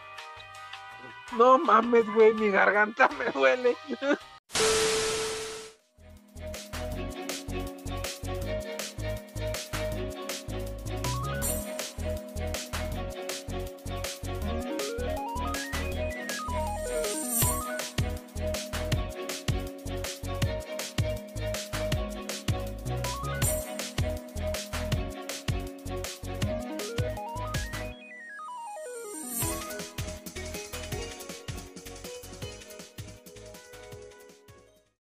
No 1.38 1.58
mames, 1.58 2.06
güey, 2.14 2.34
mi 2.34 2.50
garganta 2.50 3.10
me 3.10 3.26
duele. 3.32 3.76